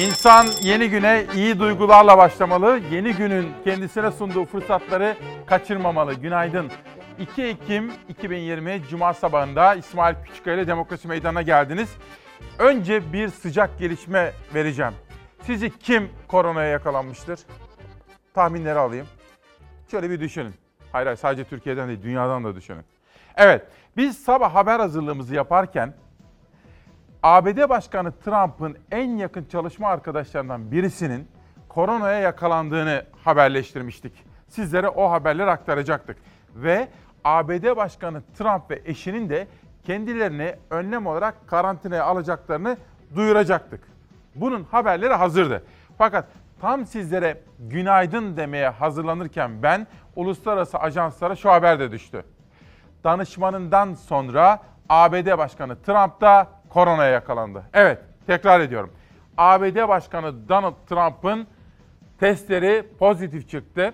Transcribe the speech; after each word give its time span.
İnsan 0.00 0.46
yeni 0.62 0.90
güne 0.90 1.26
iyi 1.34 1.58
duygularla 1.58 2.18
başlamalı. 2.18 2.80
Yeni 2.90 3.14
günün 3.14 3.48
kendisine 3.64 4.10
sunduğu 4.10 4.44
fırsatları 4.44 5.16
kaçırmamalı. 5.46 6.14
Günaydın. 6.14 6.70
2 7.18 7.42
Ekim 7.42 7.92
2020 8.08 8.82
Cuma 8.90 9.14
sabahında 9.14 9.74
İsmail 9.74 10.14
Küçükkaya 10.24 10.56
ile 10.56 10.66
Demokrasi 10.66 11.08
Meydanı'na 11.08 11.42
geldiniz. 11.42 11.88
Önce 12.58 13.12
bir 13.12 13.28
sıcak 13.28 13.78
gelişme 13.78 14.32
vereceğim. 14.54 14.92
Sizce 15.42 15.70
kim 15.70 16.08
koronaya 16.28 16.68
yakalanmıştır? 16.68 17.40
Tahminleri 18.34 18.78
alayım. 18.78 19.06
Şöyle 19.90 20.10
bir 20.10 20.20
düşünün. 20.20 20.54
Hayır 20.92 21.06
hayır 21.06 21.18
sadece 21.18 21.44
Türkiye'den 21.44 21.88
değil 21.88 22.02
dünyadan 22.02 22.44
da 22.44 22.56
düşünün. 22.56 22.84
Evet 23.36 23.62
biz 23.96 24.18
sabah 24.18 24.54
haber 24.54 24.80
hazırlığımızı 24.80 25.34
yaparken 25.34 25.94
ABD 27.22 27.68
Başkanı 27.68 28.12
Trump'ın 28.24 28.78
en 28.90 29.16
yakın 29.16 29.44
çalışma 29.44 29.88
arkadaşlarından 29.88 30.70
birisinin 30.70 31.28
koronaya 31.68 32.20
yakalandığını 32.20 33.04
haberleştirmiştik. 33.24 34.24
Sizlere 34.48 34.88
o 34.88 35.10
haberleri 35.10 35.50
aktaracaktık. 35.50 36.16
Ve 36.54 36.88
ABD 37.24 37.76
Başkanı 37.76 38.22
Trump 38.38 38.70
ve 38.70 38.82
eşinin 38.84 39.28
de 39.28 39.46
kendilerini 39.84 40.54
önlem 40.70 41.06
olarak 41.06 41.48
karantinaya 41.48 42.04
alacaklarını 42.04 42.76
duyuracaktık. 43.16 43.80
Bunun 44.34 44.64
haberleri 44.64 45.14
hazırdı. 45.14 45.64
Fakat 45.98 46.24
tam 46.60 46.86
sizlere 46.86 47.40
günaydın 47.58 48.36
demeye 48.36 48.68
hazırlanırken 48.68 49.62
ben 49.62 49.86
uluslararası 50.16 50.78
ajanslara 50.78 51.36
şu 51.36 51.50
haber 51.50 51.80
de 51.80 51.92
düştü. 51.92 52.24
Danışmanından 53.04 53.94
sonra 53.94 54.58
ABD 54.88 55.38
Başkanı 55.38 55.82
Trump 55.82 56.20
da 56.20 56.59
koronaya 56.70 57.10
yakalandı. 57.10 57.62
Evet, 57.72 57.98
tekrar 58.26 58.60
ediyorum. 58.60 58.90
ABD 59.38 59.88
Başkanı 59.88 60.48
Donald 60.48 60.74
Trump'ın 60.88 61.46
testleri 62.20 62.86
pozitif 62.98 63.50
çıktı. 63.50 63.92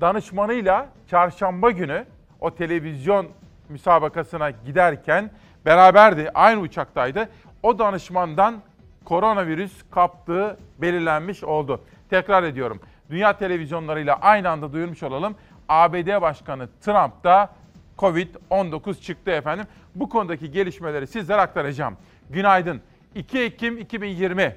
Danışmanıyla 0.00 0.88
çarşamba 1.10 1.70
günü 1.70 2.04
o 2.40 2.54
televizyon 2.54 3.26
müsabakasına 3.68 4.50
giderken 4.50 5.30
beraberdi, 5.66 6.30
aynı 6.34 6.60
uçaktaydı. 6.60 7.28
O 7.62 7.78
danışmandan 7.78 8.62
koronavirüs 9.04 9.82
kaptığı 9.90 10.56
belirlenmiş 10.78 11.44
oldu. 11.44 11.84
Tekrar 12.10 12.42
ediyorum. 12.42 12.80
Dünya 13.10 13.38
televizyonlarıyla 13.38 14.18
aynı 14.20 14.50
anda 14.50 14.72
duyurmuş 14.72 15.02
olalım. 15.02 15.34
ABD 15.68 16.22
Başkanı 16.22 16.68
Trump 16.80 17.24
da 17.24 17.50
Covid-19 17.98 19.00
çıktı 19.00 19.30
efendim. 19.30 19.66
Bu 19.94 20.08
konudaki 20.08 20.50
gelişmeleri 20.50 21.06
sizlere 21.06 21.40
aktaracağım. 21.40 21.96
Günaydın. 22.30 22.80
2 23.14 23.38
Ekim 23.38 23.78
2020 23.78 24.56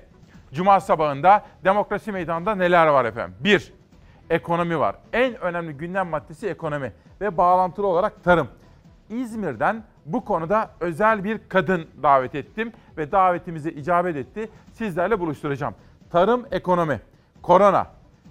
Cuma 0.53 0.79
sabahında 0.79 1.45
Demokrasi 1.63 2.11
Meydanı'nda 2.11 2.55
neler 2.55 2.87
var 2.87 3.05
efendim? 3.05 3.35
1. 3.39 3.73
Ekonomi 4.29 4.79
var. 4.79 4.95
En 5.13 5.41
önemli 5.41 5.73
gündem 5.73 6.07
maddesi 6.07 6.47
ekonomi 6.47 6.93
ve 7.21 7.37
bağlantılı 7.37 7.87
olarak 7.87 8.23
tarım. 8.23 8.47
İzmir'den 9.09 9.83
bu 10.05 10.25
konuda 10.25 10.69
özel 10.79 11.23
bir 11.23 11.39
kadın 11.49 11.87
davet 12.03 12.35
ettim 12.35 12.71
ve 12.97 13.11
davetimize 13.11 13.71
icabet 13.71 14.15
etti. 14.15 14.49
Sizlerle 14.73 15.19
buluşturacağım. 15.19 15.75
Tarım, 16.11 16.45
ekonomi, 16.51 17.01
korona, 17.41 17.87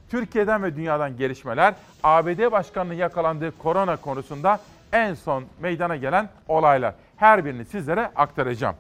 Türkiye'den 0.09 0.63
ve 0.63 0.77
dünyadan 0.77 1.17
gelişmeler, 1.17 1.75
ABD 2.03 2.53
Başkanı'nın 2.53 2.95
yakalandığı 2.95 3.59
korona 3.59 3.97
konusunda 3.97 4.61
en 4.93 5.15
son 5.15 5.45
meydana 5.61 5.97
gelen 5.97 6.29
olaylar. 6.49 6.95
Her 7.17 7.45
birini 7.45 7.65
sizlere 7.65 8.11
aktaracağım. 8.17 8.77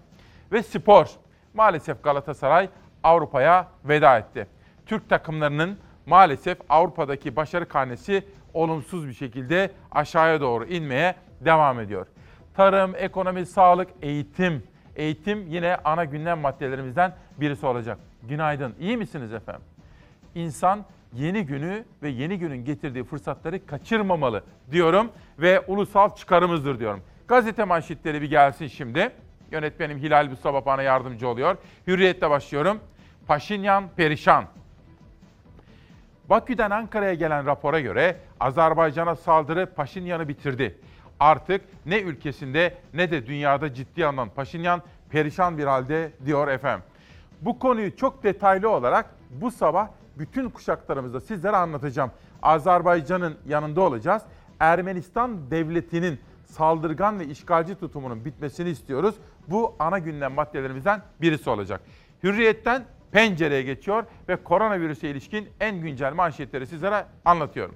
Ve 0.52 0.62
spor. 0.62 1.06
Maalesef 1.54 2.02
Galatasaray 2.02 2.68
Avrupa'ya 3.02 3.68
veda 3.84 4.18
etti. 4.18 4.46
Türk 4.86 5.08
takımlarının 5.08 5.78
maalesef 6.06 6.58
Avrupa'daki 6.68 7.36
başarı 7.36 7.68
karnesi 7.68 8.24
olumsuz 8.54 9.08
bir 9.08 9.12
şekilde 9.12 9.70
aşağıya 9.92 10.40
doğru 10.40 10.64
inmeye 10.64 11.14
devam 11.40 11.80
ediyor. 11.80 12.06
Tarım, 12.54 12.94
ekonomi, 12.96 13.46
sağlık, 13.46 13.88
eğitim. 14.02 14.62
Eğitim 14.96 15.46
yine 15.46 15.76
ana 15.84 16.04
gündem 16.04 16.38
maddelerimizden 16.38 17.14
birisi 17.40 17.66
olacak. 17.66 17.98
Günaydın. 18.22 18.74
İyi 18.80 18.96
misiniz 18.96 19.32
efendim? 19.32 19.62
İnsan 20.34 20.84
yeni 21.12 21.46
günü 21.46 21.84
ve 22.02 22.08
yeni 22.08 22.38
günün 22.38 22.64
getirdiği 22.64 23.04
fırsatları 23.04 23.66
kaçırmamalı 23.66 24.44
diyorum 24.70 25.10
ve 25.38 25.60
ulusal 25.60 26.14
çıkarımızdır 26.14 26.78
diyorum. 26.78 27.02
Gazete 27.28 27.64
manşetleri 27.64 28.22
bir 28.22 28.30
gelsin 28.30 28.66
şimdi. 28.66 29.10
Yönetmenim 29.50 29.98
Hilal 29.98 30.28
Mustafa 30.28 30.66
bana 30.66 30.82
yardımcı 30.82 31.28
oluyor. 31.28 31.56
Hürriyet'te 31.86 32.30
başlıyorum. 32.30 32.80
Paşinyan 33.26 33.84
perişan. 33.96 34.44
Bakü'den 36.30 36.70
Ankara'ya 36.70 37.14
gelen 37.14 37.46
rapora 37.46 37.80
göre 37.80 38.16
Azerbaycan'a 38.40 39.16
saldırı 39.16 39.66
Paşinyan'ı 39.66 40.28
bitirdi. 40.28 40.78
Artık 41.20 41.60
ne 41.86 42.00
ülkesinde 42.00 42.74
ne 42.94 43.10
de 43.10 43.26
dünyada 43.26 43.74
ciddi 43.74 44.06
alınan 44.06 44.28
Paşinyan 44.28 44.82
perişan 45.10 45.58
bir 45.58 45.64
halde 45.64 46.12
diyor 46.26 46.48
efendim. 46.48 46.84
Bu 47.40 47.58
konuyu 47.58 47.96
çok 47.96 48.22
detaylı 48.22 48.70
olarak 48.70 49.06
bu 49.30 49.50
sabah 49.50 49.88
bütün 50.18 50.50
kuşaklarımızda 50.50 51.20
sizlere 51.20 51.56
anlatacağım. 51.56 52.10
Azerbaycan'ın 52.42 53.38
yanında 53.46 53.80
olacağız. 53.80 54.22
Ermenistan 54.60 55.50
devletinin 55.50 56.20
saldırgan 56.50 57.20
ve 57.20 57.26
işgalci 57.26 57.74
tutumunun 57.74 58.24
bitmesini 58.24 58.68
istiyoruz. 58.68 59.14
Bu 59.48 59.74
ana 59.78 59.98
gündem 59.98 60.32
maddelerimizden 60.32 61.02
birisi 61.20 61.50
olacak. 61.50 61.80
Hürriyetten 62.22 62.84
pencereye 63.12 63.62
geçiyor 63.62 64.04
ve 64.28 64.36
koronavirüse 64.36 65.10
ilişkin 65.10 65.48
en 65.60 65.80
güncel 65.80 66.12
manşetleri 66.12 66.66
sizlere 66.66 67.06
anlatıyorum. 67.24 67.74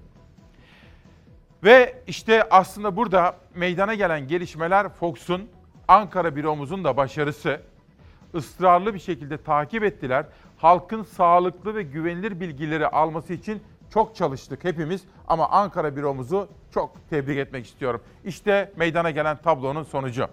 Ve 1.65 2.03
işte 2.07 2.49
aslında 2.51 2.97
burada 2.97 3.37
meydana 3.55 3.95
gelen 3.95 4.29
gelişmeler 4.29 4.89
Fox'un 4.89 5.49
Ankara 5.89 6.37
büromuzun 6.37 6.85
da 6.85 6.97
başarısı. 6.97 7.61
Israrlı 8.35 8.95
bir 8.95 8.99
şekilde 8.99 9.37
takip 9.37 9.85
ettiler. 9.85 10.27
Halkın 10.57 11.03
sağlıklı 11.03 11.75
ve 11.75 11.83
güvenilir 11.83 12.41
bilgileri 12.41 12.89
alması 12.89 13.33
için 13.33 13.63
çok 13.95 14.17
çalıştık 14.17 14.65
hepimiz 14.65 15.03
ama 15.29 15.49
Ankara 15.49 15.97
büromuzu 15.97 16.49
çok 16.75 17.11
tebrik 17.11 17.39
etmek 17.39 17.67
istiyorum. 17.67 18.01
İşte 18.25 18.73
meydana 18.77 19.11
gelen 19.11 19.37
tablonun 19.37 19.83
sonucu. 19.83 20.27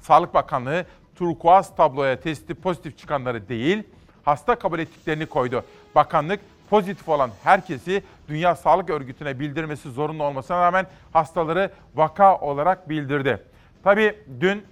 Sağlık 0.00 0.34
Bakanlığı 0.34 0.84
turkuaz 1.14 1.76
tabloya 1.76 2.20
testi 2.20 2.54
pozitif 2.54 2.98
çıkanları 2.98 3.48
değil, 3.48 3.82
hasta 4.24 4.54
kabul 4.54 4.78
ettiklerini 4.78 5.26
koydu. 5.26 5.64
Bakanlık 5.94 6.40
pozitif 6.70 7.08
olan 7.08 7.30
herkesi 7.44 8.02
Dünya 8.28 8.54
Sağlık 8.54 8.90
Örgütü'ne 8.90 9.40
bildirmesi 9.40 9.90
zorunlu 9.90 10.24
olmasına 10.24 10.62
rağmen 10.62 10.86
hastaları 11.12 11.70
vaka 11.94 12.38
olarak 12.38 12.88
bildirdi. 12.88 13.42
Tabii 13.84 14.18
dün 14.40 14.64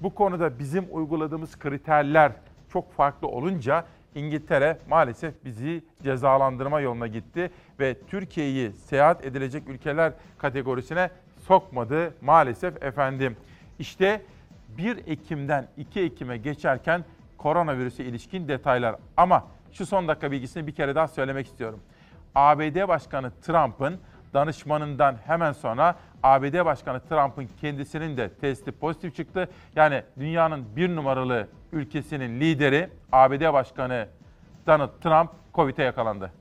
bu 0.00 0.14
konuda 0.14 0.58
bizim 0.58 0.86
uyguladığımız 0.90 1.58
kriterler 1.58 2.32
çok 2.72 2.92
farklı 2.92 3.28
olunca 3.28 3.84
İngiltere 4.14 4.78
maalesef 4.88 5.44
bizi 5.44 5.82
cezalandırma 6.02 6.80
yoluna 6.80 7.06
gitti 7.06 7.50
ve 7.80 7.96
Türkiye'yi 8.08 8.72
seyahat 8.72 9.24
edilecek 9.24 9.68
ülkeler 9.68 10.12
kategorisine 10.38 11.10
sokmadı 11.46 12.14
maalesef 12.20 12.82
efendim. 12.82 13.36
İşte 13.78 14.22
1 14.68 14.96
Ekim'den 15.06 15.68
2 15.76 16.00
Ekim'e 16.00 16.36
geçerken 16.36 17.04
koronavirüse 17.38 18.04
ilişkin 18.04 18.48
detaylar. 18.48 18.96
Ama 19.16 19.46
şu 19.72 19.86
son 19.86 20.08
dakika 20.08 20.30
bilgisini 20.30 20.66
bir 20.66 20.74
kere 20.74 20.94
daha 20.94 21.08
söylemek 21.08 21.46
istiyorum. 21.46 21.80
ABD 22.34 22.88
Başkanı 22.88 23.32
Trump'ın 23.42 24.00
danışmanından 24.34 25.16
hemen 25.26 25.52
sonra 25.52 25.96
ABD 26.22 26.64
Başkanı 26.64 27.00
Trump'ın 27.00 27.48
kendisinin 27.60 28.16
de 28.16 28.28
testi 28.28 28.72
pozitif 28.72 29.16
çıktı. 29.16 29.48
Yani 29.76 30.02
dünyanın 30.18 30.76
bir 30.76 30.96
numaralı 30.96 31.48
ülkesinin 31.72 32.40
lideri 32.40 32.90
ABD 33.12 33.52
Başkanı 33.52 34.08
Donald 34.66 34.90
Trump 35.02 35.30
Covid'e 35.54 35.82
yakalandı. 35.82 36.32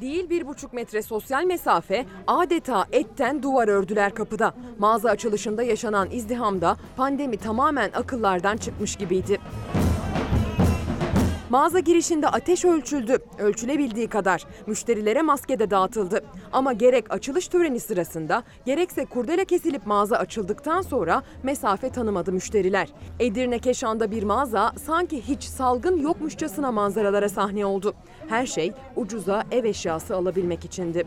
Değil 0.00 0.30
bir 0.30 0.46
buçuk 0.46 0.72
metre 0.72 1.02
sosyal 1.02 1.44
mesafe 1.44 2.06
adeta 2.26 2.84
etten 2.92 3.42
duvar 3.42 3.68
ördüler 3.68 4.14
kapıda. 4.14 4.54
Mağaza 4.78 5.10
açılışında 5.10 5.62
yaşanan 5.62 6.10
izdihamda 6.10 6.76
pandemi 6.96 7.36
tamamen 7.36 7.90
akıllardan 7.92 8.56
çıkmış 8.56 8.96
gibiydi. 8.96 9.38
Mağaza 11.52 11.78
girişinde 11.78 12.28
ateş 12.28 12.64
ölçüldü. 12.64 13.18
Ölçülebildiği 13.38 14.08
kadar. 14.08 14.44
Müşterilere 14.66 15.22
maske 15.22 15.58
de 15.58 15.70
dağıtıldı. 15.70 16.24
Ama 16.52 16.72
gerek 16.72 17.12
açılış 17.12 17.48
töreni 17.48 17.80
sırasında 17.80 18.42
gerekse 18.66 19.04
kurdele 19.04 19.44
kesilip 19.44 19.86
mağaza 19.86 20.16
açıldıktan 20.16 20.82
sonra 20.82 21.22
mesafe 21.42 21.90
tanımadı 21.90 22.32
müşteriler. 22.32 22.88
Edirne 23.20 23.58
Keşan'da 23.58 24.10
bir 24.10 24.22
mağaza 24.22 24.72
sanki 24.86 25.22
hiç 25.28 25.44
salgın 25.44 25.96
yokmuşçasına 25.96 26.72
manzaralara 26.72 27.28
sahne 27.28 27.66
oldu. 27.66 27.94
Her 28.28 28.46
şey 28.46 28.72
ucuza 28.96 29.44
ev 29.50 29.64
eşyası 29.64 30.16
alabilmek 30.16 30.64
içindi. 30.64 31.06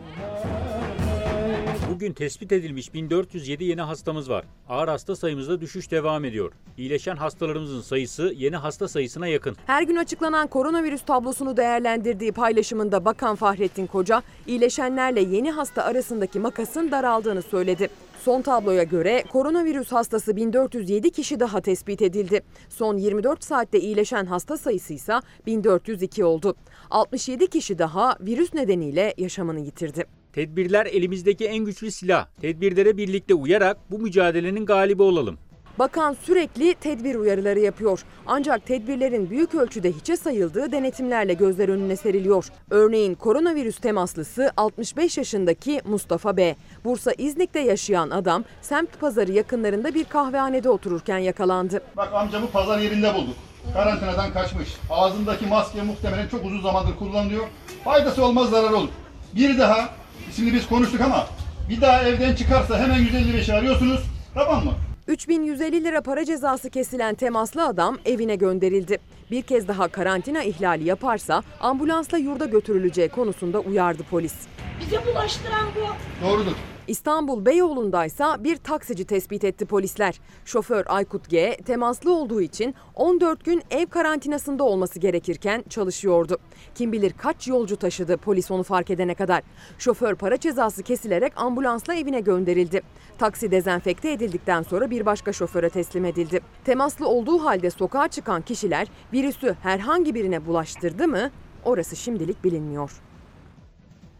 Bugün 1.90 2.12
tespit 2.12 2.52
edilmiş 2.52 2.94
1407 2.94 3.64
yeni 3.64 3.80
hastamız 3.80 4.30
var. 4.30 4.44
Ağır 4.68 4.88
hasta 4.88 5.16
sayımızda 5.16 5.60
düşüş 5.60 5.90
devam 5.90 6.24
ediyor. 6.24 6.52
İyileşen 6.78 7.16
hastalarımızın 7.16 7.80
sayısı 7.80 8.32
yeni 8.36 8.56
hasta 8.56 8.88
sayısına 8.88 9.26
yakın. 9.26 9.56
Her 9.66 9.82
gün 9.82 9.96
açıklanan 9.96 10.46
koronavirüs 10.46 11.02
tablosunu 11.02 11.56
değerlendirdiği 11.56 12.32
paylaşımında 12.32 13.04
Bakan 13.04 13.36
Fahrettin 13.36 13.86
Koca, 13.86 14.22
iyileşenlerle 14.46 15.20
yeni 15.20 15.50
hasta 15.50 15.84
arasındaki 15.84 16.40
makasın 16.40 16.90
daraldığını 16.90 17.42
söyledi. 17.42 17.88
Son 18.24 18.42
tabloya 18.42 18.82
göre 18.82 19.24
koronavirüs 19.32 19.92
hastası 19.92 20.36
1407 20.36 21.10
kişi 21.10 21.40
daha 21.40 21.60
tespit 21.60 22.02
edildi. 22.02 22.42
Son 22.68 22.96
24 22.96 23.44
saatte 23.44 23.80
iyileşen 23.80 24.26
hasta 24.26 24.56
sayısı 24.56 24.94
ise 24.94 25.14
1402 25.46 26.24
oldu. 26.24 26.54
67 26.90 27.46
kişi 27.46 27.78
daha 27.78 28.16
virüs 28.20 28.54
nedeniyle 28.54 29.14
yaşamını 29.18 29.60
yitirdi. 29.60 30.04
Tedbirler 30.36 30.86
elimizdeki 30.86 31.46
en 31.46 31.64
güçlü 31.64 31.90
silah. 31.90 32.26
Tedbirlere 32.40 32.96
birlikte 32.96 33.34
uyarak 33.34 33.76
bu 33.90 33.98
mücadelenin 33.98 34.66
galibi 34.66 35.02
olalım. 35.02 35.38
Bakan 35.78 36.16
sürekli 36.22 36.74
tedbir 36.74 37.14
uyarıları 37.14 37.60
yapıyor. 37.60 38.00
Ancak 38.26 38.66
tedbirlerin 38.66 39.30
büyük 39.30 39.54
ölçüde 39.54 39.92
hiçe 39.92 40.16
sayıldığı 40.16 40.72
denetimlerle 40.72 41.34
gözler 41.34 41.68
önüne 41.68 41.96
seriliyor. 41.96 42.46
Örneğin 42.70 43.14
koronavirüs 43.14 43.78
temaslısı 43.78 44.50
65 44.56 45.18
yaşındaki 45.18 45.80
Mustafa 45.84 46.36
B. 46.36 46.56
Bursa 46.84 47.12
İznik'te 47.18 47.60
yaşayan 47.60 48.10
adam 48.10 48.44
semt 48.62 49.00
pazarı 49.00 49.32
yakınlarında 49.32 49.94
bir 49.94 50.04
kahvehanede 50.04 50.68
otururken 50.70 51.18
yakalandı. 51.18 51.80
Bak 51.96 52.14
amcamı 52.14 52.50
pazar 52.50 52.78
yerinde 52.78 53.14
bulduk. 53.14 53.36
Karantinadan 53.72 54.32
kaçmış. 54.32 54.68
Ağzındaki 54.90 55.46
maske 55.46 55.82
muhtemelen 55.82 56.28
çok 56.28 56.44
uzun 56.44 56.60
zamandır 56.60 56.96
kullanılıyor. 56.98 57.46
Faydası 57.84 58.24
olmaz 58.24 58.50
zararı 58.50 58.76
olur. 58.76 58.88
Bir 59.34 59.58
daha, 59.58 59.88
şimdi 60.36 60.54
biz 60.54 60.68
konuştuk 60.68 61.00
ama 61.00 61.26
bir 61.68 61.80
daha 61.80 62.02
evden 62.02 62.34
çıkarsa 62.34 62.78
hemen 62.78 62.98
155'i 62.98 63.52
arıyorsunuz. 63.54 64.00
Tamam 64.34 64.64
mı? 64.64 64.72
3150 65.08 65.84
lira 65.84 66.00
para 66.00 66.24
cezası 66.24 66.70
kesilen 66.70 67.14
temaslı 67.14 67.66
adam 67.66 67.98
evine 68.04 68.36
gönderildi. 68.36 68.98
Bir 69.30 69.42
kez 69.42 69.68
daha 69.68 69.88
karantina 69.88 70.42
ihlali 70.42 70.84
yaparsa 70.84 71.42
ambulansla 71.60 72.18
yurda 72.18 72.44
götürüleceği 72.46 73.08
konusunda 73.08 73.60
uyardı 73.60 74.02
polis. 74.10 74.34
Bize 74.80 75.06
bulaştıran 75.06 75.66
bu. 75.76 75.86
Doğrudur. 76.26 76.52
İstanbul 76.88 77.46
Beyoğlu'ndaysa 77.46 78.44
bir 78.44 78.56
taksici 78.56 79.04
tespit 79.04 79.44
etti 79.44 79.66
polisler. 79.66 80.20
Şoför 80.44 80.84
Aykut 80.88 81.28
G 81.30 81.56
temaslı 81.66 82.14
olduğu 82.14 82.40
için 82.40 82.74
14 82.94 83.44
gün 83.44 83.62
ev 83.70 83.86
karantinasında 83.86 84.64
olması 84.64 84.98
gerekirken 84.98 85.64
çalışıyordu. 85.68 86.38
Kim 86.74 86.92
bilir 86.92 87.12
kaç 87.18 87.48
yolcu 87.48 87.76
taşıdı 87.76 88.16
polis 88.16 88.50
onu 88.50 88.62
fark 88.62 88.90
edene 88.90 89.14
kadar. 89.14 89.42
Şoför 89.78 90.14
para 90.14 90.40
cezası 90.40 90.82
kesilerek 90.82 91.32
ambulansla 91.36 91.94
evine 91.94 92.20
gönderildi. 92.20 92.82
Taksi 93.18 93.50
dezenfekte 93.50 94.12
edildikten 94.12 94.62
sonra 94.62 94.90
bir 94.90 95.06
başka 95.06 95.32
şoföre 95.32 95.68
teslim 95.70 96.04
edildi. 96.04 96.40
Temaslı 96.64 97.08
olduğu 97.08 97.44
halde 97.44 97.70
sokağa 97.70 98.08
çıkan 98.08 98.42
kişiler 98.42 98.88
virüsü 99.12 99.56
herhangi 99.62 100.14
birine 100.14 100.46
bulaştırdı 100.46 101.08
mı? 101.08 101.30
Orası 101.64 101.96
şimdilik 101.96 102.44
bilinmiyor. 102.44 102.90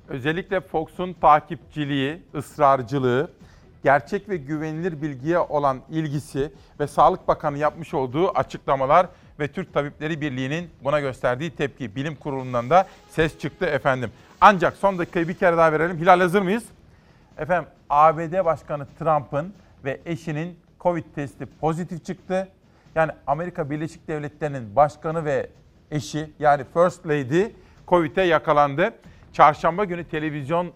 Özellikle 0.08 0.60
Fox'un 0.60 1.12
takipçiliği, 1.12 2.22
ısrarcılığı, 2.34 3.30
gerçek 3.84 4.28
ve 4.28 4.36
güvenilir 4.36 5.02
bilgiye 5.02 5.38
olan 5.38 5.80
ilgisi 5.90 6.52
ve 6.80 6.86
Sağlık 6.86 7.28
Bakanı 7.28 7.58
yapmış 7.58 7.94
olduğu 7.94 8.30
açıklamalar 8.38 9.06
ve 9.40 9.48
Türk 9.48 9.74
Tabipleri 9.74 10.20
Birliği'nin 10.20 10.70
buna 10.84 11.00
gösterdiği 11.00 11.50
tepki 11.50 11.96
bilim 11.96 12.16
kurulundan 12.16 12.70
da 12.70 12.86
ses 13.08 13.38
çıktı 13.38 13.66
efendim. 13.66 14.10
Ancak 14.40 14.76
son 14.76 14.98
dakikayı 14.98 15.28
bir 15.28 15.34
kere 15.34 15.56
daha 15.56 15.72
verelim. 15.72 15.98
Hilal 15.98 16.20
hazır 16.20 16.42
mıyız? 16.42 16.64
Efendim 17.38 17.68
ABD 17.90 18.44
Başkanı 18.44 18.86
Trump'ın 18.98 19.54
ve 19.84 20.00
eşinin 20.06 20.58
Covid 20.80 21.04
testi 21.14 21.46
pozitif 21.60 22.04
çıktı. 22.04 22.48
Yani 22.94 23.12
Amerika 23.26 23.70
Birleşik 23.70 24.08
Devletleri'nin 24.08 24.76
başkanı 24.76 25.24
ve 25.24 25.50
eşi 25.90 26.30
yani 26.38 26.64
First 26.74 27.06
Lady 27.06 27.44
Covid'e 27.88 28.22
yakalandı. 28.22 28.92
Çarşamba 29.36 29.84
günü 29.84 30.04
televizyon 30.04 30.72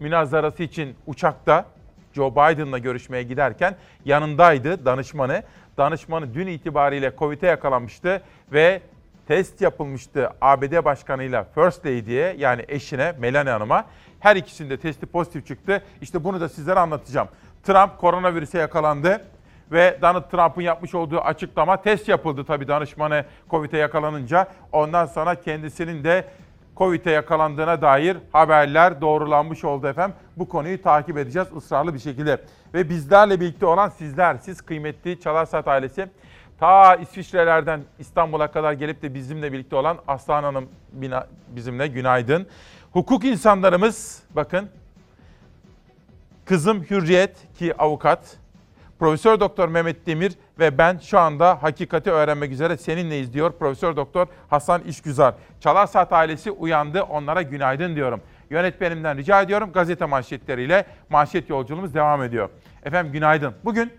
münazarası 0.00 0.62
için 0.62 0.96
uçakta 1.06 1.66
Joe 2.12 2.32
Biden'la 2.32 2.78
görüşmeye 2.78 3.22
giderken 3.22 3.76
yanındaydı 4.04 4.84
danışmanı. 4.84 5.42
Danışmanı 5.78 6.34
dün 6.34 6.46
itibariyle 6.46 7.12
Covid'e 7.18 7.46
yakalanmıştı 7.46 8.22
ve 8.52 8.80
test 9.28 9.60
yapılmıştı 9.60 10.30
ABD 10.40 10.84
Başkanı'yla 10.84 11.44
First 11.54 11.86
Lady'ye 11.86 12.34
yani 12.38 12.64
eşine 12.68 13.14
Melania 13.18 13.54
Hanım'a. 13.54 13.84
Her 14.20 14.36
ikisinde 14.36 14.76
testi 14.76 15.06
pozitif 15.06 15.46
çıktı. 15.46 15.82
İşte 16.00 16.24
bunu 16.24 16.40
da 16.40 16.48
sizlere 16.48 16.80
anlatacağım. 16.80 17.28
Trump 17.62 17.98
koronavirüse 17.98 18.58
yakalandı 18.58 19.24
ve 19.72 19.98
Donald 20.02 20.30
Trump'ın 20.30 20.62
yapmış 20.62 20.94
olduğu 20.94 21.20
açıklama 21.20 21.82
test 21.82 22.08
yapıldı 22.08 22.44
tabii 22.44 22.68
danışmanı 22.68 23.24
Covid'e 23.50 23.78
yakalanınca. 23.78 24.46
Ondan 24.72 25.06
sonra 25.06 25.34
kendisinin 25.34 26.04
de 26.04 26.24
Covid'e 26.76 27.10
yakalandığına 27.10 27.82
dair 27.82 28.16
haberler 28.32 29.00
doğrulanmış 29.00 29.64
oldu 29.64 29.88
efendim. 29.88 30.16
Bu 30.36 30.48
konuyu 30.48 30.82
takip 30.82 31.18
edeceğiz 31.18 31.48
ısrarlı 31.56 31.94
bir 31.94 31.98
şekilde. 31.98 32.40
Ve 32.74 32.88
bizlerle 32.88 33.40
birlikte 33.40 33.66
olan 33.66 33.88
sizler, 33.88 34.36
siz 34.36 34.62
kıymetli 34.62 35.20
Çalar 35.20 35.46
Saat 35.46 35.68
ailesi. 35.68 36.08
Ta 36.60 36.94
İsviçre'lerden 36.94 37.80
İstanbul'a 37.98 38.50
kadar 38.50 38.72
gelip 38.72 39.02
de 39.02 39.14
bizimle 39.14 39.52
birlikte 39.52 39.76
olan 39.76 39.98
Aslan 40.08 40.42
Hanım 40.42 40.68
bizimle 41.48 41.86
günaydın. 41.86 42.46
Hukuk 42.92 43.24
insanlarımız 43.24 44.22
bakın 44.30 44.68
kızım 46.44 46.82
Hürriyet 46.82 47.36
ki 47.58 47.76
avukat, 47.78 48.36
Profesör 48.98 49.40
Doktor 49.40 49.68
Mehmet 49.68 50.06
Demir 50.06 50.32
ve 50.58 50.78
ben 50.78 50.98
şu 50.98 51.18
anda 51.18 51.62
hakikati 51.62 52.10
öğrenmek 52.10 52.52
üzere 52.52 52.76
seninleyiz 52.76 53.32
diyor 53.32 53.52
Profesör 53.52 53.96
Doktor 53.96 54.26
Hasan 54.50 54.82
İşgüzar. 54.82 55.34
Çalar 55.60 55.86
Saat 55.86 56.12
ailesi 56.12 56.50
uyandı 56.50 57.02
onlara 57.02 57.42
günaydın 57.42 57.96
diyorum. 57.96 58.20
Yönetmenimden 58.50 59.16
rica 59.16 59.42
ediyorum 59.42 59.72
gazete 59.72 60.04
manşetleriyle 60.04 60.86
manşet 61.10 61.50
yolculuğumuz 61.50 61.94
devam 61.94 62.22
ediyor. 62.22 62.50
Efendim 62.84 63.12
günaydın. 63.12 63.54
Bugün 63.64 63.92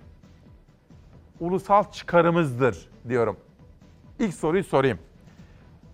ulusal 1.40 1.92
çıkarımızdır 1.92 2.90
diyorum. 3.10 3.38
İlk 4.20 4.34
soruyu 4.34 4.64
sorayım. 4.64 5.00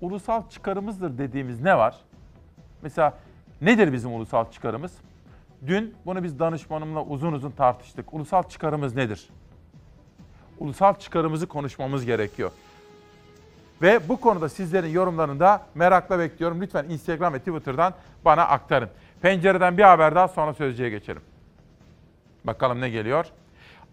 Ulusal 0.01 0.49
çıkarımızdır 0.49 1.17
dediğimiz 1.17 1.61
ne 1.61 1.77
var? 1.77 1.95
Mesela 2.81 3.13
nedir 3.61 3.93
bizim 3.93 4.13
ulusal 4.13 4.51
çıkarımız? 4.51 4.91
Dün 5.67 5.95
bunu 6.05 6.23
biz 6.23 6.39
danışmanımla 6.39 7.03
uzun 7.03 7.33
uzun 7.33 7.51
tartıştık. 7.51 8.13
Ulusal 8.13 8.43
çıkarımız 8.43 8.95
nedir? 8.95 9.29
Ulusal 10.61 10.95
çıkarımızı 10.95 11.47
konuşmamız 11.47 12.05
gerekiyor. 12.05 12.51
Ve 13.81 14.09
bu 14.09 14.21
konuda 14.21 14.49
sizlerin 14.49 14.89
yorumlarını 14.89 15.39
da 15.39 15.65
merakla 15.75 16.19
bekliyorum. 16.19 16.61
Lütfen 16.61 16.85
Instagram 16.89 17.33
ve 17.33 17.39
Twitter'dan 17.39 17.93
bana 18.25 18.41
aktarın. 18.41 18.89
Pencereden 19.21 19.77
bir 19.77 19.83
haber 19.83 20.15
daha 20.15 20.27
sonra 20.27 20.53
sözcüye 20.53 20.89
geçelim. 20.89 21.21
Bakalım 22.43 22.81
ne 22.81 22.89
geliyor? 22.89 23.25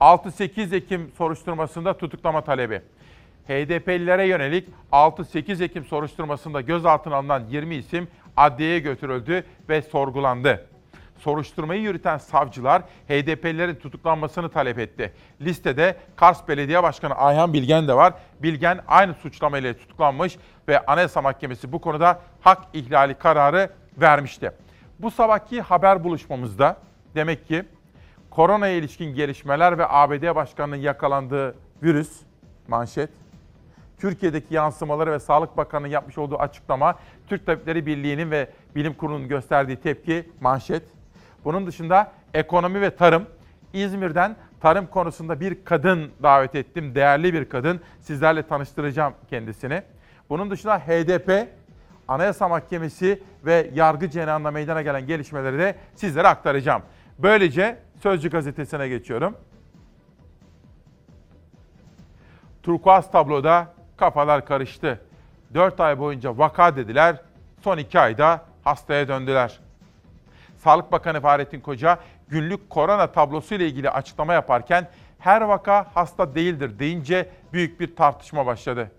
6-8 0.00 0.76
Ekim 0.76 1.10
soruşturmasında 1.18 1.96
tutuklama 1.96 2.40
talebi. 2.40 2.82
HDP'lilere 3.48 4.26
yönelik 4.26 4.68
6-8 4.92 5.64
Ekim 5.64 5.84
soruşturmasında 5.84 6.60
gözaltına 6.60 7.16
alınan 7.16 7.44
20 7.50 7.74
isim 7.74 8.08
adliyeye 8.36 8.78
götürüldü 8.78 9.44
ve 9.68 9.82
sorgulandı. 9.82 10.66
Soruşturmayı 11.18 11.80
yürüten 11.80 12.18
savcılar 12.18 12.82
HDP'lilerin 12.82 13.74
tutuklanmasını 13.74 14.48
talep 14.48 14.78
etti. 14.78 15.12
Listede 15.40 15.96
Kars 16.16 16.48
Belediye 16.48 16.82
Başkanı 16.82 17.14
Ayhan 17.14 17.52
Bilgen 17.52 17.88
de 17.88 17.94
var. 17.94 18.14
Bilgen 18.42 18.80
aynı 18.88 19.14
suçlamayla 19.14 19.74
tutuklanmış 19.74 20.38
ve 20.68 20.86
Anayasa 20.86 21.22
Mahkemesi 21.22 21.72
bu 21.72 21.80
konuda 21.80 22.20
hak 22.40 22.62
ihlali 22.72 23.14
kararı 23.14 23.70
vermişti. 23.96 24.52
Bu 24.98 25.10
sabahki 25.10 25.60
haber 25.60 26.04
buluşmamızda 26.04 26.76
demek 27.14 27.48
ki 27.48 27.64
koronaya 28.30 28.74
ilişkin 28.74 29.14
gelişmeler 29.14 29.78
ve 29.78 29.88
ABD 29.88 30.34
Başkanı'nın 30.34 30.76
yakalandığı 30.76 31.54
virüs 31.82 32.20
manşet 32.68 33.10
Türkiye'deki 33.98 34.54
yansımaları 34.54 35.12
ve 35.12 35.18
Sağlık 35.18 35.56
Bakanı'nın 35.56 35.88
yapmış 35.88 36.18
olduğu 36.18 36.36
açıklama, 36.38 36.98
Türk 37.28 37.46
Tabipleri 37.46 37.86
Birliği'nin 37.86 38.30
ve 38.30 38.50
Bilim 38.74 38.94
Kurulu'nun 38.94 39.28
gösterdiği 39.28 39.76
tepki 39.76 40.28
manşet. 40.40 40.82
Bunun 41.44 41.66
dışında 41.66 42.12
ekonomi 42.34 42.80
ve 42.80 42.96
tarım. 42.96 43.26
İzmir'den 43.72 44.36
tarım 44.60 44.86
konusunda 44.86 45.40
bir 45.40 45.64
kadın 45.64 46.10
davet 46.22 46.54
ettim. 46.54 46.94
Değerli 46.94 47.34
bir 47.34 47.48
kadın. 47.48 47.80
Sizlerle 48.00 48.42
tanıştıracağım 48.42 49.14
kendisini. 49.30 49.82
Bunun 50.30 50.50
dışında 50.50 50.78
HDP, 50.78 51.48
Anayasa 52.08 52.48
Mahkemesi 52.48 53.22
ve 53.44 53.70
yargı 53.74 54.10
cenahında 54.10 54.50
meydana 54.50 54.82
gelen 54.82 55.06
gelişmeleri 55.06 55.58
de 55.58 55.74
sizlere 55.94 56.28
aktaracağım. 56.28 56.82
Böylece 57.18 57.78
Sözcü 58.02 58.30
gazetesine 58.30 58.88
geçiyorum. 58.88 59.36
Turkuaz 62.62 63.10
tabloda 63.10 63.74
kafalar 63.96 64.44
karıştı. 64.44 65.00
4 65.54 65.80
ay 65.80 65.98
boyunca 65.98 66.38
vaka 66.38 66.76
dediler, 66.76 67.16
son 67.60 67.78
2 67.78 68.00
ayda 68.00 68.44
hastaya 68.64 69.08
döndüler. 69.08 69.60
Sağlık 70.68 70.92
Bakanı 70.92 71.20
Fahrettin 71.20 71.60
Koca 71.60 71.98
günlük 72.28 72.70
korona 72.70 73.06
tablosu 73.06 73.54
ile 73.54 73.66
ilgili 73.66 73.90
açıklama 73.90 74.34
yaparken 74.34 74.88
her 75.18 75.40
vaka 75.40 75.86
hasta 75.94 76.34
değildir 76.34 76.78
deyince 76.78 77.28
büyük 77.52 77.80
bir 77.80 77.96
tartışma 77.96 78.46
başladı. 78.46 78.90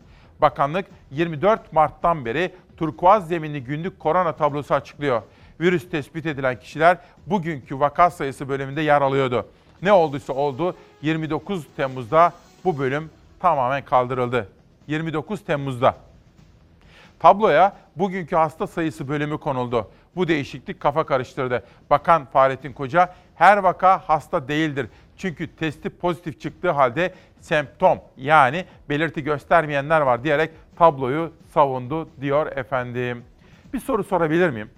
Bakanlık 0.41 0.85
24 1.11 1.73
Mart'tan 1.73 2.25
beri 2.25 2.55
turkuaz 2.77 3.27
zeminli 3.27 3.63
günlük 3.63 3.99
korona 3.99 4.31
tablosu 4.31 4.73
açıklıyor. 4.73 5.21
Virüs 5.59 5.89
tespit 5.89 6.25
edilen 6.25 6.59
kişiler 6.59 6.97
bugünkü 7.27 7.79
vaka 7.79 8.09
sayısı 8.09 8.49
bölümünde 8.49 8.81
yer 8.81 9.01
alıyordu. 9.01 9.47
Ne 9.81 9.91
olduysa 9.91 10.33
oldu 10.33 10.75
29 11.01 11.67
Temmuz'da 11.77 12.33
bu 12.65 12.79
bölüm 12.79 13.09
tamamen 13.39 13.85
kaldırıldı. 13.85 14.49
29 14.87 15.45
Temmuz'da. 15.45 15.95
Tabloya 17.19 17.73
bugünkü 17.95 18.35
hasta 18.35 18.67
sayısı 18.67 19.07
bölümü 19.07 19.37
konuldu. 19.37 19.87
Bu 20.15 20.27
değişiklik 20.27 20.79
kafa 20.79 21.05
karıştırdı. 21.05 21.63
Bakan 21.89 22.25
Fahrettin 22.25 22.73
Koca 22.73 23.13
her 23.35 23.57
vaka 23.57 24.09
hasta 24.09 24.47
değildir. 24.47 24.87
Çünkü 25.17 25.55
testi 25.55 25.89
pozitif 25.89 26.41
çıktığı 26.41 26.71
halde 26.71 27.13
semptom 27.41 27.99
yani 28.17 28.65
belirti 28.89 29.23
göstermeyenler 29.23 30.01
var 30.01 30.23
diyerek 30.23 30.51
tabloyu 30.77 31.33
savundu 31.53 32.09
diyor 32.21 32.57
efendim. 32.57 33.23
Bir 33.73 33.79
soru 33.79 34.03
sorabilir 34.03 34.49
miyim? 34.49 34.69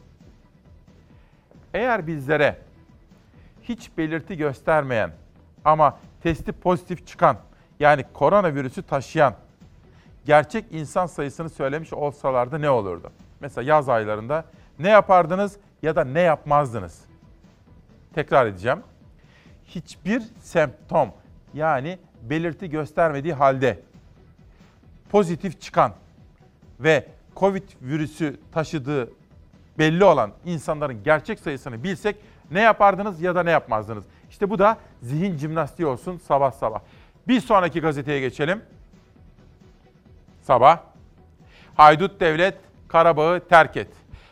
Eğer 1.73 2.07
bizlere 2.07 2.57
hiç 3.63 3.97
belirti 3.97 4.38
göstermeyen 4.38 5.11
ama 5.65 6.00
testi 6.23 6.51
pozitif 6.51 7.07
çıkan 7.07 7.38
yani 7.79 8.05
koronavirüsü 8.13 8.83
taşıyan 8.83 9.33
gerçek 10.25 10.65
insan 10.71 11.05
sayısını 11.05 11.50
söylemiş 11.50 11.93
olsalardı 11.93 12.61
ne 12.61 12.69
olurdu? 12.69 13.11
Mesela 13.39 13.67
yaz 13.69 13.89
aylarında 13.89 14.45
ne 14.79 14.89
yapardınız 14.89 15.57
ya 15.81 15.95
da 15.95 16.03
ne 16.03 16.21
yapmazdınız? 16.21 17.01
Tekrar 18.13 18.45
edeceğim. 18.45 18.79
Hiçbir 19.65 20.23
semptom 20.41 21.13
yani 21.53 21.99
belirti 22.21 22.69
göstermediği 22.69 23.33
halde 23.33 23.79
pozitif 25.09 25.61
çıkan 25.61 25.93
ve 26.79 27.07
Covid 27.35 27.63
virüsü 27.81 28.39
taşıdığı 28.51 29.11
belli 29.77 30.03
olan 30.03 30.31
insanların 30.45 31.03
gerçek 31.03 31.39
sayısını 31.39 31.83
bilsek 31.83 32.15
ne 32.51 32.61
yapardınız 32.61 33.21
ya 33.21 33.35
da 33.35 33.43
ne 33.43 33.51
yapmazdınız? 33.51 34.05
İşte 34.29 34.49
bu 34.49 34.59
da 34.59 34.77
zihin 35.01 35.37
jimnastiği 35.37 35.87
olsun 35.87 36.17
sabah 36.17 36.51
sabah. 36.51 36.79
Bir 37.27 37.41
sonraki 37.41 37.81
gazeteye 37.81 38.19
geçelim. 38.19 38.61
Sabah. 40.41 40.79
Haydut 41.75 42.19
devlet 42.19 42.55
Karabağ'ı 42.87 43.47
terk 43.49 43.77
et. 43.77 43.87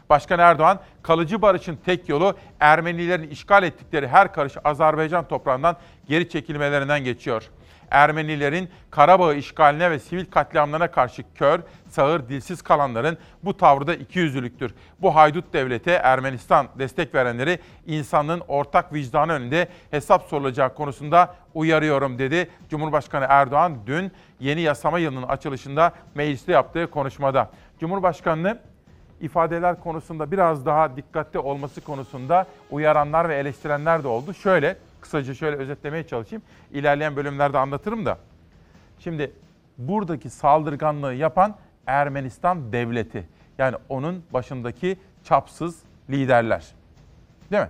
Başkan 0.09 0.39
Erdoğan, 0.39 0.79
kalıcı 1.01 1.41
barışın 1.41 1.79
tek 1.85 2.09
yolu 2.09 2.35
Ermenilerin 2.59 3.29
işgal 3.29 3.63
ettikleri 3.63 4.07
her 4.07 4.33
karış 4.33 4.53
Azerbaycan 4.63 5.27
toprağından 5.27 5.77
geri 6.07 6.29
çekilmelerinden 6.29 7.03
geçiyor. 7.03 7.49
Ermenilerin 7.91 8.69
Karabağ 8.91 9.33
işgaline 9.33 9.91
ve 9.91 9.99
sivil 9.99 10.25
katliamlarına 10.25 10.91
karşı 10.91 11.23
kör, 11.35 11.59
sağır, 11.89 12.29
dilsiz 12.29 12.61
kalanların 12.61 13.17
bu 13.43 13.57
tavrı 13.57 13.87
da 13.87 13.95
ikiyüzlülüktür. 13.95 14.73
Bu 15.01 15.15
haydut 15.15 15.53
devlete 15.53 15.91
Ermenistan 15.91 16.67
destek 16.79 17.15
verenleri 17.15 17.59
insanlığın 17.85 18.41
ortak 18.47 18.93
vicdanı 18.93 19.33
önünde 19.33 19.67
hesap 19.91 20.23
sorulacağı 20.23 20.73
konusunda 20.73 21.35
uyarıyorum 21.53 22.19
dedi. 22.19 22.49
Cumhurbaşkanı 22.69 23.25
Erdoğan 23.29 23.77
dün 23.85 24.11
yeni 24.39 24.61
yasama 24.61 24.99
yılının 24.99 25.27
açılışında 25.27 25.93
mecliste 26.15 26.51
yaptığı 26.51 26.91
konuşmada. 26.91 27.49
Cumhurbaşkanlığı 27.79 28.59
ifadeler 29.21 29.79
konusunda 29.79 30.31
biraz 30.31 30.65
daha 30.65 30.95
dikkatli 30.95 31.39
olması 31.39 31.81
konusunda 31.81 32.45
uyaranlar 32.71 33.29
ve 33.29 33.35
eleştirenler 33.35 34.03
de 34.03 34.07
oldu. 34.07 34.33
Şöyle 34.33 34.77
kısaca 35.01 35.33
şöyle 35.33 35.55
özetlemeye 35.55 36.07
çalışayım. 36.07 36.43
İlerleyen 36.71 37.15
bölümlerde 37.15 37.57
anlatırım 37.57 38.05
da. 38.05 38.17
Şimdi 38.99 39.31
buradaki 39.77 40.29
saldırganlığı 40.29 41.13
yapan 41.13 41.55
Ermenistan 41.87 42.71
devleti. 42.71 43.27
Yani 43.57 43.75
onun 43.89 44.23
başındaki 44.33 44.97
çapsız 45.23 45.83
liderler. 46.09 46.67
Değil 47.51 47.63
mi? 47.63 47.69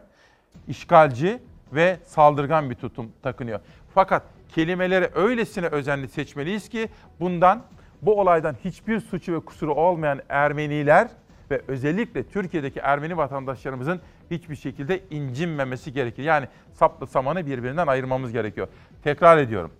İşgalci 0.68 1.40
ve 1.74 1.98
saldırgan 2.06 2.70
bir 2.70 2.76
tutum 2.76 3.12
takınıyor. 3.24 3.60
Fakat 3.94 4.24
kelimeleri 4.50 5.10
öylesine 5.16 5.68
özenli 5.68 6.08
seçmeliyiz 6.08 6.70
ki 6.70 6.90
bundan 7.20 7.64
bu 8.02 8.20
olaydan 8.20 8.56
hiçbir 8.66 9.00
suçu 9.00 9.34
ve 9.34 9.40
kusuru 9.40 9.74
olmayan 9.74 10.22
Ermeniler 10.30 11.08
ve 11.52 11.62
özellikle 11.68 12.24
Türkiye'deki 12.24 12.80
Ermeni 12.80 13.18
vatandaşlarımızın 13.18 14.02
hiçbir 14.32 14.56
şekilde 14.56 15.00
incinmemesi 15.10 15.94
gerekir. 15.94 16.24
Yani 16.24 16.48
sapla 16.74 17.06
samanı 17.06 17.46
birbirinden 17.46 17.88
ayırmamız 17.88 18.32
gerekiyor. 18.32 18.68
Tekrar 19.04 19.38
ediyorum. 19.38 19.72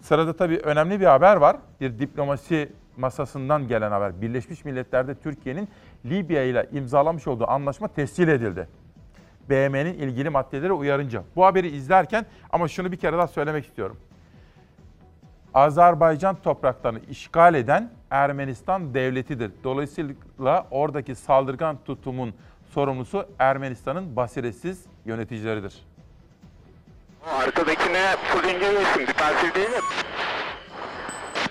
Sırada 0.00 0.36
tabii 0.36 0.56
önemli 0.58 1.00
bir 1.00 1.06
haber 1.06 1.36
var. 1.36 1.56
Bir 1.80 1.98
diplomasi 1.98 2.68
masasından 2.96 3.68
gelen 3.68 3.90
haber. 3.90 4.22
Birleşmiş 4.22 4.64
Milletler'de 4.64 5.14
Türkiye'nin 5.14 5.68
Libya 6.04 6.42
ile 6.42 6.66
imzalamış 6.72 7.26
olduğu 7.26 7.50
anlaşma 7.50 7.88
tescil 7.88 8.28
edildi. 8.28 8.68
BM'nin 9.50 9.94
ilgili 9.94 10.30
maddeleri 10.30 10.72
uyarınca. 10.72 11.22
Bu 11.36 11.44
haberi 11.44 11.68
izlerken 11.68 12.26
ama 12.52 12.68
şunu 12.68 12.92
bir 12.92 12.96
kere 12.96 13.16
daha 13.16 13.26
söylemek 13.26 13.66
istiyorum. 13.66 13.96
Azerbaycan 15.54 16.36
topraklarını 16.36 17.00
işgal 17.10 17.54
eden 17.54 17.90
Ermenistan 18.10 18.94
devletidir. 18.94 19.50
Dolayısıyla 19.64 20.66
oradaki 20.70 21.14
saldırgan 21.14 21.78
tutumun 21.84 22.34
sorumlusu 22.74 23.28
Ermenistan'ın 23.38 24.16
basiretsiz 24.16 24.84
yöneticileridir. 25.06 25.74
Arkadakine 27.26 28.16
full 28.16 28.48
inceliyorsun. 28.48 29.06
Defansif 29.06 29.54
değil 29.54 29.70
mi? 29.70 29.76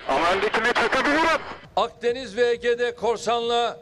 Ama 0.10 0.32
öndekine 0.32 0.74
çakabilirim. 0.74 1.42
Akdeniz 1.76 2.38
ve 2.38 2.50
Ege'de 2.50 2.96
korsanla, 2.96 3.78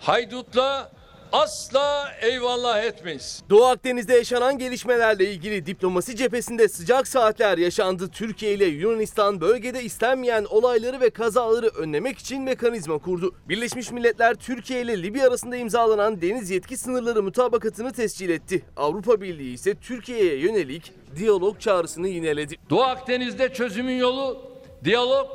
haydutla 0.00 0.90
asla 1.32 2.12
eyvallah 2.20 2.82
etmeyiz. 2.82 3.42
Doğu 3.50 3.64
Akdeniz'de 3.64 4.14
yaşanan 4.14 4.58
gelişmelerle 4.58 5.30
ilgili 5.30 5.66
diplomasi 5.66 6.16
cephesinde 6.16 6.68
sıcak 6.68 7.08
saatler 7.08 7.58
yaşandı. 7.58 8.08
Türkiye 8.08 8.54
ile 8.54 8.64
Yunanistan 8.64 9.40
bölgede 9.40 9.82
istenmeyen 9.82 10.46
olayları 10.50 11.00
ve 11.00 11.10
kazaları 11.10 11.66
önlemek 11.66 12.18
için 12.18 12.42
mekanizma 12.42 12.98
kurdu. 12.98 13.34
Birleşmiş 13.48 13.90
Milletler 13.90 14.34
Türkiye 14.34 14.82
ile 14.82 15.02
Libya 15.02 15.28
arasında 15.28 15.56
imzalanan 15.56 16.22
deniz 16.22 16.50
yetki 16.50 16.76
sınırları 16.76 17.22
mutabakatını 17.22 17.92
tescil 17.92 18.30
etti. 18.30 18.62
Avrupa 18.76 19.20
Birliği 19.20 19.52
ise 19.52 19.74
Türkiye'ye 19.74 20.38
yönelik 20.38 20.92
diyalog 21.16 21.60
çağrısını 21.60 22.08
yineledi. 22.08 22.56
Doğu 22.70 22.82
Akdeniz'de 22.82 23.52
çözümün 23.52 23.98
yolu 23.98 24.42
diyalog 24.84 25.28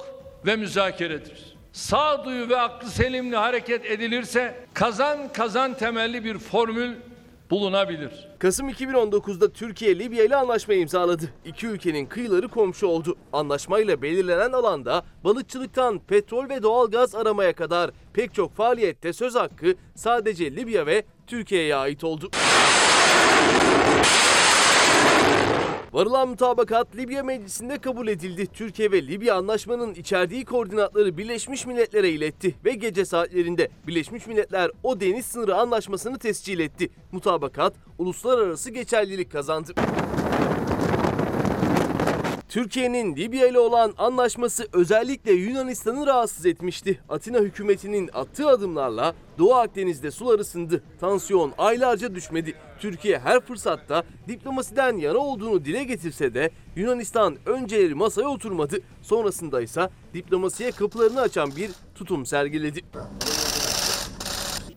ve 0.45 0.55
müzakeredir. 0.55 1.54
Sağduyu 1.75 2.49
ve 2.49 2.59
aklı 2.59 2.89
selimle 2.89 3.37
hareket 3.37 3.85
edilirse 3.85 4.55
kazan 4.73 5.33
kazan 5.33 5.73
temelli 5.73 6.23
bir 6.23 6.37
formül 6.37 6.95
bulunabilir. 7.49 8.27
Kasım 8.39 8.69
2019'da 8.69 9.51
Türkiye 9.51 9.99
Libya 9.99 10.23
ile 10.23 10.35
anlaşma 10.35 10.73
imzaladı. 10.73 11.23
İki 11.45 11.67
ülkenin 11.67 12.05
kıyıları 12.05 12.47
komşu 12.47 12.87
oldu. 12.87 13.15
Anlaşmayla 13.33 14.01
belirlenen 14.01 14.51
alanda 14.51 15.05
balıkçılıktan 15.23 15.99
petrol 15.99 16.49
ve 16.49 16.63
doğal 16.63 16.91
gaz 16.91 17.15
aramaya 17.15 17.53
kadar 17.53 17.91
pek 18.13 18.33
çok 18.33 18.55
faaliyette 18.55 19.13
söz 19.13 19.35
hakkı 19.35 19.75
sadece 19.95 20.55
Libya 20.55 20.85
ve 20.85 21.03
Türkiye'ye 21.27 21.75
ait 21.75 22.03
oldu. 22.03 22.29
Varılan 25.95 26.29
mutabakat 26.29 26.95
Libya 26.95 27.23
Meclisi'nde 27.23 27.77
kabul 27.77 28.07
edildi. 28.07 28.47
Türkiye 28.47 28.91
ve 28.91 29.07
Libya 29.07 29.35
anlaşmanın 29.35 29.93
içerdiği 29.93 30.45
koordinatları 30.45 31.17
Birleşmiş 31.17 31.65
Milletler'e 31.65 32.09
iletti 32.09 32.55
ve 32.65 32.71
gece 32.71 33.05
saatlerinde 33.05 33.69
Birleşmiş 33.87 34.27
Milletler 34.27 34.71
o 34.83 34.99
deniz 34.99 35.25
sınırı 35.25 35.55
anlaşmasını 35.55 36.19
tescil 36.19 36.59
etti. 36.59 36.89
Mutabakat 37.11 37.73
uluslararası 37.97 38.71
geçerlilik 38.71 39.31
kazandı. 39.31 39.73
Türkiye'nin 42.49 43.15
Libya 43.15 43.47
ile 43.47 43.59
olan 43.59 43.93
anlaşması 43.97 44.67
özellikle 44.73 45.31
Yunanistan'ı 45.31 46.07
rahatsız 46.07 46.45
etmişti. 46.45 46.99
Atina 47.09 47.39
hükümetinin 47.39 48.09
attığı 48.13 48.47
adımlarla 48.47 49.13
Doğu 49.37 49.53
Akdeniz'de 49.53 50.11
sular 50.11 50.39
ısındı. 50.39 50.83
Tansiyon 50.99 51.53
aylarca 51.57 52.15
düşmedi. 52.15 52.55
Türkiye 52.79 53.19
her 53.19 53.39
fırsatta 53.39 54.03
diplomasiden 54.27 54.97
yana 54.97 55.17
olduğunu 55.17 55.65
dile 55.65 55.83
getirse 55.83 56.33
de 56.33 56.51
Yunanistan 56.75 57.37
önceleri 57.45 57.95
masaya 57.95 58.27
oturmadı. 58.27 58.79
Sonrasında 59.01 59.61
ise 59.61 59.89
diplomasiye 60.13 60.71
kapılarını 60.71 61.21
açan 61.21 61.55
bir 61.55 61.71
tutum 61.95 62.25
sergiledi. 62.25 62.81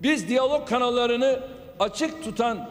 Biz 0.02 0.28
diyalog 0.28 0.69
kanallarını 0.69 1.40
açık 1.81 2.25
tutan 2.25 2.71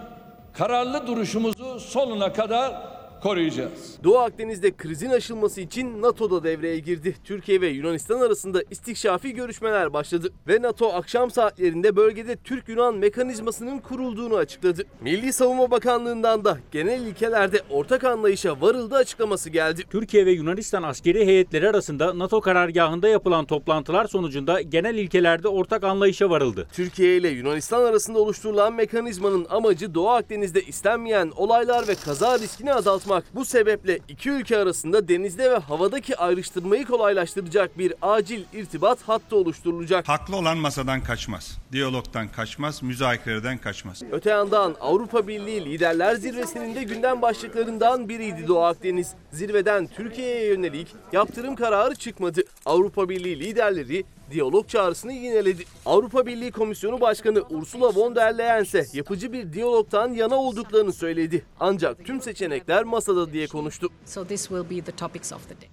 kararlı 0.54 1.08
duruşumuzu 1.08 1.80
sonuna 1.80 2.34
kadar 2.34 2.87
koruyacağız. 3.22 3.98
Doğu 4.04 4.18
Akdeniz'de 4.18 4.72
krizin 4.72 5.10
aşılması 5.10 5.62
için 5.62 6.02
NATO 6.02 6.32
da 6.32 6.44
devreye 6.44 6.80
girdi. 6.80 7.16
Türkiye 7.24 7.62
ve 7.62 7.68
Yunanistan 7.68 8.20
arasında 8.20 8.64
istikşafi 8.72 9.34
görüşmeler 9.34 9.94
başladı 9.94 10.30
ve 10.48 10.62
NATO 10.62 10.94
akşam 10.94 11.32
saatlerinde 11.32 11.96
bölgede 11.96 12.36
Türk-Yunan 12.36 12.96
mekanizmasının 12.96 13.80
kurulduğunu 13.80 14.36
açıkladı. 14.36 14.84
Milli 15.02 15.34
Savunma 15.34 15.72
Bakanlığı'ndan 15.72 16.46
da 16.46 16.58
genel 16.72 17.02
ilkelerde 17.02 17.62
ortak 17.70 18.04
anlayışa 18.04 18.62
varıldı 18.62 18.96
açıklaması 18.96 19.50
geldi. 19.50 19.84
Türkiye 19.90 20.26
ve 20.26 20.32
Yunanistan 20.32 20.84
askeri 20.84 21.26
heyetleri 21.26 21.70
arasında 21.70 22.20
NATO 22.20 22.42
karargahında 22.42 23.08
yapılan 23.08 23.46
toplantılar 23.46 24.08
sonucunda 24.08 24.62
genel 24.62 24.96
ilkelerde 24.96 25.48
ortak 25.48 25.84
anlayışa 25.84 26.30
varıldı. 26.30 26.68
Türkiye 26.74 27.18
ile 27.18 27.30
Yunanistan 27.30 27.84
arasında 27.84 28.20
oluşturulan 28.20 28.74
mekanizmanın 28.74 29.48
amacı 29.50 29.94
Doğu 29.94 30.10
Akdeniz'de 30.10 30.62
istenmeyen 30.62 31.32
olaylar 31.36 31.88
ve 31.88 31.96
kaza 31.96 32.40
riskini 32.40 32.74
azaltmak. 32.74 33.07
Bu 33.36 33.46
sebeple 33.46 34.00
iki 34.08 34.30
ülke 34.30 34.58
arasında 34.58 35.08
denizde 35.08 35.52
ve 35.52 35.58
havadaki 35.58 36.18
ayrıştırmayı 36.18 36.86
kolaylaştıracak 36.86 37.78
bir 37.78 37.94
acil 38.02 38.44
irtibat 38.54 39.02
hattı 39.02 39.36
oluşturulacak. 39.36 40.08
Haklı 40.08 40.36
olan 40.36 40.58
masadan 40.58 41.04
kaçmaz. 41.04 41.58
Diyalogtan 41.72 42.28
kaçmaz, 42.28 42.84
müzakereden 42.84 43.58
kaçmaz. 43.58 44.04
Öte 44.12 44.30
yandan 44.30 44.76
Avrupa 44.82 45.28
Birliği 45.28 45.66
Liderler 45.66 46.16
Zirvesi'nin 46.16 46.76
de 46.76 46.84
gündem 46.84 47.22
başlıklarından 47.22 48.10
biriydi 48.10 48.48
Doğu 48.48 48.64
Akdeniz. 48.64 49.14
Zirveden 49.32 49.88
Türkiye'ye 49.88 50.48
yönelik 50.48 50.88
yaptırım 51.12 51.56
kararı 51.56 51.96
çıkmadı. 51.96 52.42
Avrupa 52.66 53.10
Birliği 53.10 53.40
liderleri 53.40 54.04
diyalog 54.32 54.68
çağrısını 54.68 55.14
yineledi. 55.14 55.64
Avrupa 55.86 56.26
Birliği 56.26 56.52
Komisyonu 56.52 57.02
Başkanı 57.02 57.44
Ursula 57.50 57.96
von 57.96 58.16
der 58.16 58.38
Leyen 58.38 58.64
ise 58.64 58.86
yapıcı 58.94 59.34
bir 59.34 59.54
diyalogtan 59.54 60.10
yana 60.14 60.36
olduklarını 60.36 60.94
söyledi. 60.94 61.46
Ancak 61.60 62.06
tüm 62.06 62.22
seçenekler 62.22 62.84
masada 62.84 63.34
diye 63.34 63.48
konuştu. 63.48 63.90
So 64.06 64.26
this 64.26 64.48
will 64.48 64.78
be 64.78 64.82
the 64.82 64.92
topics 64.92 65.34
of 65.34 65.50
the 65.50 65.56
day. 65.62 65.70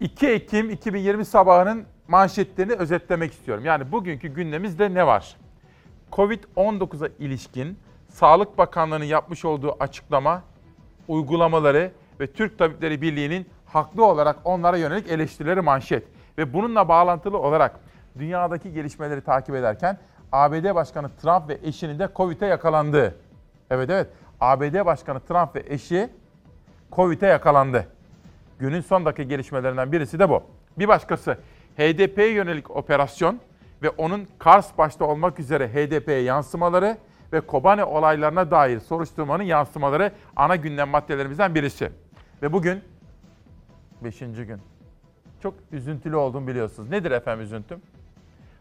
2 0.00 0.26
Ekim 0.26 0.70
2020 0.70 1.24
sabahının 1.24 1.84
manşetlerini 2.08 2.72
özetlemek 2.72 3.32
istiyorum. 3.32 3.64
Yani 3.64 3.92
bugünkü 3.92 4.28
gündemimizde 4.28 4.94
ne 4.94 5.06
var? 5.06 5.36
Covid-19'a 6.12 7.08
ilişkin 7.18 7.78
Sağlık 8.08 8.58
Bakanlığı'nın 8.58 9.04
yapmış 9.04 9.44
olduğu 9.44 9.76
açıklama, 9.80 10.42
uygulamaları 11.08 11.92
ve 12.20 12.26
Türk 12.26 12.58
Tabipleri 12.58 13.02
Birliği'nin 13.02 13.46
haklı 13.66 14.04
olarak 14.04 14.36
onlara 14.44 14.76
yönelik 14.76 15.10
eleştirileri 15.10 15.60
manşet. 15.60 16.04
Ve 16.40 16.52
bununla 16.52 16.88
bağlantılı 16.88 17.38
olarak 17.38 17.80
dünyadaki 18.18 18.72
gelişmeleri 18.72 19.20
takip 19.20 19.54
ederken 19.54 19.98
ABD 20.32 20.74
Başkanı 20.74 21.10
Trump 21.22 21.48
ve 21.48 21.58
eşinin 21.62 21.98
de 21.98 22.08
Covid'e 22.16 22.46
yakalandığı. 22.46 23.14
Evet 23.70 23.90
evet 23.90 24.06
ABD 24.40 24.86
Başkanı 24.86 25.20
Trump 25.20 25.56
ve 25.56 25.64
eşi 25.66 26.10
Covid'e 26.92 27.26
yakalandı. 27.26 27.86
Günün 28.58 28.80
son 28.80 29.04
dakika 29.04 29.22
gelişmelerinden 29.22 29.92
birisi 29.92 30.18
de 30.18 30.28
bu. 30.28 30.42
Bir 30.78 30.88
başkası 30.88 31.38
HDP'ye 31.76 32.32
yönelik 32.32 32.70
operasyon 32.70 33.40
ve 33.82 33.90
onun 33.90 34.28
Kars 34.38 34.78
başta 34.78 35.04
olmak 35.04 35.40
üzere 35.40 35.68
HDP'ye 35.68 36.22
yansımaları 36.22 36.96
ve 37.32 37.40
Kobane 37.40 37.84
olaylarına 37.84 38.50
dair 38.50 38.80
soruşturmanın 38.80 39.42
yansımaları 39.42 40.12
ana 40.36 40.56
gündem 40.56 40.88
maddelerimizden 40.88 41.54
birisi. 41.54 41.90
Ve 42.42 42.52
bugün 42.52 42.80
5. 44.04 44.18
gün. 44.18 44.60
Çok 45.42 45.54
üzüntülü 45.72 46.16
olduğumu 46.16 46.46
biliyorsunuz. 46.46 46.90
Nedir 46.90 47.10
efendim 47.10 47.44
üzüntüm? 47.44 47.82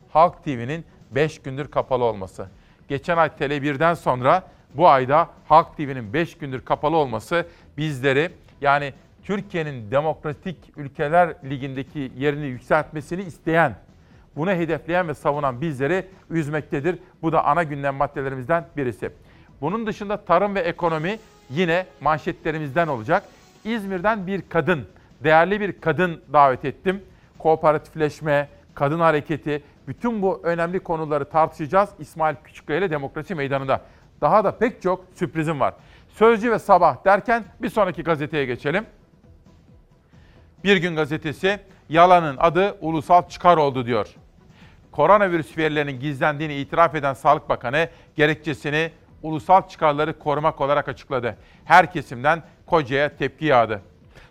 Halk 0.09 0.43
TV'nin 0.43 0.85
5 1.11 1.39
gündür 1.39 1.67
kapalı 1.71 2.03
olması. 2.03 2.47
Geçen 2.87 3.17
ay 3.17 3.27
Tele1'den 3.27 3.93
sonra 3.93 4.43
bu 4.73 4.87
ayda 4.89 5.29
Halk 5.47 5.77
TV'nin 5.77 6.13
5 6.13 6.37
gündür 6.37 6.65
kapalı 6.65 6.95
olması 6.95 7.47
bizleri 7.77 8.31
yani 8.61 8.93
Türkiye'nin 9.23 9.91
demokratik 9.91 10.57
ülkeler 10.77 11.33
ligindeki 11.49 12.11
yerini 12.17 12.45
yükseltmesini 12.45 13.21
isteyen, 13.21 13.75
bunu 14.35 14.51
hedefleyen 14.51 15.07
ve 15.07 15.13
savunan 15.13 15.61
bizleri 15.61 16.05
üzmektedir. 16.29 16.99
Bu 17.21 17.31
da 17.31 17.45
ana 17.45 17.63
gündem 17.63 17.95
maddelerimizden 17.95 18.65
birisi. 18.77 19.11
Bunun 19.61 19.87
dışında 19.87 20.25
tarım 20.25 20.55
ve 20.55 20.59
ekonomi 20.59 21.19
yine 21.49 21.85
manşetlerimizden 22.01 22.87
olacak. 22.87 23.23
İzmir'den 23.65 24.27
bir 24.27 24.41
kadın, 24.49 24.87
değerli 25.23 25.61
bir 25.61 25.81
kadın 25.81 26.21
davet 26.33 26.65
ettim. 26.65 27.03
Kooperatifleşme, 27.39 28.49
kadın 28.73 28.99
hareketi, 28.99 29.63
bütün 29.87 30.21
bu 30.21 30.41
önemli 30.43 30.79
konuları 30.79 31.25
tartışacağız 31.25 31.89
İsmail 31.99 32.35
Küçükkaya 32.43 32.79
ile 32.79 32.91
Demokrasi 32.91 33.35
Meydanı'nda. 33.35 33.81
Daha 34.21 34.43
da 34.43 34.57
pek 34.57 34.81
çok 34.81 35.05
sürprizim 35.15 35.59
var. 35.59 35.73
Sözcü 36.09 36.51
ve 36.51 36.59
Sabah 36.59 37.05
derken 37.05 37.43
bir 37.61 37.69
sonraki 37.69 38.03
gazeteye 38.03 38.45
geçelim. 38.45 38.85
Bir 40.63 40.77
Gün 40.77 40.95
Gazetesi 40.95 41.59
yalanın 41.89 42.37
adı 42.39 42.77
ulusal 42.81 43.29
çıkar 43.29 43.57
oldu 43.57 43.85
diyor. 43.85 44.07
Koronavirüs 44.91 45.57
verilerinin 45.57 45.99
gizlendiğini 45.99 46.55
itiraf 46.55 46.95
eden 46.95 47.13
Sağlık 47.13 47.49
Bakanı 47.49 47.89
gerekçesini 48.15 48.91
ulusal 49.23 49.67
çıkarları 49.67 50.19
korumak 50.19 50.61
olarak 50.61 50.87
açıkladı. 50.87 51.37
Her 51.65 51.91
kesimden 51.91 52.43
Koca'ya 52.65 53.17
tepki 53.17 53.45
yağdı. 53.45 53.81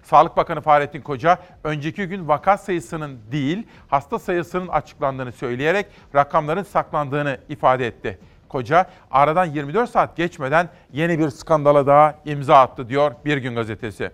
Sağlık 0.09 0.37
Bakanı 0.37 0.61
Fahrettin 0.61 1.01
Koca 1.01 1.38
önceki 1.64 2.07
gün 2.07 2.29
vaka 2.29 2.59
sayısının 2.59 3.18
değil 3.33 3.66
hasta 3.88 4.18
sayısının 4.18 4.68
açıklandığını 4.68 5.33
söyleyerek 5.33 5.87
rakamların 6.14 6.62
saklandığını 6.62 7.38
ifade 7.49 7.87
etti. 7.87 8.18
Koca 8.49 8.87
aradan 9.11 9.44
24 9.44 9.90
saat 9.90 10.16
geçmeden 10.16 10.68
yeni 10.92 11.18
bir 11.18 11.31
skandala 11.31 11.87
daha 11.87 12.14
imza 12.25 12.57
attı 12.57 12.88
diyor 12.88 13.12
Bir 13.25 13.37
Gün 13.37 13.55
Gazetesi. 13.55 14.11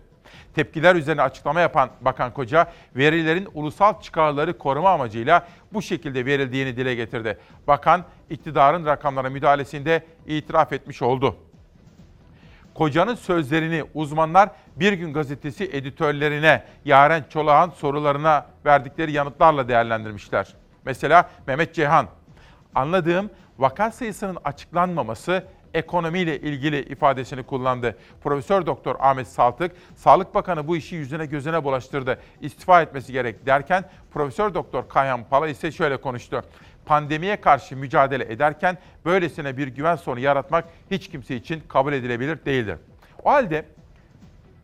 Tepkiler 0.55 0.97
üzerine 0.97 1.23
açıklama 1.23 1.61
yapan 1.61 1.91
Bakan 2.01 2.33
Koca, 2.33 2.67
verilerin 2.97 3.49
ulusal 3.55 4.01
çıkarları 4.01 4.59
koruma 4.59 4.91
amacıyla 4.91 5.47
bu 5.73 5.83
şekilde 5.83 6.27
verildiğini 6.27 6.77
dile 6.77 6.95
getirdi. 6.95 7.39
Bakan, 7.67 8.05
iktidarın 8.31 8.87
rakamlara 8.87 9.31
müdahalesinde 9.31 10.03
itiraf 10.27 10.73
etmiş 10.73 11.03
oldu. 11.03 11.37
Koca'nın 12.75 13.15
sözlerini 13.15 13.85
uzmanlar 13.95 14.51
Bir 14.77 14.93
Gün 14.93 15.13
Gazetesi 15.13 15.65
editörlerine 15.65 16.63
Yaren 16.85 17.25
Çolak'ın 17.29 17.71
sorularına 17.71 18.47
verdikleri 18.65 19.13
yanıtlarla 19.13 19.69
değerlendirmişler. 19.69 20.55
Mesela 20.85 21.31
Mehmet 21.47 21.75
Ceyhan, 21.75 22.07
anladığım 22.75 23.31
vaka 23.59 23.91
sayısının 23.91 24.39
açıklanmaması 24.45 25.45
ekonomiyle 25.75 26.41
ilgili 26.41 26.81
ifadesini 26.83 27.43
kullandı. 27.43 27.97
Profesör 28.23 28.67
Doktor 28.67 28.97
Ahmet 28.99 29.29
Saltık, 29.29 29.73
Sağlık 29.97 30.35
Bakanı 30.35 30.69
bu 30.69 30.77
işi 30.77 30.97
yüzüne 30.97 31.27
gözüne 31.27 31.65
bulaştırdı. 31.65 32.19
İstifa 32.41 32.83
etmesi 32.83 33.13
gerek 33.13 33.47
derken 33.47 33.85
Profesör 34.13 34.55
Doktor 34.55 34.89
Kayhan 34.89 35.25
Pala 35.25 35.49
ise 35.49 35.73
şöyle 35.73 35.97
konuştu. 35.97 36.43
Pandemiye 36.87 37.41
karşı 37.41 37.77
mücadele 37.77 38.33
ederken 38.33 38.79
böylesine 39.05 39.57
bir 39.57 39.69
güven 39.69 39.97
sorunu 39.97 40.21
yaratmak 40.21 40.65
hiç 40.91 41.09
kimse 41.09 41.37
için 41.37 41.63
kabul 41.69 41.93
edilebilir 41.93 42.45
değildir. 42.45 42.77
O 43.25 43.31
halde 43.31 43.65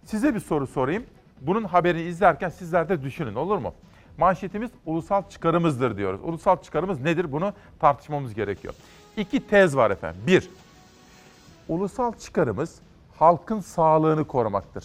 size 0.04 0.34
bir 0.34 0.40
soru 0.40 0.66
sorayım. 0.66 1.04
Bunun 1.40 1.64
haberini 1.64 2.02
izlerken 2.02 2.48
sizler 2.48 2.88
de 2.88 3.02
düşünün 3.02 3.34
olur 3.34 3.58
mu? 3.58 3.74
Manşetimiz 4.18 4.70
ulusal 4.86 5.22
çıkarımızdır 5.28 5.96
diyoruz. 5.96 6.20
Ulusal 6.24 6.62
çıkarımız 6.62 7.00
nedir? 7.00 7.32
Bunu 7.32 7.52
tartışmamız 7.78 8.34
gerekiyor. 8.34 8.74
İki 9.16 9.46
tez 9.46 9.76
var 9.76 9.90
efendim. 9.90 10.20
Bir, 10.26 10.50
ulusal 11.68 12.12
çıkarımız 12.12 12.80
halkın 13.18 13.60
sağlığını 13.60 14.26
korumaktır. 14.26 14.84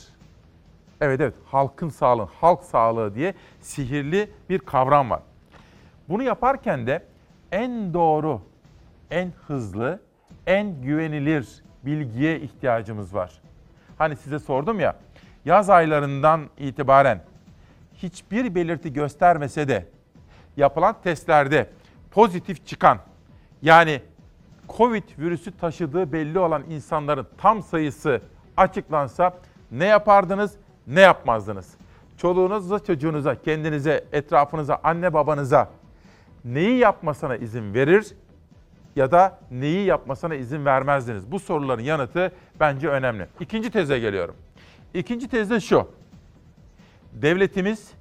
Evet 1.02 1.22
evet 1.22 1.34
halkın 1.46 1.90
sağlığı, 1.90 2.28
halk 2.42 2.64
sağlığı 2.64 3.16
diye 3.16 3.34
sihirli 3.62 4.30
bir 4.50 4.60
kavram 4.60 5.10
var. 5.10 5.22
Bunu 6.10 6.24
yaparken 6.24 6.88
de 6.88 7.06
en 7.52 7.94
doğru, 7.94 8.42
en 9.12 9.32
hızlı, 9.48 10.00
en 10.48 10.82
güvenilir 10.82 11.64
bilgiye 11.86 12.40
ihtiyacımız 12.40 13.16
var. 13.16 13.32
Hani 13.98 14.16
size 14.16 14.40
sordum 14.40 14.80
ya, 14.80 14.96
yaz 15.46 15.70
aylarından 15.70 16.42
itibaren 16.58 17.22
hiçbir 17.94 18.56
belirti 18.56 18.94
göstermese 18.94 19.68
de 19.68 19.86
yapılan 20.58 20.96
testlerde 21.04 21.70
pozitif 22.12 22.68
çıkan 22.68 23.00
yani 23.62 24.02
Covid 24.78 25.04
virüsü 25.20 25.58
taşıdığı 25.58 26.14
belli 26.14 26.40
olan 26.40 26.64
insanların 26.70 27.28
tam 27.38 27.64
sayısı 27.64 28.22
açıklansa 28.58 29.38
ne 29.72 29.86
yapardınız, 29.86 30.56
ne 30.88 31.02
yapmazdınız? 31.02 31.74
Çoluğunuza, 32.18 32.80
çocuğunuza, 32.80 33.42
kendinize, 33.42 34.06
etrafınıza, 34.12 34.80
anne 34.84 35.14
babanıza 35.14 35.70
neyi 36.46 36.78
yapmasına 36.78 37.36
izin 37.36 37.74
verir 37.74 38.14
ya 38.96 39.12
da 39.12 39.40
neyi 39.52 39.86
yapmasına 39.86 40.36
izin 40.36 40.66
vermezdiniz? 40.66 41.32
Bu 41.32 41.40
soruların 41.40 41.82
yanıtı 41.82 42.32
bence 42.60 42.90
önemli. 42.90 43.28
İkinci 43.40 43.72
teze 43.72 44.00
geliyorum. 44.00 44.36
İkinci 44.94 45.28
tez 45.28 45.64
şu. 45.64 45.88
Devletimiz 47.14 47.92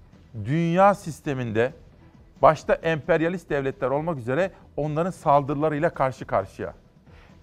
dünya 0.44 0.94
sisteminde 0.94 1.72
başta 2.42 2.74
emperyalist 2.74 3.50
devletler 3.50 3.90
olmak 3.90 4.18
üzere 4.18 4.50
onların 4.76 5.10
saldırılarıyla 5.10 5.90
karşı 5.90 6.24
karşıya. 6.24 6.74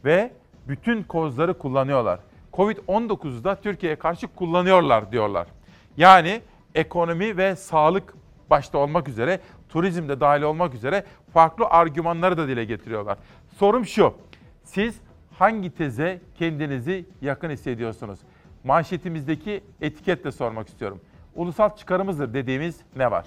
Ve 0.06 0.32
bütün 0.68 1.04
kozları 1.04 1.58
kullanıyorlar. 1.58 2.20
Covid-19'u 2.54 3.44
da 3.44 3.56
Türkiye'ye 3.56 3.96
karşı 3.96 4.28
kullanıyorlar 4.28 5.12
diyorlar. 5.12 5.48
Yani 5.98 6.42
ekonomi 6.76 7.38
ve 7.38 7.56
sağlık 7.56 8.14
başta 8.50 8.78
olmak 8.78 9.08
üzere, 9.08 9.40
turizm 9.72 10.10
de 10.10 10.20
dahil 10.20 10.42
olmak 10.42 10.74
üzere 10.74 11.06
farklı 11.34 11.66
argümanları 11.66 12.38
da 12.38 12.48
dile 12.48 12.66
getiriyorlar. 12.66 13.18
Sorum 13.60 13.86
şu, 13.86 14.14
siz 14.64 14.96
hangi 15.40 15.76
teze 15.76 16.22
kendinizi 16.40 17.06
yakın 17.22 17.50
hissediyorsunuz? 17.50 18.20
Manşetimizdeki 18.64 19.64
etiketle 19.82 20.32
sormak 20.32 20.68
istiyorum. 20.68 21.02
Ulusal 21.36 21.78
çıkarımızdır 21.78 22.34
dediğimiz 22.34 22.76
ne 22.96 23.12
var? 23.12 23.26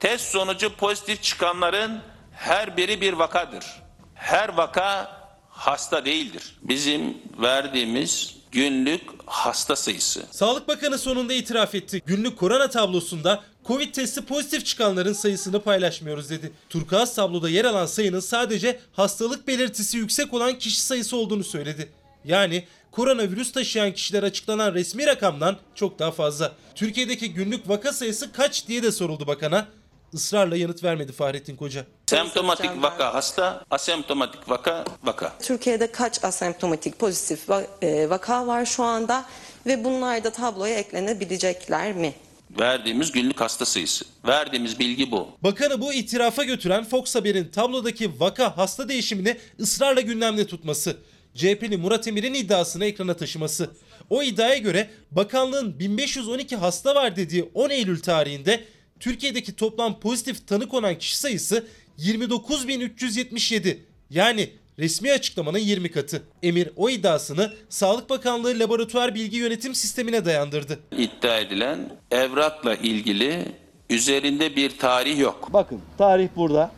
Test 0.00 0.24
sonucu 0.24 0.76
pozitif 0.76 1.22
çıkanların 1.22 2.00
her 2.32 2.76
biri 2.76 3.00
bir 3.00 3.12
vakadır. 3.12 3.82
Her 4.14 4.56
vaka 4.56 5.18
hasta 5.50 6.04
değildir. 6.04 6.58
Bizim 6.62 7.16
verdiğimiz 7.42 8.38
günlük 8.52 9.02
hasta 9.26 9.76
sayısı. 9.76 10.26
Sağlık 10.30 10.68
Bakanı 10.68 10.98
sonunda 10.98 11.32
itiraf 11.32 11.74
etti. 11.74 12.02
Günlük 12.06 12.38
korona 12.38 12.70
tablosunda 12.70 13.40
Covid 13.68 13.94
testi 13.94 14.24
pozitif 14.24 14.66
çıkanların 14.66 15.12
sayısını 15.12 15.62
paylaşmıyoruz 15.62 16.30
dedi. 16.30 16.52
Turkuaz 16.68 17.14
tabloda 17.14 17.48
yer 17.48 17.64
alan 17.64 17.86
sayının 17.86 18.20
sadece 18.20 18.80
hastalık 18.92 19.48
belirtisi 19.48 19.98
yüksek 19.98 20.34
olan 20.34 20.58
kişi 20.58 20.80
sayısı 20.80 21.16
olduğunu 21.16 21.44
söyledi. 21.44 21.88
Yani 22.24 22.64
koronavirüs 22.90 23.52
taşıyan 23.52 23.92
kişiler 23.92 24.22
açıklanan 24.22 24.74
resmi 24.74 25.06
rakamdan 25.06 25.56
çok 25.74 25.98
daha 25.98 26.10
fazla. 26.10 26.52
Türkiye'deki 26.74 27.34
günlük 27.34 27.68
vaka 27.68 27.92
sayısı 27.92 28.32
kaç 28.32 28.68
diye 28.68 28.82
de 28.82 28.92
soruldu 28.92 29.26
bakana. 29.26 29.66
Israrla 30.12 30.56
yanıt 30.56 30.84
vermedi 30.84 31.12
Fahrettin 31.12 31.56
Koca. 31.56 31.84
Semptomatik 32.06 32.82
vaka 32.82 33.14
hasta, 33.14 33.64
asemptomatik 33.70 34.50
vaka 34.50 34.84
vaka. 35.02 35.32
Türkiye'de 35.42 35.92
kaç 35.92 36.24
asemptomatik 36.24 36.98
pozitif 36.98 37.40
e, 37.82 38.10
vaka 38.10 38.46
var 38.46 38.64
şu 38.66 38.82
anda 38.82 39.24
ve 39.66 39.84
bunlar 39.84 40.24
da 40.24 40.30
tabloya 40.30 40.78
eklenebilecekler 40.78 41.92
mi? 41.92 42.14
Verdiğimiz 42.60 43.12
günlük 43.12 43.40
hasta 43.40 43.64
sayısı. 43.64 44.04
Verdiğimiz 44.26 44.78
bilgi 44.78 45.10
bu. 45.10 45.28
Bakanı 45.42 45.80
bu 45.80 45.92
itirafa 45.92 46.44
götüren 46.44 46.84
Fox 46.84 47.14
Haber'in 47.14 47.44
tablodaki 47.44 48.20
vaka 48.20 48.56
hasta 48.56 48.88
değişimini 48.88 49.36
ısrarla 49.60 50.00
gündemde 50.00 50.46
tutması. 50.46 50.96
CHP'li 51.34 51.76
Murat 51.76 52.08
Emir'in 52.08 52.34
iddiasını 52.34 52.84
ekrana 52.84 53.14
taşıması. 53.14 53.70
O 54.10 54.22
iddiaya 54.22 54.58
göre 54.58 54.90
bakanlığın 55.10 55.78
1512 55.78 56.56
hasta 56.56 56.94
var 56.94 57.16
dediği 57.16 57.50
10 57.54 57.70
Eylül 57.70 58.00
tarihinde 58.00 58.64
Türkiye'deki 59.00 59.56
toplam 59.56 60.00
pozitif 60.00 60.46
tanı 60.46 60.68
konan 60.68 60.98
kişi 60.98 61.18
sayısı 61.18 61.66
29377. 61.98 63.86
Yani 64.10 64.50
resmi 64.78 65.12
açıklamanın 65.12 65.58
20 65.58 65.90
katı. 65.90 66.22
Emir 66.42 66.70
o 66.76 66.90
iddiasını 66.90 67.52
Sağlık 67.68 68.10
Bakanlığı 68.10 68.58
Laboratuvar 68.58 69.14
Bilgi 69.14 69.36
Yönetim 69.36 69.74
Sistemi'ne 69.74 70.24
dayandırdı. 70.24 70.78
İddia 70.98 71.38
edilen 71.38 71.96
evrakla 72.10 72.74
ilgili 72.74 73.46
üzerinde 73.90 74.56
bir 74.56 74.78
tarih 74.78 75.18
yok. 75.18 75.48
Bakın 75.52 75.80
tarih 75.98 76.28
burada. 76.36 76.72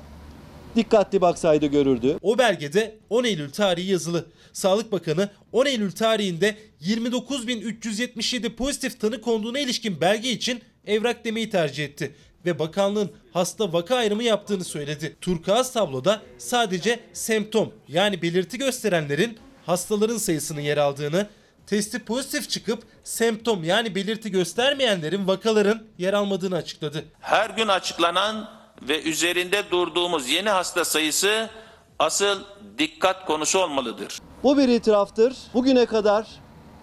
Dikkatli 0.77 1.21
baksaydı 1.21 1.67
görürdü. 1.67 2.19
O 2.23 2.39
belgede 2.39 2.99
10 3.11 3.25
Eylül 3.25 3.51
tarihi 3.51 3.91
yazılı. 3.91 4.27
Sağlık 4.53 4.93
Bakanı 4.93 5.31
10 5.53 5.67
Eylül 5.67 5.93
tarihinde 5.93 6.57
29.377 6.83 8.55
pozitif 8.55 9.01
tanı 9.01 9.21
konduğuna 9.21 9.59
ilişkin 9.59 10.01
belge 10.01 10.31
için 10.31 10.61
evrak 10.87 11.25
demeyi 11.25 11.51
tercih 11.51 11.85
etti 11.85 12.15
ve 12.47 12.59
bakanlığın 12.59 13.11
hasta 13.33 13.73
vaka 13.73 13.97
ayrımı 13.97 14.23
yaptığını 14.23 14.65
söyledi. 14.65 15.17
Turkuaz 15.21 15.73
tabloda 15.73 16.21
sadece 16.39 17.01
semptom 17.13 17.73
yani 17.89 18.23
belirti 18.23 18.59
gösterenlerin 18.59 19.39
hastaların 19.67 20.17
sayısının 20.17 20.61
yer 20.61 20.77
aldığını, 20.77 21.27
testi 21.67 21.99
pozitif 21.99 22.51
çıkıp 22.51 22.83
semptom 23.05 23.65
yani 23.65 23.95
belirti 23.95 24.31
göstermeyenlerin 24.31 25.29
vakaların 25.29 25.83
yer 25.99 26.13
almadığını 26.13 26.57
açıkladı. 26.57 27.05
Her 27.21 27.51
gün 27.51 27.69
açıklanan 27.69 28.49
ve 28.83 29.03
üzerinde 29.03 29.63
durduğumuz 29.71 30.29
yeni 30.29 30.49
hasta 30.49 30.85
sayısı 30.85 31.51
asıl 31.99 32.41
dikkat 32.79 33.27
konusu 33.27 33.59
olmalıdır. 33.59 34.19
Bu 34.43 34.59
bir 34.59 34.69
itiraftır. 34.69 35.37
Bugüne 35.55 35.87
kadar 35.87 36.27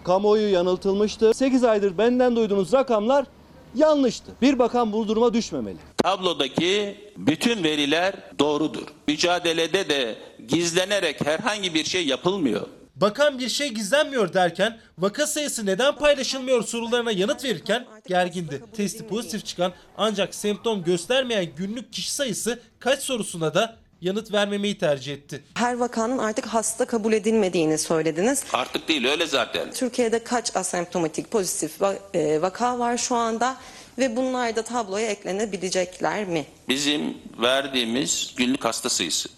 kamuoyu 0.04 0.52
yanıltılmıştı. 0.52 1.34
8 1.34 1.64
aydır 1.64 1.98
benden 1.98 2.36
duyduğunuz 2.36 2.72
rakamlar 2.72 3.26
yanlıştı. 3.74 4.32
Bir 4.42 4.58
bakan 4.58 4.92
bu 4.92 5.08
duruma 5.08 5.34
düşmemeli. 5.34 5.78
Tablodaki 5.96 6.96
bütün 7.16 7.64
veriler 7.64 8.14
doğrudur. 8.38 8.86
Mücadelede 9.08 9.88
de 9.88 10.14
gizlenerek 10.48 11.26
herhangi 11.26 11.74
bir 11.74 11.84
şey 11.84 12.06
yapılmıyor. 12.06 12.66
Bakan 12.96 13.38
bir 13.38 13.48
şey 13.48 13.68
gizlenmiyor 13.68 14.32
derken 14.32 14.78
vaka 14.98 15.26
sayısı 15.26 15.66
neden 15.66 15.96
paylaşılmıyor 15.96 16.62
sorularına 16.64 17.12
yanıt 17.12 17.44
verirken 17.44 17.86
gergindi. 18.06 18.62
Testi 18.76 19.06
pozitif 19.06 19.46
çıkan 19.46 19.72
ancak 19.96 20.34
semptom 20.34 20.84
göstermeyen 20.84 21.46
günlük 21.56 21.92
kişi 21.92 22.12
sayısı 22.12 22.60
kaç 22.78 23.02
sorusuna 23.02 23.54
da 23.54 23.76
yanıt 24.00 24.32
vermemeyi 24.32 24.78
tercih 24.78 25.12
etti. 25.12 25.42
Her 25.54 25.74
vakanın 25.74 26.18
artık 26.18 26.46
hasta 26.46 26.84
kabul 26.84 27.12
edilmediğini 27.12 27.78
söylediniz. 27.78 28.44
Artık 28.52 28.88
değil 28.88 29.06
öyle 29.06 29.26
zaten. 29.26 29.70
Türkiye'de 29.72 30.24
kaç 30.24 30.56
asemptomatik 30.56 31.30
pozitif 31.30 31.82
e, 32.14 32.42
vaka 32.42 32.78
var 32.78 32.96
şu 32.96 33.14
anda 33.14 33.56
ve 33.98 34.16
bunlar 34.16 34.56
da 34.56 34.62
tabloya 34.62 35.06
eklenebilecekler 35.06 36.24
mi? 36.24 36.44
Bizim 36.68 37.18
verdiğimiz 37.38 38.34
günlük 38.36 38.64
hasta 38.64 38.88
sayısı. 38.88 39.28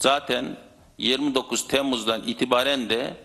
Zaten 0.00 0.56
29 0.98 1.68
Temmuz'dan 1.68 2.22
itibaren 2.26 2.90
de 2.90 3.16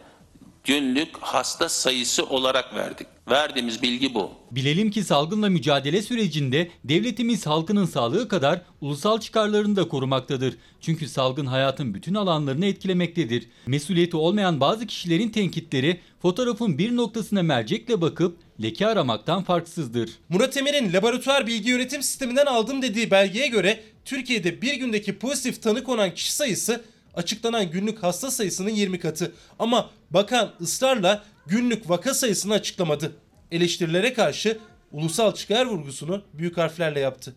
günlük 0.64 1.18
hasta 1.22 1.70
sayısı 1.70 2.26
olarak 2.26 2.76
verdik. 2.76 3.08
Verdiğimiz 3.30 3.82
bilgi 3.82 4.14
bu. 4.14 4.32
Bilelim 4.52 4.92
ki 4.92 5.04
salgınla 5.04 5.50
mücadele 5.50 6.02
sürecinde 6.02 6.70
devletimiz 6.84 7.46
halkının 7.46 7.86
sağlığı 7.86 8.28
kadar 8.28 8.62
ulusal 8.82 9.20
çıkarlarını 9.20 9.76
da 9.76 9.88
korumaktadır. 9.88 10.58
Çünkü 10.82 11.08
salgın 11.08 11.46
hayatın 11.46 11.94
bütün 11.94 12.14
alanlarını 12.14 12.66
etkilemektedir. 12.66 13.48
Mesuliyeti 13.66 14.18
olmayan 14.18 14.60
bazı 14.60 14.88
kişilerin 14.88 15.30
tenkitleri 15.30 16.00
fotoğrafın 16.22 16.78
bir 16.78 16.96
noktasına 16.96 17.44
mercekle 17.44 18.02
bakıp 18.02 18.38
leke 18.62 18.88
aramaktan 18.88 19.44
farksızdır. 19.44 20.10
Murat 20.30 20.58
Emir'in 20.58 20.94
laboratuvar 20.94 21.48
bilgi 21.48 21.70
yönetim 21.70 22.04
sisteminden 22.04 22.46
aldım 22.46 22.82
dediği 22.82 23.12
belgeye 23.12 23.48
göre 23.48 23.84
Türkiye'de 24.06 24.62
bir 24.62 24.74
gündeki 24.74 25.20
pozitif 25.20 25.64
tanı 25.64 25.84
konan 25.84 26.14
kişi 26.14 26.34
sayısı 26.34 26.84
açıklanan 27.14 27.72
günlük 27.72 28.04
hasta 28.04 28.32
sayısının 28.32 28.70
20 28.70 29.00
katı. 29.00 29.34
Ama 29.60 29.90
bakan 30.12 30.52
ısrarla 30.62 31.24
günlük 31.48 31.90
vaka 31.90 32.14
sayısını 32.14 32.54
açıklamadı. 32.54 33.12
Eleştirilere 33.52 34.14
karşı 34.14 34.60
ulusal 34.92 35.34
çıkar 35.34 35.66
vurgusunu 35.66 36.22
büyük 36.34 36.58
harflerle 36.58 37.00
yaptı. 37.00 37.34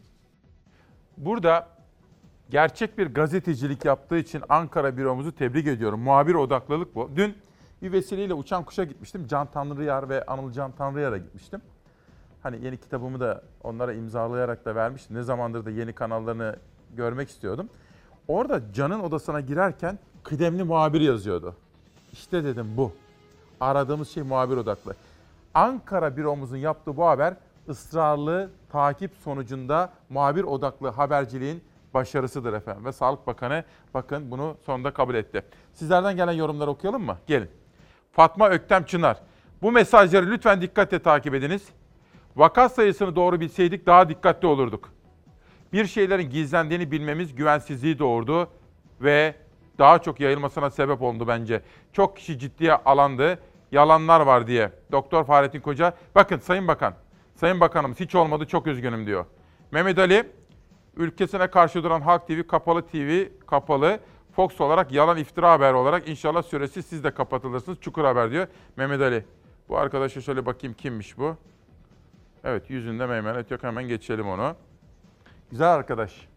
Burada 1.17 1.69
gerçek 2.51 2.99
bir 2.99 3.07
gazetecilik 3.07 3.85
yaptığı 3.85 4.19
için 4.19 4.43
Ankara 4.49 4.97
büromuzu 4.97 5.33
tebrik 5.33 5.67
ediyorum. 5.67 6.01
Muhabir 6.01 6.35
odaklılık 6.35 6.95
bu. 6.95 7.11
Dün 7.17 7.35
bir 7.83 7.93
vesileyle 7.93 8.35
Uçan 8.35 8.65
Kuş'a 8.65 8.85
gitmiştim. 8.85 9.27
Can 9.27 9.51
Tanrıyar 9.51 10.09
ve 10.09 10.27
Anıl 10.27 10.53
Can 10.53 10.73
Tanrıyar'a 10.73 11.19
gitmiştim. 11.19 11.61
Hani 12.43 12.65
yeni 12.65 12.77
kitabımı 12.77 13.21
da 13.21 13.43
onlara 13.63 13.93
imzalayarak 13.93 14.65
da 14.65 14.75
vermiştim. 14.75 15.17
Ne 15.17 15.23
zamandır 15.23 15.65
da 15.65 15.71
yeni 15.71 15.93
kanallarını 15.93 16.57
görmek 16.97 17.29
istiyordum. 17.29 17.69
Orada 18.29 18.73
Can'ın 18.73 19.01
odasına 19.01 19.41
girerken 19.41 19.99
kıdemli 20.23 20.65
muhabir 20.65 21.01
yazıyordu. 21.01 21.57
İşte 22.13 22.45
dedim 22.45 22.67
bu. 22.77 22.93
Aradığımız 23.61 24.09
şey 24.09 24.23
muhabir 24.23 24.57
odaklı. 24.57 24.95
Ankara 25.55 26.17
büromuzun 26.17 26.57
yaptığı 26.57 26.97
bu 26.97 27.07
haber 27.07 27.35
ısrarlı 27.69 28.51
takip 28.73 29.11
sonucunda 29.25 29.93
muhabir 30.09 30.45
odaklı 30.45 30.89
haberciliğin 30.89 31.65
başarısıdır 31.95 32.53
efendim. 32.53 32.85
Ve 32.85 32.93
Sağlık 32.93 33.27
Bakanı 33.27 33.65
bakın 33.95 34.31
bunu 34.31 34.57
sonunda 34.67 34.91
kabul 34.91 35.15
etti. 35.15 35.43
Sizlerden 35.75 36.17
gelen 36.17 36.33
yorumları 36.33 36.71
okuyalım 36.71 37.03
mı? 37.03 37.17
Gelin. 37.27 37.51
Fatma 38.13 38.49
Öktem 38.49 38.85
Çınar. 38.85 39.17
Bu 39.63 39.73
mesajları 39.73 40.31
lütfen 40.31 40.61
dikkatle 40.61 40.99
takip 40.99 41.35
ediniz. 41.35 41.69
Vaka 42.37 42.69
sayısını 42.69 43.17
doğru 43.17 43.41
bilseydik 43.41 43.87
daha 43.87 44.09
dikkatli 44.09 44.47
olurduk. 44.47 44.89
Bir 45.73 45.87
şeylerin 45.87 46.31
gizlendiğini 46.31 46.91
bilmemiz 46.91 47.35
güvensizliği 47.35 47.99
doğurdu 47.99 48.49
ve 49.01 49.35
daha 49.79 49.99
çok 49.99 50.21
yayılmasına 50.21 50.71
sebep 50.71 51.03
oldu 51.03 51.29
bence. 51.29 51.63
Çok 51.93 52.17
kişi 52.17 52.39
ciddiye 52.39 52.75
alandı, 52.75 53.39
yalanlar 53.73 54.21
var 54.21 54.47
diye. 54.47 54.73
Doktor 54.93 55.25
Fahrettin 55.25 55.61
Koca, 55.61 55.95
bakın 56.15 56.39
Sayın 56.39 56.69
Bakan, 56.69 56.95
Sayın 57.35 57.61
Bakanımız 57.61 58.01
hiç 58.01 58.15
olmadı 58.15 58.47
çok 58.47 58.67
üzgünüm 58.67 59.07
diyor. 59.07 59.25
Mehmet 59.71 59.99
Ali, 59.99 60.33
ülkesine 60.97 61.47
karşı 61.51 61.85
duran 61.85 62.01
Halk 62.01 62.27
TV, 62.27 62.47
Kapalı 62.47 62.87
TV, 62.87 63.27
Kapalı, 63.47 64.01
Fox 64.33 64.61
olarak 64.61 64.93
yalan 64.93 65.17
iftira 65.17 65.53
haber 65.53 65.73
olarak 65.73 66.09
inşallah 66.09 66.43
süresi 66.43 66.83
siz 66.83 67.05
de 67.05 67.11
kapatılırsınız. 67.11 67.81
Çukur 67.81 68.05
Haber 68.05 68.31
diyor 68.31 68.47
Mehmet 68.77 69.01
Ali. 69.01 69.25
Bu 69.69 69.79
arkadaşa 69.79 70.21
şöyle 70.21 70.47
bakayım 70.47 70.77
kimmiş 70.77 71.19
bu? 71.19 71.37
Evet 72.45 72.71
yüzünde 72.71 73.07
Mehmet 73.07 73.51
yok 73.51 73.63
hemen 73.63 73.89
geçelim 73.89 74.29
onu. 74.29 74.55
Güzel 75.51 75.69
arkadaş. 75.75 76.29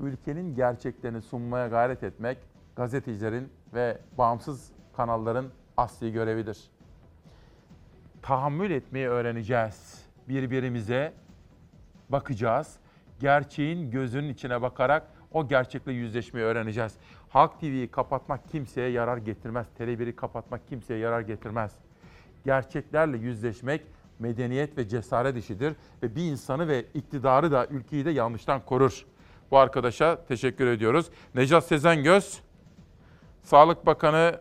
Ülkenin 0.00 0.54
gerçeklerini 0.54 1.22
sunmaya 1.22 1.68
gayret 1.68 2.02
etmek 2.02 2.38
gazetecilerin 2.76 3.48
ve 3.74 3.98
bağımsız 4.18 4.72
kanalların 4.96 5.46
asli 5.78 6.12
görevidir. 6.12 6.58
Tahammül 8.22 8.70
etmeyi 8.70 9.08
öğreneceğiz. 9.08 10.04
Birbirimize 10.28 11.12
bakacağız. 12.08 12.76
Gerçeğin 13.20 13.90
gözünün 13.90 14.28
içine 14.28 14.62
bakarak 14.62 15.06
o 15.32 15.48
gerçekle 15.48 15.92
yüzleşmeyi 15.92 16.46
öğreneceğiz. 16.46 16.94
Halk 17.28 17.60
TV'yi 17.60 17.90
kapatmak 17.90 18.48
kimseye 18.48 18.90
yarar 18.90 19.16
getirmez. 19.16 19.66
Tele1'i 19.78 20.16
kapatmak 20.16 20.68
kimseye 20.68 21.00
yarar 21.00 21.20
getirmez. 21.20 21.72
Gerçeklerle 22.44 23.16
yüzleşmek 23.16 23.82
medeniyet 24.18 24.78
ve 24.78 24.88
cesaret 24.88 25.36
işidir 25.36 25.74
ve 26.02 26.16
bir 26.16 26.22
insanı 26.22 26.68
ve 26.68 26.84
iktidarı 26.94 27.52
da 27.52 27.66
ülkeyi 27.66 28.04
de 28.04 28.10
yanlıştan 28.10 28.64
korur. 28.64 29.06
Bu 29.50 29.58
arkadaşa 29.58 30.24
teşekkür 30.24 30.66
ediyoruz. 30.66 31.10
Necat 31.34 31.64
Sezengöz, 31.64 32.40
Sağlık 33.42 33.86
Bakanı, 33.86 34.40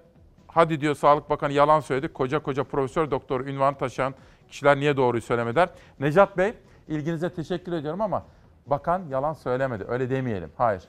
hadi 0.57 0.81
diyor 0.81 0.95
Sağlık 0.95 1.29
Bakanı 1.29 1.53
yalan 1.53 1.79
söyledi. 1.79 2.07
Koca 2.07 2.39
koca 2.39 2.63
profesör 2.63 3.11
doktor 3.11 3.45
ünvan 3.45 3.73
taşıyan 3.73 4.13
kişiler 4.49 4.77
niye 4.77 4.97
doğruyu 4.97 5.21
söylemeder? 5.21 5.69
Necat 5.99 6.37
Bey, 6.37 6.53
ilginize 6.87 7.29
teşekkür 7.29 7.71
ediyorum 7.71 8.01
ama 8.01 8.25
bakan 8.65 9.03
yalan 9.09 9.33
söylemedi. 9.33 9.85
Öyle 9.87 10.09
demeyelim. 10.09 10.49
Hayır. 10.57 10.83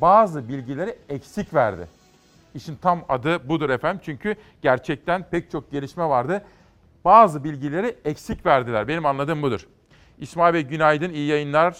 Bazı 0.00 0.48
bilgileri 0.48 0.98
eksik 1.08 1.54
verdi. 1.54 1.88
İşin 2.54 2.76
tam 2.76 3.04
adı 3.08 3.48
budur 3.48 3.70
efendim. 3.70 4.00
Çünkü 4.04 4.34
gerçekten 4.62 5.22
pek 5.30 5.50
çok 5.50 5.70
gelişme 5.70 6.08
vardı. 6.08 6.44
Bazı 7.04 7.44
bilgileri 7.44 7.96
eksik 8.04 8.46
verdiler. 8.46 8.88
Benim 8.88 9.06
anladığım 9.06 9.42
budur. 9.42 9.66
İsmail 10.18 10.54
Bey 10.54 10.62
günaydın, 10.62 11.10
iyi 11.10 11.26
yayınlar. 11.28 11.76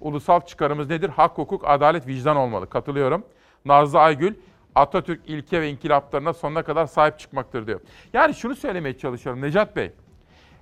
Ulusal 0.00 0.40
çıkarımız 0.40 0.90
nedir? 0.90 1.08
Hak, 1.08 1.38
hukuk, 1.38 1.68
adalet, 1.68 2.06
vicdan 2.06 2.36
olmalı. 2.36 2.68
Katılıyorum. 2.68 3.24
Nazlı 3.64 3.98
Aygül, 3.98 4.34
Atatürk 4.78 5.20
ilke 5.26 5.60
ve 5.60 5.70
inkılaplarına 5.70 6.32
sonuna 6.32 6.62
kadar 6.62 6.86
sahip 6.86 7.18
çıkmaktır 7.18 7.66
diyor. 7.66 7.80
Yani 8.12 8.34
şunu 8.34 8.56
söylemeye 8.56 8.98
çalışıyorum 8.98 9.42
Necat 9.42 9.76
Bey. 9.76 9.92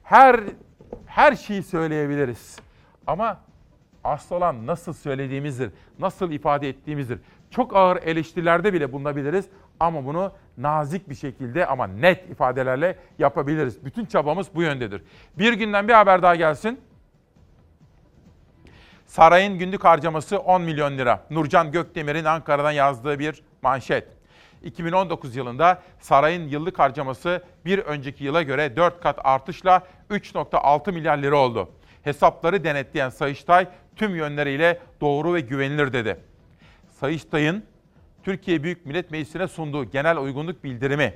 Her 0.02 0.40
her 1.06 1.36
şeyi 1.36 1.62
söyleyebiliriz. 1.62 2.58
Ama 3.06 3.40
asıl 4.04 4.36
olan 4.36 4.66
nasıl 4.66 4.92
söylediğimizdir, 4.92 5.70
nasıl 5.98 6.30
ifade 6.30 6.68
ettiğimizdir. 6.68 7.18
Çok 7.50 7.76
ağır 7.76 7.96
eleştirilerde 7.96 8.72
bile 8.72 8.92
bulunabiliriz 8.92 9.48
ama 9.80 10.04
bunu 10.06 10.32
nazik 10.58 11.10
bir 11.10 11.14
şekilde 11.14 11.66
ama 11.66 11.86
net 11.86 12.30
ifadelerle 12.30 12.98
yapabiliriz. 13.18 13.84
Bütün 13.84 14.04
çabamız 14.04 14.46
bu 14.54 14.62
yöndedir. 14.62 15.02
Bir 15.38 15.52
günden 15.52 15.88
bir 15.88 15.92
haber 15.92 16.22
daha 16.22 16.36
gelsin. 16.36 16.80
Sarayın 19.06 19.58
günlük 19.58 19.84
harcaması 19.84 20.38
10 20.38 20.62
milyon 20.62 20.98
lira. 20.98 21.26
Nurcan 21.30 21.72
Gökdemir'in 21.72 22.24
Ankara'dan 22.24 22.72
yazdığı 22.72 23.18
bir 23.18 23.42
manşet. 23.66 24.04
2019 24.62 25.36
yılında 25.36 25.82
sarayın 26.00 26.48
yıllık 26.48 26.78
harcaması 26.78 27.42
bir 27.64 27.78
önceki 27.78 28.24
yıla 28.24 28.42
göre 28.42 28.76
4 28.76 29.00
kat 29.00 29.18
artışla 29.24 29.82
3.6 30.10 30.92
milyar 30.92 31.18
lira 31.18 31.36
oldu. 31.36 31.68
Hesapları 32.02 32.64
denetleyen 32.64 33.08
Sayıştay 33.08 33.68
tüm 33.96 34.16
yönleriyle 34.16 34.80
doğru 35.00 35.34
ve 35.34 35.40
güvenilir 35.40 35.92
dedi. 35.92 36.16
Sayıştay'ın 37.00 37.64
Türkiye 38.24 38.62
Büyük 38.62 38.86
Millet 38.86 39.10
Meclisi'ne 39.10 39.48
sunduğu 39.48 39.84
genel 39.84 40.18
uygunluk 40.18 40.64
bildirimi 40.64 41.14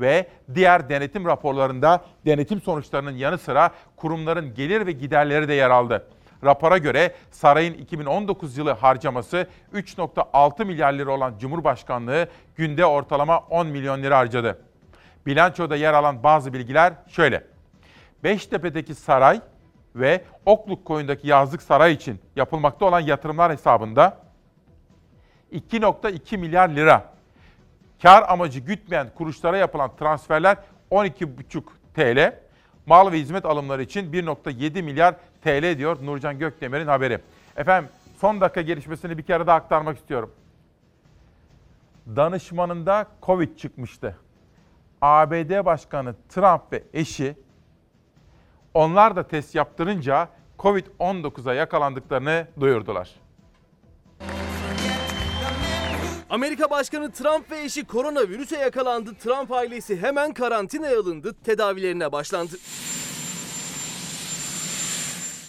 ve 0.00 0.26
diğer 0.54 0.88
denetim 0.88 1.24
raporlarında 1.24 2.04
denetim 2.26 2.60
sonuçlarının 2.60 3.16
yanı 3.16 3.38
sıra 3.38 3.70
kurumların 3.96 4.54
gelir 4.54 4.86
ve 4.86 4.92
giderleri 4.92 5.48
de 5.48 5.54
yer 5.54 5.70
aldı. 5.70 6.08
Rapora 6.44 6.78
göre 6.78 7.14
sarayın 7.30 7.74
2019 7.74 8.58
yılı 8.58 8.70
harcaması 8.70 9.46
3.6 9.74 10.64
milyar 10.64 10.92
lira 10.92 11.10
olan 11.10 11.34
Cumhurbaşkanlığı 11.38 12.28
günde 12.56 12.86
ortalama 12.86 13.38
10 13.38 13.66
milyon 13.66 14.02
lira 14.02 14.18
harcadı. 14.18 14.58
Bilançoda 15.26 15.76
yer 15.76 15.94
alan 15.94 16.22
bazı 16.22 16.52
bilgiler 16.52 16.92
şöyle. 17.08 17.44
Beştepe'deki 18.24 18.94
saray 18.94 19.40
ve 19.96 20.24
Okluk 20.46 20.84
Koyun'daki 20.84 21.28
yazlık 21.28 21.62
saray 21.62 21.92
için 21.92 22.20
yapılmakta 22.36 22.86
olan 22.86 23.00
yatırımlar 23.00 23.52
hesabında 23.52 24.18
2.2 25.52 26.36
milyar 26.36 26.68
lira. 26.68 27.12
Kar 28.02 28.24
amacı 28.28 28.60
gütmeyen 28.60 29.10
kuruluşlara 29.14 29.56
yapılan 29.56 29.96
transferler 29.96 30.56
12,5 30.90 31.62
TL. 31.94 32.41
Mal 32.86 33.12
ve 33.12 33.18
hizmet 33.18 33.44
alımları 33.44 33.82
için 33.82 34.12
1.7 34.12 34.82
milyar 34.82 35.14
TL 35.44 35.78
diyor 35.78 35.96
Nurcan 36.02 36.38
Gökdemir'in 36.38 36.86
haberi. 36.86 37.18
Efendim 37.56 37.90
son 38.20 38.40
dakika 38.40 38.60
gelişmesini 38.60 39.18
bir 39.18 39.22
kere 39.22 39.46
daha 39.46 39.56
aktarmak 39.56 39.98
istiyorum. 39.98 40.30
Danışmanında 42.06 43.06
Covid 43.22 43.56
çıkmıştı. 43.56 44.16
ABD 45.00 45.64
Başkanı 45.64 46.14
Trump 46.28 46.72
ve 46.72 46.82
eşi 46.92 47.36
onlar 48.74 49.16
da 49.16 49.22
test 49.28 49.54
yaptırınca 49.54 50.28
Covid-19'a 50.58 51.54
yakalandıklarını 51.54 52.46
duyurdular. 52.60 53.10
Amerika 56.32 56.70
Başkanı 56.70 57.12
Trump 57.12 57.50
ve 57.50 57.62
eşi 57.62 57.84
koronavirüse 57.84 58.58
yakalandı. 58.58 59.14
Trump 59.14 59.52
ailesi 59.52 59.96
hemen 59.96 60.34
karantinaya 60.34 61.00
alındı, 61.00 61.34
tedavilerine 61.44 62.12
başlandı. 62.12 62.56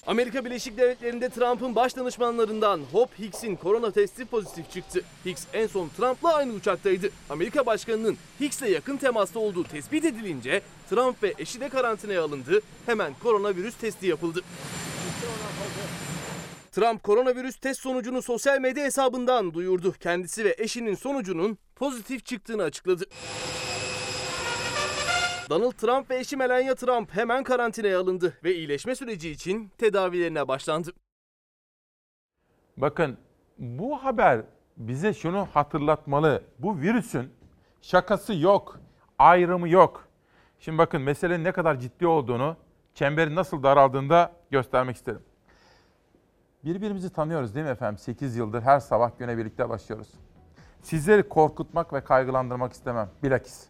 Amerika 0.08 0.46
Birleşik 0.46 0.78
Devletleri'nde 0.78 1.30
Trump'ın 1.30 1.76
baş 1.76 1.96
danışmanlarından 1.96 2.82
Hope 2.92 3.24
Hicks'in 3.24 3.56
korona 3.56 3.92
testi 3.92 4.26
pozitif 4.26 4.72
çıktı. 4.72 5.02
Hicks 5.26 5.44
en 5.54 5.68
son 5.68 5.90
Trump'la 5.98 6.34
aynı 6.36 6.54
uçaktaydı. 6.54 7.10
Amerika 7.30 7.66
Başkanı'nın 7.66 8.18
Hicks'le 8.42 8.70
yakın 8.70 8.98
temasta 8.98 9.40
olduğu 9.40 9.64
tespit 9.64 10.06
edilince 10.06 10.62
Trump 10.90 11.24
ve 11.24 11.34
eşi 11.38 11.60
de 11.60 11.70
karantinaya 11.70 12.24
alındı. 12.24 12.62
Hemen 12.86 13.14
koronavirüs 13.24 13.76
testi 13.76 14.08
yapıldı. 14.08 14.42
Trump 16.74 17.04
koronavirüs 17.04 17.58
test 17.58 17.82
sonucunu 17.82 18.22
sosyal 18.22 18.60
medya 18.60 18.84
hesabından 18.84 19.54
duyurdu. 19.54 19.94
Kendisi 20.00 20.46
ve 20.46 20.56
eşinin 20.58 20.96
sonucunun 20.96 21.58
pozitif 21.76 22.26
çıktığını 22.26 22.64
açıkladı. 22.64 23.06
Donald 25.50 25.72
Trump 25.72 26.10
ve 26.10 26.20
eşi 26.20 26.38
Melania 26.38 26.76
Trump 26.76 27.16
hemen 27.16 27.44
karantinaya 27.44 28.00
alındı 28.00 28.38
ve 28.44 28.56
iyileşme 28.56 28.96
süreci 28.96 29.30
için 29.30 29.72
tedavilerine 29.78 30.48
başlandı. 30.48 30.94
Bakın 32.78 33.18
bu 33.58 34.04
haber 34.04 34.42
bize 34.78 35.14
şunu 35.14 35.48
hatırlatmalı. 35.54 36.44
Bu 36.60 36.78
virüsün 36.78 37.30
şakası 37.82 38.34
yok, 38.34 38.80
ayrımı 39.20 39.70
yok. 39.70 40.08
Şimdi 40.60 40.78
bakın 40.78 41.02
meselenin 41.02 41.44
ne 41.44 41.52
kadar 41.52 41.80
ciddi 41.80 42.08
olduğunu, 42.08 42.58
çemberin 42.94 43.36
nasıl 43.36 43.64
daraldığında 43.64 44.32
göstermek 44.52 44.96
isterim. 44.96 45.22
Birbirimizi 46.66 47.10
tanıyoruz 47.10 47.56
değil 47.56 47.66
mi 47.66 47.72
efendim? 47.72 47.98
8 47.98 48.36
yıldır 48.36 48.62
her 48.62 48.80
sabah 48.80 49.12
güne 49.20 49.38
birlikte 49.38 49.70
başlıyoruz. 49.70 50.08
Sizleri 50.82 51.30
korkutmak 51.30 51.94
ve 51.94 52.02
kaygılandırmak 52.02 52.74
istemem. 52.74 53.10
Bilakis. 53.24 53.66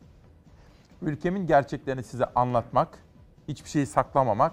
Ülkemin 1.02 1.48
gerçeklerini 1.48 2.04
size 2.04 2.26
anlatmak, 2.36 2.90
hiçbir 3.48 3.70
şeyi 3.70 3.86
saklamamak 3.86 4.52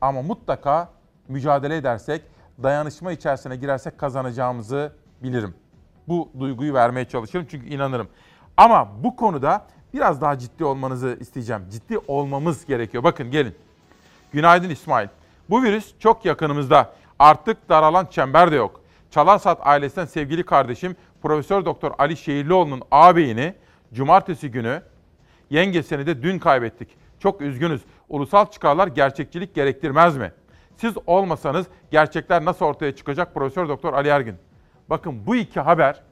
ama 0.00 0.22
mutlaka 0.22 0.88
mücadele 1.28 1.76
edersek, 1.76 2.22
dayanışma 2.62 3.12
içerisine 3.12 3.56
girersek 3.56 3.98
kazanacağımızı 3.98 4.92
bilirim. 5.22 5.54
Bu 6.08 6.30
duyguyu 6.40 6.74
vermeye 6.74 7.04
çalışırım 7.08 7.46
çünkü 7.50 7.66
inanırım. 7.66 8.08
Ama 8.56 8.88
bu 9.04 9.16
konuda 9.16 9.66
biraz 9.94 10.20
daha 10.20 10.38
ciddi 10.38 10.64
olmanızı 10.64 11.16
isteyeceğim. 11.20 11.62
Ciddi 11.70 11.98
olmamız 11.98 12.66
gerekiyor. 12.66 13.04
Bakın 13.04 13.30
gelin. 13.30 13.54
Günaydın 14.32 14.70
İsmail. 14.70 15.08
Bu 15.50 15.62
virüs 15.62 15.94
çok 15.98 16.24
yakınımızda. 16.24 16.92
Artık 17.20 17.68
daralan 17.68 18.06
çember 18.06 18.52
de 18.52 18.56
yok. 18.56 18.80
Çalarsat 19.10 19.58
ailesinden 19.62 20.06
sevgili 20.06 20.44
kardeşim 20.44 20.96
Profesör 21.22 21.64
Doktor 21.64 21.92
Ali 21.98 22.16
Şehirlioğlu'nun 22.16 22.82
ağabeyini 22.90 23.54
cumartesi 23.92 24.50
günü 24.50 24.82
yengesini 25.50 26.06
de 26.06 26.22
dün 26.22 26.38
kaybettik. 26.38 26.88
Çok 27.18 27.40
üzgünüz. 27.40 27.82
Ulusal 28.08 28.46
çıkarlar 28.46 28.86
gerçekçilik 28.86 29.54
gerektirmez 29.54 30.16
mi? 30.16 30.32
Siz 30.76 30.94
olmasanız 31.06 31.66
gerçekler 31.90 32.44
nasıl 32.44 32.66
ortaya 32.66 32.96
çıkacak 32.96 33.34
Profesör 33.34 33.68
Doktor 33.68 33.92
Ali 33.92 34.08
Ergin? 34.08 34.36
Bakın 34.90 35.26
bu 35.26 35.36
iki 35.36 35.60
haber 35.60 36.02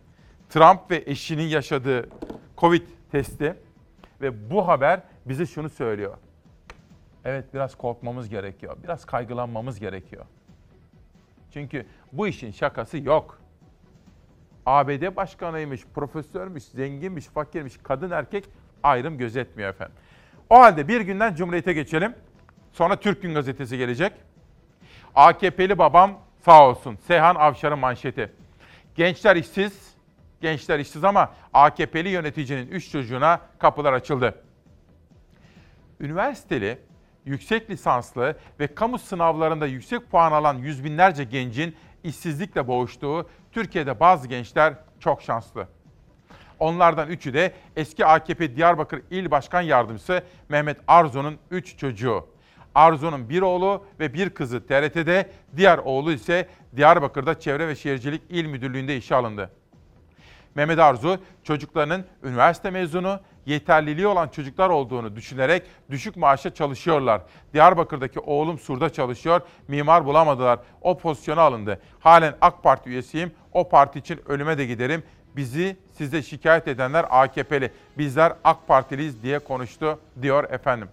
Trump 0.49 0.90
ve 0.90 1.03
eşinin 1.07 1.49
yaşadığı 1.49 2.09
Covid 2.59 2.83
testi 3.12 3.55
ve 4.21 4.51
bu 4.51 4.68
haber 4.68 5.01
bize 5.27 5.47
şunu 5.47 5.68
söylüyor. 5.68 6.16
Evet 7.25 7.55
biraz 7.55 7.75
korkmamız 7.75 8.29
gerekiyor. 8.29 8.77
Biraz 8.83 9.05
kaygılanmamız 9.05 9.81
gerekiyor. 9.81 10.25
Çünkü 11.53 11.87
bu 12.13 12.27
işin 12.29 12.51
şakası 12.51 12.99
yok. 12.99 13.39
ABD 14.67 15.17
başkanıymış, 15.17 15.85
profesörmüş, 15.95 16.65
zenginmiş, 16.65 17.25
fakirmiş, 17.25 17.75
kadın 17.83 18.11
erkek 18.11 18.45
ayrım 18.83 19.19
gözetmiyor 19.19 19.71
efendim. 19.71 19.97
O 20.51 20.61
halde 20.61 20.89
bir 20.89 21.01
günden 21.01 21.35
Cumhuriyet'e 21.35 21.73
geçelim. 21.73 22.15
Sonra 22.73 22.97
Türk 22.97 23.23
Gün 23.23 23.35
Gazetesi 23.35 23.79
gelecek. 23.79 24.13
AKP'li 25.15 25.79
babam 25.79 26.19
sağ 26.45 26.69
olsun. 26.69 26.99
Seyhan 27.07 27.35
Avşar'ın 27.35 27.79
manşeti. 27.79 28.33
Gençler 28.95 29.37
işsiz, 29.37 29.95
gençler 30.41 30.79
işsiz 30.79 31.05
ama 31.05 31.33
AKP'li 31.55 32.09
yöneticinin 32.09 32.69
3 32.69 32.91
çocuğuna 32.91 33.41
kapılar 33.59 33.93
açıldı. 33.93 34.35
Üniversiteli, 36.01 36.79
yüksek 37.29 37.71
lisanslı 37.71 38.37
ve 38.61 38.75
kamu 38.75 38.99
sınavlarında 38.99 39.67
yüksek 39.67 40.11
puan 40.11 40.33
alan 40.33 40.55
yüz 40.55 40.85
binlerce 40.85 41.25
gencin 41.25 41.77
işsizlikle 42.05 42.69
boğuştuğu 42.69 43.29
Türkiye'de 43.53 44.01
bazı 44.01 44.29
gençler 44.29 44.75
çok 45.01 45.23
şanslı. 45.23 45.69
Onlardan 46.59 47.09
üçü 47.09 47.35
de 47.35 47.53
eski 47.77 48.07
AKP 48.07 48.57
Diyarbakır 48.57 49.03
İl 49.11 49.31
Başkan 49.31 49.62
Yardımcısı 49.62 50.23
Mehmet 50.49 50.77
Arzu'nun 50.88 51.38
üç 51.51 51.77
çocuğu. 51.77 52.27
Arzu'nun 52.75 53.29
bir 53.29 53.43
oğlu 53.43 53.85
ve 54.01 54.14
bir 54.14 54.31
kızı 54.31 54.67
TRT'de, 54.67 55.31
diğer 55.57 55.79
oğlu 55.79 56.12
ise 56.12 56.49
Diyarbakır'da 56.77 57.41
Çevre 57.41 57.69
ve 57.69 57.77
Şehircilik 57.77 58.23
İl 58.29 58.47
Müdürlüğü'nde 58.47 58.97
işe 58.97 59.14
alındı. 59.14 59.51
Mehmet 60.55 60.79
Arzu 60.79 61.19
çocuklarının 61.43 62.05
üniversite 62.23 62.71
mezunu, 62.71 63.21
yeterliliği 63.49 64.07
olan 64.07 64.29
çocuklar 64.29 64.71
olduğunu 64.71 65.17
düşünerek 65.17 65.63
düşük 65.91 66.17
maaşa 66.17 66.55
çalışıyorlar. 66.55 67.23
Diyarbakır'daki 67.55 68.21
oğlum 68.21 68.59
Sur'da 68.59 68.91
çalışıyor, 68.91 69.41
mimar 69.69 70.05
bulamadılar. 70.05 70.59
O 70.81 70.99
pozisyona 70.99 71.43
alındı. 71.43 71.81
Halen 72.01 72.35
AK 72.41 72.63
Parti 72.63 72.91
üyesiyim, 72.91 73.33
o 73.53 73.69
parti 73.69 73.99
için 73.99 74.21
ölüme 74.29 74.59
de 74.59 74.67
giderim. 74.67 75.03
Bizi 75.37 75.77
size 75.95 76.23
şikayet 76.23 76.69
edenler 76.69 77.07
AKP'li, 77.11 77.73
bizler 77.99 78.33
AK 78.45 78.69
Partiliyiz 78.69 79.23
diye 79.23 79.39
konuştu 79.39 79.99
diyor 80.23 80.51
efendim. 80.51 80.89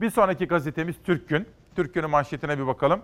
Bir 0.00 0.10
sonraki 0.10 0.46
gazetemiz 0.46 0.96
Türk 1.04 1.28
Gün. 1.28 1.48
Türk 1.76 1.94
Gün'ün 1.94 2.10
manşetine 2.10 2.58
bir 2.58 2.66
bakalım. 2.66 3.02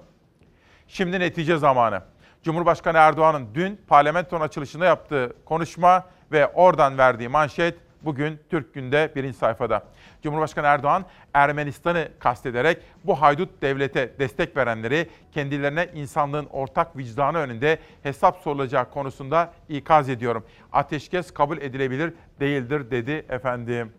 Şimdi 0.88 1.20
netice 1.20 1.56
zamanı. 1.56 2.02
Cumhurbaşkanı 2.42 2.98
Erdoğan'ın 2.98 3.48
dün 3.54 3.80
parlamentonun 3.88 4.40
açılışında 4.40 4.84
yaptığı 4.84 5.32
konuşma 5.44 6.04
ve 6.32 6.46
oradan 6.46 6.98
verdiği 6.98 7.28
manşet 7.28 7.74
bugün 8.02 8.40
Türk 8.50 8.74
Gün'de 8.74 9.12
birinci 9.16 9.38
sayfada. 9.38 9.82
Cumhurbaşkanı 10.22 10.66
Erdoğan 10.66 11.04
Ermenistan'ı 11.34 12.08
kastederek 12.18 12.78
bu 13.04 13.20
haydut 13.20 13.62
devlete 13.62 14.18
destek 14.18 14.56
verenleri 14.56 15.08
kendilerine 15.32 15.88
insanlığın 15.94 16.46
ortak 16.46 16.96
vicdanı 16.96 17.38
önünde 17.38 17.78
hesap 18.02 18.36
sorulacağı 18.36 18.90
konusunda 18.90 19.52
ikaz 19.68 20.08
ediyorum. 20.08 20.44
Ateşkes 20.72 21.30
kabul 21.30 21.58
edilebilir 21.58 22.14
değildir 22.40 22.90
dedi 22.90 23.26
efendim. 23.28 23.92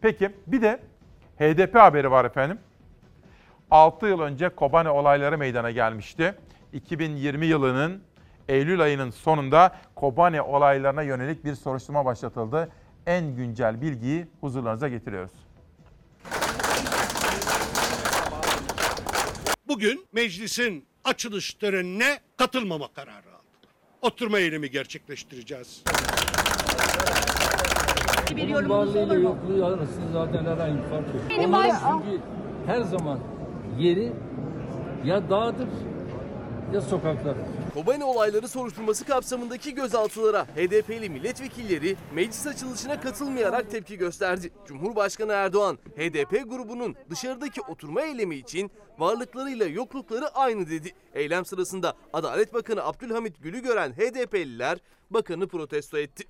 Peki 0.00 0.30
bir 0.46 0.62
de 0.62 0.80
HDP 1.38 1.74
haberi 1.74 2.10
var 2.10 2.24
efendim. 2.24 2.58
6 3.70 4.06
yıl 4.06 4.20
önce 4.20 4.48
Kobane 4.48 4.90
olayları 4.90 5.38
meydana 5.38 5.70
gelmişti. 5.70 6.34
2020 6.72 7.46
yılının 7.46 8.02
Eylül 8.48 8.80
ayının 8.80 9.10
sonunda 9.10 9.76
Kobane 9.94 10.42
olaylarına 10.42 11.02
yönelik 11.02 11.44
bir 11.44 11.54
soruşturma 11.54 12.04
başlatıldı. 12.04 12.68
En 13.06 13.36
güncel 13.36 13.80
bilgiyi 13.80 14.26
huzurlarınıza 14.40 14.88
getiriyoruz. 14.88 15.32
Bugün 19.68 20.06
meclisin 20.12 20.84
açılış 21.04 21.54
törenine 21.54 22.18
katılmama 22.36 22.88
kararı 22.92 23.12
aldık. 23.28 23.70
Oturma 24.02 24.38
eylemi 24.38 24.70
gerçekleştireceğiz. 24.70 25.82
Bir 28.36 28.52
varlığıyla 28.68 29.14
yokluğu 29.14 29.66
arasında 29.66 30.12
zaten 30.12 30.44
herhangi 30.44 30.78
bir 30.78 30.82
fark 30.88 31.06
yok. 31.06 31.22
Benim 31.30 31.54
Onların 31.54 31.70
ay- 31.70 32.02
çünkü 32.04 32.20
her 32.66 32.80
zaman 32.82 33.18
yeri 33.78 34.12
ya 35.04 35.30
dağdır 35.30 35.68
ya 36.74 36.80
sokaklar. 36.80 37.34
Kobane 37.76 38.04
olayları 38.04 38.48
soruşturması 38.48 39.04
kapsamındaki 39.04 39.74
gözaltılara 39.74 40.44
HDP'li 40.44 41.10
milletvekilleri 41.10 41.96
meclis 42.14 42.46
açılışına 42.46 43.00
katılmayarak 43.00 43.70
tepki 43.70 43.98
gösterdi. 43.98 44.50
Cumhurbaşkanı 44.66 45.32
Erdoğan, 45.32 45.78
HDP 45.96 46.50
grubunun 46.50 46.96
dışarıdaki 47.10 47.60
oturma 47.60 48.02
eylemi 48.02 48.36
için 48.36 48.70
varlıklarıyla 48.98 49.66
yoklukları 49.66 50.28
aynı 50.28 50.70
dedi. 50.70 50.92
Eylem 51.14 51.44
sırasında 51.44 51.94
Adalet 52.12 52.54
Bakanı 52.54 52.84
Abdülhamit 52.84 53.42
Gül'ü 53.42 53.62
gören 53.62 53.92
HDP'liler 53.92 54.78
bakanı 55.10 55.48
protesto 55.48 55.98
etti. 55.98 56.24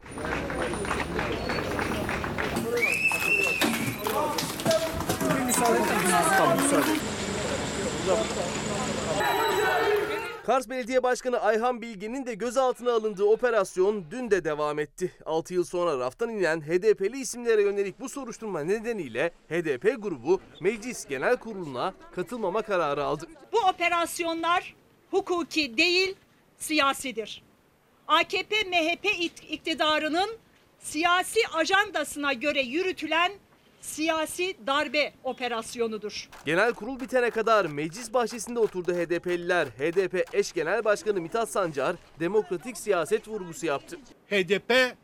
Kars 10.46 10.68
Belediye 10.68 11.02
Başkanı 11.02 11.40
Ayhan 11.40 11.82
Bilge'nin 11.82 12.26
de 12.26 12.34
gözaltına 12.34 12.92
alındığı 12.92 13.24
operasyon 13.24 14.04
dün 14.10 14.30
de 14.30 14.44
devam 14.44 14.78
etti. 14.78 15.12
6 15.24 15.54
yıl 15.54 15.64
sonra 15.64 15.98
raftan 15.98 16.30
inen 16.30 16.60
HDP'li 16.60 17.20
isimlere 17.20 17.62
yönelik 17.62 18.00
bu 18.00 18.08
soruşturma 18.08 18.60
nedeniyle 18.60 19.30
HDP 19.48 20.02
grubu 20.02 20.40
Meclis 20.60 21.06
Genel 21.08 21.36
Kurulu'na 21.36 21.94
katılmama 22.14 22.62
kararı 22.62 23.04
aldı. 23.04 23.26
Bu 23.52 23.58
operasyonlar 23.58 24.74
hukuki 25.10 25.76
değil, 25.76 26.14
siyasidir. 26.58 27.42
AKP 28.08 28.56
MHP 28.64 29.04
it- 29.18 29.44
iktidarının 29.50 30.30
siyasi 30.78 31.40
ajandasına 31.54 32.32
göre 32.32 32.60
yürütülen 32.62 33.32
siyasi 33.86 34.56
darbe 34.66 35.12
operasyonudur. 35.24 36.28
Genel 36.44 36.74
kurul 36.74 37.00
bitene 37.00 37.30
kadar 37.30 37.66
meclis 37.66 38.12
bahçesinde 38.12 38.58
oturdu 38.58 38.92
HDP'liler. 38.92 39.66
HDP 39.66 40.34
eş 40.34 40.52
genel 40.52 40.84
başkanı 40.84 41.20
Mithat 41.20 41.50
Sancar 41.50 41.96
demokratik 42.20 42.76
siyaset 42.76 43.28
vurgusu 43.28 43.66
yaptı. 43.66 43.96
HDP 44.30 44.96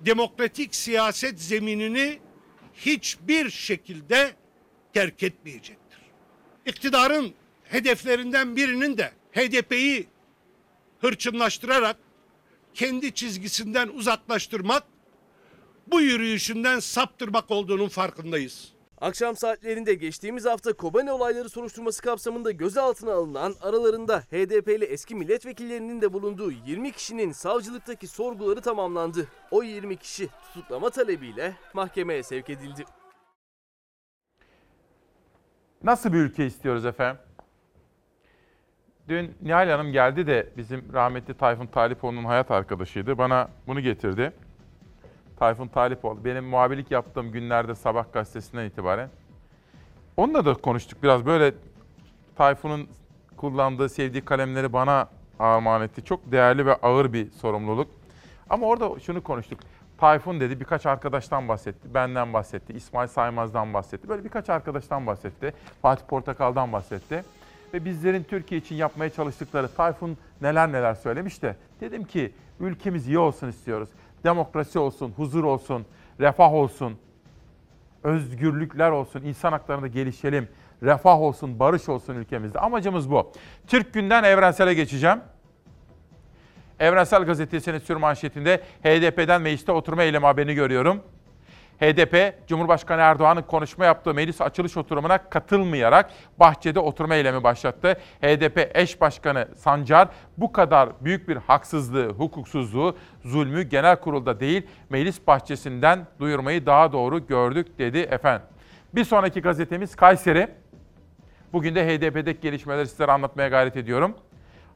demokratik 0.00 0.74
siyaset 0.74 1.40
zeminini 1.40 2.18
hiçbir 2.74 3.50
şekilde 3.50 4.30
terk 4.92 5.22
etmeyecektir. 5.22 5.98
İktidarın 6.66 7.34
hedeflerinden 7.64 8.56
birinin 8.56 8.98
de 8.98 9.12
HDP'yi 9.32 10.06
hırçınlaştırarak 11.00 11.96
kendi 12.74 13.14
çizgisinden 13.14 13.88
uzaklaştırmak, 13.88 14.82
bu 15.92 16.00
yürüyüşünden 16.00 16.78
saptırmak 16.78 17.50
olduğunun 17.50 17.88
farkındayız. 17.88 18.72
Akşam 19.00 19.36
saatlerinde 19.36 19.94
geçtiğimiz 19.94 20.46
hafta 20.46 20.72
Kobane 20.72 21.12
olayları 21.12 21.48
soruşturması 21.48 22.02
kapsamında 22.02 22.50
gözaltına 22.50 23.12
alınan 23.12 23.54
aralarında 23.62 24.20
HDP'li 24.20 24.84
eski 24.84 25.14
milletvekillerinin 25.14 26.00
de 26.00 26.12
bulunduğu 26.12 26.50
20 26.50 26.92
kişinin 26.92 27.32
savcılıktaki 27.32 28.06
sorguları 28.06 28.60
tamamlandı. 28.60 29.28
O 29.50 29.62
20 29.62 29.96
kişi 29.96 30.28
tutuklama 30.28 30.90
talebiyle 30.90 31.56
mahkemeye 31.74 32.22
sevk 32.22 32.50
edildi. 32.50 32.84
Nasıl 35.82 36.12
bir 36.12 36.18
ülke 36.18 36.46
istiyoruz 36.46 36.86
efendim? 36.86 37.22
Dün 39.08 39.34
Nihal 39.42 39.68
Hanım 39.68 39.92
geldi 39.92 40.26
de 40.26 40.48
bizim 40.56 40.92
rahmetli 40.92 41.34
Tayfun 41.34 41.66
Talipoğlu'nun 41.66 42.24
hayat 42.24 42.50
arkadaşıydı. 42.50 43.18
Bana 43.18 43.48
bunu 43.66 43.80
getirdi. 43.80 44.32
Tayfun 45.40 45.68
Talipoğlu. 45.68 46.24
Benim 46.24 46.44
muhabirlik 46.44 46.90
yaptığım 46.90 47.32
günlerde 47.32 47.74
Sabah 47.74 48.12
gazetesinden 48.12 48.64
itibaren. 48.64 49.10
Onunla 50.16 50.44
da 50.44 50.54
konuştuk 50.54 51.02
biraz 51.02 51.26
böyle 51.26 51.54
Tayfun'un 52.36 52.88
kullandığı, 53.36 53.88
sevdiği 53.88 54.24
kalemleri 54.24 54.72
bana 54.72 55.08
armağan 55.38 55.82
etti. 55.82 56.04
Çok 56.04 56.32
değerli 56.32 56.66
ve 56.66 56.74
ağır 56.74 57.12
bir 57.12 57.30
sorumluluk. 57.30 57.88
Ama 58.50 58.66
orada 58.66 59.00
şunu 59.00 59.22
konuştuk. 59.22 59.60
Tayfun 59.98 60.40
dedi 60.40 60.60
birkaç 60.60 60.86
arkadaştan 60.86 61.48
bahsetti. 61.48 61.94
Benden 61.94 62.32
bahsetti. 62.32 62.72
İsmail 62.72 63.08
Saymaz'dan 63.08 63.74
bahsetti. 63.74 64.08
Böyle 64.08 64.24
birkaç 64.24 64.50
arkadaştan 64.50 65.06
bahsetti. 65.06 65.54
Fatih 65.82 66.06
Portakal'dan 66.06 66.72
bahsetti. 66.72 67.24
Ve 67.74 67.84
bizlerin 67.84 68.22
Türkiye 68.22 68.60
için 68.60 68.76
yapmaya 68.76 69.10
çalıştıkları 69.10 69.74
Tayfun 69.74 70.16
neler 70.40 70.72
neler 70.72 70.94
söylemiş 70.94 71.42
de 71.42 71.56
dedim 71.80 72.04
ki 72.04 72.32
ülkemiz 72.60 73.08
iyi 73.08 73.18
olsun 73.18 73.48
istiyoruz. 73.48 73.88
Demokrasi 74.24 74.78
olsun, 74.78 75.12
huzur 75.16 75.44
olsun, 75.44 75.86
refah 76.20 76.52
olsun, 76.52 76.98
özgürlükler 78.04 78.90
olsun, 78.90 79.22
insan 79.22 79.52
haklarında 79.52 79.86
gelişelim, 79.86 80.48
refah 80.82 81.20
olsun, 81.20 81.58
barış 81.58 81.88
olsun 81.88 82.14
ülkemizde. 82.14 82.58
Amacımız 82.58 83.10
bu. 83.10 83.32
Türk 83.66 83.94
günden 83.94 84.24
evrensele 84.24 84.74
geçeceğim. 84.74 85.20
Evrensel 86.80 87.24
Gazetesi'nin 87.24 87.78
sürmanşetinde 87.78 88.62
HDP'den 88.82 89.42
mecliste 89.42 89.72
oturma 89.72 90.02
eylemi 90.02 90.26
haberini 90.26 90.54
görüyorum. 90.54 91.02
HDP, 91.80 92.34
Cumhurbaşkanı 92.48 93.00
Erdoğan'ın 93.00 93.42
konuşma 93.42 93.84
yaptığı 93.84 94.14
meclis 94.14 94.40
açılış 94.40 94.76
oturumuna 94.76 95.18
katılmayarak 95.18 96.10
bahçede 96.38 96.80
oturma 96.80 97.14
eylemi 97.14 97.42
başlattı. 97.42 98.00
HDP 98.22 98.70
eş 98.74 99.00
başkanı 99.00 99.48
Sancar 99.56 100.08
bu 100.36 100.52
kadar 100.52 100.88
büyük 101.00 101.28
bir 101.28 101.36
haksızlığı, 101.36 102.08
hukuksuzluğu, 102.08 102.96
zulmü 103.24 103.62
genel 103.62 103.96
kurulda 103.96 104.40
değil 104.40 104.66
meclis 104.90 105.26
bahçesinden 105.26 106.06
duyurmayı 106.18 106.66
daha 106.66 106.92
doğru 106.92 107.26
gördük 107.26 107.78
dedi 107.78 107.98
efendim. 107.98 108.46
Bir 108.94 109.04
sonraki 109.04 109.42
gazetemiz 109.42 109.96
Kayseri. 109.96 110.48
Bugün 111.52 111.74
de 111.74 111.86
HDP'deki 111.86 112.40
gelişmeleri 112.40 112.86
sizlere 112.86 113.12
anlatmaya 113.12 113.48
gayret 113.48 113.76
ediyorum. 113.76 114.14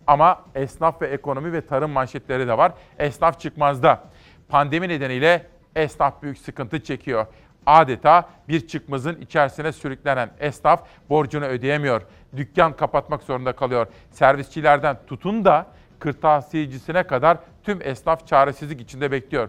Ama 0.07 0.45
esnaf 0.55 1.03
ve 1.03 1.07
ekonomi 1.07 1.53
ve 1.53 1.67
tarım 1.67 1.91
manşetleri 1.91 2.49
de 2.49 2.59
var. 2.59 2.73
Esnaf 2.99 3.41
çıkmazda. 3.41 4.05
Pandemi 4.49 4.89
nedeniyle 4.89 5.47
esnaf 5.77 6.23
büyük 6.23 6.39
sıkıntı 6.39 6.83
çekiyor. 6.83 7.27
Adeta 7.67 8.29
bir 8.49 8.67
çıkmazın 8.67 9.21
içerisine 9.21 9.73
sürüklenen 9.73 10.31
esnaf 10.41 10.83
borcunu 11.11 11.45
ödeyemiyor. 11.45 12.03
Dükkan 12.37 12.77
kapatmak 12.77 13.23
zorunda 13.23 13.53
kalıyor. 13.53 13.87
Servisçilerden 14.11 14.97
tutun 15.07 15.45
da 15.45 15.67
kırtasiyecisine 15.99 17.03
kadar 17.03 17.39
tüm 17.63 17.83
esnaf 17.83 18.27
çaresizlik 18.27 18.81
içinde 18.81 19.13
bekliyor. 19.13 19.49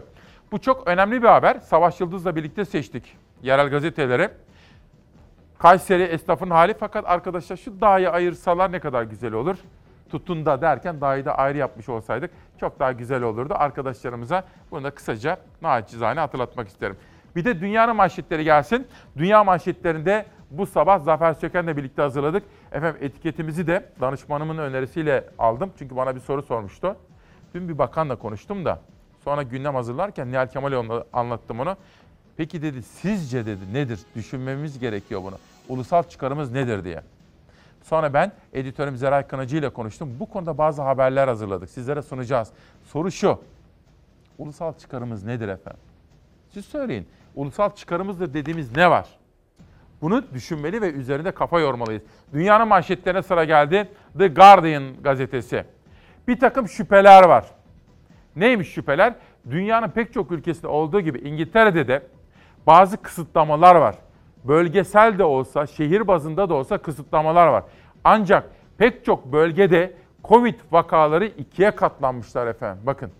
Bu 0.52 0.60
çok 0.60 0.88
önemli 0.88 1.22
bir 1.22 1.28
haber. 1.28 1.60
Savaş 1.60 2.00
Yıldız'la 2.00 2.36
birlikte 2.36 2.64
seçtik 2.64 3.16
yerel 3.42 3.68
gazeteleri. 3.68 4.28
Kayseri 5.58 6.02
esnafın 6.02 6.50
hali 6.50 6.74
fakat 6.80 7.04
arkadaşlar 7.06 7.56
şu 7.56 7.80
dağı 7.80 8.10
ayırsalar 8.10 8.72
ne 8.72 8.80
kadar 8.80 9.02
güzel 9.02 9.32
olur. 9.32 9.56
Tutun 10.10 10.46
da 10.46 10.60
derken 10.60 11.00
dağı 11.00 11.24
da 11.24 11.38
ayrı 11.38 11.58
yapmış 11.58 11.88
olsaydık 11.88 12.30
çok 12.60 12.80
daha 12.80 12.92
güzel 12.92 13.22
olurdu. 13.22 13.54
Arkadaşlarımıza 13.56 14.44
bunu 14.70 14.84
da 14.84 14.90
kısaca 14.90 15.38
naçizane 15.62 16.20
hatırlatmak 16.20 16.68
isterim. 16.68 16.96
Bir 17.36 17.44
de 17.44 17.60
dünyanın 17.60 17.96
manşetleri 17.96 18.44
gelsin. 18.44 18.86
Dünya 19.16 19.44
manşetlerinde 19.44 20.26
bu 20.50 20.66
sabah 20.66 21.00
Zafer 21.00 21.34
Söken'le 21.34 21.76
birlikte 21.76 22.02
hazırladık. 22.02 22.42
Efendim 22.72 23.00
etiketimizi 23.00 23.66
de 23.66 23.88
danışmanımın 24.00 24.58
önerisiyle 24.58 25.24
aldım. 25.38 25.72
Çünkü 25.78 25.96
bana 25.96 26.14
bir 26.14 26.20
soru 26.20 26.42
sormuştu. 26.42 26.96
Dün 27.54 27.68
bir 27.68 27.78
bakanla 27.78 28.16
konuştum 28.16 28.64
da. 28.64 28.80
Sonra 29.24 29.42
gündem 29.42 29.74
hazırlarken 29.74 30.32
Nihal 30.32 30.46
Kemal'e 30.46 31.04
anlattım 31.12 31.60
onu. 31.60 31.76
Peki 32.36 32.62
dedi 32.62 32.82
sizce 32.82 33.46
dedi 33.46 33.72
nedir? 33.72 34.00
Düşünmemiz 34.14 34.78
gerekiyor 34.78 35.22
bunu. 35.22 35.38
Ulusal 35.68 36.02
çıkarımız 36.02 36.52
nedir 36.52 36.84
diye. 36.84 37.02
Sonra 37.86 38.14
ben 38.14 38.32
editörüm 38.52 38.96
Zeray 38.96 39.26
Kınacı 39.26 39.56
ile 39.56 39.68
konuştum. 39.68 40.16
Bu 40.20 40.26
konuda 40.26 40.58
bazı 40.58 40.82
haberler 40.82 41.28
hazırladık. 41.28 41.70
Sizlere 41.70 42.02
sunacağız. 42.02 42.48
Soru 42.84 43.10
şu. 43.10 43.40
Ulusal 44.38 44.72
çıkarımız 44.72 45.24
nedir 45.24 45.48
efendim? 45.48 45.80
Siz 46.48 46.64
söyleyin. 46.64 47.08
Ulusal 47.34 47.70
çıkarımızdır 47.70 48.34
dediğimiz 48.34 48.76
ne 48.76 48.90
var? 48.90 49.08
Bunu 50.00 50.24
düşünmeli 50.34 50.82
ve 50.82 50.90
üzerinde 50.90 51.30
kafa 51.30 51.60
yormalıyız. 51.60 52.02
Dünyanın 52.32 52.68
manşetlerine 52.68 53.22
sıra 53.22 53.44
geldi. 53.44 53.88
The 54.18 54.28
Guardian 54.28 55.02
gazetesi. 55.02 55.64
Bir 56.28 56.40
takım 56.40 56.68
şüpheler 56.68 57.24
var. 57.24 57.46
Neymiş 58.36 58.68
şüpheler? 58.68 59.14
Dünyanın 59.50 59.88
pek 59.88 60.12
çok 60.12 60.32
ülkesinde 60.32 60.68
olduğu 60.68 61.00
gibi 61.00 61.18
İngiltere'de 61.18 61.88
de 61.88 62.02
bazı 62.66 62.96
kısıtlamalar 62.96 63.74
var. 63.74 63.94
Bölgesel 64.48 65.18
de 65.18 65.24
olsa, 65.24 65.66
şehir 65.66 66.06
bazında 66.06 66.48
da 66.48 66.54
olsa 66.54 66.78
kısıtlamalar 66.78 67.46
var. 67.46 67.64
Ancak 68.04 68.50
pek 68.78 69.04
çok 69.04 69.32
bölgede 69.32 69.94
Covid 70.24 70.54
vakaları 70.72 71.26
ikiye 71.26 71.70
katlanmışlar 71.70 72.46
efendim. 72.46 72.82
Bakın. 72.86 73.10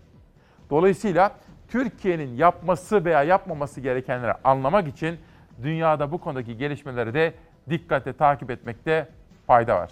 Dolayısıyla 0.69 1.31
Türkiye'nin 1.67 2.35
yapması 2.35 3.05
veya 3.05 3.23
yapmaması 3.23 3.81
gerekenleri 3.81 4.33
anlamak 4.43 4.87
için 4.87 5.19
dünyada 5.63 6.11
bu 6.11 6.17
konudaki 6.17 6.57
gelişmeleri 6.57 7.13
de 7.13 7.33
dikkatle 7.69 8.13
takip 8.13 8.51
etmekte 8.51 9.07
fayda 9.47 9.75
var. 9.75 9.91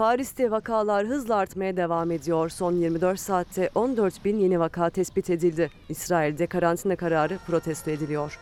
Paris'te 0.00 0.50
vakalar 0.50 1.06
hızla 1.06 1.36
artmaya 1.36 1.76
devam 1.76 2.10
ediyor. 2.10 2.48
Son 2.48 2.72
24 2.72 3.20
saatte 3.20 3.70
14 3.74 4.24
bin 4.24 4.38
yeni 4.38 4.60
vaka 4.60 4.90
tespit 4.90 5.30
edildi. 5.30 5.70
İsrail'de 5.88 6.46
karantina 6.46 6.96
kararı 6.96 7.38
protesto 7.46 7.90
ediliyor. 7.90 8.38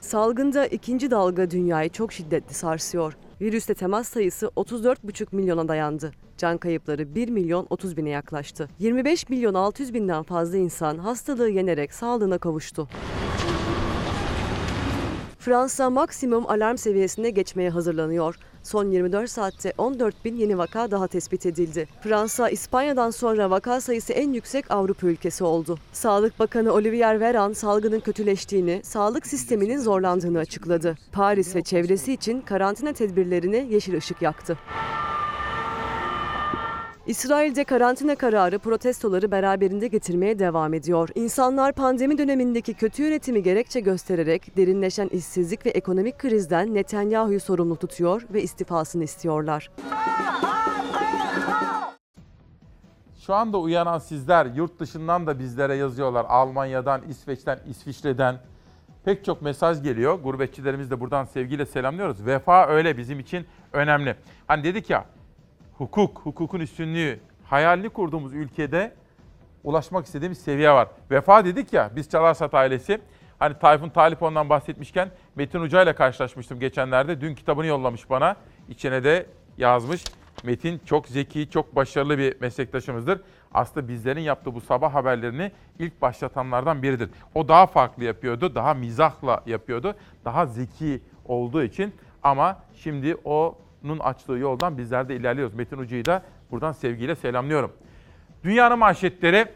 Salgında 0.00 0.66
ikinci 0.66 1.10
dalga 1.10 1.50
dünyayı 1.50 1.90
çok 1.90 2.12
şiddetli 2.12 2.54
sarsıyor. 2.54 3.16
Virüste 3.40 3.74
temas 3.74 4.08
sayısı 4.08 4.46
34,5 4.46 5.26
milyona 5.32 5.68
dayandı. 5.68 6.12
Can 6.38 6.58
kayıpları 6.58 7.14
1 7.14 7.28
milyon 7.28 7.66
30 7.70 7.96
bine 7.96 8.10
yaklaştı. 8.10 8.68
25 8.78 9.28
milyon 9.28 9.54
600 9.54 9.94
binden 9.94 10.22
fazla 10.22 10.56
insan 10.56 10.98
hastalığı 10.98 11.50
yenerek 11.50 11.94
sağlığına 11.94 12.38
kavuştu. 12.38 12.88
Fransa 15.44 15.90
maksimum 15.90 16.50
alarm 16.50 16.76
seviyesine 16.76 17.30
geçmeye 17.30 17.70
hazırlanıyor. 17.70 18.38
Son 18.62 18.90
24 18.90 19.30
saatte 19.30 19.72
14 19.78 20.24
bin 20.24 20.36
yeni 20.36 20.58
vaka 20.58 20.90
daha 20.90 21.06
tespit 21.06 21.46
edildi. 21.46 21.88
Fransa, 22.02 22.48
İspanya'dan 22.48 23.10
sonra 23.10 23.50
vaka 23.50 23.80
sayısı 23.80 24.12
en 24.12 24.32
yüksek 24.32 24.70
Avrupa 24.70 25.06
ülkesi 25.06 25.44
oldu. 25.44 25.78
Sağlık 25.92 26.38
Bakanı 26.38 26.72
Olivier 26.72 27.20
Veran 27.20 27.52
salgının 27.52 28.00
kötüleştiğini, 28.00 28.80
sağlık 28.84 29.26
sisteminin 29.26 29.78
zorlandığını 29.78 30.38
açıkladı. 30.38 30.96
Paris 31.12 31.56
ve 31.56 31.62
çevresi 31.62 32.12
için 32.12 32.40
karantina 32.40 32.92
tedbirlerine 32.92 33.58
yeşil 33.58 33.96
ışık 33.96 34.22
yaktı. 34.22 34.58
İsrail'de 37.06 37.64
karantina 37.64 38.16
kararı 38.16 38.58
protestoları 38.58 39.30
beraberinde 39.30 39.88
getirmeye 39.88 40.38
devam 40.38 40.74
ediyor. 40.74 41.08
İnsanlar 41.14 41.72
pandemi 41.72 42.18
dönemindeki 42.18 42.74
kötü 42.74 43.02
yönetimi 43.02 43.42
gerekçe 43.42 43.80
göstererek 43.80 44.56
derinleşen 44.56 45.08
işsizlik 45.08 45.66
ve 45.66 45.70
ekonomik 45.70 46.18
krizden 46.18 46.74
Netanyahu'yu 46.74 47.40
sorumlu 47.40 47.76
tutuyor 47.76 48.22
ve 48.32 48.42
istifasını 48.42 49.04
istiyorlar. 49.04 49.70
Şu 53.26 53.34
anda 53.34 53.58
uyanan 53.58 53.98
sizler 53.98 54.46
yurt 54.46 54.80
dışından 54.80 55.26
da 55.26 55.38
bizlere 55.38 55.74
yazıyorlar. 55.74 56.26
Almanya'dan, 56.28 57.02
İsveç'ten, 57.08 57.58
İsviçre'den 57.68 58.36
pek 59.04 59.24
çok 59.24 59.42
mesaj 59.42 59.82
geliyor. 59.82 60.14
Gurbetçilerimiz 60.14 60.90
de 60.90 61.00
buradan 61.00 61.24
sevgiyle 61.24 61.66
selamlıyoruz. 61.66 62.26
Vefa 62.26 62.66
öyle 62.66 62.96
bizim 62.96 63.20
için 63.20 63.46
önemli. 63.72 64.16
Hani 64.46 64.64
dedik 64.64 64.90
ya 64.90 65.04
hukuk, 65.78 66.18
hukukun 66.18 66.60
üstünlüğü, 66.60 67.20
hayalini 67.44 67.88
kurduğumuz 67.88 68.34
ülkede 68.34 68.92
ulaşmak 69.64 70.06
istediğimiz 70.06 70.38
seviye 70.38 70.70
var. 70.70 70.88
Vefa 71.10 71.44
dedik 71.44 71.72
ya, 71.72 71.90
biz 71.96 72.10
Çalarsat 72.10 72.54
ailesi. 72.54 73.00
Hani 73.38 73.58
Tayfun 73.58 73.88
Talipon'dan 73.88 74.48
bahsetmişken 74.48 75.08
Metin 75.36 75.60
Uca 75.60 75.82
ile 75.82 75.94
karşılaşmıştım 75.94 76.60
geçenlerde. 76.60 77.20
Dün 77.20 77.34
kitabını 77.34 77.66
yollamış 77.66 78.10
bana. 78.10 78.36
İçine 78.68 79.04
de 79.04 79.26
yazmış. 79.58 80.04
Metin 80.44 80.80
çok 80.86 81.06
zeki, 81.08 81.50
çok 81.50 81.76
başarılı 81.76 82.18
bir 82.18 82.40
meslektaşımızdır. 82.40 83.20
Aslında 83.54 83.88
bizlerin 83.88 84.20
yaptığı 84.20 84.54
bu 84.54 84.60
sabah 84.60 84.94
haberlerini 84.94 85.52
ilk 85.78 86.02
başlatanlardan 86.02 86.82
biridir. 86.82 87.10
O 87.34 87.48
daha 87.48 87.66
farklı 87.66 88.04
yapıyordu, 88.04 88.54
daha 88.54 88.74
mizahla 88.74 89.42
yapıyordu, 89.46 89.94
daha 90.24 90.46
zeki 90.46 91.02
olduğu 91.24 91.62
için. 91.62 91.94
Ama 92.22 92.58
şimdi 92.74 93.16
o 93.24 93.58
Nun 93.84 93.98
açtığı 93.98 94.32
yoldan 94.32 94.78
bizler 94.78 95.08
de 95.08 95.16
ilerliyoruz. 95.16 95.54
Metin 95.54 95.78
Ucu'yu 95.78 96.04
da 96.04 96.22
buradan 96.50 96.72
sevgiyle 96.72 97.14
selamlıyorum. 97.14 97.72
Dünyanın 98.44 98.78
manşetleri 98.78 99.46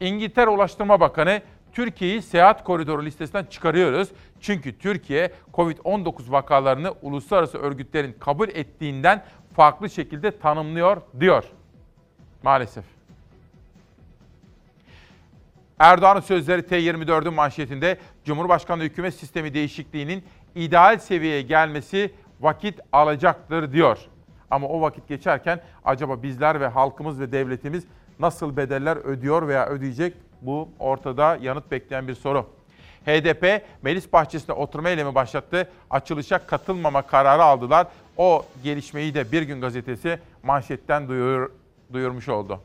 İngiltere 0.00 0.50
Ulaştırma 0.50 1.00
Bakanı 1.00 1.42
Türkiye'yi 1.72 2.22
seyahat 2.22 2.64
koridoru 2.64 3.04
listesinden 3.04 3.44
çıkarıyoruz. 3.44 4.08
Çünkü 4.40 4.78
Türkiye 4.78 5.32
Covid-19 5.54 6.32
vakalarını 6.32 6.94
uluslararası 7.02 7.58
örgütlerin 7.58 8.16
kabul 8.20 8.48
ettiğinden 8.48 9.24
farklı 9.56 9.90
şekilde 9.90 10.38
tanımlıyor 10.38 11.02
diyor. 11.20 11.44
Maalesef. 12.42 12.84
Erdoğan'ın 15.78 16.20
sözleri 16.20 16.62
T24'ün 16.62 17.34
manşetinde 17.34 17.98
Cumhurbaşkanlığı 18.24 18.84
hükümet 18.84 19.14
sistemi 19.14 19.54
değişikliğinin 19.54 20.24
ideal 20.54 20.98
seviyeye 20.98 21.42
gelmesi 21.42 22.12
vakit 22.40 22.80
alacaktır 22.92 23.72
diyor. 23.72 23.98
Ama 24.50 24.68
o 24.68 24.80
vakit 24.80 25.08
geçerken 25.08 25.60
acaba 25.84 26.22
bizler 26.22 26.60
ve 26.60 26.66
halkımız 26.66 27.20
ve 27.20 27.32
devletimiz 27.32 27.84
nasıl 28.18 28.56
bedeller 28.56 28.96
ödüyor 28.96 29.48
veya 29.48 29.66
ödeyecek 29.66 30.14
bu 30.42 30.68
ortada 30.78 31.38
yanıt 31.42 31.70
bekleyen 31.70 32.08
bir 32.08 32.14
soru. 32.14 32.46
HDP 33.06 33.62
meclis 33.82 34.12
bahçesinde 34.12 34.52
oturma 34.52 34.88
eylemi 34.88 35.14
başlattı. 35.14 35.70
Açılışa 35.90 36.46
katılmama 36.46 37.02
kararı 37.02 37.42
aldılar. 37.42 37.86
O 38.16 38.44
gelişmeyi 38.64 39.14
de 39.14 39.32
Bir 39.32 39.42
Gün 39.42 39.60
Gazetesi 39.60 40.18
manşetten 40.42 41.08
duyur, 41.08 41.50
duyurmuş 41.92 42.28
oldu. 42.28 42.60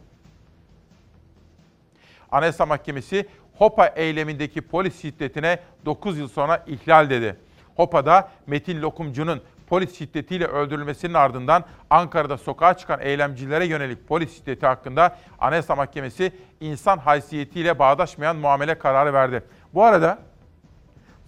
Anayasa 2.31 2.65
Mahkemesi 2.65 3.25
Hopa 3.57 3.87
eylemindeki 3.87 4.61
polis 4.61 5.01
şiddetine 5.01 5.59
9 5.85 6.17
yıl 6.17 6.27
sonra 6.27 6.63
ihlal 6.67 7.09
dedi. 7.09 7.35
Hopa'da 7.75 8.29
Metin 8.47 8.81
Lokumcu'nun 8.81 9.41
polis 9.71 9.97
şiddetiyle 9.97 10.45
öldürülmesinin 10.45 11.13
ardından 11.13 11.63
Ankara'da 11.89 12.37
sokağa 12.37 12.73
çıkan 12.73 12.99
eylemcilere 13.01 13.65
yönelik 13.65 14.07
polis 14.07 14.37
şiddeti 14.37 14.65
hakkında 14.65 15.17
Anayasa 15.39 15.75
Mahkemesi 15.75 16.31
insan 16.59 16.97
haysiyetiyle 16.97 17.79
bağdaşmayan 17.79 18.35
muamele 18.35 18.77
kararı 18.77 19.13
verdi. 19.13 19.43
Bu 19.73 19.83
arada 19.83 20.19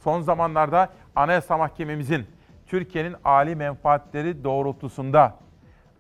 son 0.04 0.22
zamanlarda 0.22 0.90
Anayasa 1.16 1.58
Mahkememizin 1.58 2.28
Türkiye'nin 2.68 3.16
âli 3.24 3.56
menfaatleri 3.56 4.44
doğrultusunda 4.44 5.36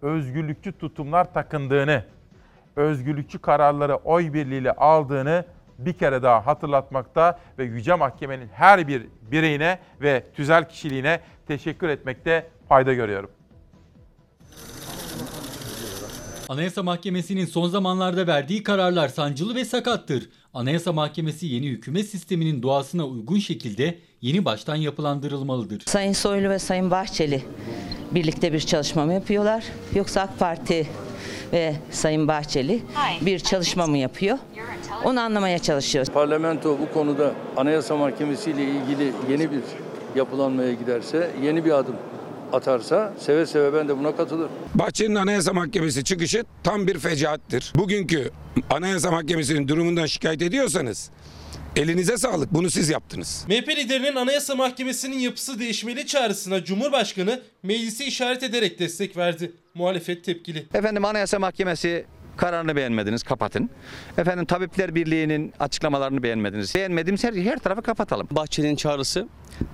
özgürlükçü 0.01 0.71
tutumlar 0.77 1.33
takındığını, 1.33 2.05
özgürlükçü 2.75 3.39
kararları 3.39 3.95
oy 3.95 4.33
birliğiyle 4.33 4.71
aldığını 4.71 5.45
bir 5.79 5.93
kere 5.93 6.23
daha 6.23 6.45
hatırlatmakta 6.45 7.39
ve 7.57 7.63
Yüce 7.63 7.93
Mahkemenin 7.93 8.47
her 8.47 8.87
bir 8.87 9.07
bireyine 9.31 9.79
ve 10.01 10.23
tüzel 10.35 10.69
kişiliğine 10.69 11.19
teşekkür 11.47 11.89
etmekte 11.89 12.47
fayda 12.69 12.93
görüyorum. 12.93 13.29
Anayasa 16.49 16.83
Mahkemesi'nin 16.83 17.45
son 17.45 17.67
zamanlarda 17.69 18.27
verdiği 18.27 18.63
kararlar 18.63 19.07
sancılı 19.07 19.55
ve 19.55 19.65
sakattır. 19.65 20.29
Anayasa 20.53 20.93
Mahkemesi 20.93 21.47
yeni 21.47 21.67
hükümet 21.67 22.05
sisteminin 22.05 22.63
doğasına 22.63 23.05
uygun 23.05 23.39
şekilde 23.39 23.99
yeni 24.21 24.45
baştan 24.45 24.75
yapılandırılmalıdır. 24.75 25.83
Sayın 25.85 26.13
Soylu 26.13 26.49
ve 26.49 26.59
Sayın 26.59 26.91
Bahçeli 26.91 27.43
birlikte 28.11 28.53
bir 28.53 28.59
çalışma 28.59 29.05
mı 29.05 29.13
yapıyorlar? 29.13 29.63
Yoksa 29.95 30.21
AK 30.21 30.39
Parti 30.39 30.87
ve 31.53 31.75
Sayın 31.91 32.27
Bahçeli 32.27 32.81
bir 33.21 33.39
çalışma 33.39 33.87
mı 33.87 33.97
yapıyor? 33.97 34.37
Onu 35.03 35.19
anlamaya 35.19 35.59
çalışıyoruz. 35.59 36.13
Parlamento 36.13 36.79
bu 36.79 36.93
konuda 36.93 37.33
Anayasa 37.57 37.97
Mahkemesi 37.97 38.51
ile 38.51 38.63
ilgili 38.63 39.11
yeni 39.29 39.51
bir 39.51 39.61
yapılanmaya 40.15 40.73
giderse, 40.73 41.31
yeni 41.43 41.65
bir 41.65 41.71
adım 41.71 41.95
atarsa 42.53 43.13
seve 43.19 43.45
seve 43.45 43.73
ben 43.73 43.87
de 43.87 43.97
buna 43.97 44.15
katılırım. 44.15 44.51
Bahçeli'nin 44.75 45.15
Anayasa 45.15 45.53
Mahkemesi 45.53 46.03
çıkışı 46.03 46.43
tam 46.63 46.87
bir 46.87 46.99
fecaattir. 46.99 47.73
Bugünkü 47.75 48.31
Anayasa 48.69 49.11
Mahkemesi'nin 49.11 49.67
durumundan 49.67 50.05
şikayet 50.05 50.41
ediyorsanız 50.41 51.09
elinize 51.75 52.17
sağlık. 52.17 52.53
Bunu 52.53 52.69
siz 52.69 52.89
yaptınız. 52.89 53.45
MHP 53.47 53.69
liderinin 53.69 54.15
Anayasa 54.15 54.55
Mahkemesi'nin 54.55 55.19
yapısı 55.19 55.59
değişmeli 55.59 56.07
çağrısına 56.07 56.63
Cumhurbaşkanı 56.63 57.41
meclisi 57.63 58.03
işaret 58.05 58.43
ederek 58.43 58.79
destek 58.79 59.17
verdi. 59.17 59.51
Muhalefet 59.75 60.23
tepkili. 60.23 60.65
Efendim 60.73 61.05
Anayasa 61.05 61.39
Mahkemesi 61.39 62.05
kararını 62.37 62.75
beğenmediniz 62.75 63.23
kapatın. 63.23 63.69
Efendim 64.17 64.45
Tabipler 64.45 64.95
Birliği'nin 64.95 65.53
açıklamalarını 65.59 66.23
beğenmediniz. 66.23 66.75
Beğenmediğimiz 66.75 67.23
her, 67.23 67.33
her 67.33 67.59
tarafı 67.59 67.81
kapatalım. 67.81 68.27
Bahçeli'nin 68.31 68.75
çağrısı 68.75 69.27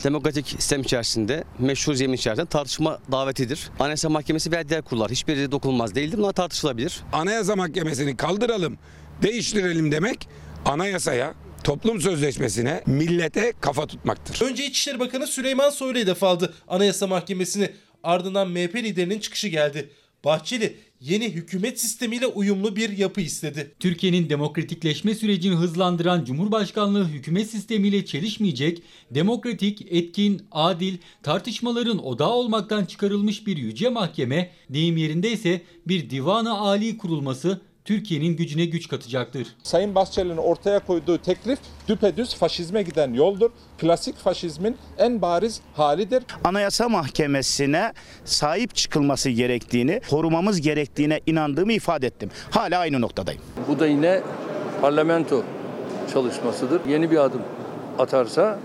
demokratik 0.03 0.47
sistem 0.47 0.81
içerisinde, 0.81 1.43
meşhur 1.59 1.93
zemin 1.93 2.13
içerisinde 2.13 2.45
tartışma 2.45 2.99
davetidir. 3.11 3.69
Anayasa 3.79 4.09
Mahkemesi 4.09 4.51
ve 4.51 4.69
diğer 4.69 4.81
kurullar 4.81 5.11
hiçbiri 5.11 5.51
dokunulmaz 5.51 5.95
değildir. 5.95 6.17
Bunlar 6.17 6.33
tartışılabilir. 6.33 6.99
Anayasa 7.13 7.55
Mahkemesi'ni 7.55 8.17
kaldıralım, 8.17 8.77
değiştirelim 9.21 9.91
demek 9.91 10.27
anayasaya, 10.65 11.33
toplum 11.63 12.01
sözleşmesine, 12.01 12.83
millete 12.85 13.53
kafa 13.61 13.87
tutmaktır. 13.87 14.45
Önce 14.45 14.65
İçişleri 14.65 14.99
Bakanı 14.99 15.27
Süleyman 15.27 15.69
Soylu 15.69 15.99
hedef 15.99 16.23
aldı 16.23 16.53
Anayasa 16.67 17.07
Mahkemesi'ni. 17.07 17.71
Ardından 18.03 18.49
MHP 18.49 18.75
liderinin 18.75 19.19
çıkışı 19.19 19.47
geldi. 19.47 19.89
Bahçeli 20.23 20.75
yeni 21.01 21.29
hükümet 21.29 21.79
sistemiyle 21.79 22.27
uyumlu 22.27 22.75
bir 22.75 22.97
yapı 22.97 23.21
istedi. 23.21 23.71
Türkiye'nin 23.79 24.29
demokratikleşme 24.29 25.15
sürecini 25.15 25.55
hızlandıran 25.55 26.25
Cumhurbaşkanlığı 26.25 27.07
hükümet 27.07 27.49
sistemiyle 27.49 28.05
çelişmeyecek, 28.05 28.81
demokratik, 29.11 29.81
etkin, 29.89 30.41
adil, 30.51 30.97
tartışmaların 31.23 32.05
odağı 32.05 32.31
olmaktan 32.31 32.85
çıkarılmış 32.85 33.47
bir 33.47 33.57
yüce 33.57 33.89
mahkeme, 33.89 34.51
deyim 34.69 34.97
yerindeyse 34.97 35.61
bir 35.87 36.09
divanı 36.09 36.59
âli 36.59 36.97
kurulması 36.97 37.61
Türkiye'nin 37.89 38.35
gücüne 38.35 38.65
güç 38.65 38.87
katacaktır. 38.87 39.47
Sayın 39.63 39.95
Bahçeli'nin 39.95 40.37
ortaya 40.37 40.79
koyduğu 40.79 41.17
teklif 41.17 41.59
düpedüz 41.87 42.35
faşizme 42.35 42.81
giden 42.83 43.13
yoldur. 43.13 43.49
Klasik 43.77 44.17
faşizmin 44.17 44.77
en 44.97 45.21
bariz 45.21 45.61
halidir. 45.73 46.23
Anayasa 46.43 46.89
Mahkemesi'ne 46.89 47.93
sahip 48.25 48.75
çıkılması 48.75 49.29
gerektiğini, 49.29 50.01
korumamız 50.09 50.61
gerektiğine 50.61 51.21
inandığımı 51.25 51.73
ifade 51.73 52.07
ettim. 52.07 52.29
Hala 52.51 52.79
aynı 52.79 53.01
noktadayım. 53.01 53.41
Bu 53.67 53.79
da 53.79 53.87
yine 53.87 54.21
parlamento 54.81 55.43
çalışmasıdır. 56.13 56.81
Yeni 56.89 57.11
bir 57.11 57.17
adım 57.17 57.41
atarsa 57.99 58.59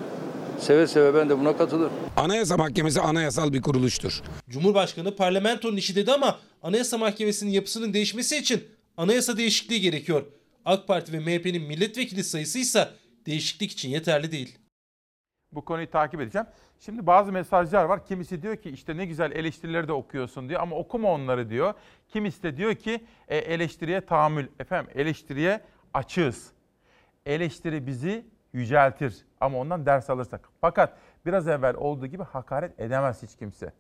seve 0.61 0.87
seve 0.87 1.15
ben 1.15 1.29
de 1.29 1.39
buna 1.39 1.57
katılırım. 1.57 1.93
Anayasa 2.17 2.57
Mahkemesi 2.57 3.01
anayasal 3.01 3.53
bir 3.53 3.63
kuruluştur. 3.63 4.23
Cumhurbaşkanı 4.51 5.17
parlamentonun 5.17 5.77
işi 5.77 5.97
dedi 5.97 6.13
ama 6.13 6.39
Anayasa 6.63 6.99
Mahkemesi'nin 6.99 7.51
yapısının 7.51 7.93
değişmesi 7.95 8.37
için 8.37 8.65
anayasa 8.97 9.37
değişikliği 9.37 9.81
gerekiyor. 9.81 10.27
AK 10.65 10.89
Parti 10.89 11.13
ve 11.13 11.19
MHP'nin 11.19 11.63
milletvekili 11.63 12.25
sayısı 12.25 12.59
ise 12.59 12.89
değişiklik 13.27 13.73
için 13.73 13.89
yeterli 13.89 14.33
değil. 14.33 14.59
Bu 15.53 15.65
konuyu 15.65 15.91
takip 15.91 16.21
edeceğim. 16.21 16.47
Şimdi 16.81 17.07
bazı 17.07 17.33
mesajlar 17.33 17.85
var. 17.85 18.07
Kimisi 18.07 18.43
diyor 18.43 18.57
ki 18.57 18.71
işte 18.71 18.97
ne 18.97 19.07
güzel 19.07 19.33
eleştirileri 19.33 19.89
de 19.89 19.93
okuyorsun 19.93 20.49
diyor 20.49 20.61
ama 20.61 20.77
okuma 20.77 21.13
onları 21.13 21.51
diyor. 21.51 21.75
Kimisi 22.09 22.43
de 22.43 22.57
diyor 22.57 22.75
ki 22.75 23.05
e, 23.29 23.37
eleştiriye 23.37 24.01
tahammül. 24.01 24.47
Efendim 24.59 24.93
eleştiriye 24.95 25.61
açığız. 25.95 26.53
Eleştiri 27.27 27.87
bizi 27.87 28.27
yüceltir 28.53 29.27
ama 29.41 29.59
ondan 29.59 29.87
ders 29.87 30.11
alırsak. 30.11 30.49
Fakat 30.61 30.99
biraz 31.27 31.49
evvel 31.49 31.75
olduğu 31.75 32.07
gibi 32.07 32.23
hakaret 32.23 32.81
edemez 32.81 33.23
hiç 33.23 33.37
kimse. 33.37 33.73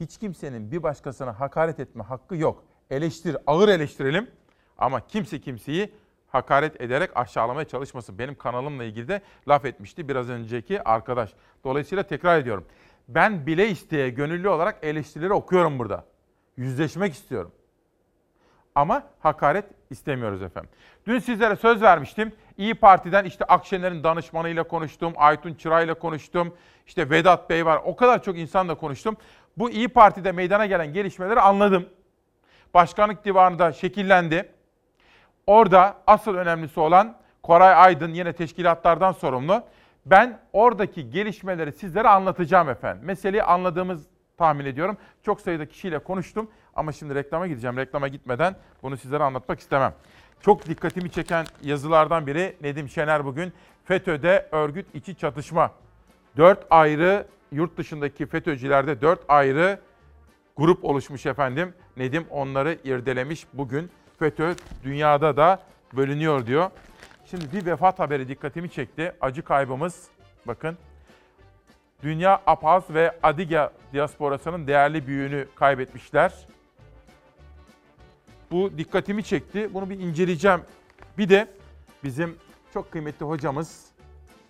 Hiç 0.00 0.18
kimsenin 0.18 0.70
bir 0.70 0.82
başkasına 0.82 1.40
hakaret 1.40 1.80
etme 1.80 2.02
hakkı 2.04 2.36
yok. 2.36 2.64
Eleştir, 2.90 3.36
ağır 3.46 3.68
eleştirelim 3.68 4.30
ama 4.78 5.06
kimse 5.06 5.40
kimseyi 5.40 5.92
hakaret 6.28 6.80
ederek 6.80 7.10
aşağılamaya 7.14 7.68
çalışmasın. 7.68 8.18
Benim 8.18 8.34
kanalımla 8.34 8.84
ilgili 8.84 9.08
de 9.08 9.20
laf 9.48 9.64
etmişti 9.64 10.08
biraz 10.08 10.30
önceki 10.30 10.82
arkadaş. 10.82 11.30
Dolayısıyla 11.64 12.02
tekrar 12.02 12.38
ediyorum. 12.38 12.64
Ben 13.08 13.46
bile 13.46 13.68
isteye 13.68 14.10
gönüllü 14.10 14.48
olarak 14.48 14.78
eleştirileri 14.82 15.32
okuyorum 15.32 15.78
burada. 15.78 16.04
Yüzleşmek 16.56 17.12
istiyorum. 17.12 17.52
Ama 18.74 19.02
hakaret 19.20 19.64
istemiyoruz 19.90 20.42
efendim. 20.42 20.70
Dün 21.06 21.18
sizlere 21.18 21.56
söz 21.56 21.82
vermiştim. 21.82 22.32
İyi 22.58 22.74
Parti'den 22.74 23.24
işte 23.24 23.44
Akşener'in 23.44 24.04
danışmanıyla 24.04 24.62
konuştum, 24.62 25.12
Aytun 25.16 25.54
Çıray'la 25.54 25.94
konuştum. 25.94 26.54
İşte 26.86 27.10
Vedat 27.10 27.50
Bey 27.50 27.66
var. 27.66 27.80
O 27.84 27.96
kadar 27.96 28.22
çok 28.22 28.38
insanla 28.38 28.74
konuştum. 28.74 29.16
Bu 29.56 29.70
İyi 29.70 29.88
Parti'de 29.88 30.32
meydana 30.32 30.66
gelen 30.66 30.92
gelişmeleri 30.92 31.40
anladım. 31.40 31.88
Başkanlık 32.74 33.24
divanı 33.24 33.58
da 33.58 33.72
şekillendi. 33.72 34.48
Orada 35.46 35.96
asıl 36.06 36.34
önemlisi 36.34 36.80
olan 36.80 37.16
Koray 37.42 37.74
Aydın 37.74 38.14
yine 38.14 38.32
teşkilatlardan 38.32 39.12
sorumlu. 39.12 39.62
Ben 40.06 40.40
oradaki 40.52 41.10
gelişmeleri 41.10 41.72
sizlere 41.72 42.08
anlatacağım 42.08 42.68
efendim. 42.68 43.04
Meseleyi 43.04 43.42
anladığımız 43.42 44.06
tahmin 44.38 44.64
ediyorum. 44.64 44.96
Çok 45.22 45.40
sayıda 45.40 45.66
kişiyle 45.66 45.98
konuştum 45.98 46.50
ama 46.74 46.92
şimdi 46.92 47.14
reklama 47.14 47.46
gideceğim. 47.46 47.76
Reklama 47.76 48.08
gitmeden 48.08 48.56
bunu 48.82 48.96
sizlere 48.96 49.22
anlatmak 49.22 49.60
istemem. 49.60 49.94
Çok 50.40 50.66
dikkatimi 50.66 51.10
çeken 51.10 51.46
yazılardan 51.62 52.26
biri 52.26 52.56
Nedim 52.60 52.88
Şener 52.88 53.24
bugün 53.24 53.52
FETÖ'de 53.84 54.48
örgüt 54.52 54.86
içi 54.94 55.14
çatışma. 55.16 55.70
Dört 56.36 56.66
ayrı 56.70 57.26
yurt 57.52 57.76
dışındaki 57.76 58.26
FETÖ'cülerde 58.26 59.00
dört 59.00 59.20
ayrı 59.28 59.78
grup 60.56 60.84
oluşmuş 60.84 61.26
efendim. 61.26 61.74
Nedim 61.96 62.26
onları 62.30 62.78
irdelemiş 62.84 63.46
bugün. 63.52 63.90
FETÖ 64.18 64.54
dünyada 64.84 65.36
da 65.36 65.62
bölünüyor 65.92 66.46
diyor. 66.46 66.70
Şimdi 67.24 67.52
bir 67.52 67.66
vefat 67.66 67.98
haberi 67.98 68.28
dikkatimi 68.28 68.70
çekti. 68.70 69.12
Acı 69.20 69.42
kaybımız 69.42 70.08
bakın. 70.46 70.78
Dünya 72.02 72.42
Apaz 72.46 72.82
ve 72.90 73.18
Adigya 73.22 73.72
diasporasının 73.92 74.66
değerli 74.66 75.06
büyüğünü 75.06 75.46
kaybetmişler. 75.54 76.32
Bu 78.50 78.78
dikkatimi 78.78 79.24
çekti. 79.24 79.74
Bunu 79.74 79.90
bir 79.90 79.98
inceleyeceğim. 79.98 80.60
Bir 81.18 81.28
de 81.28 81.48
bizim 82.04 82.36
çok 82.74 82.90
kıymetli 82.92 83.26
hocamız 83.26 83.84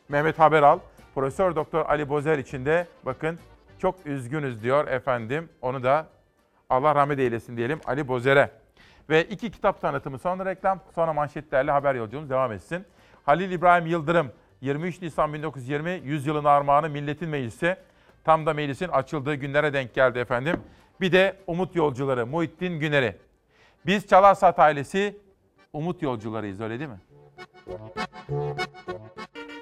Mehmet 0.09 0.39
Haberal, 0.39 0.79
Profesör 1.15 1.57
Doktor 1.57 1.87
Ali 1.87 2.09
Bozer 2.09 2.39
için 2.39 2.67
de 2.67 2.87
bakın 3.05 3.39
çok 3.85 4.07
üzgünüz 4.07 4.63
diyor 4.63 4.89
efendim. 4.89 5.49
Onu 5.63 5.83
da 5.83 6.07
Allah 6.71 6.95
rahmet 6.95 7.19
eylesin 7.19 7.57
diyelim 7.57 7.81
Ali 7.85 8.09
Bozer'e. 8.09 8.51
Ve 9.09 9.25
iki 9.25 9.51
kitap 9.51 9.81
tanıtımı 9.81 10.19
sonra 10.19 10.45
reklam 10.45 10.81
sonra 10.95 11.13
manşetlerle 11.13 11.71
haber 11.71 11.95
yolculuğumuz 11.95 12.31
devam 12.31 12.53
etsin. 12.53 12.85
Halil 13.27 13.51
İbrahim 13.51 13.87
Yıldırım 13.87 14.33
23 14.61 15.03
Nisan 15.03 15.35
1920 15.35 16.01
100 16.05 16.27
yılın 16.27 16.45
armağanı 16.45 16.89
Milletin 16.89 17.29
Meclisi. 17.29 17.77
Tam 18.25 18.47
da 18.47 18.55
meclisin 18.55 18.89
açıldığı 18.89 19.35
günlere 19.35 19.73
denk 19.73 19.95
geldi 19.95 20.19
efendim. 20.19 20.61
Bir 21.01 21.13
de 21.13 21.37
Umut 21.47 21.77
Yolcuları 21.77 22.27
Muhittin 22.27 22.81
Güner'i. 22.81 23.17
Biz 23.87 24.07
Çalarsat 24.07 24.59
ailesi 24.59 25.17
Umut 25.73 26.03
Yolcularıyız 26.03 26.61
öyle 26.61 26.79
değil 26.79 26.91
mi? 26.91 27.01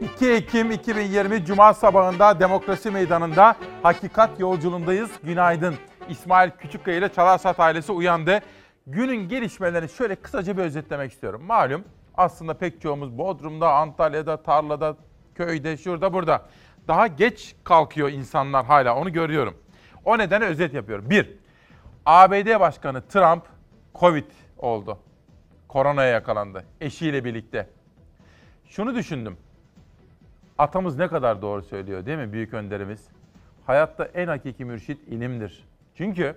2 0.02 0.30
Ekim 0.30 0.70
2020 0.70 1.44
Cuma 1.44 1.74
sabahında 1.74 2.40
Demokrasi 2.40 2.90
Meydanı'nda 2.90 3.56
Hakikat 3.82 4.40
Yolculuğundayız. 4.40 5.10
Günaydın. 5.22 5.74
İsmail 6.08 6.50
Küçükkaya 6.50 6.96
ile 6.96 7.12
Çalarsat 7.12 7.60
ailesi 7.60 7.92
uyandı. 7.92 8.40
Günün 8.86 9.28
gelişmelerini 9.28 9.88
şöyle 9.88 10.14
kısaca 10.14 10.56
bir 10.56 10.62
özetlemek 10.62 11.12
istiyorum. 11.12 11.42
Malum 11.46 11.84
aslında 12.14 12.54
pek 12.54 12.80
çoğumuz 12.80 13.18
Bodrum'da, 13.18 13.74
Antalya'da, 13.74 14.42
tarlada, 14.42 14.96
köyde, 15.34 15.76
şurada, 15.76 16.12
burada. 16.12 16.42
Daha 16.88 17.06
geç 17.06 17.54
kalkıyor 17.64 18.08
insanlar 18.08 18.66
hala 18.66 18.96
onu 18.96 19.12
görüyorum. 19.12 19.54
O 20.04 20.18
nedenle 20.18 20.44
özet 20.44 20.74
yapıyorum. 20.74 21.10
Bir, 21.10 21.36
ABD 22.06 22.60
Başkanı 22.60 23.02
Trump 23.02 23.42
Covid 23.94 24.30
oldu. 24.58 24.98
Koronaya 25.68 26.08
yakalandı 26.08 26.64
eşiyle 26.80 27.24
birlikte. 27.24 27.68
Şunu 28.66 28.94
düşündüm. 28.94 29.36
Atamız 30.62 30.96
ne 30.96 31.08
kadar 31.08 31.42
doğru 31.42 31.62
söylüyor 31.62 32.06
değil 32.06 32.18
mi 32.18 32.32
büyük 32.32 32.54
önderimiz? 32.54 33.08
Hayatta 33.66 34.04
en 34.04 34.28
hakiki 34.28 34.64
mürşit 34.64 35.08
ilimdir. 35.08 35.68
Çünkü 35.94 36.36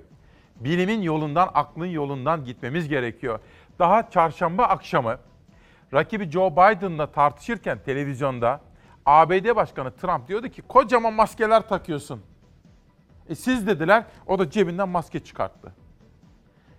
Bilimin 0.55 1.01
yolundan, 1.01 1.49
aklın 1.53 1.85
yolundan 1.85 2.45
gitmemiz 2.45 2.87
gerekiyor. 2.87 3.39
Daha 3.79 4.09
çarşamba 4.09 4.63
akşamı 4.63 5.17
rakibi 5.93 6.31
Joe 6.31 6.51
Biden'la 6.51 7.11
tartışırken 7.11 7.79
televizyonda 7.85 8.61
ABD 9.05 9.55
Başkanı 9.55 9.91
Trump 9.91 10.27
diyordu 10.27 10.49
ki 10.49 10.61
kocaman 10.61 11.13
maskeler 11.13 11.67
takıyorsun. 11.67 12.21
E 13.29 13.35
siz 13.35 13.67
dediler, 13.67 14.03
o 14.27 14.39
da 14.39 14.49
cebinden 14.49 14.89
maske 14.89 15.19
çıkarttı. 15.19 15.73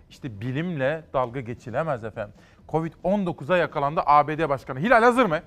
İşte 0.09 0.41
bilimle 0.41 1.03
dalga 1.13 1.39
geçilemez 1.39 2.03
efendim. 2.03 2.33
Covid-19'a 2.69 3.57
yakalandı 3.57 4.01
ABD 4.05 4.49
Başkanı. 4.49 4.79
Hilal 4.79 5.03
hazır 5.03 5.25
mı? 5.25 5.39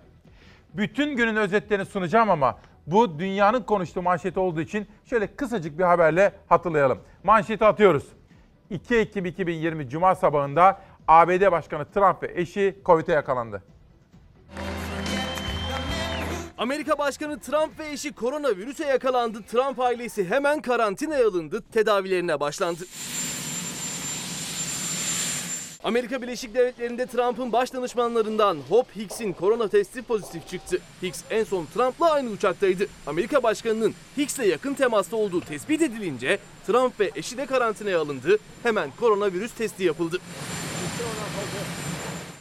Bütün 0.74 1.16
günün 1.16 1.36
özetlerini 1.36 1.86
sunacağım 1.86 2.30
ama 2.30 2.58
bu 2.86 3.18
dünyanın 3.18 3.62
konuştuğu 3.62 4.02
manşeti 4.02 4.40
olduğu 4.40 4.60
için 4.60 4.86
şöyle 5.04 5.36
kısacık 5.36 5.78
bir 5.78 5.84
haberle 5.84 6.32
hatırlayalım. 6.48 6.98
Manşeti 7.24 7.64
atıyoruz. 7.64 8.04
2 8.70 8.96
Ekim 8.96 9.26
2020 9.26 9.88
Cuma 9.88 10.14
sabahında 10.14 10.80
ABD 11.08 11.52
Başkanı 11.52 11.84
Trump 11.90 12.22
ve 12.22 12.32
eşi 12.34 12.78
Covid'e 12.86 13.12
yakalandı. 13.12 13.62
Amerika 16.58 16.98
Başkanı 16.98 17.40
Trump 17.40 17.78
ve 17.78 17.90
eşi 17.90 18.12
koronavirüse 18.12 18.86
yakalandı. 18.86 19.42
Trump 19.42 19.80
ailesi 19.80 20.30
hemen 20.30 20.62
karantinaya 20.62 21.28
alındı, 21.28 21.62
tedavilerine 21.72 22.40
başlandı. 22.40 22.84
Amerika 25.84 26.22
Birleşik 26.22 26.54
Devletleri'nde 26.54 27.06
Trump'ın 27.06 27.52
baş 27.52 27.72
danışmanlarından 27.72 28.58
Hope 28.68 29.00
Hicks'in 29.00 29.32
korona 29.32 29.68
testi 29.68 30.02
pozitif 30.02 30.48
çıktı. 30.48 30.78
Hicks 31.02 31.20
en 31.30 31.44
son 31.44 31.66
Trump'la 31.74 32.12
aynı 32.12 32.30
uçaktaydı. 32.30 32.86
Amerika 33.06 33.42
Başkanı'nın 33.42 33.94
Hicks'le 34.18 34.38
yakın 34.38 34.74
temasta 34.74 35.16
olduğu 35.16 35.40
tespit 35.40 35.82
edilince 35.82 36.38
Trump 36.66 37.00
ve 37.00 37.10
eşi 37.14 37.36
de 37.36 37.46
karantinaya 37.46 38.00
alındı. 38.00 38.38
Hemen 38.62 38.90
koronavirüs 39.00 39.52
testi 39.52 39.84
yapıldı. 39.84 40.18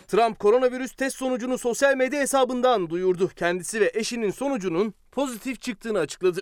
Trump 0.08 0.40
koronavirüs 0.40 0.94
test 0.94 1.18
sonucunu 1.18 1.58
sosyal 1.58 1.96
medya 1.96 2.20
hesabından 2.20 2.90
duyurdu. 2.90 3.30
Kendisi 3.36 3.82
ve 3.82 3.92
eşinin 3.94 4.32
sonucunun 4.32 4.94
pozitif 5.12 5.62
çıktığını 5.62 6.00
açıkladı. 6.00 6.42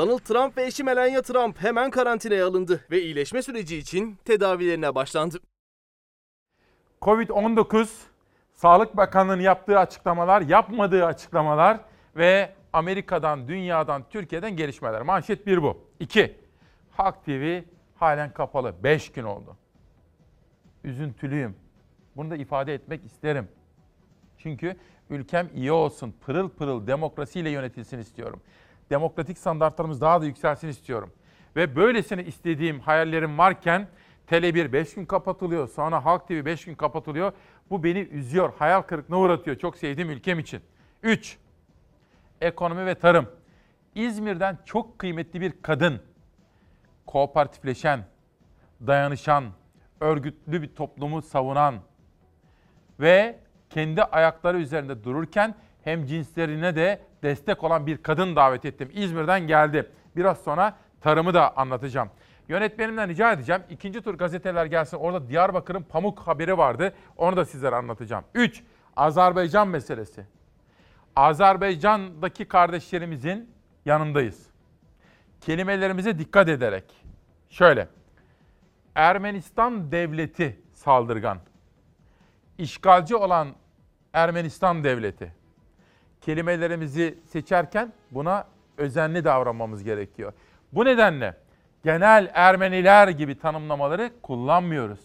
Donald 0.00 0.18
Trump 0.18 0.56
ve 0.56 0.66
eşi 0.66 0.84
Melania 0.84 1.22
Trump 1.22 1.62
hemen 1.62 1.90
karantinaya 1.90 2.46
alındı 2.46 2.84
ve 2.90 3.02
iyileşme 3.02 3.42
süreci 3.42 3.76
için 3.76 4.18
tedavilerine 4.24 4.94
başlandı. 4.94 5.38
Covid-19 7.02 7.88
Sağlık 8.52 8.96
Bakanlığı'nın 8.96 9.42
yaptığı 9.42 9.78
açıklamalar, 9.78 10.42
yapmadığı 10.42 11.06
açıklamalar 11.06 11.80
ve 12.16 12.52
Amerika'dan, 12.72 13.48
dünyadan, 13.48 14.04
Türkiye'den 14.10 14.56
gelişmeler. 14.56 15.02
Manşet 15.02 15.46
bir 15.46 15.62
bu. 15.62 15.78
İki, 16.00 16.36
Halk 16.90 17.24
TV 17.24 17.62
halen 17.94 18.32
kapalı. 18.32 18.74
Beş 18.82 19.12
gün 19.12 19.24
oldu. 19.24 19.56
Üzüntülüyüm. 20.84 21.56
Bunu 22.16 22.30
da 22.30 22.36
ifade 22.36 22.74
etmek 22.74 23.04
isterim. 23.04 23.48
Çünkü 24.38 24.76
ülkem 25.10 25.50
iyi 25.54 25.72
olsun, 25.72 26.14
pırıl 26.20 26.48
pırıl 26.48 26.86
demokrasiyle 26.86 27.50
yönetilsin 27.50 27.98
istiyorum. 27.98 28.40
Demokratik 28.90 29.38
standartlarımız 29.38 30.00
daha 30.00 30.20
da 30.20 30.24
yükselsin 30.24 30.68
istiyorum. 30.68 31.12
Ve 31.56 31.76
böylesine 31.76 32.24
istediğim 32.24 32.80
hayallerim 32.80 33.38
varken 33.38 33.88
Tele1 34.30 34.72
5 34.72 34.94
gün 34.94 35.06
kapatılıyor, 35.06 35.68
sonra 35.68 36.04
Halk 36.04 36.28
TV 36.28 36.44
5 36.44 36.64
gün 36.64 36.74
kapatılıyor. 36.74 37.32
Bu 37.70 37.84
beni 37.84 37.98
üzüyor, 37.98 38.52
hayal 38.58 38.82
kırıklığına 38.82 39.18
uğratıyor 39.18 39.58
çok 39.58 39.76
sevdiğim 39.76 40.10
ülkem 40.10 40.38
için. 40.38 40.60
3. 41.02 41.38
Ekonomi 42.40 42.86
ve 42.86 42.94
tarım. 42.94 43.28
İzmir'den 43.94 44.58
çok 44.64 44.98
kıymetli 44.98 45.40
bir 45.40 45.52
kadın, 45.62 46.00
kooperatifleşen, 47.06 48.04
dayanışan, 48.86 49.44
örgütlü 50.00 50.62
bir 50.62 50.74
toplumu 50.74 51.22
savunan 51.22 51.74
ve 53.00 53.38
kendi 53.70 54.02
ayakları 54.02 54.58
üzerinde 54.58 55.04
dururken 55.04 55.54
hem 55.84 56.06
cinslerine 56.06 56.76
de 56.76 57.00
destek 57.22 57.64
olan 57.64 57.86
bir 57.86 58.02
kadın 58.02 58.36
davet 58.36 58.64
ettim. 58.64 58.90
İzmir'den 58.92 59.40
geldi. 59.46 59.90
Biraz 60.16 60.38
sonra 60.38 60.76
tarımı 61.00 61.34
da 61.34 61.56
anlatacağım. 61.56 62.10
Yönetmenimden 62.48 63.08
rica 63.08 63.32
edeceğim. 63.32 63.62
İkinci 63.70 64.02
tur 64.02 64.14
gazeteler 64.14 64.66
gelsin. 64.66 64.96
Orada 64.96 65.28
Diyarbakır'ın 65.28 65.82
pamuk 65.82 66.18
haberi 66.18 66.58
vardı. 66.58 66.94
Onu 67.16 67.36
da 67.36 67.44
sizlere 67.44 67.76
anlatacağım. 67.76 68.24
3. 68.34 68.62
Azerbaycan 68.96 69.68
meselesi. 69.68 70.26
Azerbaycan'daki 71.16 72.44
kardeşlerimizin 72.44 73.50
yanındayız. 73.84 74.46
Kelimelerimize 75.40 76.18
dikkat 76.18 76.48
ederek. 76.48 76.84
Şöyle. 77.50 77.88
Ermenistan 78.94 79.92
devleti 79.92 80.60
saldırgan. 80.72 81.38
İşgalci 82.58 83.16
olan 83.16 83.48
Ermenistan 84.12 84.84
devleti. 84.84 85.39
Kelimelerimizi 86.20 87.18
seçerken 87.24 87.92
buna 88.10 88.46
özenli 88.78 89.24
davranmamız 89.24 89.84
gerekiyor. 89.84 90.32
Bu 90.72 90.84
nedenle 90.84 91.36
genel 91.84 92.30
Ermeniler 92.34 93.08
gibi 93.08 93.38
tanımlamaları 93.38 94.10
kullanmıyoruz. 94.22 95.00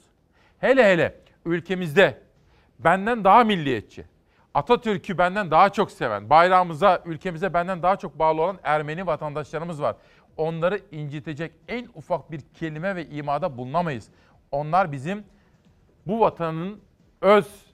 Hele 0.59 0.83
hele 0.83 1.15
ülkemizde 1.45 2.21
benden 2.79 3.23
daha 3.23 3.43
milliyetçi, 3.43 4.05
Atatürk'ü 4.53 5.17
benden 5.17 5.51
daha 5.51 5.69
çok 5.69 5.91
seven, 5.91 6.29
bayrağımıza, 6.29 7.01
ülkemize 7.05 7.53
benden 7.53 7.83
daha 7.83 7.95
çok 7.95 8.19
bağlı 8.19 8.41
olan 8.41 8.59
Ermeni 8.63 9.07
vatandaşlarımız 9.07 9.81
var. 9.81 9.95
Onları 10.37 10.79
incitecek 10.91 11.51
en 11.67 11.87
ufak 11.95 12.31
bir 12.31 12.41
kelime 12.53 12.95
ve 12.95 13.07
imada 13.07 13.57
bulunamayız. 13.57 14.07
Onlar 14.51 14.91
bizim 14.91 15.23
bu 16.07 16.19
vatanın 16.19 16.81
öz 17.21 17.64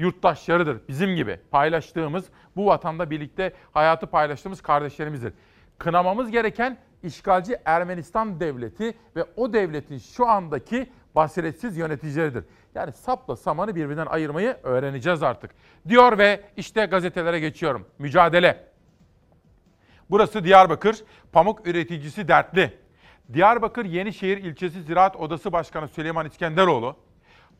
yurttaşlarıdır. 0.00 0.80
Bizim 0.88 1.16
gibi 1.16 1.40
paylaştığımız, 1.50 2.24
bu 2.56 2.66
vatanda 2.66 3.10
birlikte 3.10 3.52
hayatı 3.72 4.06
paylaştığımız 4.06 4.60
kardeşlerimizdir. 4.60 5.32
Kınamamız 5.78 6.30
gereken 6.30 6.78
işgalci 7.02 7.56
Ermenistan 7.64 8.40
devleti 8.40 8.94
ve 9.16 9.24
o 9.36 9.52
devletin 9.52 9.98
şu 9.98 10.26
andaki 10.26 10.90
basiretsiz 11.14 11.76
yöneticileridir. 11.76 12.44
Yani 12.74 12.92
sapla 12.92 13.36
samanı 13.36 13.74
birbirinden 13.74 14.06
ayırmayı 14.06 14.56
öğreneceğiz 14.62 15.22
artık. 15.22 15.50
Diyor 15.88 16.18
ve 16.18 16.40
işte 16.56 16.86
gazetelere 16.86 17.40
geçiyorum. 17.40 17.86
Mücadele. 17.98 18.64
Burası 20.10 20.44
Diyarbakır. 20.44 21.04
Pamuk 21.32 21.66
üreticisi 21.66 22.28
dertli. 22.28 22.78
Diyarbakır 23.32 23.84
Yenişehir 23.84 24.38
İlçesi 24.38 24.82
Ziraat 24.82 25.16
Odası 25.16 25.52
Başkanı 25.52 25.88
Süleyman 25.88 26.26
İskenderoğlu, 26.26 26.96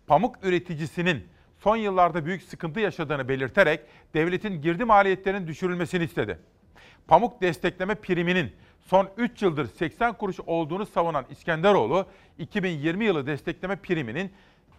pamuk 0.07 0.45
üreticisinin 0.45 1.28
son 1.62 1.76
yıllarda 1.76 2.26
büyük 2.26 2.42
sıkıntı 2.42 2.80
yaşadığını 2.80 3.28
belirterek 3.28 3.80
devletin 4.14 4.62
girdi 4.62 4.84
maliyetlerinin 4.84 5.46
düşürülmesini 5.46 6.04
istedi. 6.04 6.38
Pamuk 7.08 7.42
destekleme 7.42 7.94
priminin 7.94 8.52
son 8.80 9.08
3 9.16 9.42
yıldır 9.42 9.66
80 9.66 10.12
kuruş 10.12 10.40
olduğunu 10.46 10.86
savunan 10.86 11.24
İskenderoğlu, 11.30 12.06
2020 12.38 13.04
yılı 13.04 13.26
destekleme 13.26 13.76
priminin 13.76 14.32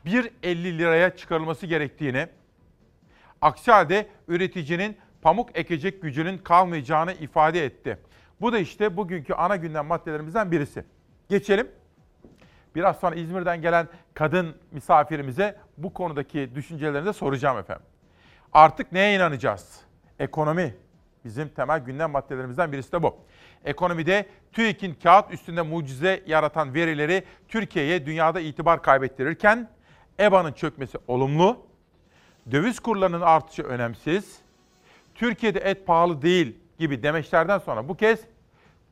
1.50 0.05 0.77
liraya 0.77 1.15
çıkarılması 1.15 1.65
gerektiğini, 1.65 2.27
aksi 3.41 3.71
halde 3.71 4.07
üreticinin 4.27 4.97
pamuk 5.21 5.49
ekecek 5.57 6.01
gücünün 6.01 6.37
kalmayacağını 6.37 7.13
ifade 7.13 7.65
etti. 7.65 7.97
Bu 8.41 8.53
da 8.53 8.59
işte 8.59 8.97
bugünkü 8.97 9.33
ana 9.33 9.55
gündem 9.55 9.85
maddelerimizden 9.85 10.51
birisi. 10.51 10.83
Geçelim. 11.29 11.67
Biraz 12.75 12.99
sonra 12.99 13.15
İzmir'den 13.15 13.61
gelen 13.61 13.87
kadın 14.13 14.55
misafirimize 14.71 15.57
bu 15.77 15.93
konudaki 15.93 16.55
düşüncelerini 16.55 17.05
de 17.05 17.13
soracağım 17.13 17.57
efendim. 17.57 17.85
Artık 18.53 18.91
neye 18.91 19.15
inanacağız? 19.15 19.79
Ekonomi. 20.19 20.75
Bizim 21.25 21.49
temel 21.49 21.79
gündem 21.79 22.11
maddelerimizden 22.11 22.71
birisi 22.71 22.91
de 22.91 23.03
bu. 23.03 23.17
Ekonomide 23.65 24.25
TÜİK'in 24.51 24.93
kağıt 25.03 25.33
üstünde 25.33 25.61
mucize 25.61 26.23
yaratan 26.27 26.73
verileri 26.73 27.23
Türkiye'ye 27.47 28.05
dünyada 28.05 28.39
itibar 28.39 28.83
kaybettirirken 28.83 29.69
EBA'nın 30.19 30.53
çökmesi 30.53 30.97
olumlu, 31.07 31.65
döviz 32.51 32.79
kurlarının 32.79 33.21
artışı 33.21 33.63
önemsiz, 33.63 34.39
Türkiye'de 35.15 35.59
et 35.59 35.87
pahalı 35.87 36.21
değil 36.21 36.57
gibi 36.79 37.03
demeçlerden 37.03 37.57
sonra 37.57 37.89
bu 37.89 37.97
kez 37.97 38.19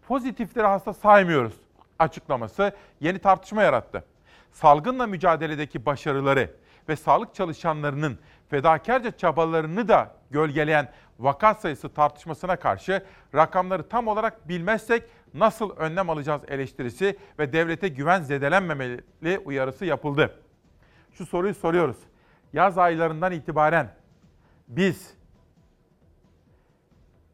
pozitifleri 0.08 0.68
hasta 0.68 0.94
saymıyoruz 0.94 1.54
açıklaması 2.00 2.72
yeni 3.00 3.20
tartışma 3.20 3.64
yarattı. 3.64 4.04
Salgınla 4.52 5.08
mücadeledeki 5.08 5.86
başarıları 5.86 6.56
ve 6.90 6.96
sağlık 6.96 7.36
çalışanlarının 7.36 8.20
fedakarca 8.50 9.12
çabalarını 9.12 9.88
da 9.88 10.16
gölgeleyen 10.32 10.92
vaka 11.20 11.54
sayısı 11.54 11.90
tartışmasına 11.90 12.56
karşı 12.56 13.04
rakamları 13.36 13.90
tam 13.90 14.08
olarak 14.08 14.48
bilmezsek 14.50 15.04
nasıl 15.34 15.70
önlem 15.76 16.10
alacağız 16.10 16.42
eleştirisi 16.48 17.18
ve 17.40 17.54
devlete 17.54 17.88
güven 17.88 18.22
zedelenmemeli 18.22 19.40
uyarısı 19.46 19.86
yapıldı. 19.86 20.40
Şu 21.14 21.26
soruyu 21.26 21.54
soruyoruz. 21.54 21.98
Yaz 22.54 22.78
aylarından 22.78 23.32
itibaren 23.32 23.96
biz 24.68 25.14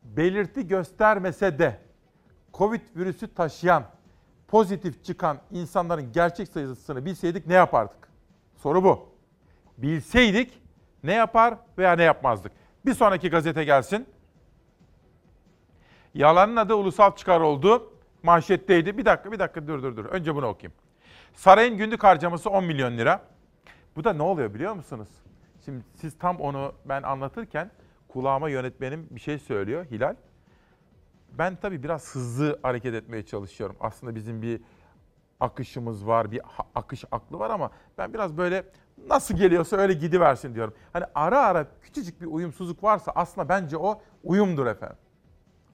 belirti 0.03 0.68
göstermese 0.68 1.59
de 1.59 1.80
Covid 2.53 2.82
virüsü 2.95 3.34
taşıyan 3.34 3.84
pozitif 4.48 5.04
çıkan 5.04 5.39
insanların 5.52 6.12
gerçek 6.12 6.48
sayısını 6.48 7.06
bilseydik 7.06 7.48
ne 7.48 7.54
yapardık? 7.54 8.10
Soru 8.56 8.84
bu. 8.84 9.10
Bilseydik 9.78 10.62
ne 11.04 11.14
yapar 11.14 11.58
veya 11.78 11.93
ne 11.93 12.04
yapmazdık? 12.04 12.52
Bir 12.86 12.93
sonraki 12.93 13.30
gazete 13.30 13.64
gelsin. 13.64 14.08
Yalanın 16.14 16.56
adı 16.56 16.76
ulusal 16.76 17.16
çıkar 17.16 17.41
oldu. 17.41 17.93
Manşetteydi. 18.24 18.98
Bir 18.98 19.06
dakika, 19.06 19.32
bir 19.32 19.39
dakika 19.39 19.68
dur 19.68 19.84
dur 19.84 19.98
dur. 19.98 20.06
Önce 20.06 20.36
bunu 20.36 20.48
okuyayım. 20.48 20.74
Sarayın 21.34 21.78
günlük 21.78 22.04
harcaması 22.04 22.50
10 22.50 22.64
milyon 22.64 22.98
lira. 22.98 23.22
Bu 23.96 24.04
da 24.04 24.14
ne 24.14 24.24
oluyor 24.24 24.54
biliyor 24.54 24.74
musunuz? 24.74 25.10
Şimdi 25.66 25.84
siz 25.96 26.18
tam 26.18 26.39
onu 26.39 26.74
ben 26.86 27.04
anlatırken 27.04 27.72
kulağıma 28.08 28.50
yönetmenim 28.50 29.08
bir 29.12 29.20
şey 29.20 29.39
söylüyor 29.39 29.86
Hilal. 29.86 30.16
Ben 31.38 31.56
tabii 31.56 31.84
biraz 31.84 32.16
hızlı 32.16 32.60
hareket 32.64 32.94
etmeye 32.94 33.26
çalışıyorum. 33.26 33.76
Aslında 33.80 34.16
bizim 34.16 34.42
bir 34.42 34.62
akışımız 35.40 36.08
var, 36.08 36.32
bir 36.32 36.42
akış 36.76 37.06
aklı 37.12 37.40
var 37.40 37.50
ama 37.50 37.72
ben 37.98 38.14
biraz 38.14 38.38
böyle 38.38 38.66
nasıl 39.08 39.36
geliyorsa 39.36 39.78
öyle 39.78 39.94
gidiversin 39.94 40.56
diyorum. 40.56 40.74
Hani 40.94 41.06
ara 41.16 41.40
ara 41.40 41.68
küçücük 41.82 42.22
bir 42.22 42.26
uyumsuzluk 42.26 42.84
varsa 42.84 43.12
aslında 43.16 43.50
bence 43.50 43.78
o 43.78 44.02
uyumdur 44.24 44.66
efendim. 44.66 44.98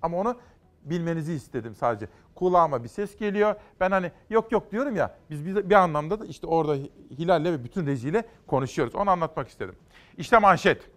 Ama 0.01 0.18
onu 0.18 0.38
bilmenizi 0.84 1.34
istedim 1.34 1.76
sadece. 1.76 2.07
Kulağıma 2.36 2.84
bir 2.84 2.89
ses 2.89 3.18
geliyor. 3.18 3.55
Ben 3.80 3.91
hani 3.91 4.12
yok 4.30 4.51
yok 4.51 4.72
diyorum 4.72 4.95
ya. 4.95 5.16
Biz 5.30 5.45
bir 5.45 5.76
anlamda 5.76 6.20
da 6.20 6.26
işte 6.26 6.47
orada 6.47 6.76
Hilal'le 7.18 7.45
ve 7.45 7.64
bütün 7.64 7.86
rejiyle 7.86 8.26
konuşuyoruz. 8.47 8.95
Onu 8.95 9.09
anlatmak 9.09 9.47
istedim. 9.47 9.76
İşte 10.18 10.39
manşet. 10.39 10.89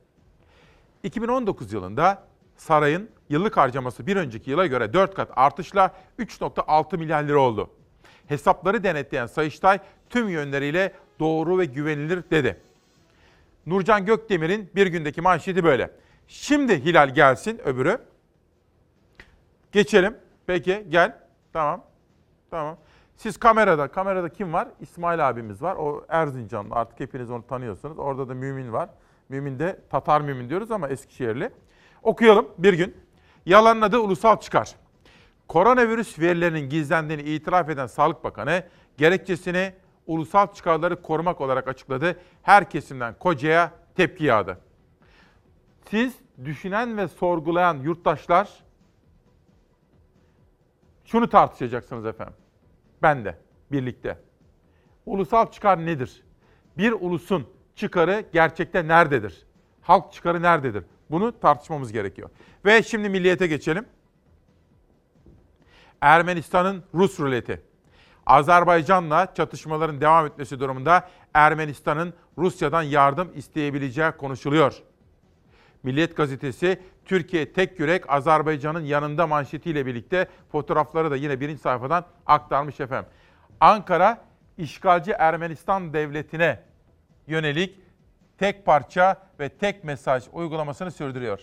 2019 1.03 1.73
yılında 1.73 2.23
sarayın 2.57 3.11
yıllık 3.29 3.57
harcaması 3.57 4.07
bir 4.07 4.17
önceki 4.17 4.51
yıla 4.51 4.67
göre 4.67 4.93
4 4.93 5.15
kat 5.15 5.31
artışla 5.37 5.91
3.6 6.19 6.99
milyar 6.99 7.23
lira 7.23 7.39
oldu. 7.39 7.71
Hesapları 8.27 8.85
denetleyen 8.85 9.27
Sayıştay 9.27 9.79
tüm 10.11 10.29
yönleriyle 10.29 10.93
doğru 11.21 11.59
ve 11.59 11.65
güvenilir 11.65 12.23
dedi. 12.31 12.61
Nurcan 13.67 14.05
Gökdemir'in 14.05 14.71
bir 14.75 14.87
gündeki 14.87 15.21
manşeti 15.21 15.65
böyle. 15.65 15.91
Şimdi 16.29 16.85
Hilal 16.85 17.15
gelsin 17.15 17.61
öbürü. 17.65 17.99
Geçelim. 19.73 20.17
Peki 20.47 20.87
gel. 20.89 21.19
Tamam. 21.53 21.85
Tamam. 22.51 22.77
Siz 23.17 23.37
kamerada, 23.37 23.89
kamerada 23.89 24.29
kim 24.29 24.53
var? 24.53 24.69
İsmail 24.81 25.29
abimiz 25.29 25.63
var. 25.63 25.77
O 25.77 26.05
Erzincanlı. 26.09 26.75
Artık 26.75 27.01
hepiniz 27.01 27.31
onu 27.31 27.47
tanıyorsunuz. 27.47 27.99
Orada 27.99 28.29
da 28.29 28.35
Mümin 28.35 28.73
var. 28.73 28.89
Mümin 29.29 29.59
de 29.59 29.81
Tatar 29.91 30.21
Mümin 30.21 30.49
diyoruz 30.49 30.71
ama 30.71 30.89
Eskişehirli. 30.89 31.51
Okuyalım 32.03 32.49
bir 32.59 32.73
gün. 32.73 32.97
Yalanın 33.47 33.81
adı 33.81 33.99
ulusal 33.99 34.41
çıkar. 34.41 34.75
Koronavirüs 35.49 36.19
verilerinin 36.19 36.69
gizlendiğini 36.69 37.23
itiraf 37.23 37.69
eden 37.69 37.87
Sağlık 37.87 38.25
Bakanı 38.25 38.65
gerekçesini 38.97 39.73
ulusal 40.07 40.53
çıkarları 40.55 41.03
korumak 41.03 41.41
olarak 41.41 41.69
açıkladı. 41.69 42.19
Her 42.43 42.71
kesimden 42.71 43.15
kocaya 43.19 43.71
tepki 43.97 44.25
yağdı. 44.25 44.59
Siz 45.91 46.15
düşünen 46.45 46.97
ve 46.97 47.09
sorgulayan 47.09 47.79
yurttaşlar 47.79 48.49
şunu 51.05 51.29
tartışacaksınız 51.29 52.07
efendim. 52.07 52.35
Ben 53.03 53.25
de 53.25 53.39
birlikte. 53.73 54.19
Ulusal 55.07 55.51
çıkar 55.51 55.87
nedir? 55.87 56.23
Bir 56.79 56.93
ulusun 56.93 57.49
çıkarı 57.75 58.25
gerçekte 58.33 58.89
nerededir? 58.89 59.47
Halk 59.83 60.13
çıkarı 60.13 60.43
nerededir? 60.43 60.85
Bunu 61.11 61.41
tartışmamız 61.41 61.93
gerekiyor. 61.93 62.31
Ve 62.65 62.83
şimdi 62.83 63.09
milliyete 63.09 63.47
geçelim. 63.47 63.87
Ermenistan'ın 66.01 66.85
Rus 66.95 67.21
ruleti. 67.21 67.63
Azerbaycan'la 68.27 69.35
çatışmaların 69.35 70.01
devam 70.01 70.27
etmesi 70.27 70.61
durumunda 70.61 71.09
Ermenistan'ın 71.35 72.15
Rusya'dan 72.39 72.83
yardım 72.83 73.33
isteyebileceği 73.35 74.11
konuşuluyor. 74.13 74.83
Milliyet 75.83 76.17
gazetesi 76.17 76.81
Türkiye 77.05 77.53
tek 77.53 77.81
yürek 77.81 78.11
Azerbaycan'ın 78.13 78.85
yanında 78.85 79.27
manşetiyle 79.27 79.87
birlikte 79.87 80.29
fotoğrafları 80.53 81.11
da 81.11 81.17
yine 81.17 81.41
birinci 81.41 81.63
sayfadan 81.63 82.05
aktarmış 82.27 82.81
efendim. 82.81 83.11
Ankara 83.61 84.25
işgalci 84.59 85.11
Ermenistan 85.11 85.93
devletine 85.93 86.61
yönelik 87.27 87.84
tek 88.39 88.67
parça 88.67 89.17
ve 89.41 89.49
tek 89.49 89.85
mesaj 89.85 90.25
uygulamasını 90.33 90.91
sürdürüyor. 90.91 91.41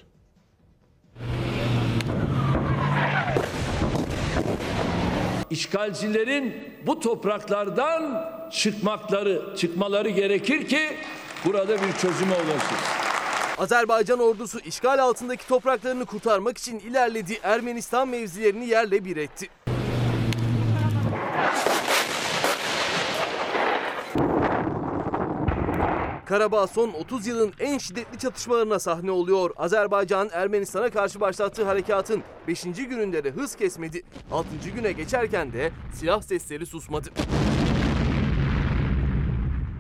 İşgalcilerin 5.50 6.74
bu 6.88 7.00
topraklardan 7.00 8.32
çıkmakları, 8.52 9.56
çıkmaları 9.58 10.10
gerekir 10.10 10.68
ki 10.68 10.98
burada 11.46 11.74
bir 11.74 11.94
çözüme 11.94 12.36
ulaşır. 12.36 12.78
Azerbaycan 13.58 14.20
ordusu 14.20 14.60
işgal 14.60 15.00
altındaki 15.00 15.48
topraklarını 15.48 16.06
kurtarmak 16.06 16.58
için 16.58 16.80
ilerledi. 16.80 17.40
Ermenistan 17.44 18.08
mevzilerini 18.08 18.66
yerle 18.66 19.06
bir 19.06 19.18
etti. 19.18 19.50
Karabağ 26.32 26.68
son 26.68 26.90
30 26.90 27.28
yılın 27.28 27.54
en 27.60 27.78
şiddetli 27.78 28.20
çatışmalarına 28.20 28.80
sahne 28.80 29.12
oluyor. 29.12 29.52
Azerbaycan 29.58 30.30
Ermenistan'a 30.34 30.90
karşı 30.90 31.20
başlattığı 31.20 31.66
harekatın 31.66 32.24
5. 32.48 32.64
gününde 32.64 33.24
de 33.24 33.32
hız 33.32 33.56
kesmedi. 33.56 34.04
6. 34.32 34.48
güne 34.76 34.92
geçerken 34.92 35.54
de 35.54 35.72
silah 35.94 36.22
sesleri 36.22 36.66
susmadı. 36.66 37.10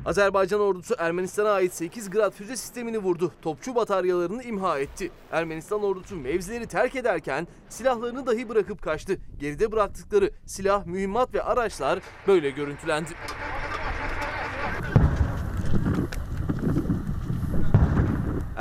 Azerbaycan 0.06 0.62
ordusu 0.62 0.95
Ermenistan'a 0.97 1.49
ait 1.49 1.74
8 1.74 2.10
Grad 2.10 2.32
füze 2.32 2.58
sistemini 2.58 2.97
vurdu. 2.97 3.32
Topçu 3.41 3.76
bataryalarını 3.76 4.43
imha 4.43 4.80
etti. 4.80 5.12
Ermenistan 5.32 5.84
ordusu 5.84 6.16
mevzileri 6.16 6.68
terk 6.68 6.95
ederken 6.95 7.47
silahlarını 7.70 8.28
dahi 8.28 8.49
bırakıp 8.49 8.82
kaçtı. 8.82 9.18
Geride 9.39 9.72
bıraktıkları 9.72 10.32
silah, 10.45 10.86
mühimmat 10.86 11.34
ve 11.34 11.43
araçlar 11.43 11.99
böyle 12.28 12.49
görüntülendi. 12.49 13.12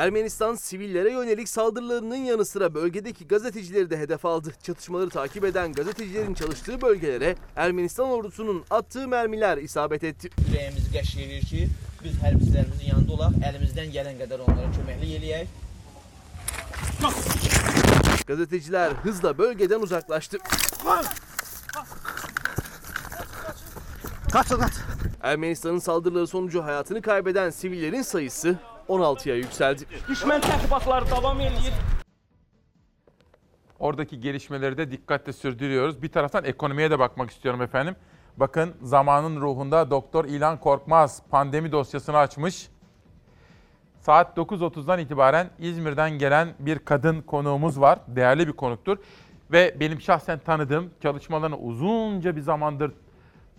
Ermenistan 0.00 0.54
sivillere 0.54 1.12
yönelik 1.12 1.48
saldırılarının 1.48 2.16
yanı 2.16 2.44
sıra 2.44 2.74
bölgedeki 2.74 3.28
gazetecileri 3.28 3.90
de 3.90 3.98
hedef 3.98 4.24
aldı. 4.24 4.52
Çatışmaları 4.62 5.10
takip 5.10 5.44
eden 5.44 5.72
gazetecilerin 5.72 6.34
çalıştığı 6.34 6.80
bölgelere 6.80 7.36
Ermenistan 7.56 8.08
ordusunun 8.08 8.64
attığı 8.70 9.08
mermiler 9.08 9.58
isabet 9.58 10.04
etti. 10.04 10.28
Ürəyimiz 10.28 10.88
qəşləyir 10.94 11.44
ki, 11.44 11.68
biz 12.04 12.12
hərbçilərimizin 12.22 12.88
yanında 12.88 13.12
olaq, 13.12 13.36
əlimizdən 13.44 13.92
gələn 13.92 14.16
qədər 14.22 14.40
onlara 14.46 14.70
köməklik 14.78 15.12
eləyək. 15.20 15.46
Gazeteciler 18.26 18.90
hızla 18.92 19.38
bölgeden 19.38 19.80
uzaklaştı. 19.80 20.38
Kaç 24.32 24.48
kaç. 24.48 24.72
Ermenistan'ın 25.22 25.78
saldırıları 25.78 26.26
sonucu 26.26 26.64
hayatını 26.64 27.02
kaybeden 27.02 27.50
sivillerin 27.50 28.02
sayısı 28.02 28.58
16'ya 28.90 29.36
yükseldi. 29.36 29.86
Düşmən 30.08 30.42
təxribatları 30.42 31.10
davam 31.10 31.40
eləyir. 31.40 31.74
Oradaki 33.78 34.20
gelişmeleri 34.20 34.78
de 34.78 34.90
dikkatle 34.90 35.32
sürdürüyoruz. 35.32 36.02
Bir 36.02 36.12
taraftan 36.12 36.44
ekonomiye 36.44 36.90
de 36.90 36.98
bakmak 36.98 37.30
istiyorum 37.30 37.62
efendim. 37.62 37.96
Bakın 38.36 38.74
zamanın 38.82 39.40
ruhunda 39.40 39.90
Doktor 39.90 40.24
İlhan 40.24 40.60
Korkmaz 40.60 41.22
pandemi 41.30 41.72
dosyasını 41.72 42.18
açmış. 42.18 42.68
Saat 44.00 44.36
9.30'dan 44.36 44.98
itibaren 44.98 45.50
İzmir'den 45.58 46.10
gelen 46.10 46.54
bir 46.58 46.78
kadın 46.78 47.22
konuğumuz 47.22 47.80
var. 47.80 47.98
Değerli 48.08 48.48
bir 48.48 48.52
konuktur. 48.52 48.98
Ve 49.52 49.76
benim 49.80 50.00
şahsen 50.00 50.38
tanıdığım, 50.38 50.90
çalışmalarını 51.02 51.56
uzunca 51.58 52.36
bir 52.36 52.40
zamandır 52.40 52.92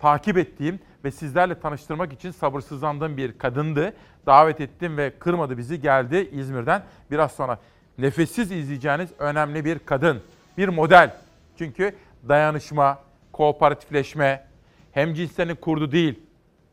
takip 0.01 0.37
ettiğim 0.37 0.79
ve 1.05 1.11
sizlerle 1.11 1.59
tanıştırmak 1.59 2.13
için 2.13 2.31
sabırsızlandığım 2.31 3.17
bir 3.17 3.37
kadındı. 3.37 3.93
Davet 4.25 4.61
ettim 4.61 4.97
ve 4.97 5.11
kırmadı 5.19 5.57
bizi 5.57 5.81
geldi 5.81 6.29
İzmir'den. 6.31 6.83
Biraz 7.11 7.31
sonra 7.31 7.59
nefessiz 7.97 8.51
izleyeceğiniz 8.51 9.09
önemli 9.19 9.65
bir 9.65 9.79
kadın, 9.79 10.21
bir 10.57 10.69
model. 10.69 11.15
Çünkü 11.57 11.95
dayanışma, 12.29 12.99
kooperatifleşme, 13.31 14.45
hem 14.91 15.13
cinslerin 15.13 15.55
kurdu 15.55 15.91
değil, 15.91 16.19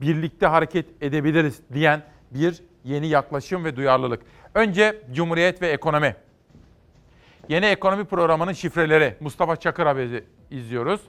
birlikte 0.00 0.46
hareket 0.46 1.02
edebiliriz 1.02 1.60
diyen 1.72 2.02
bir 2.30 2.62
yeni 2.84 3.06
yaklaşım 3.06 3.64
ve 3.64 3.76
duyarlılık. 3.76 4.22
Önce 4.54 5.02
Cumhuriyet 5.12 5.62
ve 5.62 5.68
ekonomi. 5.68 6.16
Yeni 7.48 7.66
ekonomi 7.66 8.04
programının 8.04 8.52
şifreleri 8.52 9.14
Mustafa 9.20 9.56
Çakır 9.56 9.86
haberi 9.86 10.24
izliyoruz. 10.50 11.00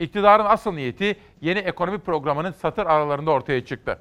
İktidarın 0.00 0.44
asıl 0.44 0.72
niyeti 0.72 1.16
yeni 1.40 1.58
ekonomi 1.58 1.98
programının 1.98 2.50
satır 2.52 2.86
aralarında 2.86 3.30
ortaya 3.30 3.64
çıktı. 3.64 3.98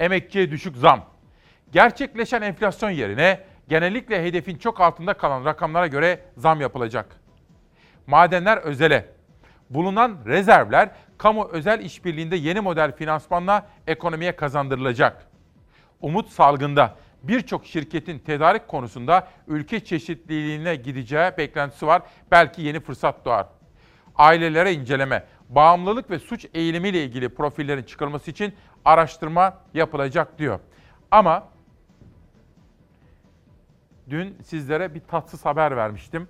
Emekçiye 0.00 0.50
düşük 0.50 0.76
zam. 0.76 1.04
Gerçekleşen 1.72 2.42
enflasyon 2.42 2.90
yerine 2.90 3.40
genellikle 3.68 4.24
hedefin 4.24 4.58
çok 4.58 4.80
altında 4.80 5.14
kalan 5.14 5.44
rakamlara 5.44 5.86
göre 5.86 6.20
zam 6.36 6.60
yapılacak. 6.60 7.06
Madenler 8.06 8.56
özele. 8.56 9.08
Bulunan 9.70 10.18
rezervler 10.26 10.90
kamu 11.18 11.48
özel 11.52 11.80
işbirliğinde 11.80 12.36
yeni 12.36 12.60
model 12.60 12.96
finansmanla 12.96 13.66
ekonomiye 13.86 14.36
kazandırılacak. 14.36 15.26
Umut 16.00 16.28
Salgın'da 16.28 16.96
birçok 17.22 17.66
şirketin 17.66 18.18
tedarik 18.18 18.68
konusunda 18.68 19.28
ülke 19.46 19.84
çeşitliliğine 19.84 20.76
gideceği 20.76 21.30
beklentisi 21.38 21.86
var. 21.86 22.02
Belki 22.30 22.62
yeni 22.62 22.80
fırsat 22.80 23.24
doğar. 23.24 23.46
Ailelere 24.18 24.72
inceleme, 24.72 25.24
bağımlılık 25.48 26.10
ve 26.10 26.18
suç 26.18 26.46
eğilimiyle 26.54 27.04
ilgili 27.04 27.28
profillerin 27.28 27.82
çıkarılması 27.82 28.30
için 28.30 28.54
araştırma 28.84 29.58
yapılacak 29.74 30.38
diyor. 30.38 30.60
Ama 31.10 31.48
dün 34.10 34.36
sizlere 34.44 34.94
bir 34.94 35.00
tatsız 35.00 35.44
haber 35.44 35.76
vermiştim. 35.76 36.28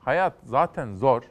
Hayat 0.00 0.32
zaten 0.44 0.94
zor. 0.94 1.22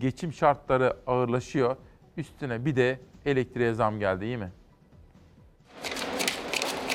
Geçim 0.00 0.32
şartları 0.32 0.96
ağırlaşıyor. 1.06 1.76
Üstüne 2.16 2.64
bir 2.64 2.76
de 2.76 3.00
elektriğe 3.26 3.74
zam 3.74 3.98
geldi 3.98 4.24
iyi 4.24 4.36
mi? 4.36 4.52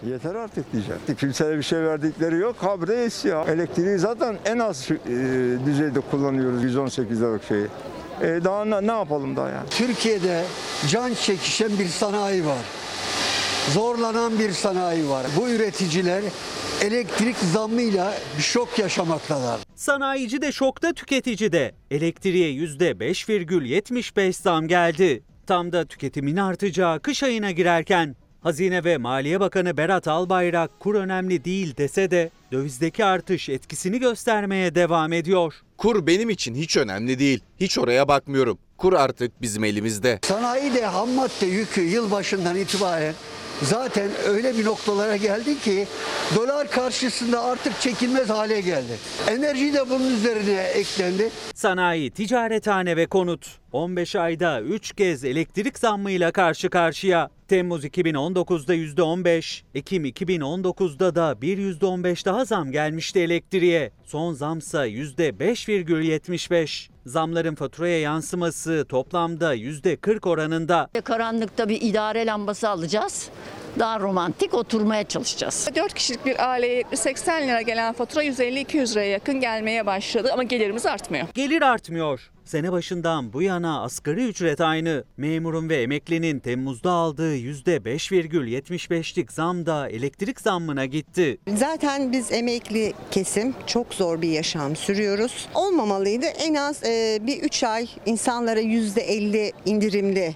Yeter 0.05 0.35
artık 0.35 0.73
diyeceğim. 0.73 1.01
Kimseye 1.19 1.57
bir 1.57 1.63
şey 1.63 1.79
verdikleri 1.79 2.37
yok. 2.37 2.55
Habire 2.59 3.03
esiyor. 3.03 3.47
Elektriği 3.47 3.97
zaten 3.97 4.37
en 4.45 4.59
az 4.59 4.91
e, 4.91 4.95
düzeyde 5.65 5.99
kullanıyoruz 5.99 6.63
118 6.63 7.21
liralık 7.21 7.43
şeyi. 7.43 7.67
E, 8.21 8.43
daha 8.43 8.65
ne, 8.65 8.87
ne 8.87 8.91
yapalım 8.91 9.35
daha 9.35 9.49
yani? 9.49 9.69
Türkiye'de 9.69 10.43
can 10.89 11.13
çekişen 11.13 11.79
bir 11.79 11.87
sanayi 11.87 12.45
var. 12.45 12.65
Zorlanan 13.73 14.39
bir 14.39 14.51
sanayi 14.51 15.09
var. 15.09 15.25
Bu 15.37 15.49
üreticiler 15.49 16.23
elektrik 16.81 17.35
zammıyla 17.37 18.13
bir 18.37 18.43
şok 18.43 18.79
yaşamaktalar. 18.79 19.59
Sanayici 19.75 20.41
de 20.41 20.51
şokta 20.51 20.93
tüketici 20.93 21.51
de. 21.51 21.75
Elektriğe 21.91 22.51
%5,75 22.51 24.33
zam 24.33 24.67
geldi. 24.67 25.23
Tam 25.47 25.71
da 25.71 25.85
tüketimin 25.85 26.37
artacağı 26.37 26.99
kış 26.99 27.23
ayına 27.23 27.51
girerken 27.51 28.15
Hazine 28.47 28.83
ve 28.83 28.97
Maliye 28.97 29.39
Bakanı 29.39 29.77
Berat 29.77 30.07
Albayrak 30.07 30.79
kur 30.79 30.95
önemli 30.95 31.45
değil 31.45 31.77
dese 31.77 32.11
de 32.11 32.29
dövizdeki 32.51 33.05
artış 33.05 33.49
etkisini 33.49 33.99
göstermeye 33.99 34.75
devam 34.75 35.13
ediyor. 35.13 35.53
Kur 35.77 36.07
benim 36.07 36.29
için 36.29 36.55
hiç 36.55 36.77
önemli 36.77 37.19
değil. 37.19 37.43
Hiç 37.59 37.77
oraya 37.77 38.07
bakmıyorum. 38.07 38.57
Kur 38.77 38.93
artık 38.93 39.41
bizim 39.41 39.63
elimizde. 39.63 40.19
Sanayi 40.23 40.73
de 40.73 40.85
ham 40.85 41.09
madde 41.09 41.45
yükü 41.45 41.81
yılbaşından 41.81 42.55
itibaren 42.55 43.13
zaten 43.61 44.09
öyle 44.27 44.57
bir 44.57 44.65
noktalara 44.65 45.15
geldi 45.15 45.59
ki 45.59 45.87
dolar 46.35 46.71
karşısında 46.71 47.43
artık 47.43 47.81
çekilmez 47.81 48.29
hale 48.29 48.61
geldi. 48.61 48.97
Enerji 49.27 49.73
de 49.73 49.89
bunun 49.89 50.15
üzerine 50.15 50.61
eklendi. 50.61 51.29
Sanayi, 51.53 52.11
ticarethane 52.11 52.97
ve 52.97 53.05
konut 53.05 53.47
15 53.71 54.15
ayda 54.15 54.61
3 54.61 54.91
kez 54.91 55.23
elektrik 55.23 55.79
zammıyla 55.79 56.31
karşı 56.31 56.69
karşıya. 56.69 57.29
Temmuz 57.47 57.85
2019'da 57.85 58.75
%15, 58.75 59.63
Ekim 59.75 60.05
2019'da 60.05 61.15
da 61.15 61.41
bir 61.41 61.57
%15 61.57 62.25
daha 62.25 62.45
zam 62.45 62.71
gelmişti 62.71 63.19
elektriğe. 63.19 63.91
Son 64.05 64.33
zamsa 64.33 64.87
%5,75. 64.87 66.89
Zamların 67.05 67.55
faturaya 67.55 67.99
yansıması 67.99 68.85
toplamda 68.89 69.55
%40 69.55 70.29
oranında. 70.29 70.89
Karanlıkta 71.03 71.69
bir 71.69 71.81
idare 71.81 72.25
lambası 72.25 72.69
alacağız. 72.69 73.29
Daha 73.79 73.99
romantik 73.99 74.53
oturmaya 74.53 75.03
çalışacağız. 75.03 75.69
4 75.75 75.93
kişilik 75.93 76.25
bir 76.25 76.49
aileye 76.49 76.83
80 76.95 77.47
lira 77.47 77.61
gelen 77.61 77.93
fatura 77.93 78.23
150-200 78.23 78.91
liraya 78.91 79.09
yakın 79.09 79.39
gelmeye 79.39 79.85
başladı 79.85 80.29
ama 80.33 80.43
gelirimiz 80.43 80.85
artmıyor. 80.85 81.27
Gelir 81.33 81.61
artmıyor. 81.61 82.31
Sene 82.45 82.71
başından 82.71 83.33
bu 83.33 83.41
yana 83.41 83.83
asgari 83.83 84.23
ücret 84.23 84.61
aynı. 84.61 85.03
Memurun 85.17 85.69
ve 85.69 85.81
emeklinin 85.81 86.39
Temmuz'da 86.39 86.91
aldığı 86.91 87.37
%5,75'lik 87.37 89.31
zam 89.31 89.65
da 89.65 89.89
elektrik 89.89 90.41
zammına 90.41 90.85
gitti. 90.85 91.37
Zaten 91.55 92.11
biz 92.11 92.31
emekli 92.31 92.93
kesim 93.11 93.55
çok 93.65 93.93
zor 93.93 94.21
bir 94.21 94.29
yaşam 94.29 94.75
sürüyoruz. 94.75 95.47
Olmamalıydı. 95.55 96.25
En 96.25 96.53
az 96.53 96.83
e, 96.83 97.19
bir 97.21 97.37
3 97.43 97.63
ay 97.63 97.87
insanlara 98.05 98.61
%50 98.61 99.51
indirimli 99.65 100.35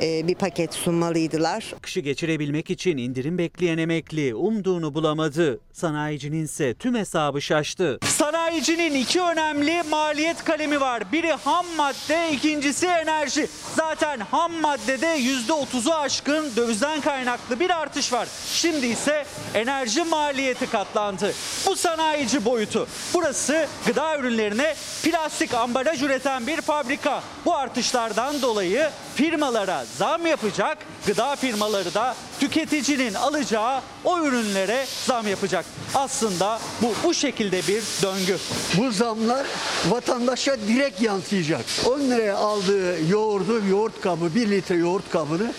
bir 0.00 0.34
paket 0.34 0.74
sunmalıydılar. 0.74 1.74
Kışı 1.82 2.00
geçirebilmek 2.00 2.70
için 2.70 2.96
indirim 2.96 3.38
bekleyen 3.38 3.78
emekli 3.78 4.34
umduğunu 4.34 4.94
bulamadı. 4.94 5.60
Sanayicinin 5.72 6.44
ise 6.44 6.74
tüm 6.74 6.94
hesabı 6.94 7.42
şaştı. 7.42 7.98
Sanayicinin 8.04 8.94
iki 8.94 9.22
önemli 9.22 9.82
maliyet 9.90 10.44
kalemi 10.44 10.80
var. 10.80 11.12
Biri 11.12 11.32
ham 11.32 11.66
madde, 11.76 12.30
ikincisi 12.32 12.86
enerji. 12.86 13.48
Zaten 13.76 14.20
ham 14.20 14.52
maddede 14.52 15.18
%30'u 15.48 15.94
aşkın 15.94 16.56
dövizden 16.56 17.00
kaynaklı 17.00 17.60
bir 17.60 17.70
artış 17.70 18.12
var. 18.12 18.28
Şimdi 18.46 18.86
ise 18.86 19.24
enerji 19.54 20.02
maliyeti 20.02 20.66
katlandı. 20.70 21.32
Bu 21.66 21.76
sanayici 21.76 22.44
boyutu. 22.44 22.86
Burası 23.14 23.66
gıda 23.86 24.18
ürünlerine 24.18 24.74
plastik 25.02 25.54
ambalaj 25.54 26.02
üreten 26.02 26.46
bir 26.46 26.60
fabrika. 26.60 27.22
Bu 27.44 27.56
artışlardan 27.56 28.42
dolayı 28.42 28.88
firmalara 29.14 29.89
zam 29.98 30.26
yapacak, 30.26 30.78
gıda 31.06 31.36
firmaları 31.36 31.94
da 31.94 32.16
tüketicinin 32.40 33.14
alacağı 33.14 33.80
o 34.04 34.18
ürünlere 34.18 34.86
zam 35.06 35.28
yapacak. 35.28 35.64
Aslında 35.94 36.58
bu 36.82 36.94
bu 37.04 37.14
şekilde 37.14 37.56
bir 37.68 37.82
döngü. 38.02 38.38
Bu 38.78 38.92
zamlar 38.92 39.46
vatandaşa 39.88 40.56
direkt 40.68 41.00
yansıyacak. 41.02 41.64
10 41.86 42.00
liraya 42.00 42.36
aldığı 42.36 43.10
yoğurdu, 43.10 43.66
yoğurt 43.70 44.00
kabı, 44.00 44.34
1 44.34 44.50
litre 44.50 44.74
yoğurt 44.76 45.10
kabını 45.10 45.52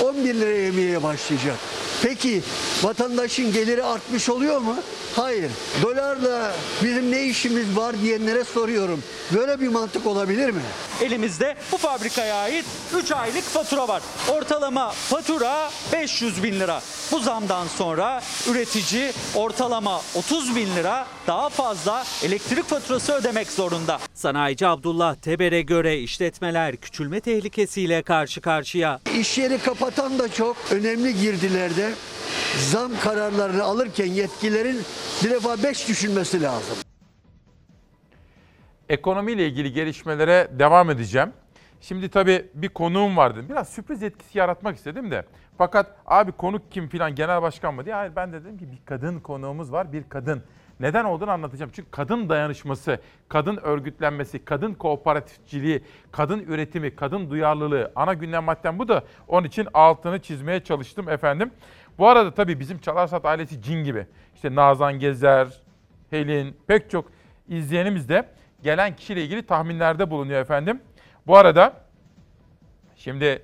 11 0.00 0.34
liraya 0.34 0.62
yemeye 0.64 1.02
başlayacak. 1.02 1.56
Peki 2.02 2.42
vatandaşın 2.82 3.52
geliri 3.52 3.84
artmış 3.84 4.28
oluyor 4.28 4.58
mu? 4.58 4.76
Hayır. 5.16 5.50
Dolarla 5.82 6.52
bizim 6.82 7.10
ne 7.10 7.22
işimiz 7.24 7.76
var 7.76 8.00
diyenlere 8.02 8.44
soruyorum. 8.44 9.02
Böyle 9.34 9.60
bir 9.60 9.68
mantık 9.68 10.06
olabilir 10.06 10.50
mi? 10.50 10.60
Elimizde 11.00 11.56
bu 11.72 11.76
fabrikaya 11.76 12.36
ait 12.36 12.64
3 13.02 13.12
aylık 13.12 13.44
fatura 13.44 13.71
var. 13.78 14.02
Ortalama 14.32 14.90
fatura 14.90 15.70
500 15.92 16.42
bin 16.42 16.60
lira. 16.60 16.80
Bu 17.12 17.20
zamdan 17.20 17.66
sonra 17.66 18.22
üretici 18.50 19.12
ortalama 19.34 20.00
30 20.14 20.56
bin 20.56 20.76
lira 20.76 21.06
daha 21.26 21.48
fazla 21.48 22.04
elektrik 22.24 22.64
faturası 22.64 23.12
ödemek 23.12 23.50
zorunda. 23.50 23.98
Sanayici 24.14 24.66
Abdullah 24.66 25.14
Teber'e 25.14 25.62
göre 25.62 25.98
işletmeler 25.98 26.76
küçülme 26.76 27.20
tehlikesiyle 27.20 28.02
karşı 28.02 28.40
karşıya. 28.40 29.00
İş 29.18 29.38
yeri 29.38 29.58
kapatan 29.58 30.18
da 30.18 30.32
çok 30.32 30.56
önemli 30.70 31.20
girdilerde 31.20 31.92
zam 32.70 32.90
kararlarını 33.00 33.62
alırken 33.62 34.06
yetkilerin 34.06 34.82
bir 35.24 35.30
defa 35.30 35.62
5 35.62 35.88
düşünmesi 35.88 36.42
lazım. 36.42 36.76
Ekonomiyle 38.88 39.46
ilgili 39.46 39.72
gelişmelere 39.72 40.50
devam 40.58 40.90
edeceğim. 40.90 41.32
Şimdi 41.82 42.08
tabii 42.08 42.46
bir 42.54 42.68
konuğum 42.68 43.16
vardı. 43.16 43.44
Biraz 43.48 43.68
sürpriz 43.68 44.02
etkisi 44.02 44.38
yaratmak 44.38 44.76
istedim 44.76 45.10
de. 45.10 45.24
Fakat 45.58 45.86
abi 46.06 46.32
konuk 46.32 46.72
kim 46.72 46.88
filan 46.88 47.14
genel 47.14 47.42
başkan 47.42 47.74
mı 47.74 47.84
diye. 47.84 47.94
Hayır 47.94 48.12
ben 48.16 48.32
de 48.32 48.44
dedim 48.44 48.58
ki 48.58 48.72
bir 48.72 48.78
kadın 48.84 49.20
konuğumuz 49.20 49.72
var. 49.72 49.92
Bir 49.92 50.08
kadın. 50.08 50.42
Neden 50.80 51.04
olduğunu 51.04 51.30
anlatacağım. 51.30 51.70
Çünkü 51.74 51.90
kadın 51.90 52.28
dayanışması, 52.28 52.98
kadın 53.28 53.56
örgütlenmesi, 53.56 54.44
kadın 54.44 54.74
kooperatifçiliği, 54.74 55.82
kadın 56.12 56.38
üretimi, 56.38 56.96
kadın 56.96 57.30
duyarlılığı 57.30 57.92
ana 57.96 58.14
gündem 58.14 58.44
maddem 58.44 58.78
bu 58.78 58.88
da 58.88 59.04
onun 59.28 59.46
için 59.46 59.68
altını 59.74 60.18
çizmeye 60.22 60.64
çalıştım 60.64 61.08
efendim. 61.08 61.50
Bu 61.98 62.08
arada 62.08 62.34
tabii 62.34 62.60
bizim 62.60 62.78
Çalarsat 62.78 63.24
ailesi 63.24 63.62
cin 63.62 63.84
gibi. 63.84 64.06
İşte 64.34 64.54
Nazan 64.54 64.98
Gezer, 64.98 65.48
Helin 66.10 66.56
pek 66.66 66.90
çok 66.90 67.04
izleyenimiz 67.48 68.08
de 68.08 68.28
gelen 68.62 68.96
kişiyle 68.96 69.24
ilgili 69.24 69.46
tahminlerde 69.46 70.10
bulunuyor 70.10 70.40
efendim. 70.40 70.80
Bu 71.26 71.36
arada 71.36 71.72
şimdi 72.96 73.42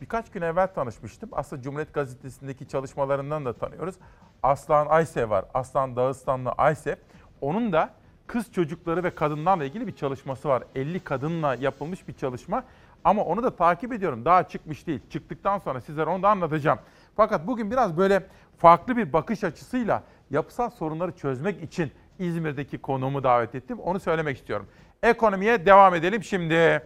birkaç 0.00 0.30
gün 0.30 0.42
evvel 0.42 0.74
tanışmıştım. 0.74 1.28
Aslında 1.32 1.62
Cumhuriyet 1.62 1.94
Gazetesi'ndeki 1.94 2.68
çalışmalarından 2.68 3.44
da 3.44 3.52
tanıyoruz. 3.52 3.94
Aslan 4.42 4.86
Aysev 4.86 5.30
var. 5.30 5.44
Aslan 5.54 5.96
Dağıstanlı 5.96 6.50
Aysev. 6.50 6.96
Onun 7.40 7.72
da 7.72 7.90
kız 8.26 8.52
çocukları 8.52 9.04
ve 9.04 9.14
kadınlarla 9.14 9.64
ilgili 9.64 9.86
bir 9.86 9.96
çalışması 9.96 10.48
var. 10.48 10.62
50 10.74 11.00
kadınla 11.00 11.54
yapılmış 11.54 12.08
bir 12.08 12.12
çalışma. 12.12 12.64
Ama 13.04 13.24
onu 13.24 13.42
da 13.42 13.56
takip 13.56 13.92
ediyorum. 13.92 14.24
Daha 14.24 14.48
çıkmış 14.48 14.86
değil. 14.86 15.00
Çıktıktan 15.10 15.58
sonra 15.58 15.80
sizlere 15.80 16.10
onu 16.10 16.22
da 16.22 16.28
anlatacağım. 16.28 16.78
Fakat 17.16 17.46
bugün 17.46 17.70
biraz 17.70 17.96
böyle 17.96 18.26
farklı 18.58 18.96
bir 18.96 19.12
bakış 19.12 19.44
açısıyla 19.44 20.02
yapısal 20.30 20.70
sorunları 20.70 21.12
çözmek 21.12 21.62
için 21.62 21.92
İzmir'deki 22.18 22.78
konuğumu 22.78 23.22
davet 23.22 23.54
ettim. 23.54 23.78
Onu 23.80 24.00
söylemek 24.00 24.36
istiyorum. 24.36 24.66
Ekonomiye 25.04 25.66
devam 25.66 25.94
edelim 25.94 26.24
şimdi. 26.24 26.82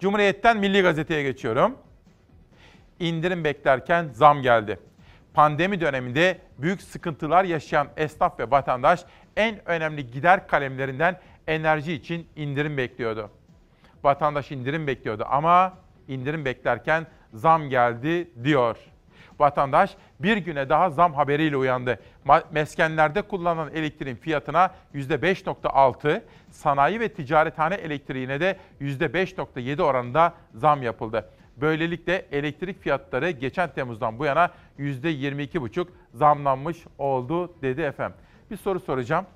Cumhuriyet'ten 0.00 0.56
Milli 0.56 0.82
Gazete'ye 0.82 1.22
geçiyorum. 1.22 1.78
İndirim 3.00 3.44
beklerken 3.44 4.08
zam 4.12 4.42
geldi. 4.42 4.78
Pandemi 5.34 5.80
döneminde 5.80 6.38
büyük 6.58 6.82
sıkıntılar 6.82 7.44
yaşayan 7.44 7.88
esnaf 7.96 8.40
ve 8.40 8.50
vatandaş 8.50 9.04
en 9.36 9.68
önemli 9.68 10.10
gider 10.10 10.48
kalemlerinden 10.48 11.20
enerji 11.46 11.92
için 11.92 12.28
indirim 12.36 12.76
bekliyordu. 12.76 13.30
Vatandaş 14.04 14.50
indirim 14.50 14.86
bekliyordu 14.86 15.26
ama 15.28 15.78
indirim 16.08 16.44
beklerken 16.44 17.06
zam 17.34 17.68
geldi 17.68 18.30
diyor. 18.44 18.76
Vatandaş 19.38 19.96
bir 20.20 20.36
güne 20.36 20.68
daha 20.68 20.90
zam 20.90 21.14
haberiyle 21.14 21.56
uyandı. 21.56 21.98
Meskenlerde 22.52 23.22
kullanılan 23.22 23.74
elektriğin 23.74 24.16
fiyatına 24.16 24.70
%5.6, 24.94 26.22
sanayi 26.50 27.00
ve 27.00 27.08
ticarethane 27.08 27.74
elektriğine 27.74 28.40
de 28.40 28.56
%5.7 28.80 29.82
oranında 29.82 30.34
zam 30.54 30.82
yapıldı. 30.82 31.30
Böylelikle 31.56 32.26
elektrik 32.32 32.82
fiyatları 32.82 33.30
geçen 33.30 33.72
Temmuz'dan 33.72 34.18
bu 34.18 34.24
yana 34.24 34.50
%22,5 34.78 35.86
zamlanmış 36.14 36.84
oldu 36.98 37.62
dedi 37.62 37.80
efendim. 37.80 38.16
Bir 38.50 38.56
soru 38.56 38.80
soracağım. 38.80 39.26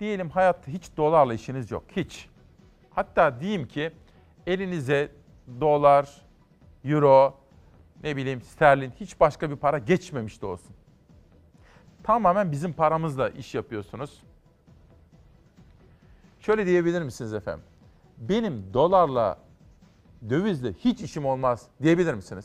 Diyelim 0.00 0.30
hayatta 0.30 0.72
hiç 0.72 0.96
dolarla 0.96 1.34
işiniz 1.34 1.70
yok. 1.70 1.84
Hiç. 1.96 2.28
Hatta 2.90 3.40
diyeyim 3.40 3.68
ki 3.68 3.90
elinize 4.46 5.08
dolar, 5.60 6.22
euro, 6.84 7.34
ne 8.02 8.16
bileyim 8.16 8.42
sterlin 8.42 8.92
hiç 9.00 9.20
başka 9.20 9.50
bir 9.50 9.56
para 9.56 9.78
geçmemiş 9.78 10.42
de 10.42 10.46
olsun. 10.46 10.76
Tamamen 12.02 12.52
bizim 12.52 12.72
paramızla 12.72 13.28
iş 13.28 13.54
yapıyorsunuz. 13.54 14.22
Şöyle 16.40 16.66
diyebilir 16.66 17.02
misiniz 17.02 17.34
efendim? 17.34 17.64
Benim 18.18 18.64
dolarla, 18.74 19.38
dövizle 20.30 20.72
hiç 20.72 21.00
işim 21.00 21.26
olmaz 21.26 21.62
diyebilir 21.82 22.14
misiniz? 22.14 22.44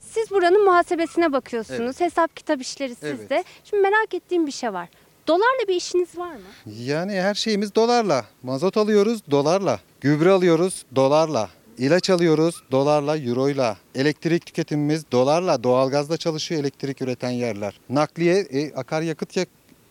Siz 0.00 0.30
buranın 0.30 0.64
muhasebesine 0.64 1.32
bakıyorsunuz. 1.32 1.80
Evet. 1.80 2.00
Hesap 2.00 2.36
kitap 2.36 2.60
işleri 2.60 2.94
sizde. 2.94 3.34
Evet. 3.34 3.46
Şimdi 3.64 3.82
merak 3.82 4.14
ettiğim 4.14 4.46
bir 4.46 4.52
şey 4.52 4.72
var. 4.72 4.88
Dolarla 5.26 5.68
bir 5.68 5.74
işiniz 5.74 6.18
var 6.18 6.34
mı? 6.34 6.42
Yani 6.66 7.12
her 7.12 7.34
şeyimiz 7.34 7.74
dolarla. 7.74 8.24
Mazot 8.42 8.76
alıyoruz 8.76 9.30
dolarla. 9.30 9.80
Gübre 10.00 10.30
alıyoruz 10.30 10.86
dolarla. 10.96 11.48
İlaç 11.78 12.10
alıyoruz 12.10 12.62
dolarla, 12.70 13.18
euroyla. 13.18 13.76
Elektrik 13.94 14.46
tüketimimiz 14.46 15.12
dolarla. 15.12 15.62
Doğalgazla 15.64 16.16
çalışıyor 16.16 16.60
elektrik 16.60 17.02
üreten 17.02 17.30
yerler. 17.30 17.80
Nakliye 17.88 18.36
e, 18.38 18.72
akaryakıt 18.74 19.36
yak- 19.36 19.48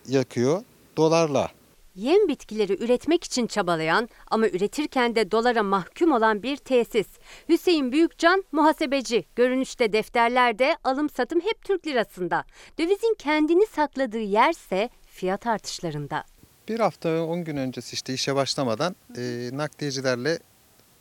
yakıyor 0.08 0.62
dolarla. 0.96 1.50
Yem 1.94 2.28
bitkileri 2.28 2.84
üretmek 2.84 3.24
için 3.24 3.46
çabalayan 3.46 4.08
ama 4.30 4.48
üretirken 4.48 5.14
de 5.16 5.30
dolara 5.30 5.62
mahkum 5.62 6.12
olan 6.12 6.42
bir 6.42 6.56
tesis. 6.56 7.06
Hüseyin 7.48 7.92
Büyükcan 7.92 8.44
muhasebeci. 8.52 9.24
Görünüşte 9.36 9.92
defterlerde 9.92 10.76
alım 10.84 11.10
satım 11.10 11.40
hep 11.40 11.62
Türk 11.64 11.86
lirasında. 11.86 12.44
Dövizin 12.78 13.14
kendini 13.18 13.66
sakladığı 13.66 14.18
yerse 14.20 14.90
fiyat 15.06 15.46
artışlarında. 15.46 16.24
Bir 16.68 16.80
hafta 16.80 17.24
10 17.24 17.44
gün 17.44 17.56
öncesi 17.56 17.94
işte 17.94 18.14
işe 18.14 18.34
başlamadan 18.34 18.96
e, 19.16 19.50
nakliyecilerle 19.52 20.38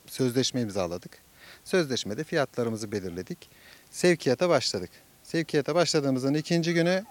sözleşme 0.07 0.61
imzaladık. 0.61 1.11
Sözleşmede 1.63 2.23
fiyatlarımızı 2.23 2.91
belirledik. 2.91 3.49
Sevkiyata 3.91 4.49
başladık. 4.49 4.89
Sevkiyata 5.23 5.75
başladığımızın 5.75 6.33
ikinci 6.33 6.73
günü 6.73 7.05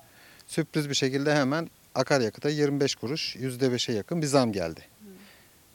sürpriz 0.46 0.88
bir 0.88 0.94
şekilde 0.94 1.34
hemen 1.34 1.70
akaryakıta 1.94 2.48
25 2.48 2.94
kuruş 2.94 3.36
%5'e 3.36 3.94
yakın 3.94 4.22
bir 4.22 4.26
zam 4.26 4.52
geldi. 4.52 4.80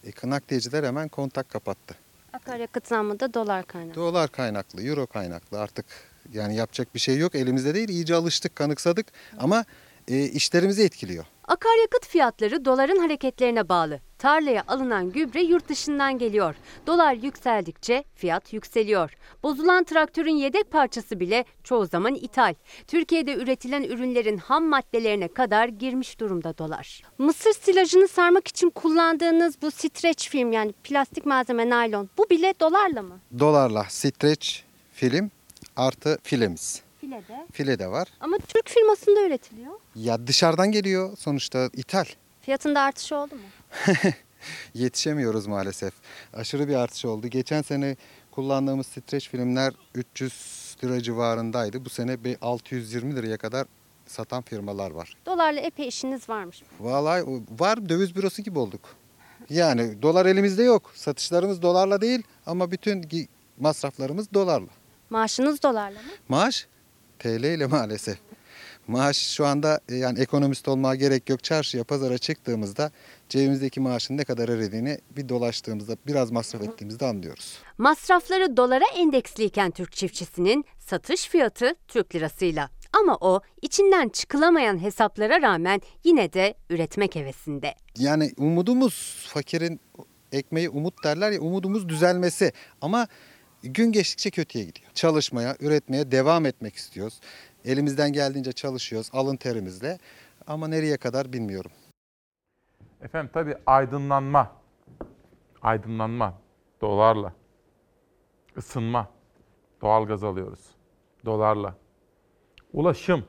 E, 0.04 0.30
nakliyeciler 0.30 0.84
hemen 0.84 1.10
kontak 1.10 1.50
kapattı. 1.50 1.96
Akaryakıt 2.34 2.88
zammı 2.88 3.20
da 3.20 3.34
dolar 3.34 3.66
kaynağı. 3.66 3.96
Dolar 3.96 4.32
kaynaklı, 4.32 4.84
euro 4.84 5.08
kaynaklı 5.08 5.60
artık 5.60 5.86
yani 6.34 6.56
yapacak 6.56 6.96
bir 6.96 7.00
şey 7.00 7.18
yok 7.18 7.36
elimizde 7.36 7.74
değil. 7.74 7.90
İyice 7.90 8.16
alıştık, 8.16 8.56
kanıksadık 8.56 9.08
ama 9.38 9.66
e, 10.08 10.24
işlerimizi 10.24 10.84
etkiliyor. 10.84 11.26
Akaryakıt 11.44 12.08
fiyatları 12.08 12.66
doların 12.66 13.00
hareketlerine 13.00 13.70
bağlı. 13.70 14.00
Tarlaya 14.22 14.64
alınan 14.68 15.12
gübre 15.12 15.42
yurt 15.42 15.70
dışından 15.70 16.18
geliyor. 16.18 16.56
Dolar 16.88 17.14
yükseldikçe 17.14 18.04
fiyat 18.16 18.54
yükseliyor. 18.54 19.12
Bozulan 19.44 19.84
traktörün 19.84 20.36
yedek 20.36 20.72
parçası 20.72 21.20
bile 21.20 21.46
çoğu 21.64 21.86
zaman 21.86 22.16
ithal. 22.16 22.54
Türkiye'de 22.88 23.34
üretilen 23.34 23.84
ürünlerin 23.84 24.38
ham 24.38 24.66
maddelerine 24.66 25.28
kadar 25.28 25.68
girmiş 25.68 26.20
durumda 26.20 26.58
dolar. 26.58 27.02
Mısır 27.18 27.54
silajını 27.54 28.08
sarmak 28.08 28.48
için 28.48 28.70
kullandığınız 28.70 29.62
bu 29.62 29.72
streç 29.72 30.30
film 30.30 30.52
yani 30.52 30.74
plastik 30.84 31.26
malzeme 31.26 31.70
naylon 31.70 32.10
bu 32.18 32.30
bile 32.30 32.54
dolarla 32.60 33.02
mı? 33.02 33.20
Dolarla 33.40 33.86
streç 33.90 34.64
film 34.94 35.32
artı 35.76 36.18
filemiz. 36.24 36.82
Filede. 37.02 37.48
File 37.52 37.80
de 37.80 37.88
var. 37.88 38.08
Ama 38.20 38.38
Türk 38.38 38.70
firmasında 38.70 39.22
üretiliyor. 39.22 39.74
Ya 39.96 40.28
dışarıdan 40.28 40.72
geliyor 40.72 41.18
sonuçta 41.18 41.70
ithal. 41.74 42.06
Fiyatında 42.42 42.82
artış 42.82 43.12
oldu 43.12 43.36
mu? 43.36 43.42
Yetişemiyoruz 44.74 45.48
maalesef. 45.48 45.94
Aşırı 46.34 46.68
bir 46.68 46.76
artış 46.76 47.06
oldu. 47.06 47.28
Geçen 47.28 47.62
sene 47.62 47.96
kullandığımız 48.32 48.88
streç 48.88 49.30
filmler 49.30 49.74
300 49.96 50.76
lira 50.84 51.02
civarındaydı. 51.04 51.86
Bu 51.86 51.90
sene 51.90 52.24
bir 52.24 52.38
620 52.42 53.16
liraya 53.16 53.38
kadar 53.38 53.68
satan 54.08 54.42
firmalar 54.42 54.92
var. 54.92 55.14
Dolarla 55.26 55.60
epey 55.60 55.88
işiniz 55.88 56.30
varmış. 56.30 56.64
Vallahi 56.80 57.24
var 57.60 57.90
döviz 57.90 58.16
bürosu 58.16 58.42
gibi 58.42 58.60
olduk. 58.60 58.82
Yani 59.50 60.02
dolar 60.02 60.26
elimizde 60.26 60.64
yok. 60.64 60.92
Satışlarımız 60.96 61.62
dolarla 61.62 62.02
değil 62.02 62.24
ama 62.46 62.72
bütün 62.72 63.10
masraflarımız 63.60 64.34
dolarla. 64.34 64.68
Maaşınız 65.10 65.64
dolarla 65.64 66.00
mı? 66.02 66.08
Maaş 66.30 66.68
TL 67.20 67.44
ile 67.44 67.66
maalesef. 67.66 68.18
Maaş 68.88 69.18
şu 69.18 69.46
anda 69.46 69.80
e, 69.90 69.96
yani 69.96 70.20
ekonomist 70.20 70.68
olmaya 70.68 70.96
gerek 70.96 71.30
yok. 71.30 71.44
Çarşıya, 71.44 71.84
pazara 71.84 72.18
çıktığımızda 72.18 72.92
cebimizdeki 73.30 73.80
maaşın 73.80 74.18
ne 74.18 74.24
kadar 74.24 74.50
eridiğini 74.50 74.98
bir 75.18 75.30
dolaştığımızda, 75.30 75.98
biraz 76.08 76.32
masraf 76.32 76.62
ettiğimizde 76.62 77.06
anlıyoruz. 77.06 77.58
Masrafları 77.78 78.58
dolara 78.58 78.86
endeksliyken 78.96 79.72
Türk 79.72 79.92
çiftçisinin 79.92 80.66
satış 80.80 81.28
fiyatı 81.28 81.76
Türk 81.88 82.16
lirasıyla. 82.16 82.70
Ama 82.94 83.18
o 83.22 83.42
içinden 83.62 84.10
çıkılamayan 84.10 84.82
hesaplara 84.84 85.42
rağmen 85.42 85.82
yine 86.04 86.34
de 86.34 86.54
üretmek 86.70 87.16
hevesinde. 87.16 87.76
Yani 87.98 88.32
umudumuz 88.38 89.26
fakirin 89.30 89.80
ekmeği 90.32 90.70
umut 90.70 91.04
derler 91.04 91.32
ya 91.32 91.42
umudumuz 91.42 91.90
düzelmesi 91.90 92.52
ama 92.82 93.08
gün 93.64 93.92
geçtikçe 93.92 94.30
kötüye 94.32 94.66
gidiyor. 94.66 94.90
Çalışmaya, 94.94 95.56
üretmeye 95.60 96.12
devam 96.12 96.46
etmek 96.46 96.76
istiyoruz. 96.76 97.20
Elimizden 97.66 98.14
geldiğince 98.14 98.52
çalışıyoruz 98.52 99.10
alın 99.14 99.36
terimizle 99.36 99.98
ama 100.48 100.68
nereye 100.68 100.98
kadar 100.98 101.34
bilmiyorum. 101.34 101.72
Efendim 103.02 103.30
tabii 103.34 103.56
aydınlanma, 103.66 104.52
aydınlanma 105.62 106.34
dolarla, 106.82 107.34
ısınma, 108.58 109.10
doğalgaz 109.82 110.24
alıyoruz 110.24 110.76
dolarla, 111.26 111.76
ulaşım, 112.74 113.26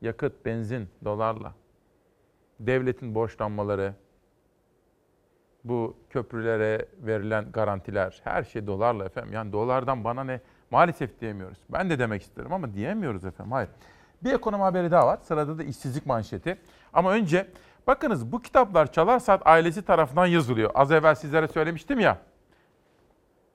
yakıt, 0.00 0.44
benzin 0.44 0.88
dolarla, 1.04 1.54
devletin 2.60 3.14
borçlanmaları, 3.14 3.94
bu 5.64 5.96
köprülere 6.10 6.88
verilen 6.98 7.52
garantiler, 7.52 8.20
her 8.24 8.44
şey 8.44 8.66
dolarla 8.66 9.04
efendim. 9.04 9.32
Yani 9.32 9.52
dolardan 9.52 10.04
bana 10.04 10.24
ne? 10.24 10.40
Maalesef 10.70 11.20
diyemiyoruz. 11.20 11.58
Ben 11.68 11.90
de 11.90 11.98
demek 11.98 12.22
isterim 12.22 12.52
ama 12.52 12.74
diyemiyoruz 12.74 13.24
efendim. 13.24 13.52
Hayır. 13.52 13.68
Bir 14.24 14.32
ekonomi 14.32 14.62
haberi 14.62 14.90
daha 14.90 15.06
var. 15.06 15.18
Sırada 15.22 15.58
da 15.58 15.62
işsizlik 15.62 16.06
manşeti. 16.06 16.58
Ama 16.92 17.12
önce 17.12 17.46
bakınız 17.86 18.32
bu 18.32 18.42
kitaplar 18.42 18.92
Çalar 18.92 19.18
Saat 19.18 19.46
ailesi 19.46 19.82
tarafından 19.82 20.26
yazılıyor. 20.26 20.70
Az 20.74 20.92
evvel 20.92 21.14
sizlere 21.14 21.48
söylemiştim 21.48 22.00
ya. 22.00 22.18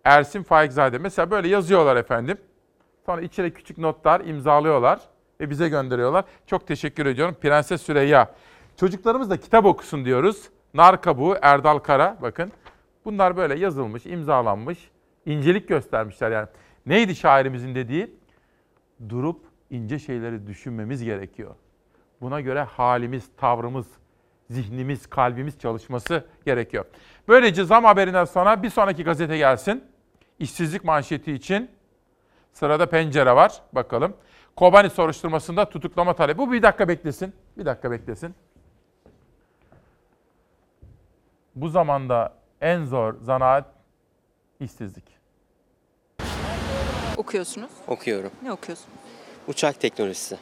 Ersin 0.04 0.44
Faikzade. 0.44 0.98
Mesela 0.98 1.32
böyle 1.32 1.48
yazıyorlar 1.48 1.96
efendim. 1.96 2.38
Sonra 3.06 3.22
içine 3.22 3.50
küçük 3.50 3.78
notlar 3.78 4.22
imzalıyorlar 4.22 5.00
ve 5.40 5.50
bize 5.50 5.70
gönderiyorlar. 5.70 6.26
Çok 6.48 6.68
teşekkür 6.68 7.06
ediyorum. 7.06 7.36
Prenses 7.42 7.82
Süreyya. 7.82 8.32
Çocuklarımız 8.78 9.30
da 9.30 9.38
kitap 9.38 9.66
okusun 9.66 10.06
diyoruz. 10.06 10.50
Nar 10.74 11.02
kabuğu 11.02 11.36
Erdal 11.42 11.80
Kara 11.80 12.18
bakın. 12.22 12.52
Bunlar 13.06 13.38
böyle 13.38 13.60
yazılmış, 13.60 14.06
imzalanmış. 14.06 14.92
incelik 15.26 15.68
göstermişler 15.68 16.32
yani. 16.32 16.48
Neydi 16.86 17.16
şairimizin 17.16 17.76
dediği? 17.76 18.16
Durup 19.10 19.46
ince 19.70 20.00
şeyleri 20.00 20.48
düşünmemiz 20.48 21.04
gerekiyor. 21.04 21.56
Buna 22.22 22.42
göre 22.42 22.62
halimiz, 22.62 23.30
tavrımız, 23.38 23.88
zihnimiz, 24.50 25.08
kalbimiz 25.08 25.60
çalışması 25.60 26.26
gerekiyor. 26.46 26.86
Böylece 27.28 27.64
zam 27.64 27.84
haberinden 27.84 28.26
sonra 28.26 28.64
bir 28.64 28.70
sonraki 28.70 29.04
gazete 29.04 29.38
gelsin. 29.38 29.84
İşsizlik 30.40 30.84
manşeti 30.84 31.34
için 31.34 31.72
sırada 32.54 32.90
pencere 32.90 33.36
var. 33.36 33.62
Bakalım. 33.74 34.14
Kobani 34.56 34.90
soruşturmasında 34.90 35.70
tutuklama 35.70 36.16
talebi. 36.16 36.38
Bu 36.38 36.52
bir 36.52 36.62
dakika 36.62 36.88
beklesin. 36.88 37.34
Bir 37.58 37.66
dakika 37.66 37.92
beklesin. 37.92 38.36
Bu 41.56 41.70
zamanda 41.70 42.34
en 42.62 42.86
zor 42.86 43.14
zanaat 43.22 43.66
işsizlik. 44.60 45.21
Okuyorsunuz. 47.22 47.70
Okuyorum. 47.88 48.32
Ne 48.44 48.52
okuyorsunuz? 48.52 48.90
Uçak 49.48 49.80
teknolojisi. 49.80 50.38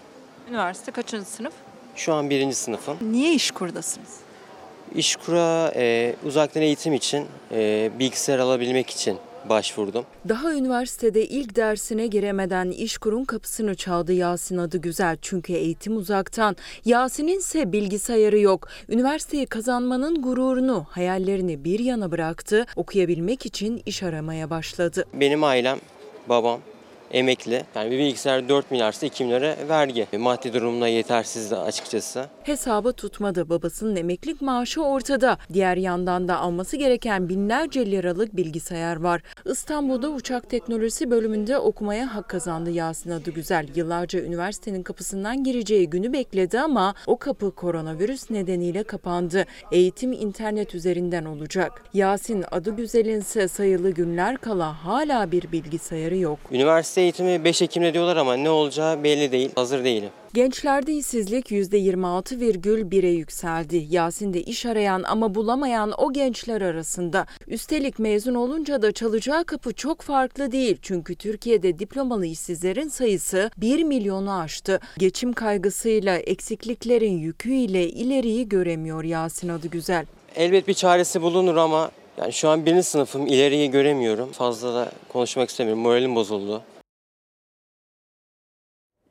Üniversite 0.50 0.92
kaçıncı 0.92 1.26
sınıf? 1.26 1.54
Şu 1.96 2.14
an 2.14 2.30
birinci 2.30 2.56
sınıfım. 2.56 2.98
Niye 3.02 3.34
iş 3.34 3.52
kurdasınız? 3.52 4.10
İşkur'a 4.96 5.72
e, 5.76 6.16
uzaktan 6.26 6.64
eğitim 6.64 6.94
için, 6.94 7.26
e, 7.52 7.92
bilgisayar 8.00 8.40
alabilmek 8.40 8.90
için 8.90 9.18
başvurdum. 9.50 10.06
Daha 10.30 10.54
üniversitede 10.54 11.26
ilk 11.26 11.56
dersine 11.56 12.08
giremeden 12.08 12.72
İşkur'un 12.72 13.26
kapısını 13.26 13.76
çaldı 13.76 14.14
Yasin 14.14 14.58
adı 14.58 14.78
güzel 14.78 15.18
çünkü 15.22 15.54
eğitim 15.54 15.98
uzaktan. 15.98 16.56
Yasin'in 16.86 17.40
ise 17.40 17.72
bilgisayarı 17.72 18.40
yok. 18.40 18.68
Üniversiteyi 18.90 19.46
kazanmanın 19.46 20.22
gururunu, 20.22 20.86
hayallerini 20.90 21.64
bir 21.64 21.80
yana 21.80 22.12
bıraktı. 22.12 22.66
Okuyabilmek 22.76 23.46
için 23.46 23.82
iş 23.86 24.04
aramaya 24.04 24.50
başladı. 24.50 25.06
Benim 25.14 25.44
ailem, 25.44 25.80
babam 26.30 26.62
emekli. 27.12 27.64
Yani 27.76 27.91
bir 27.91 27.99
bilgisayar 27.99 28.49
4 28.49 28.72
milyarsa 28.72 29.05
2 29.05 29.24
milyara 29.24 29.55
vergi. 29.70 30.07
Maddi 30.18 30.53
durumuna 30.53 30.88
yetersizdi 30.88 31.55
açıkçası. 31.55 32.26
Hesabı 32.43 32.93
tutmadı. 32.93 33.49
Babasının 33.49 33.95
emeklilik 33.95 34.41
maaşı 34.41 34.84
ortada. 34.84 35.38
Diğer 35.53 35.78
yandan 35.78 36.28
da 36.28 36.38
alması 36.38 36.78
gereken 36.78 37.30
binlerce 37.30 37.91
liralık 37.91 38.36
bilgisayar 38.36 38.95
var. 38.95 39.22
İstanbul'da 39.45 40.10
uçak 40.10 40.49
teknolojisi 40.49 41.12
bölümünde 41.12 41.57
okumaya 41.57 42.16
hak 42.16 42.30
kazandı 42.30 42.72
Yasin 42.72 43.12
adı 43.12 43.32
güzel. 43.32 43.68
Yıllarca 43.76 44.22
üniversitenin 44.22 44.84
kapısından 44.84 45.43
gireceği 45.43 45.89
günü 45.89 46.14
bekledi 46.14 46.60
ama 46.60 46.95
o 47.07 47.18
kapı 47.18 47.51
koronavirüs 47.55 48.30
nedeniyle 48.32 48.84
kapandı. 48.84 49.45
Eğitim 49.72 50.14
internet 50.14 50.76
üzerinden 50.76 51.26
olacak. 51.26 51.84
Yasin 51.93 52.45
adı 52.51 52.76
güzelin 52.76 53.20
ise 53.20 53.47
sayılı 53.47 53.91
günler 53.91 54.38
kala 54.38 54.86
hala 54.86 55.32
bir 55.32 55.51
bilgisayarı 55.51 56.18
yok. 56.18 56.39
Üniversite 56.51 56.99
eğitimi 57.00 57.43
5 57.43 57.62
Ekim'de 57.62 57.93
diyorlar 57.93 58.18
ama 58.18 58.34
ne 58.36 58.50
olacağı 58.50 59.04
belli 59.04 59.32
değil. 59.32 59.50
Hazır 59.56 59.84
değilim. 59.84 60.10
Gençlerde 60.34 60.93
işsizlik 60.93 61.52
%26,1'e 61.52 63.10
yükseldi. 63.10 63.86
Yasin 63.89 64.34
de 64.34 64.41
iş 64.41 64.66
arayan 64.66 65.04
ama 65.04 65.36
bulamayan 65.36 65.93
o 65.97 66.14
gençler 66.14 66.62
arasında. 66.62 67.26
Üstelik 67.47 68.00
mezun 68.00 68.36
olunca 68.36 68.82
da 68.82 68.91
çalacağı 68.91 69.45
kapı 69.45 69.74
çok 69.74 70.02
farklı 70.02 70.52
değil. 70.52 70.78
Çünkü 70.82 71.16
Türkiye'de 71.16 71.80
diplomalı 71.80 72.26
işsizlerin 72.26 72.88
sayısı 72.88 73.52
1 73.58 73.84
milyonu 73.84 74.39
aştı. 74.39 74.80
Geçim 74.97 75.34
kaygısıyla, 75.34 76.18
eksikliklerin 76.18 77.18
yüküyle 77.18 77.89
ileriyi 77.89 78.50
göremiyor 78.50 79.04
Yasin 79.04 79.50
adı 79.50 79.68
güzel. 79.68 80.06
Elbet 80.36 80.68
bir 80.68 80.74
çaresi 80.74 81.22
bulunur 81.22 81.56
ama 81.58 81.91
yani 82.18 82.34
şu 82.34 82.50
an 82.50 82.66
birinci 82.66 82.84
sınıfım 82.84 83.28
ileriyi 83.28 83.72
göremiyorum. 83.72 84.32
Fazla 84.32 84.74
da 84.74 84.91
konuşmak 85.10 85.50
istemiyorum. 85.50 85.82
Moralim 85.82 86.16
bozuldu. 86.16 86.62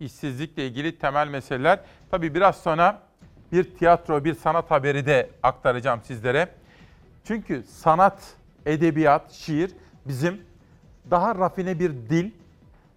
İşsizlikle 0.01 0.66
ilgili 0.66 0.99
temel 0.99 1.28
meseleler. 1.28 1.80
Tabii 2.11 2.34
biraz 2.34 2.57
sonra 2.57 3.03
bir 3.53 3.76
tiyatro, 3.76 4.24
bir 4.24 4.34
sanat 4.34 4.70
haberi 4.70 5.07
de 5.07 5.30
aktaracağım 5.42 6.01
sizlere. 6.03 6.49
Çünkü 7.24 7.62
sanat, 7.62 8.34
edebiyat, 8.66 9.32
şiir 9.32 9.70
bizim 10.07 10.40
daha 11.11 11.34
rafine 11.34 11.78
bir 11.78 11.90
dil 11.90 12.30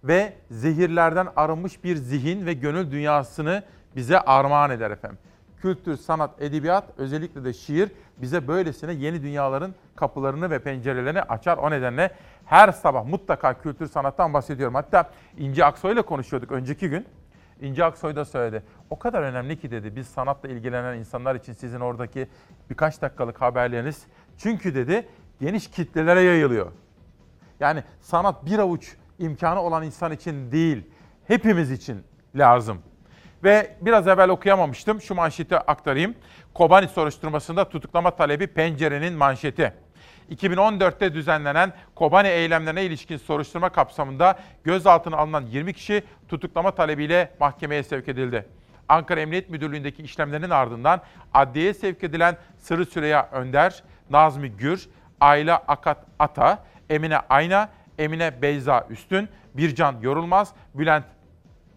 ve 0.04 0.32
zehirlerden 0.50 1.28
arınmış 1.36 1.84
bir 1.84 1.96
zihin 1.96 2.46
ve 2.46 2.52
gönül 2.52 2.90
dünyasını 2.90 3.62
bize 3.96 4.20
armağan 4.20 4.70
eder 4.70 4.90
efendim. 4.90 5.18
Kültür, 5.60 5.96
sanat, 5.96 6.42
edebiyat, 6.42 6.84
özellikle 6.98 7.44
de 7.44 7.52
şiir 7.52 7.90
bize 8.16 8.48
böylesine 8.48 8.92
yeni 8.92 9.22
dünyaların 9.22 9.74
kapılarını 9.96 10.50
ve 10.50 10.58
pencerelerini 10.58 11.22
açar. 11.22 11.56
O 11.56 11.70
nedenle 11.70 12.10
her 12.52 12.72
sabah 12.72 13.04
mutlaka 13.04 13.58
kültür 13.58 13.86
sanattan 13.86 14.34
bahsediyorum. 14.34 14.74
Hatta 14.74 15.10
İnci 15.38 15.64
Aksoy'la 15.64 16.02
konuşuyorduk 16.02 16.52
önceki 16.52 16.88
gün. 16.90 17.06
İnci 17.60 17.84
Aksoy 17.84 18.16
da 18.16 18.24
söyledi. 18.24 18.62
O 18.90 18.98
kadar 18.98 19.22
önemli 19.22 19.60
ki 19.60 19.70
dedi 19.70 19.96
biz 19.96 20.06
sanatla 20.06 20.48
ilgilenen 20.48 20.98
insanlar 20.98 21.34
için 21.34 21.52
sizin 21.52 21.80
oradaki 21.80 22.28
birkaç 22.70 23.02
dakikalık 23.02 23.40
haberleriniz. 23.40 24.02
Çünkü 24.38 24.74
dedi 24.74 25.08
geniş 25.40 25.70
kitlelere 25.70 26.20
yayılıyor. 26.20 26.72
Yani 27.60 27.84
sanat 28.00 28.46
bir 28.46 28.58
avuç 28.58 28.96
imkanı 29.18 29.60
olan 29.60 29.82
insan 29.82 30.12
için 30.12 30.52
değil, 30.52 30.90
hepimiz 31.26 31.70
için 31.70 32.02
lazım. 32.34 32.78
Ve 33.44 33.76
biraz 33.80 34.08
evvel 34.08 34.28
okuyamamıştım. 34.28 35.00
Şu 35.00 35.14
manşeti 35.14 35.56
aktarayım. 35.56 36.14
Kobani 36.54 36.88
soruşturmasında 36.88 37.68
tutuklama 37.68 38.10
talebi 38.16 38.46
pencerenin 38.46 39.12
manşeti. 39.12 39.72
2014'te 40.30 41.14
düzenlenen 41.14 41.72
Kobani 41.94 42.28
eylemlerine 42.28 42.84
ilişkin 42.84 43.16
soruşturma 43.16 43.68
kapsamında 43.68 44.38
gözaltına 44.64 45.16
alınan 45.16 45.46
20 45.46 45.72
kişi 45.72 46.02
tutuklama 46.28 46.70
talebiyle 46.70 47.32
mahkemeye 47.40 47.82
sevk 47.82 48.08
edildi. 48.08 48.46
Ankara 48.88 49.20
Emniyet 49.20 49.50
Müdürlüğü'ndeki 49.50 50.02
işlemlerin 50.02 50.50
ardından 50.50 51.00
adliyeye 51.34 51.74
sevk 51.74 52.04
edilen 52.04 52.36
Sırrı 52.58 52.86
Süreyya 52.86 53.28
Önder, 53.32 53.82
Nazmi 54.10 54.50
Gür, 54.50 54.88
Ayla 55.20 55.56
Akat 55.68 56.06
Ata, 56.18 56.64
Emine 56.90 57.18
Ayna, 57.18 57.68
Emine 57.98 58.42
Beyza 58.42 58.86
Üstün, 58.90 59.28
Bircan 59.54 59.96
Yorulmaz, 60.02 60.52
Bülent 60.74 61.04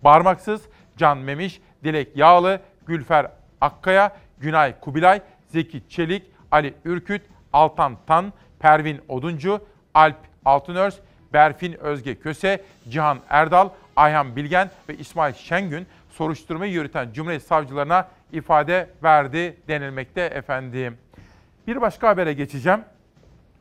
Barmaksız, 0.04 0.62
Can 0.98 1.18
Memiş, 1.18 1.62
Dilek 1.84 2.18
Yağlı, 2.18 2.60
Gülfer 2.88 3.32
Akkaya, 3.62 4.16
Günay 4.38 4.80
Kubilay, 4.80 5.22
Zeki 5.48 5.90
Çelik, 5.90 6.24
Ali 6.52 6.74
Ürküt, 6.86 7.22
Altan 7.56 7.98
Tan, 8.08 8.34
Pervin 8.60 9.02
Oduncu, 9.08 9.60
Alp 9.94 10.18
Altınörs, 10.46 10.98
Berfin 11.34 11.74
Özge 11.74 12.16
Köse, 12.16 12.64
Cihan 12.90 13.20
Erdal, 13.30 13.70
Ayhan 13.96 14.36
Bilgen 14.36 14.70
ve 14.90 14.98
İsmail 14.98 15.34
Şengün 15.34 15.88
soruşturmayı 16.10 16.72
yürüten 16.72 17.14
Cumhuriyet 17.14 17.44
savcılarına 17.44 18.08
ifade 18.32 18.90
verdi 19.04 19.58
denilmekte 19.68 20.22
efendim. 20.22 20.98
Bir 21.68 21.82
başka 21.82 22.10
habere 22.10 22.34
geçeceğim. 22.34 22.80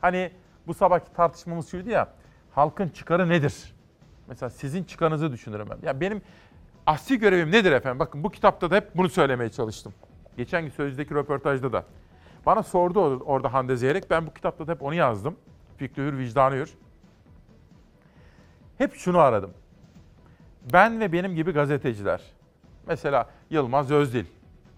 Hani 0.00 0.30
bu 0.66 0.74
sabahki 0.74 1.12
tartışmamız 1.12 1.70
şuydu 1.70 1.90
ya, 1.90 2.08
halkın 2.54 2.88
çıkarı 2.88 3.28
nedir? 3.28 3.74
Mesela 4.28 4.50
sizin 4.50 4.84
çıkarınızı 4.84 5.32
düşünürüm 5.32 5.66
ben. 5.70 5.86
Ya 5.86 6.00
benim 6.00 6.22
asli 6.86 7.18
görevim 7.18 7.52
nedir 7.52 7.72
efendim? 7.72 7.98
Bakın 7.98 8.24
bu 8.24 8.30
kitapta 8.30 8.70
da 8.70 8.76
hep 8.76 8.96
bunu 8.96 9.08
söylemeye 9.08 9.50
çalıştım. 9.50 9.94
Geçen 10.36 10.62
gün 10.62 10.70
Sözcü'deki 10.70 11.14
röportajda 11.14 11.72
da. 11.72 11.84
Bana 12.46 12.62
sordu 12.62 13.00
orada 13.26 13.52
Hande 13.52 13.76
Zeyrek. 13.76 14.10
Ben 14.10 14.26
bu 14.26 14.34
kitapta 14.34 14.66
da 14.66 14.72
hep 14.72 14.82
onu 14.82 14.94
yazdım. 14.94 15.36
Fikri 15.76 16.02
hür, 16.02 16.18
vicdanı 16.18 16.54
hür. 16.54 16.74
Hep 18.78 18.94
şunu 18.94 19.18
aradım. 19.18 19.50
Ben 20.72 21.00
ve 21.00 21.12
benim 21.12 21.34
gibi 21.34 21.52
gazeteciler. 21.52 22.22
Mesela 22.86 23.30
Yılmaz 23.50 23.90
Özdil. 23.90 24.24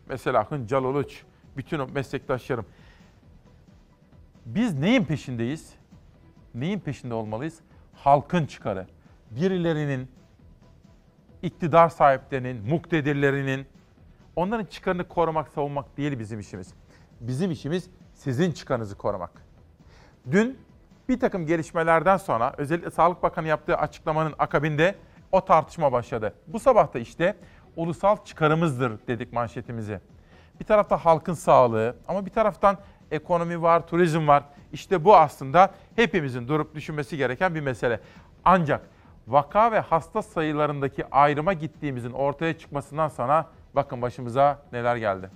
Mesela 0.09 0.51
Hıncal 0.51 0.85
Uluç. 0.85 1.23
Bütün 1.57 1.93
meslektaşlarım. 1.93 2.67
Biz 4.47 4.79
neyin 4.79 5.05
peşindeyiz? 5.05 5.75
Neyin 6.55 6.81
peşinde 6.81 7.15
olmalıyız? 7.15 7.61
Halkın 7.95 8.47
çıkarı. 8.47 8.87
Birilerinin, 9.31 10.09
iktidar 11.43 11.89
sahiplerinin, 11.89 12.69
muktedirlerinin, 12.69 13.67
onların 14.37 14.65
çıkarını 14.65 15.09
korumak, 15.09 15.49
savunmak 15.49 15.97
değil 15.97 16.19
bizim 16.19 16.41
işimiz. 16.41 16.75
Bizim 17.21 17.51
işimiz 17.51 17.91
sizin 18.15 18.53
çıkarınızı 18.53 18.97
korumak. 18.97 19.43
Dün 20.31 20.59
bir 21.09 21.21
takım 21.21 21.47
gelişmelerden 21.47 22.17
sonra 22.17 22.55
özellikle 22.59 22.91
Sağlık 22.91 23.23
Bakanı 23.23 23.49
yaptığı 23.49 23.77
açıklamanın 23.77 24.35
akabinde 24.39 24.95
o 25.33 25.45
tartışma 25.45 25.93
başladı. 25.93 26.35
Bu 26.47 26.61
sabah 26.61 26.95
da 26.95 26.99
işte 26.99 27.37
ulusal 27.77 28.25
çıkarımızdır 28.25 29.07
dedik 29.07 29.33
manşetimizi. 29.33 30.01
Bir 30.61 30.65
tarafta 30.65 30.97
halkın 30.97 31.35
sağlığı 31.35 31.97
ama 32.09 32.27
bir 32.27 32.31
taraftan 32.31 32.79
ekonomi 33.11 33.63
var, 33.63 33.87
turizm 33.87 34.29
var. 34.29 34.45
İşte 34.73 35.05
bu 35.05 35.17
aslında 35.17 35.71
hepimizin 35.97 36.49
durup 36.49 36.75
düşünmesi 36.75 37.17
gereken 37.17 37.55
bir 37.55 37.61
mesele. 37.61 38.01
Ancak 38.45 38.81
vaka 39.29 39.73
ve 39.73 39.81
hasta 39.81 40.23
sayılarındaki 40.23 41.07
ayrıma 41.11 41.53
gittiğimizin 41.53 42.13
ortaya 42.13 42.59
çıkmasından 42.59 43.09
sonra 43.09 43.47
bakın 43.75 44.03
başımıza 44.03 44.59
neler 44.73 44.97
geldi. 44.97 45.31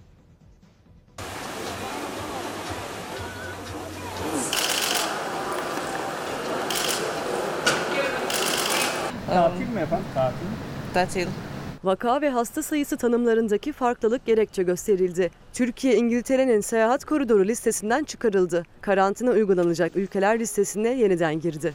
Tatil 9.34 9.68
mi 9.68 9.80
efendim? 9.80 10.06
Tatil. 10.14 10.46
Tatil. 10.94 11.26
Vaka 11.84 12.20
ve 12.20 12.30
hasta 12.30 12.62
sayısı 12.62 12.96
tanımlarındaki 12.96 13.72
farklılık 13.72 14.26
gerekçe 14.26 14.62
gösterildi. 14.62 15.30
Türkiye, 15.52 15.96
İngiltere'nin 15.96 16.60
seyahat 16.60 17.04
koridoru 17.04 17.44
listesinden 17.44 18.04
çıkarıldı. 18.04 18.62
Karantina 18.80 19.30
uygulanacak 19.30 19.96
ülkeler 19.96 20.38
listesine 20.38 20.88
yeniden 20.88 21.40
girdi. 21.40 21.72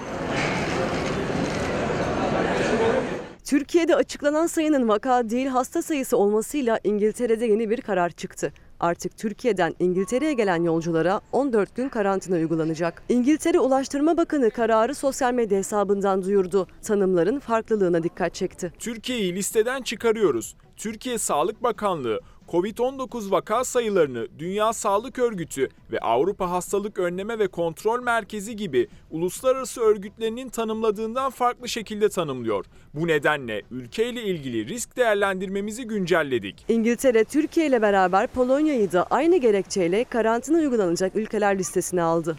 Türkiye'de 3.45 3.95
açıklanan 3.95 4.47
sayının 4.47 4.87
vaka 4.87 5.29
değil 5.29 5.47
hasta 5.47 5.81
sayısı 5.81 6.17
olmasıyla 6.17 6.79
İngiltere'de 6.83 7.45
yeni 7.45 7.69
bir 7.69 7.81
karar 7.81 8.09
çıktı. 8.09 8.53
Artık 8.79 9.17
Türkiye'den 9.17 9.75
İngiltere'ye 9.79 10.33
gelen 10.33 10.63
yolculara 10.63 11.21
14 11.31 11.75
gün 11.75 11.89
karantina 11.89 12.35
uygulanacak. 12.35 13.03
İngiltere 13.09 13.59
Ulaştırma 13.59 14.17
Bakanı 14.17 14.49
kararı 14.49 14.95
sosyal 14.95 15.33
medya 15.33 15.57
hesabından 15.57 16.23
duyurdu. 16.23 16.67
Tanımların 16.81 17.39
farklılığına 17.39 18.03
dikkat 18.03 18.33
çekti. 18.35 18.73
Türkiye'yi 18.79 19.35
listeden 19.35 19.81
çıkarıyoruz. 19.81 20.55
Türkiye 20.77 21.17
Sağlık 21.17 21.63
Bakanlığı 21.63 22.19
Covid-19 22.47 23.31
vaka 23.31 23.63
sayılarını 23.63 24.27
Dünya 24.39 24.73
Sağlık 24.73 25.19
Örgütü 25.19 25.69
ve 25.91 25.99
Avrupa 25.99 26.51
Hastalık 26.51 26.99
Önleme 26.99 27.39
ve 27.39 27.47
Kontrol 27.47 28.03
Merkezi 28.03 28.55
gibi 28.55 28.87
uluslararası 29.11 29.81
örgütlerinin 29.81 30.49
tanımladığından 30.49 31.31
farklı 31.31 31.69
şekilde 31.69 32.09
tanımlıyor. 32.09 32.65
Bu 32.93 33.07
nedenle 33.07 33.61
ülkeyle 33.71 34.23
ilgili 34.23 34.67
risk 34.67 34.97
değerlendirmemizi 34.97 35.83
güncelledik. 35.83 36.65
İngiltere, 36.69 37.23
Türkiye 37.23 37.67
ile 37.67 37.81
beraber 37.81 38.27
Polonya'yı 38.27 38.91
da 38.91 39.03
aynı 39.09 39.37
gerekçeyle 39.37 40.03
karantina 40.03 40.57
uygulanacak 40.57 41.15
ülkeler 41.15 41.57
listesine 41.57 42.01
aldı. 42.01 42.37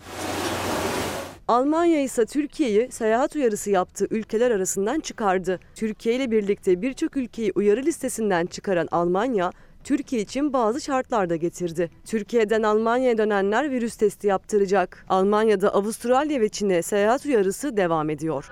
Almanya 1.49 2.03
ise 2.03 2.27
Türkiye'yi 2.27 2.93
seyahat 2.93 3.37
uyarısı 3.37 3.71
yaptığı 3.71 4.07
ülkeler 4.11 4.51
arasından 4.51 5.01
çıkardı. 5.01 5.61
Türkiye 5.75 6.15
ile 6.15 6.31
birlikte 6.31 6.83
birçok 6.83 7.17
ülkeyi 7.17 7.53
uyarı 7.55 7.83
listesinden 7.83 8.47
çıkaran 8.47 8.89
Almanya, 8.91 9.53
Türkiye 9.87 10.23
için 10.23 10.53
bazı 10.53 10.81
şartlar 10.81 11.31
da 11.31 11.37
getirdi. 11.37 11.91
Türkiye'den 12.05 12.63
Almanya'ya 12.63 13.19
dönenler 13.19 13.71
virüs 13.71 13.97
testi 13.97 14.27
yaptıracak. 14.27 15.07
Almanya'da 15.09 15.75
Avustralya 15.75 16.41
ve 16.41 16.49
Çin'e 16.49 16.83
seyahat 16.83 17.27
uyarısı 17.27 17.77
devam 17.77 18.11
ediyor. 18.11 18.51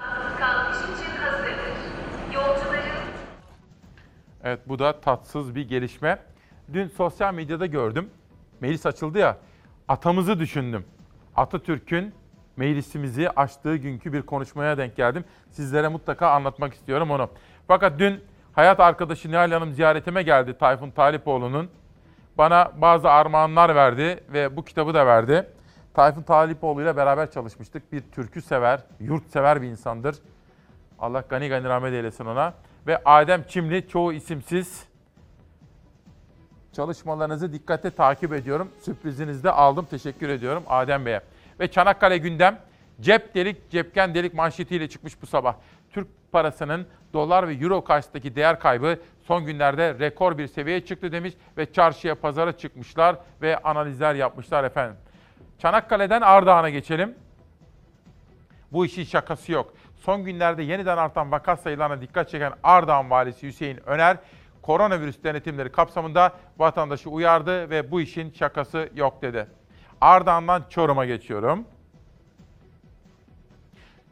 Evet 4.45 4.61
bu 4.67 4.79
da 4.79 5.01
tatsız 5.01 5.55
bir 5.55 5.69
gelişme. 5.69 6.19
Dün 6.73 6.89
sosyal 6.89 7.35
medyada 7.35 7.67
gördüm. 7.67 8.11
Meclis 8.61 8.87
açıldı 8.87 9.19
ya. 9.19 9.39
Atamızı 9.89 10.39
düşündüm. 10.39 10.85
Atatürk'ün 11.37 12.15
meclisimizi 12.57 13.31
açtığı 13.31 13.77
günkü 13.77 14.13
bir 14.13 14.23
konuşmaya 14.23 14.79
denk 14.79 14.97
geldim. 14.97 15.25
Sizlere 15.51 15.89
mutlaka 15.89 16.31
anlatmak 16.31 16.75
istiyorum 16.75 17.11
onu. 17.11 17.31
Fakat 17.69 17.99
dün 17.99 18.21
hayat 18.55 18.81
arkadaşı 18.81 19.31
Nihal 19.31 19.51
Hanım 19.51 19.73
ziyaretime 19.73 20.23
geldi 20.23 20.59
Tayfun 20.59 20.91
Talipoğlu'nun. 20.91 21.71
Bana 22.39 22.73
bazı 22.77 23.11
armağanlar 23.11 23.75
verdi 23.75 24.25
ve 24.33 24.57
bu 24.57 24.65
kitabı 24.65 24.95
da 24.95 25.07
verdi. 25.07 25.51
Tayfun 25.95 26.23
Talipoğlu 26.23 26.83
ile 26.83 26.97
beraber 26.97 27.31
çalışmıştık. 27.31 27.93
Bir 27.93 28.01
türkü 28.01 28.43
sever, 28.43 28.81
yurt 29.01 29.27
sever 29.27 29.63
bir 29.63 29.69
insandır. 29.69 30.17
Allah 30.99 31.25
gani 31.29 31.49
gani 31.49 31.65
rahmet 31.65 31.93
eylesin 31.93 32.25
ona. 32.25 32.55
Ve 32.87 33.03
Adem 33.05 33.45
Çimli 33.49 33.89
çoğu 33.89 34.13
isimsiz 34.13 34.85
çalışmalarınızı 36.73 37.53
dikkatle 37.53 37.91
takip 37.91 38.33
ediyorum. 38.33 38.69
Sürprizinizi 38.81 39.45
de 39.45 39.51
aldım. 39.51 39.87
Teşekkür 39.91 40.29
ediyorum 40.29 40.63
Adem 40.69 41.07
Bey'e. 41.07 41.21
Ve 41.61 41.71
Çanakkale 41.71 42.19
gündem 42.19 42.59
cep 43.01 43.35
delik 43.35 43.71
cepken 43.71 44.15
delik 44.15 44.35
manşetiyle 44.35 44.89
çıkmış 44.89 45.23
bu 45.23 45.27
sabah. 45.27 45.55
Türk 45.91 46.09
parasının 46.35 46.87
dolar 47.13 47.49
ve 47.49 47.55
euro 47.55 47.85
karşısındaki 47.85 48.37
değer 48.37 48.61
kaybı 48.61 48.99
son 49.27 49.45
günlerde 49.45 49.99
rekor 49.99 50.39
bir 50.39 50.47
seviyeye 50.47 50.85
çıktı 50.85 51.13
demiş 51.13 51.35
ve 51.57 51.73
çarşıya 51.73 52.15
pazara 52.15 52.53
çıkmışlar 52.53 53.17
ve 53.43 53.59
analizler 53.59 54.15
yapmışlar 54.15 54.65
efendim. 54.65 54.97
Çanakkale'den 55.59 56.21
Ardahan'a 56.21 56.71
geçelim. 56.71 57.15
Bu 58.73 58.87
işin 58.87 59.05
şakası 59.05 59.53
yok. 59.53 59.75
Son 59.97 60.25
günlerde 60.25 60.63
yeniden 60.63 60.97
artan 60.97 61.33
vaka 61.33 61.57
sayılarına 61.57 62.01
dikkat 62.01 62.29
çeken 62.29 62.53
Ardahan 62.63 63.11
Valisi 63.11 63.47
Hüseyin 63.47 63.81
Öner, 63.87 64.17
koronavirüs 64.63 65.25
denetimleri 65.25 65.73
kapsamında 65.73 66.33
vatandaşı 66.59 67.11
uyardı 67.11 67.71
ve 67.71 67.91
bu 67.91 68.01
işin 68.01 68.33
şakası 68.33 68.91
yok 68.95 69.23
dedi. 69.23 69.47
Ardahan'dan 70.01 70.65
Çorum'a 70.71 71.07
geçiyorum. 71.07 71.65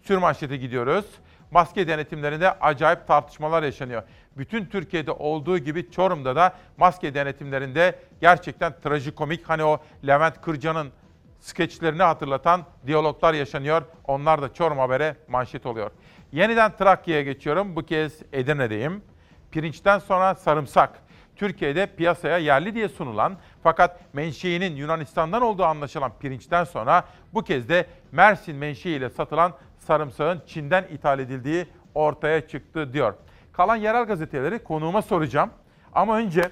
Sürmanşete 0.02 0.56
gidiyoruz. 0.56 1.06
Maske 1.52 1.88
denetimlerinde 1.88 2.52
acayip 2.52 3.06
tartışmalar 3.06 3.62
yaşanıyor. 3.62 4.02
Bütün 4.36 4.66
Türkiye'de 4.66 5.12
olduğu 5.12 5.58
gibi 5.58 5.90
Çorum'da 5.90 6.36
da 6.36 6.54
maske 6.76 7.14
denetimlerinde 7.14 7.98
gerçekten 8.20 8.74
trajikomik 8.82 9.48
hani 9.48 9.64
o 9.64 9.80
Levent 10.06 10.40
Kırca'nın 10.40 10.92
skeçlerini 11.40 12.02
hatırlatan 12.02 12.62
diyaloglar 12.86 13.34
yaşanıyor. 13.34 13.82
Onlar 14.04 14.42
da 14.42 14.54
Çorum 14.54 14.78
Haber'e 14.78 15.16
manşet 15.28 15.66
oluyor. 15.66 15.90
Yeniden 16.32 16.76
Trakya'ya 16.76 17.22
geçiyorum. 17.22 17.76
Bu 17.76 17.82
kez 17.82 18.22
Edirne'deyim. 18.32 19.02
Pirinçten 19.50 19.98
sonra 19.98 20.34
sarımsak. 20.34 20.90
Türkiye'de 21.36 21.86
piyasaya 21.86 22.38
yerli 22.38 22.74
diye 22.74 22.88
sunulan 22.88 23.36
fakat 23.62 24.14
menşeinin 24.14 24.76
Yunanistan'dan 24.76 25.42
olduğu 25.42 25.64
anlaşılan 25.64 26.12
pirinçten 26.20 26.64
sonra 26.64 27.04
bu 27.34 27.42
kez 27.42 27.68
de 27.68 27.86
Mersin 28.12 28.56
menşeiyle 28.56 29.10
satılan 29.10 29.52
sarımsağın 29.78 30.42
Çin'den 30.46 30.84
ithal 30.84 31.18
edildiği 31.18 31.66
ortaya 31.94 32.48
çıktı 32.48 32.92
diyor. 32.92 33.14
Kalan 33.52 33.76
yerel 33.76 34.04
gazeteleri 34.04 34.58
konuğuma 34.58 35.02
soracağım. 35.02 35.50
Ama 35.92 36.16
önce 36.18 36.50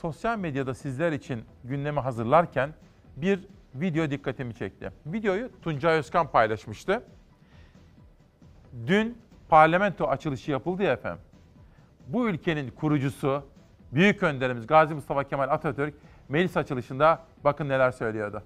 sosyal 0.00 0.38
medyada 0.38 0.74
sizler 0.74 1.12
için 1.12 1.44
gündemi 1.64 2.00
hazırlarken 2.00 2.74
bir 3.16 3.40
video 3.74 4.10
dikkatimi 4.10 4.54
çekti. 4.54 4.92
Videoyu 5.06 5.50
Tuncay 5.62 5.98
Özkan 5.98 6.30
paylaşmıştı. 6.30 7.02
Dün 8.86 9.18
parlamento 9.48 10.08
açılışı 10.08 10.50
yapıldı 10.50 10.82
ya 10.82 10.92
efendim. 10.92 11.22
Bu 12.06 12.28
ülkenin 12.28 12.70
kurucusu, 12.70 13.42
büyük 13.92 14.22
önderimiz 14.22 14.66
Gazi 14.66 14.94
Mustafa 14.94 15.24
Kemal 15.24 15.48
Atatürk 15.48 15.94
meclis 16.28 16.56
açılışında 16.56 17.20
bakın 17.44 17.68
neler 17.68 17.90
söylüyordu. 17.90 18.42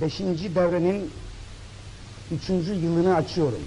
Beşinci 0.00 0.54
devrenin 0.54 1.10
üçüncü 2.32 2.72
yılını 2.74 3.16
açıyorum. 3.16 3.62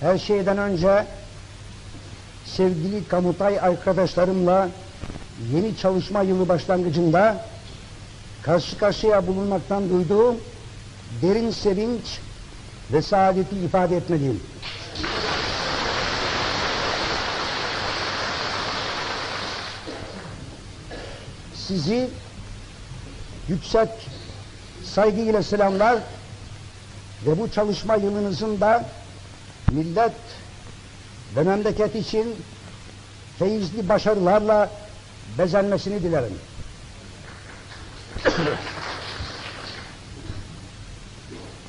Her 0.00 0.18
şeyden 0.18 0.58
önce 0.58 1.06
sevgili 2.44 3.08
Kamutay 3.08 3.60
arkadaşlarımla 3.60 4.68
yeni 5.52 5.76
çalışma 5.76 6.22
yılı 6.22 6.48
başlangıcında 6.48 7.44
karşı 8.42 8.78
karşıya 8.78 9.26
bulunmaktan 9.26 9.90
duyduğum 9.90 10.36
derin 11.22 11.50
sevinç 11.50 12.20
ve 12.92 13.02
saadeti 13.02 13.56
ifade 13.56 13.96
etmeliyim. 13.96 14.40
Sizi 21.54 22.10
yüksek 23.48 23.88
saygıyla 24.84 25.42
selamlar 25.42 25.98
ve 27.26 27.38
bu 27.38 27.50
çalışma 27.50 27.96
yılınızın 27.96 28.60
da 28.60 28.84
millet 29.72 30.12
ve 31.36 31.42
memleket 31.42 31.94
için 31.94 32.36
feyizli 33.38 33.88
başarılarla 33.88 34.70
bezenmesini 35.38 36.02
dilerim. 36.02 36.38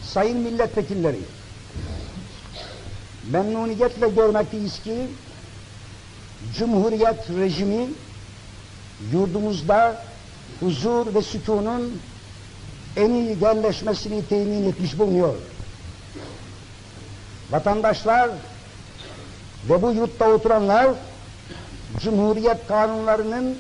Sayın 0.04 0.38
milletvekilleri, 0.38 1.20
memnuniyetle 3.32 4.10
görmekteyiz 4.10 4.84
ki 4.84 5.08
Cumhuriyet 6.58 7.30
rejimi 7.30 7.88
yurdumuzda 9.12 10.04
huzur 10.60 11.14
ve 11.16 11.22
sükunun 11.22 12.02
en 12.98 13.10
iyi 13.10 13.38
yerleşmesini 13.42 14.26
temin 14.26 14.70
etmiş 14.70 15.00
bulunuyor. 15.00 15.36
Vatandaşlar 17.52 18.30
ve 19.70 19.82
bu 19.82 19.92
yurtta 19.92 20.30
oturanlar 20.30 20.90
Cumhuriyet 22.04 22.68
kanunlarının 22.68 23.58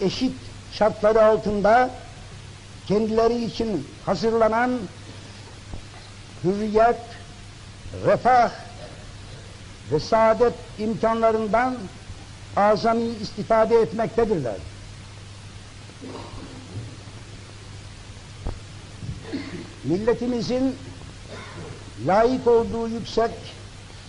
eşit 0.00 0.32
şartları 0.72 1.24
altında 1.24 1.90
kendileri 2.88 3.44
için 3.44 3.86
hazırlanan 4.06 4.78
hürriyet, 6.44 7.00
refah 8.06 8.50
ve 9.92 10.00
saadet 10.00 10.54
imkanlarından 10.78 11.76
azami 12.56 13.04
istifade 13.22 13.76
etmektedirler. 13.76 14.56
Milletimizin 19.84 20.76
layık 22.06 22.46
olduğu 22.46 22.88
yüksek 22.88 23.30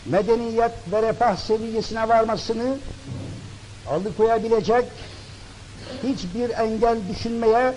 medeniyet 0.05 0.71
ve 0.91 1.01
refah 1.01 1.35
seviyesine 1.35 2.09
varmasını 2.09 2.77
alıkoyabilecek 3.89 4.85
hiçbir 6.03 6.49
engel 6.49 6.97
düşünmeye 7.09 7.73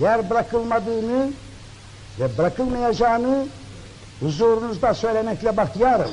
yer 0.00 0.30
bırakılmadığını 0.30 1.30
ve 2.20 2.38
bırakılmayacağını 2.38 3.46
huzurunuzda 4.20 4.94
söylemekle 4.94 5.56
bahtiyarım. 5.56 6.10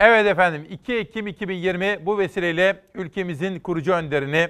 Evet 0.00 0.26
efendim 0.26 0.66
2 0.70 0.94
Ekim 0.94 1.26
2020 1.26 2.06
bu 2.06 2.18
vesileyle 2.18 2.80
ülkemizin 2.94 3.60
kurucu 3.60 3.92
önderini 3.92 4.48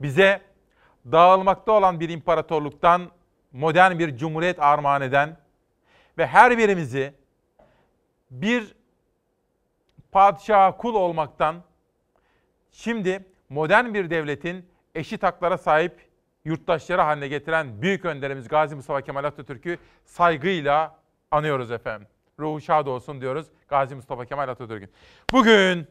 bize 0.00 0.40
dağılmakta 1.12 1.72
olan 1.72 2.00
bir 2.00 2.08
imparatorluktan 2.08 3.10
modern 3.52 3.98
bir 3.98 4.16
cumhuriyet 4.16 4.60
armağan 4.60 5.02
eden 5.02 5.36
ve 6.18 6.26
her 6.26 6.58
birimizi 6.58 7.14
bir 8.30 8.74
padişaha 10.12 10.76
kul 10.76 10.94
olmaktan 10.94 11.62
şimdi 12.72 13.24
modern 13.48 13.94
bir 13.94 14.10
devletin 14.10 14.66
eşit 14.94 15.22
haklara 15.22 15.58
sahip 15.58 16.08
yurttaşları 16.44 17.02
haline 17.02 17.28
getiren 17.28 17.82
büyük 17.82 18.04
önderimiz 18.04 18.48
Gazi 18.48 18.74
Mustafa 18.74 19.00
Kemal 19.02 19.24
Atatürk'ü 19.24 19.78
saygıyla 20.04 20.96
anıyoruz 21.30 21.70
efendim. 21.70 22.08
Ruhu 22.38 22.60
şad 22.60 22.86
olsun 22.86 23.20
diyoruz 23.20 23.46
Gazi 23.68 23.94
Mustafa 23.94 24.24
Kemal 24.24 24.48
Atatürk'ün. 24.48 24.90
Bugün 25.32 25.86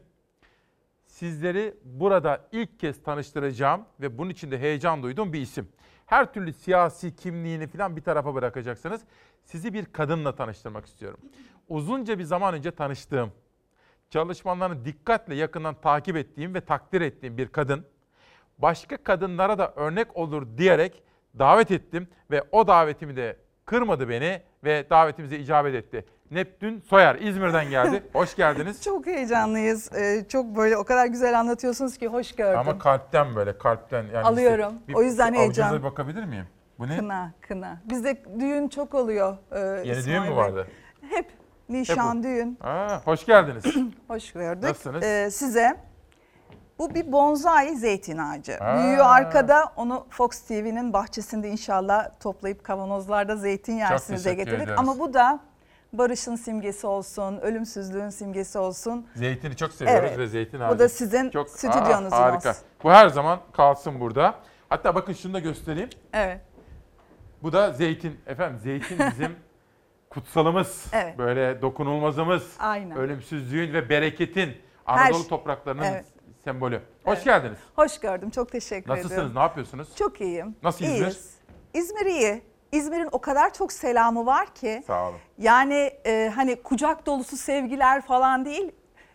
sizleri 1.06 1.74
burada 1.84 2.48
ilk 2.52 2.80
kez 2.80 3.02
tanıştıracağım 3.02 3.84
ve 4.00 4.18
bunun 4.18 4.30
için 4.30 4.50
de 4.50 4.58
heyecan 4.58 5.02
duyduğum 5.02 5.32
bir 5.32 5.40
isim. 5.40 5.68
Her 6.12 6.32
türlü 6.32 6.52
siyasi 6.52 7.16
kimliğini 7.16 7.66
falan 7.66 7.96
bir 7.96 8.02
tarafa 8.02 8.34
bırakacaksınız. 8.34 9.00
Sizi 9.44 9.74
bir 9.74 9.84
kadınla 9.84 10.34
tanıştırmak 10.34 10.86
istiyorum. 10.86 11.20
Uzunca 11.68 12.18
bir 12.18 12.24
zaman 12.24 12.54
önce 12.54 12.70
tanıştığım, 12.70 13.32
çalışmalarını 14.10 14.84
dikkatle 14.84 15.34
yakından 15.34 15.74
takip 15.74 16.16
ettiğim 16.16 16.54
ve 16.54 16.60
takdir 16.60 17.00
ettiğim 17.00 17.38
bir 17.38 17.48
kadın. 17.48 17.86
Başka 18.58 18.96
kadınlara 18.96 19.58
da 19.58 19.72
örnek 19.76 20.16
olur 20.16 20.58
diyerek 20.58 21.02
davet 21.38 21.70
ettim 21.70 22.08
ve 22.30 22.44
o 22.52 22.66
davetimi 22.66 23.16
de 23.16 23.36
kırmadı 23.64 24.08
beni 24.08 24.42
ve 24.64 24.86
davetimize 24.90 25.38
icabet 25.38 25.74
etti. 25.74 26.04
Neptün 26.32 26.80
Soyer 26.80 27.14
İzmir'den 27.14 27.70
geldi. 27.70 28.02
Hoş 28.12 28.36
geldiniz. 28.36 28.82
Çok 28.82 29.06
heyecanlıyız. 29.06 29.92
Ee, 29.92 30.24
çok 30.28 30.56
böyle 30.56 30.76
o 30.76 30.84
kadar 30.84 31.06
güzel 31.06 31.40
anlatıyorsunuz 31.40 31.98
ki 31.98 32.08
hoş 32.08 32.32
gördüm. 32.32 32.58
Ama 32.58 32.78
kalpten 32.78 33.34
böyle 33.36 33.58
kalpten. 33.58 34.02
Yani 34.14 34.26
Alıyorum. 34.26 34.72
Bir- 34.88 34.94
O 34.94 35.02
yüzden 35.02 35.32
bir 35.32 35.38
heyecan. 35.38 35.64
avucunuza 35.64 35.90
bakabilir 35.90 36.24
miyim? 36.24 36.46
Bu 36.78 36.88
ne? 36.88 36.96
Kına, 36.96 37.32
kına. 37.40 37.80
Bizde 37.84 38.22
düğün 38.40 38.68
çok 38.68 38.94
oluyor. 38.94 39.36
e, 39.50 39.58
Yeni 39.60 39.98
İsmail 39.98 40.06
düğün 40.22 40.30
mü 40.30 40.36
vardı? 40.36 40.66
Hep 41.10 41.26
nişan, 41.68 42.16
Hep 42.16 42.22
düğün. 42.24 42.58
Aa, 42.60 43.00
hoş 43.04 43.26
geldiniz. 43.26 43.64
Hoş 44.08 44.32
gördük. 44.32 44.62
Nasılsınız? 44.62 45.02
Ee, 45.04 45.30
size 45.32 45.76
bu 46.78 46.94
bir 46.94 47.12
bonsai 47.12 47.76
zeytin 47.76 48.18
ağacı. 48.18 48.58
Aa. 48.60 48.76
Büyüyor 48.78 49.06
arkada. 49.08 49.72
Onu 49.76 50.06
Fox 50.10 50.40
TV'nin 50.40 50.92
bahçesinde 50.92 51.48
inşallah 51.48 52.08
toplayıp 52.20 52.64
kavanozlarda 52.64 53.36
zeytin 53.36 53.76
yersinize 53.76 54.24
teşekkür 54.24 54.44
getirdik. 54.44 54.62
ederiz. 54.64 54.78
Ama 54.80 54.98
bu 54.98 55.14
da 55.14 55.40
barışın 55.98 56.36
simgesi 56.36 56.86
olsun, 56.86 57.36
ölümsüzlüğün 57.38 58.08
simgesi 58.10 58.58
olsun. 58.58 59.06
Zeytini 59.14 59.56
çok 59.56 59.72
seviyoruz 59.72 60.04
Evet. 60.08 60.18
ve 60.18 60.26
zeytin 60.26 60.60
Bu 60.60 60.64
ağacı. 60.64 60.78
da 60.78 60.88
sizin 60.88 61.28
stüdyonuzun 61.46 62.16
Aa, 62.16 62.20
harika. 62.20 62.50
olsun. 62.50 62.62
Bu 62.84 62.90
her 62.90 63.08
zaman 63.08 63.40
kalsın 63.52 64.00
burada. 64.00 64.34
Hatta 64.68 64.94
bakın 64.94 65.12
şunu 65.12 65.34
da 65.34 65.38
göstereyim. 65.38 65.88
Evet. 66.12 66.40
Bu 67.42 67.52
da 67.52 67.72
zeytin. 67.72 68.20
Efendim 68.26 68.60
zeytin 68.62 68.98
bizim 69.10 69.36
kutsalımız. 70.10 70.86
Evet. 70.92 71.18
Böyle 71.18 71.62
dokunulmazımız. 71.62 72.56
Aynen. 72.58 72.96
Ölümsüzlüğün 72.96 73.72
ve 73.72 73.88
bereketin 73.88 74.52
Anadolu 74.86 75.18
şey- 75.18 75.28
topraklarının 75.28 75.82
Evet. 75.82 76.04
sembolü. 76.44 76.76
Hoş 77.04 77.14
Evet. 77.16 77.24
geldiniz. 77.24 77.58
Hoş 77.76 78.00
gördüm. 78.00 78.30
Çok 78.30 78.52
teşekkür 78.52 78.90
Nasılsınız? 78.90 79.12
ediyorum. 79.12 79.34
Ne 79.34 79.40
yapıyorsunuz? 79.40 79.96
Çok 79.96 80.20
iyiyim. 80.20 80.56
Nasıl 80.62 80.84
İzmir? 80.84 80.96
İyiyiz. 80.96 81.30
İzmir 81.74 82.06
iyi. 82.06 82.42
İzmir'in 82.72 83.08
o 83.12 83.20
kadar 83.20 83.54
çok 83.54 83.72
selamı 83.72 84.26
var 84.26 84.54
ki. 84.54 84.82
Sağ 84.86 85.08
olun. 85.08 85.18
Yani 85.38 85.92
e, 86.06 86.32
hani 86.34 86.62
kucak 86.62 87.06
dolusu 87.06 87.36
sevgiler 87.36 88.02
falan 88.02 88.44
değil. 88.44 88.72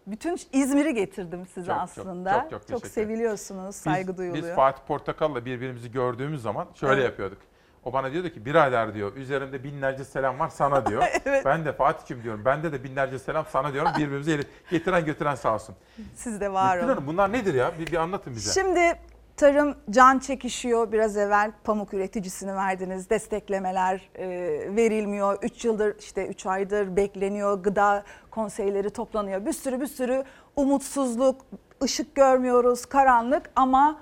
Bütün 0.07 0.37
İzmir'i 0.53 0.93
getirdim 0.93 1.45
size 1.53 1.67
Çok, 1.67 1.75
çok, 1.75 1.83
aslında. 1.83 2.41
çok, 2.41 2.51
çok 2.51 2.67
teşekkür 2.67 2.89
seviliyorsunuz, 2.89 3.75
saygı 3.75 4.11
biz, 4.11 4.17
duyuluyor. 4.17 4.43
Biz 4.47 4.55
Fatih 4.55 4.83
Portakal'la 4.87 5.45
birbirimizi 5.45 5.91
gördüğümüz 5.91 6.41
zaman 6.41 6.67
şöyle 6.75 6.93
Evet. 6.93 7.03
yapıyorduk. 7.09 7.37
O 7.85 7.93
bana 7.93 8.11
diyordu 8.11 8.29
ki 8.29 8.45
birader 8.45 8.93
diyor 8.93 9.15
üzerimde 9.15 9.63
binlerce 9.63 10.05
selam 10.05 10.39
var 10.39 10.49
sana 10.49 10.85
diyor. 10.85 11.03
Evet. 11.25 11.45
Ben 11.45 11.65
de 11.65 11.73
Fatih'im 11.73 12.23
diyorum 12.23 12.45
bende 12.45 12.71
de 12.71 12.83
binlerce 12.83 13.19
selam 13.19 13.45
sana 13.51 13.73
diyorum. 13.73 13.91
Birbirimize 13.97 14.39
getiren 14.71 15.05
götüren 15.05 15.35
sağ 15.35 15.53
olsun. 15.53 15.75
Siz 16.15 16.41
de 16.41 16.53
var 16.53 16.73
Gülpınar 16.73 16.83
olun. 16.93 16.95
Hanım 16.95 17.07
bunlar 17.13 17.33
nedir 17.33 17.53
ya? 17.53 17.71
Bir, 17.79 17.87
bir 17.87 17.97
anlatın 17.97 18.35
bize. 18.35 18.61
Şimdi 18.61 18.99
tarım 19.37 19.75
can 19.89 20.19
çekişiyor. 20.19 20.91
Biraz 20.91 21.17
evvel 21.17 21.51
pamuk 21.63 21.93
üreticisini 21.93 22.55
verdiniz. 22.55 23.09
Desteklemeler 23.09 24.09
e, 24.15 24.27
verilmiyor. 24.75 25.37
3 25.41 25.65
yıldır 25.65 25.99
işte 25.99 26.27
3 26.27 26.45
aydır 26.45 26.95
bekleniyor. 26.95 27.63
Gıda 27.63 28.03
konseyleri 28.31 28.89
toplanıyor. 28.89 29.45
Bir 29.45 29.53
sürü 29.53 29.81
bir 29.81 29.87
sürü 29.87 30.23
umutsuzluk, 30.55 31.41
ışık 31.83 32.15
görmüyoruz, 32.15 32.85
karanlık 32.85 33.49
ama 33.55 33.99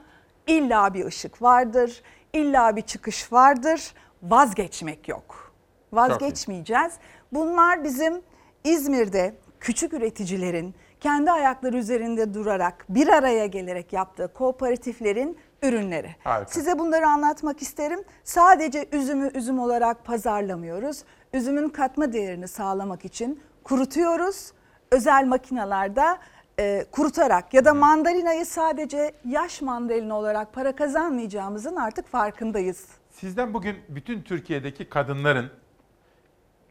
illa 0.47 0.93
bir 0.93 1.05
ışık 1.05 1.41
vardır. 1.41 2.01
İlla 2.33 2.75
bir 2.75 2.81
çıkış 2.81 3.33
vardır. 3.33 3.93
Vazgeçmek 4.23 5.07
yok. 5.07 5.53
Vazgeçmeyeceğiz. 5.93 6.93
Bunlar 7.33 7.83
bizim 7.83 8.21
İzmir'de 8.63 9.35
küçük 9.59 9.93
üreticilerin 9.93 10.75
kendi 11.06 11.32
ayakları 11.32 11.77
üzerinde 11.77 12.34
durarak 12.34 12.86
bir 12.90 13.07
araya 13.07 13.45
gelerek 13.45 13.94
yaptığı 13.94 14.34
kooperatiflerin 14.34 15.38
ürünleri. 15.64 16.15
Harika. 16.23 16.52
Size 16.52 16.80
bunları 16.80 17.07
anlatmak 17.07 17.61
isterim. 17.61 17.99
Sadece 18.23 18.86
üzümü 18.91 19.32
üzüm 19.34 19.60
olarak 19.60 20.06
pazarlamıyoruz. 20.06 21.03
Üzümün 21.34 21.69
katma 21.69 22.14
değerini 22.14 22.48
sağlamak 22.48 23.06
için 23.06 23.41
kurutuyoruz. 23.64 24.52
Özel 24.91 25.26
makinalarda 25.26 26.18
e, 26.60 26.86
kurutarak 26.91 27.53
ya 27.53 27.65
da 27.65 27.73
mandalinayı 27.73 28.45
sadece 28.45 29.11
yaş 29.26 29.61
mandalina 29.61 30.18
olarak 30.18 30.53
para 30.53 30.76
kazanmayacağımızın 30.76 31.76
artık 31.76 32.07
farkındayız. 32.07 32.88
Sizden 33.11 33.53
bugün 33.53 33.76
bütün 33.90 34.22
Türkiye'deki 34.22 34.90
kadınların 34.90 35.49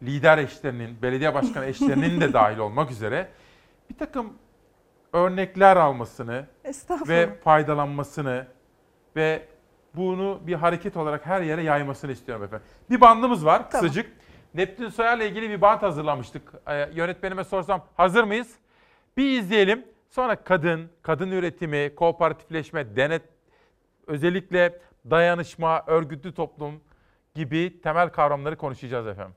lider 0.03 0.39
eşlerinin, 0.39 1.03
belediye 1.03 1.35
başkanı 1.35 1.65
eşlerinin 1.67 2.21
de 2.21 2.33
dahil 2.33 2.59
olmak 2.59 2.91
üzere 2.91 3.29
bir 3.91 3.99
takım 3.99 4.33
örnekler 5.13 5.77
almasını 5.77 6.47
ve 7.09 7.35
faydalanmasını 7.45 8.47
ve 9.17 9.49
bunu 9.95 10.41
bir 10.47 10.55
hareket 10.55 10.97
olarak 10.97 11.27
her 11.27 11.41
yere 11.41 11.63
yaymasını 11.63 12.13
istiyorum 12.13 12.45
efendim. 12.45 12.67
Bir 12.91 13.01
bandımız 13.01 13.45
var 13.45 13.57
Tamam. 13.57 13.71
kısacık. 13.71 14.13
Neptün 14.55 14.89
Soyer'le 14.89 15.21
ilgili 15.21 15.51
bir 15.51 15.61
band 15.61 15.83
hazırlamıştık. 15.83 16.53
Ee, 16.67 16.91
yönetmenime 16.95 17.45
sorsam 17.45 17.85
hazır 17.97 18.25
mıyız? 18.25 18.55
Bir 19.17 19.39
izleyelim. 19.41 19.85
Sonra 20.11 20.37
kadın, 20.37 20.91
kadın 21.03 21.31
üretimi, 21.31 21.95
kooperatifleşme, 21.95 22.97
denet, 22.97 23.23
özellikle 24.07 24.79
dayanışma, 25.11 25.85
örgütlü 25.87 26.35
toplum 26.35 26.81
gibi 27.35 27.81
temel 27.83 28.09
kavramları 28.09 28.57
konuşacağız 28.57 29.07
efendim. 29.07 29.35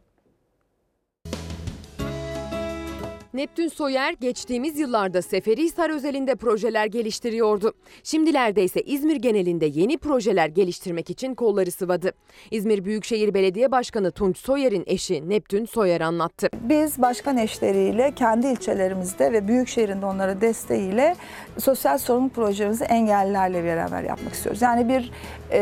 Neptün 3.38 3.68
Soyer 3.68 4.14
geçtiğimiz 4.14 4.80
yıllarda 4.80 5.22
Seferihisar 5.22 5.90
özelinde 5.90 6.36
projeler 6.36 6.86
geliştiriyordu. 6.86 7.74
Şimdilerde 8.04 8.64
ise 8.64 8.82
İzmir 8.82 9.16
genelinde 9.16 9.66
yeni 9.66 9.98
projeler 9.98 10.48
geliştirmek 10.48 11.10
için 11.10 11.36
kolları 11.36 11.72
sıvadı. 11.72 12.12
İzmir 12.52 12.86
Büyükşehir 12.86 13.34
Belediye 13.34 13.72
Başkanı 13.72 14.12
Tunç 14.12 14.38
Soyer'in 14.38 14.84
eşi 14.88 15.30
Neptün 15.30 15.66
Soyer 15.66 16.02
anlattı. 16.02 16.50
Biz 16.62 17.02
başkan 17.02 17.38
eşleriyle 17.38 18.12
kendi 18.16 18.48
ilçelerimizde 18.48 19.32
ve 19.34 19.48
büyükşehirin 19.48 20.02
de 20.02 20.06
onlara 20.06 20.42
desteğiyle 20.42 21.16
sosyal 21.58 21.98
sorumluluk 21.98 22.36
projemizi 22.36 22.84
engellilerle 22.84 23.64
beraber 23.64 24.04
yapmak 24.04 24.34
istiyoruz. 24.34 24.62
Yani 24.62 24.90
bir 24.90 25.12
e, 25.52 25.60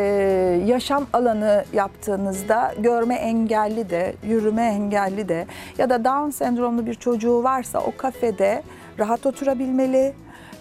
yaşam 0.66 1.08
alanı 1.14 1.66
yaptığınızda 1.74 2.74
görme 2.80 3.16
engelli 3.16 3.90
de, 3.90 4.16
yürüme 4.28 4.66
engelli 4.66 5.30
de 5.30 5.48
ya 5.78 5.90
da 5.90 6.06
Down 6.06 6.30
sendromlu 6.30 6.86
bir 6.86 6.94
çocuğu 6.94 7.44
varsa 7.66 7.80
o 7.80 7.98
kafede 7.98 8.64
rahat 9.00 9.26
oturabilmeli, 9.26 10.14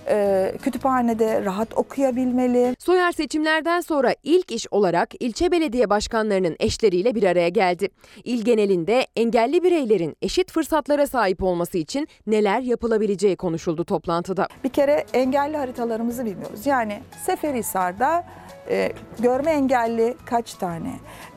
e, 0.08 0.52
kütüphanede 0.62 1.44
rahat 1.44 1.78
okuyabilmeli. 1.78 2.76
Soyer 2.78 3.12
seçimlerden 3.12 3.80
sonra 3.80 4.14
ilk 4.22 4.52
iş 4.52 4.66
olarak 4.70 5.22
ilçe 5.22 5.52
belediye 5.52 5.90
başkanlarının 5.90 6.56
eşleriyle 6.60 7.14
bir 7.14 7.22
araya 7.22 7.48
geldi. 7.48 7.88
İl 8.24 8.44
genelinde 8.44 9.06
engelli 9.16 9.62
bireylerin 9.62 10.16
eşit 10.22 10.52
fırsatlara 10.52 11.06
sahip 11.06 11.42
olması 11.42 11.78
için 11.78 12.08
neler 12.26 12.60
yapılabileceği 12.60 13.36
konuşuldu 13.36 13.84
toplantıda. 13.84 14.48
Bir 14.64 14.68
kere 14.68 15.04
engelli 15.12 15.56
haritalarımızı 15.56 16.24
bilmiyoruz. 16.24 16.66
Yani 16.66 17.00
Seferihisar'da 17.26 18.24
e, 18.70 18.92
görme 19.18 19.50
engelli 19.50 20.14
kaç 20.26 20.54
tane? 20.54 20.92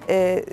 E, 0.09 0.43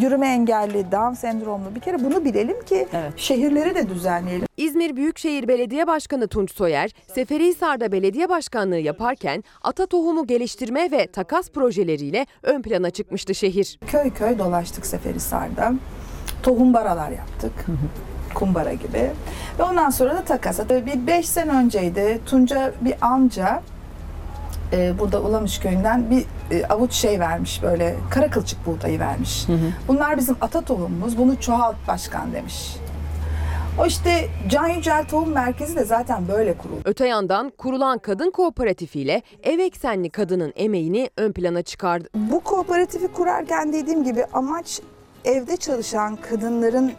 yürüme 0.00 0.28
engelli, 0.28 0.92
Down 0.92 1.12
sendromlu 1.14 1.74
bir 1.74 1.80
kere 1.80 2.04
bunu 2.04 2.24
bilelim 2.24 2.64
ki 2.64 2.86
şehirleri 3.16 3.74
de 3.74 3.88
düzenleyelim. 3.88 4.46
İzmir 4.56 4.96
Büyükşehir 4.96 5.48
Belediye 5.48 5.86
Başkanı 5.86 6.28
Tunç 6.28 6.52
Soyer, 6.54 6.90
Seferihisar'da 7.14 7.92
belediye 7.92 8.28
başkanlığı 8.28 8.78
yaparken 8.78 9.44
ata 9.62 9.86
tohumu 9.86 10.26
geliştirme 10.26 10.90
ve 10.90 11.06
takas 11.06 11.50
projeleriyle 11.50 12.26
ön 12.42 12.62
plana 12.62 12.90
çıkmıştı 12.90 13.34
şehir. 13.34 13.78
Köy 13.86 14.10
köy 14.10 14.38
dolaştık 14.38 14.86
Seferihisar'da. 14.86 15.72
Tohum 16.42 16.74
baralar 16.74 17.10
yaptık. 17.10 17.52
kumbara 18.34 18.72
gibi. 18.72 19.10
Ve 19.58 19.62
ondan 19.62 19.90
sonra 19.90 20.14
da 20.14 20.24
takas. 20.24 20.60
Bir 20.70 21.06
5 21.06 21.28
sene 21.28 21.50
önceydi 21.50 22.20
Tunca 22.26 22.72
bir 22.80 22.94
amca 23.00 23.62
e, 24.72 24.98
burada 24.98 25.20
Ulamış 25.20 25.58
köyünden 25.58 26.10
bir 26.10 26.24
e, 26.50 26.66
avuç 26.66 26.92
şey 26.92 27.20
vermiş 27.20 27.62
böyle 27.62 27.96
kara 28.10 28.30
kılçık 28.30 28.66
buğdayı 28.66 28.98
vermiş. 28.98 29.46
Bunlar 29.88 30.16
bizim 30.16 30.36
ata 30.40 30.60
tohumumuz 30.60 31.18
bunu 31.18 31.40
çoğalt 31.40 31.76
başkan 31.88 32.32
demiş. 32.32 32.76
O 33.78 33.86
işte 33.86 34.28
Can 34.48 34.68
Yücel 34.68 35.04
Tohum 35.08 35.32
Merkezi 35.32 35.76
de 35.76 35.84
zaten 35.84 36.28
böyle 36.28 36.58
kuruldu. 36.58 36.80
Öte 36.84 37.06
yandan 37.06 37.52
kurulan 37.58 37.98
kadın 37.98 38.30
kooperatifiyle 38.30 39.22
ev 39.42 39.58
eksenli 39.58 40.10
kadının 40.10 40.52
emeğini 40.56 41.10
ön 41.16 41.32
plana 41.32 41.62
çıkardı. 41.62 42.08
Bu 42.14 42.40
kooperatifi 42.40 43.08
kurarken 43.08 43.72
dediğim 43.72 44.04
gibi 44.04 44.24
amaç 44.32 44.80
evde 45.24 45.56
çalışan 45.56 46.16
kadınların 46.16 46.92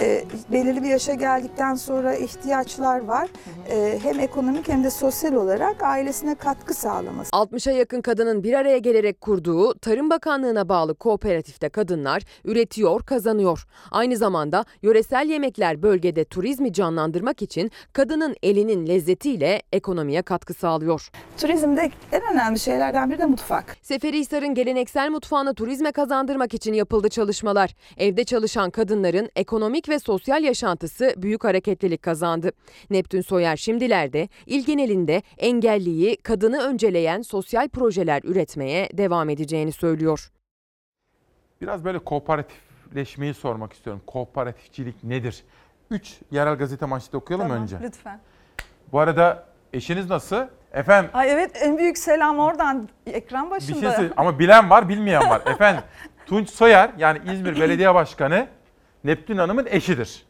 e, 0.00 0.24
belirli 0.52 0.82
bir 0.82 0.88
yaşa 0.88 1.14
geldikten 1.14 1.74
sonra 1.74 2.14
ihtiyaçlar 2.14 3.04
var. 3.04 3.28
E, 3.70 3.98
hem 4.02 4.20
ekonomik 4.20 4.68
hem 4.68 4.84
de 4.84 4.90
sosyal 4.90 5.32
olarak 5.34 5.82
ailesine 5.82 6.34
katkı 6.34 6.74
sağlaması. 6.74 7.30
60'a 7.30 7.72
yakın 7.72 8.00
kadının 8.00 8.42
bir 8.42 8.52
araya 8.52 8.78
gelerek 8.78 9.20
kurduğu 9.20 9.74
Tarım 9.78 10.10
Bakanlığı'na 10.10 10.68
bağlı 10.68 10.94
kooperatifte 10.94 11.68
kadınlar 11.68 12.22
üretiyor, 12.44 13.02
kazanıyor. 13.02 13.66
Aynı 13.90 14.16
zamanda 14.16 14.64
yöresel 14.82 15.28
yemekler 15.28 15.82
bölgede 15.82 16.24
turizmi 16.24 16.72
canlandırmak 16.72 17.42
için 17.42 17.70
kadının 17.92 18.36
elinin 18.42 18.86
lezzetiyle 18.86 19.62
ekonomiye 19.72 20.22
katkı 20.22 20.54
sağlıyor. 20.54 21.10
Turizmde 21.38 21.90
en 22.12 22.22
önemli 22.32 22.58
şeylerden 22.58 23.10
biri 23.10 23.18
de 23.18 23.26
mutfak. 23.26 23.76
Seferihisar'ın 23.82 24.54
geleneksel 24.54 25.10
mutfağını 25.10 25.54
turizme 25.54 25.92
kazandırmak 25.92 26.54
için 26.54 26.72
yapıldı 26.72 27.08
çalışmalar. 27.08 27.65
Evde 27.96 28.24
çalışan 28.24 28.70
kadınların 28.70 29.30
ekonomik 29.36 29.88
ve 29.88 29.98
sosyal 29.98 30.42
yaşantısı 30.44 31.14
büyük 31.16 31.44
hareketlilik 31.44 32.02
kazandı. 32.02 32.52
Neptün 32.90 33.20
Soyer 33.20 33.56
şimdilerde 33.56 34.28
il 34.46 34.64
genelinde 34.66 35.22
engelliyi, 35.38 36.16
kadını 36.16 36.62
önceleyen 36.62 37.22
sosyal 37.22 37.68
projeler 37.68 38.20
üretmeye 38.24 38.88
devam 38.92 39.28
edeceğini 39.30 39.72
söylüyor. 39.72 40.30
Biraz 41.60 41.84
böyle 41.84 41.98
kooperatifleşmeyi 41.98 43.34
sormak 43.34 43.72
istiyorum. 43.72 44.02
Kooperatifçilik 44.06 45.04
nedir? 45.04 45.44
Üç 45.90 46.14
yerel 46.30 46.54
gazete 46.54 46.86
manşeti 46.86 47.16
okuyalım 47.16 47.48
Tamam, 47.48 47.62
önce. 47.62 47.76
Lütfen. 47.82 48.20
Bu 48.92 48.98
arada 49.00 49.46
eşiniz 49.72 50.10
nasıl? 50.10 50.46
Efendim 50.72 51.10
Ay 51.14 51.32
evet 51.32 51.50
en 51.62 51.78
büyük 51.78 51.98
selam 51.98 52.38
oradan 52.38 52.88
ekran 53.06 53.46
bir 53.46 53.50
başında. 53.50 53.80
şey 53.80 53.90
söyle- 53.90 54.12
ama 54.16 54.38
bilen 54.38 54.70
var 54.70 54.88
bilmeyen 54.88 55.30
var. 55.30 55.42
Efendim 55.46 55.82
Tunç 56.26 56.50
Soyer 56.50 56.90
yani 56.98 57.18
İzmir 57.32 57.60
Belediye 57.60 57.94
Başkanı 57.94 58.46
Neptün 59.04 59.38
Hanım'ın 59.38 59.66
eşidir. 59.70 60.26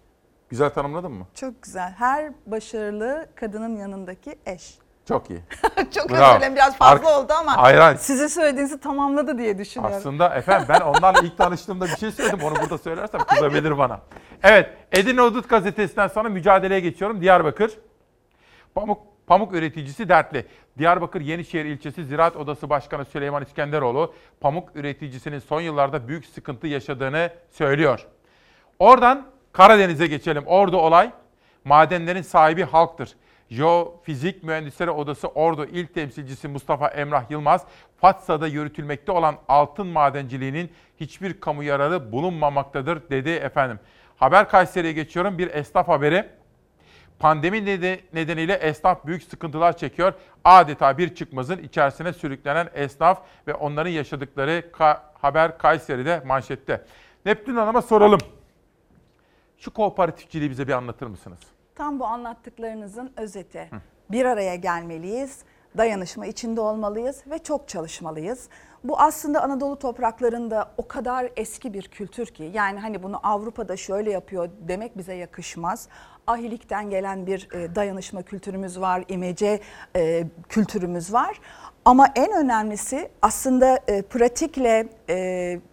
Güzel 0.48 0.70
tanımladın 0.70 1.12
mı? 1.12 1.26
Çok 1.34 1.62
güzel. 1.62 1.92
Her 1.98 2.32
başarılı 2.46 3.26
kadının 3.34 3.76
yanındaki 3.76 4.38
eş. 4.46 4.74
Çok 5.08 5.30
iyi. 5.30 5.40
Çok 5.94 6.10
Bravo. 6.10 6.24
özür 6.30 6.40
dilerim 6.40 6.54
biraz 6.56 6.76
fazla 6.76 7.08
Ar- 7.10 7.22
oldu 7.22 7.32
ama 7.40 7.56
Hayır, 7.56 7.78
hayır. 7.78 7.98
sizin 7.98 8.26
söylediğinizi 8.26 8.80
tamamladı 8.80 9.38
diye 9.38 9.58
düşünüyorum. 9.58 9.96
Aslında 9.98 10.34
efendim 10.34 10.66
ben 10.68 10.80
onlarla 10.80 11.20
ilk 11.20 11.38
tanıştığımda 11.38 11.84
bir 11.84 11.96
şey 11.96 12.10
söyledim. 12.10 12.38
Onu 12.42 12.54
burada 12.62 12.78
söylersem 12.78 13.20
kızabilir 13.20 13.78
bana. 13.78 14.00
Evet 14.42 14.70
Edirne 14.92 15.22
Udut 15.22 15.48
gazetesinden 15.48 16.08
sonra 16.08 16.28
mücadeleye 16.28 16.80
geçiyorum. 16.80 17.20
Diyarbakır. 17.20 17.78
Pamuk, 18.74 18.98
pamuk 19.26 19.54
üreticisi 19.54 20.08
dertli. 20.08 20.46
Diyarbakır 20.78 21.20
Yenişehir 21.20 21.64
ilçesi 21.64 22.04
Ziraat 22.04 22.36
Odası 22.36 22.70
Başkanı 22.70 23.04
Süleyman 23.04 23.42
İskenderoğlu 23.42 24.14
pamuk 24.40 24.76
üreticisinin 24.76 25.38
son 25.38 25.60
yıllarda 25.60 26.08
büyük 26.08 26.26
sıkıntı 26.26 26.66
yaşadığını 26.66 27.30
söylüyor. 27.50 28.06
Oradan 28.78 29.26
Karadeniz'e 29.52 30.06
geçelim. 30.06 30.46
Ordu 30.46 30.76
olay 30.76 31.10
madenlerin 31.64 32.22
sahibi 32.22 32.62
halktır. 32.62 33.16
Jeofizik 33.50 34.42
Mühendisleri 34.42 34.90
Odası 34.90 35.28
Ordu 35.28 35.64
İl 35.64 35.86
Temsilcisi 35.86 36.48
Mustafa 36.48 36.88
Emrah 36.88 37.30
Yılmaz, 37.30 37.64
Fatsa'da 38.00 38.46
yürütülmekte 38.46 39.12
olan 39.12 39.36
altın 39.48 39.86
madenciliğinin 39.86 40.70
hiçbir 41.00 41.40
kamu 41.40 41.62
yararı 41.62 42.12
bulunmamaktadır 42.12 43.10
dedi 43.10 43.30
efendim. 43.30 43.80
Haber 44.16 44.48
Kayseri'ye 44.48 44.92
geçiyorum. 44.92 45.38
Bir 45.38 45.54
esnaf 45.54 45.88
haberi. 45.88 46.28
Pandemi 47.18 47.64
nede- 47.66 48.00
nedeniyle 48.12 48.54
esnaf 48.54 49.06
büyük 49.06 49.22
sıkıntılar 49.22 49.76
çekiyor. 49.76 50.12
Adeta 50.44 50.98
bir 50.98 51.14
çıkmazın 51.14 51.58
içerisine 51.58 52.12
sürüklenen 52.12 52.68
esnaf 52.74 53.22
ve 53.46 53.54
onların 53.54 53.90
yaşadıkları 53.90 54.60
Ka- 54.72 55.00
haber 55.14 55.58
Kayseri'de 55.58 56.22
manşette. 56.26 56.84
Neptün 57.26 57.56
Hanım'a 57.56 57.82
soralım. 57.82 58.20
Şu 59.58 59.70
kooperatifçiliği 59.72 60.50
bize 60.50 60.68
bir 60.68 60.72
anlatır 60.72 61.06
mısınız? 61.06 61.38
Tam 61.74 61.98
bu 62.00 62.06
anlattıklarınızın 62.06 63.12
özeti. 63.16 63.70
Bir 64.10 64.24
araya 64.24 64.54
gelmeliyiz, 64.54 65.40
dayanışma 65.78 66.26
içinde 66.26 66.60
olmalıyız 66.60 67.22
ve 67.30 67.38
çok 67.38 67.68
çalışmalıyız. 67.68 68.48
Bu 68.84 69.00
aslında 69.00 69.42
Anadolu 69.42 69.78
topraklarında 69.78 70.72
o 70.76 70.88
kadar 70.88 71.30
eski 71.36 71.74
bir 71.74 71.82
kültür 71.88 72.26
ki 72.26 72.50
yani 72.54 72.80
hani 72.80 73.02
bunu 73.02 73.20
Avrupa'da 73.22 73.76
şöyle 73.76 74.10
yapıyor 74.10 74.48
demek 74.68 74.98
bize 74.98 75.14
yakışmaz. 75.14 75.88
Ahilikten 76.26 76.90
gelen 76.90 77.26
bir 77.26 77.48
e, 77.52 77.74
dayanışma 77.74 78.22
kültürümüz 78.22 78.80
var, 78.80 79.04
imece 79.08 79.60
e, 79.96 80.24
kültürümüz 80.48 81.12
var. 81.12 81.40
Ama 81.84 82.06
en 82.16 82.32
önemlisi 82.32 83.10
aslında 83.22 83.78
e, 83.88 84.02
pratikle, 84.02 84.88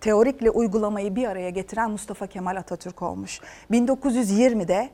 teorikle 0.01 0.49
uygulamayı 0.49 1.15
bir 1.15 1.27
araya 1.27 1.49
getiren 1.49 1.91
Mustafa 1.91 2.27
Kemal 2.27 2.55
Atatürk 2.55 3.01
olmuş. 3.01 3.41
1920'de 3.71 4.89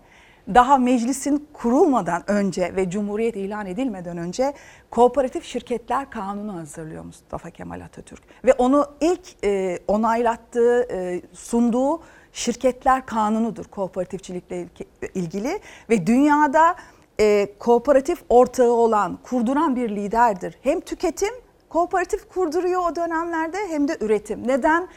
daha 0.53 0.77
meclisin 0.77 1.47
kurulmadan 1.53 2.23
önce 2.27 2.76
ve 2.76 2.89
cumhuriyet 2.89 3.35
ilan 3.35 3.65
edilmeden 3.65 4.17
önce 4.17 4.53
kooperatif 4.89 5.45
şirketler 5.45 6.09
kanunu 6.09 6.55
hazırlıyor 6.55 7.03
Mustafa 7.03 7.49
Kemal 7.49 7.81
Atatürk. 7.81 8.23
Ve 8.45 8.53
onu 8.53 8.85
ilk 9.01 9.43
e, 9.43 9.80
onaylattığı, 9.88 10.88
e, 10.91 11.21
sunduğu 11.34 12.01
şirketler 12.34 13.05
kanunudur 13.05 13.65
kooperatifçilikle 13.65 14.67
ilgili. 15.13 15.59
Ve 15.89 16.07
dünyada 16.07 16.76
e, 17.19 17.47
kooperatif 17.59 18.23
ortağı 18.30 18.71
olan, 18.71 19.19
kurduran 19.23 19.76
bir 19.76 19.89
liderdir. 19.89 20.57
Hem 20.61 20.80
tüketim, 20.80 21.34
kooperatif 21.69 22.30
kurduruyor 22.30 22.91
o 22.91 22.95
dönemlerde 22.95 23.57
hem 23.69 23.88
de 23.88 23.97
üretim. 24.01 24.47
Neden? 24.47 24.88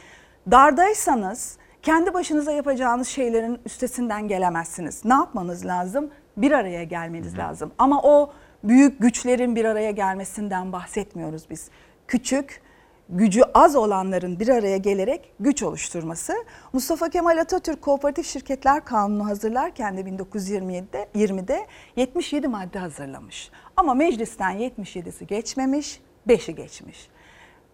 Dardaysanız 0.50 1.56
kendi 1.82 2.14
başınıza 2.14 2.52
yapacağınız 2.52 3.08
şeylerin 3.08 3.58
üstesinden 3.64 4.28
gelemezsiniz. 4.28 5.04
Ne 5.04 5.14
yapmanız 5.14 5.66
lazım? 5.66 6.10
Bir 6.36 6.52
araya 6.52 6.84
gelmeniz 6.84 7.38
lazım. 7.38 7.72
Ama 7.78 8.02
o 8.02 8.32
büyük 8.64 9.00
güçlerin 9.00 9.56
bir 9.56 9.64
araya 9.64 9.90
gelmesinden 9.90 10.72
bahsetmiyoruz 10.72 11.50
biz. 11.50 11.68
Küçük, 12.08 12.62
gücü 13.08 13.42
az 13.54 13.76
olanların 13.76 14.40
bir 14.40 14.48
araya 14.48 14.76
gelerek 14.76 15.32
güç 15.40 15.62
oluşturması. 15.62 16.32
Mustafa 16.72 17.08
Kemal 17.08 17.38
Atatürk 17.38 17.82
Kooperatif 17.82 18.26
Şirketler 18.26 18.84
Kanunu 18.84 19.26
hazırlarken 19.26 19.96
de 19.96 20.00
1927'de 20.00 21.08
20'de 21.14 21.66
77 21.96 22.48
madde 22.48 22.78
hazırlamış. 22.78 23.50
Ama 23.76 23.94
meclisten 23.94 24.58
77'si 24.58 25.24
geçmemiş, 25.24 26.00
5'i 26.28 26.54
geçmiş. 26.54 27.08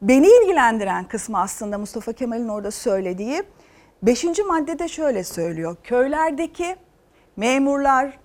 Beni 0.03 0.27
ilgilendiren 0.27 1.05
kısmı 1.05 1.41
aslında 1.41 1.79
Mustafa 1.79 2.13
Kemal'in 2.13 2.49
orada 2.49 2.71
söylediği 2.71 3.43
5. 4.03 4.25
maddede 4.49 4.89
şöyle 4.89 5.25
söylüyor. 5.25 5.77
Köylerdeki 5.85 6.77
memurlar, 7.37 8.19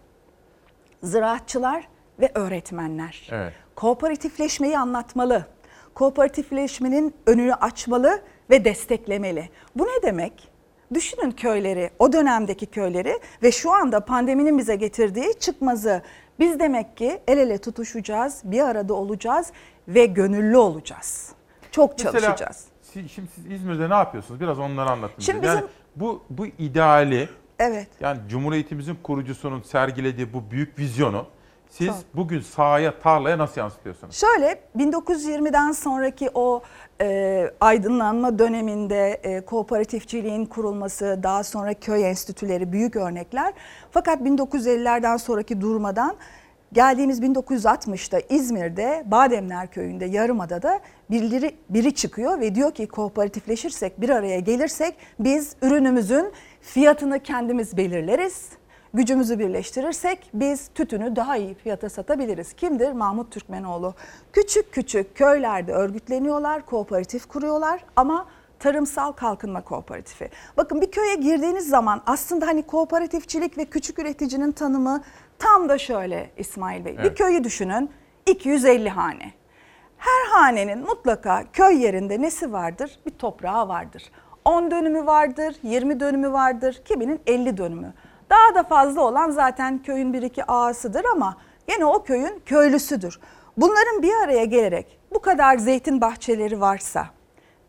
ziraatçılar 1.04 1.88
ve 2.20 2.32
öğretmenler 2.36 3.30
Evet. 3.32 3.54
kooperatifleşmeyi 3.76 4.78
anlatmalı. 4.78 5.46
Kooperatifleşmenin 5.94 7.14
önünü 7.26 7.54
açmalı 7.54 8.22
ve 8.50 8.66
desteklemeli. 8.66 9.50
Bu 9.76 9.84
ne 9.84 10.02
demek? 10.04 10.50
Düşünün 10.94 11.32
köyleri, 11.32 11.90
o 12.00 12.14
dönemdeki 12.14 12.66
köyleri 12.66 13.20
ve 13.44 13.52
şu 13.52 13.72
anda 13.72 14.00
pandeminin 14.00 14.58
bize 14.58 14.76
getirdiği 14.76 15.40
çıkmazı. 15.40 16.02
Biz 16.40 16.60
demek 16.60 16.98
ki 16.98 17.20
el 17.28 17.38
ele 17.38 17.58
tutuşacağız, 17.58 18.42
bir 18.44 18.62
arada 18.62 18.94
olacağız 18.94 19.52
ve 19.88 20.06
gönüllü 20.06 20.58
olacağız. 20.58 21.30
Çok 21.72 21.98
çalışacağız. 21.98 22.73
Mesela 22.96 23.08
si- 23.08 23.14
şimdi 23.14 23.28
siz 23.36 23.52
İzmir'de 23.52 23.90
ne 23.90 23.94
yapıyorsunuz? 23.94 24.40
Biraz 24.42 24.60
onları 24.60 24.90
anlatın. 24.90 25.16
bize. 25.20 25.32
Şimdi 25.32 25.46
yani 25.46 25.58
bizim- 25.58 25.70
bu 25.96 26.24
bu 26.30 26.46
ideali 26.46 27.30
Evet. 27.60 27.88
yani 28.00 28.20
Cumhuriyetimizin 28.30 28.98
kurucusunun 29.04 29.62
sergilediği 29.62 30.34
bu 30.34 30.52
büyük 30.52 30.80
vizyonu 30.80 31.26
siz 31.70 31.88
Çok. 31.88 31.96
bugün 32.14 32.42
sahaya, 32.42 33.00
tarlaya 33.00 33.38
nasıl 33.38 33.62
yansıtıyorsunuz? 33.62 34.16
Şöyle 34.16 34.60
1920'den 34.78 35.72
sonraki 35.72 36.30
o 36.34 36.62
e, 37.02 37.52
aydınlanma 37.62 38.40
döneminde 38.40 39.10
e, 39.24 39.42
kooperatifçiliğin 39.46 40.46
kurulması, 40.46 41.20
daha 41.24 41.44
sonra 41.44 41.74
köy 41.74 42.10
enstitüleri 42.10 42.72
büyük 42.72 42.96
örnekler. 42.96 43.54
Fakat 43.92 44.22
1950'lerden 44.22 45.18
sonraki 45.18 45.62
durmadan 45.62 46.16
geldiğimiz 46.74 47.22
1960'da 47.22 48.20
İzmir'de 48.30 49.04
Bademler 49.06 49.72
Köyü'nde 49.72 50.06
Yarımada'da 50.06 50.80
birileri, 51.14 51.56
biri 51.70 51.96
çıkıyor 51.96 52.40
ve 52.40 52.56
diyor 52.56 52.72
ki 52.72 52.88
kooperatifleşirsek 52.88 54.02
bir 54.02 54.10
araya 54.10 54.40
gelirsek 54.40 54.96
biz 55.20 55.56
ürünümüzün 55.62 56.32
fiyatını 56.62 57.20
kendimiz 57.20 57.78
belirleriz. 57.78 58.50
gücümüzü 58.94 59.40
birleştirirsek 59.40 60.30
biz 60.34 60.70
tütünü 60.76 61.16
daha 61.16 61.38
iyi 61.38 61.54
fiyata 61.54 61.90
satabiliriz. 61.90 62.54
Kimdir? 62.54 62.92
Mahmut 62.92 63.32
Türkmenoğlu. 63.32 63.94
Küçük 64.34 64.72
küçük 64.72 65.16
köylerde 65.16 65.74
örgütleniyorlar, 65.74 66.66
kooperatif 66.66 67.26
kuruyorlar 67.26 67.86
ama 67.96 68.28
tarımsal 68.60 69.12
kalkınma 69.12 69.62
kooperatifi. 69.62 70.30
Bakın 70.58 70.82
bir 70.82 70.92
köye 70.92 71.16
girdiğiniz 71.16 71.68
zaman 71.70 72.02
aslında 72.06 72.48
hani 72.48 72.64
kooperatifçilik 72.64 73.58
ve 73.58 73.66
küçük 73.66 74.00
üreticinin 74.00 74.52
tanımı 74.52 75.04
tam 75.40 75.70
da 75.70 75.78
şöyle 75.78 76.30
İsmail 76.38 76.86
Bey. 76.86 76.98
Bir 76.98 77.04
Evet. 77.04 77.18
köyü 77.18 77.44
düşünün 77.44 77.90
250 78.28 78.90
hane. 78.90 79.43
Her 80.04 80.32
hanenin 80.32 80.80
mutlaka 80.80 81.44
köy 81.54 81.84
yerinde 81.84 82.22
nesi 82.22 82.54
vardır? 82.54 83.00
Bir 83.06 83.12
toprağı 83.12 83.68
vardır. 83.68 84.12
10 84.46 84.72
dönümü 84.72 85.06
vardır, 85.06 85.56
20 85.64 86.00
dönümü 86.00 86.32
vardır, 86.32 86.82
kiminin 86.86 87.22
50 87.28 87.58
dönümü. 87.58 87.94
Daha 88.30 88.56
da 88.56 88.64
fazla 88.64 89.02
olan 89.02 89.30
zaten 89.30 89.84
köyün 89.84 90.14
bir 90.14 90.22
iki 90.22 90.46
ağasıdır 90.46 91.06
ama 91.06 91.38
gene 91.68 91.86
o 91.86 92.04
köyün 92.04 92.42
köylüsüdür. 92.46 93.20
Bunların 93.58 94.02
bir 94.02 94.14
araya 94.24 94.46
gelerek 94.46 95.00
bu 95.14 95.22
kadar 95.22 95.58
zeytin 95.58 96.02
bahçeleri 96.02 96.62
varsa 96.62 97.06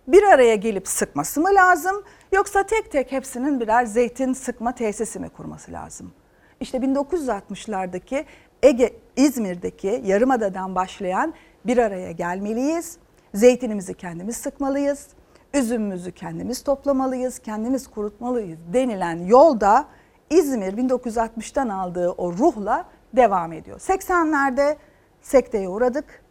bir 0.09 0.23
araya 0.23 0.55
gelip 0.55 0.89
sıkması 0.89 1.41
mı 1.41 1.49
lazım 1.55 2.05
yoksa 2.33 2.63
tek 2.63 2.93
tek 2.93 3.13
hepsinin 3.13 3.61
birer 3.61 3.85
zeytin 3.85 4.33
sıkma 4.33 4.73
tesisi 4.75 5.21
mi 5.21 5.29
kurması 5.29 5.73
lazım? 5.73 6.13
İşte 6.61 6.79
1960'lardaki 6.79 8.25
Ege 8.63 8.93
İzmir'deki 9.17 10.03
Yarımada'dan 10.05 10.75
başlayan 10.75 11.35
bir 11.67 11.79
araya 11.79 12.13
gelmeliyiz. 12.13 12.97
Zeytinimizi 13.35 13.95
kendimiz 13.95 14.37
sıkmalıyız. 14.37 15.09
Üzümümüzü 15.55 16.13
kendimiz 16.13 16.63
toplamalıyız, 16.63 17.39
kendimiz 17.39 17.87
kurutmalıyız 17.87 18.59
denilen 18.73 19.27
yolda 19.27 19.87
İzmir 20.31 20.73
1960'tan 20.73 21.73
aldığı 21.73 22.11
o 22.11 22.33
ruhla 22.33 22.85
devam 23.17 23.53
ediyor. 23.53 23.79
80'lerde 23.79 24.77
sekteye 25.23 25.69
uğradık. 25.69 26.23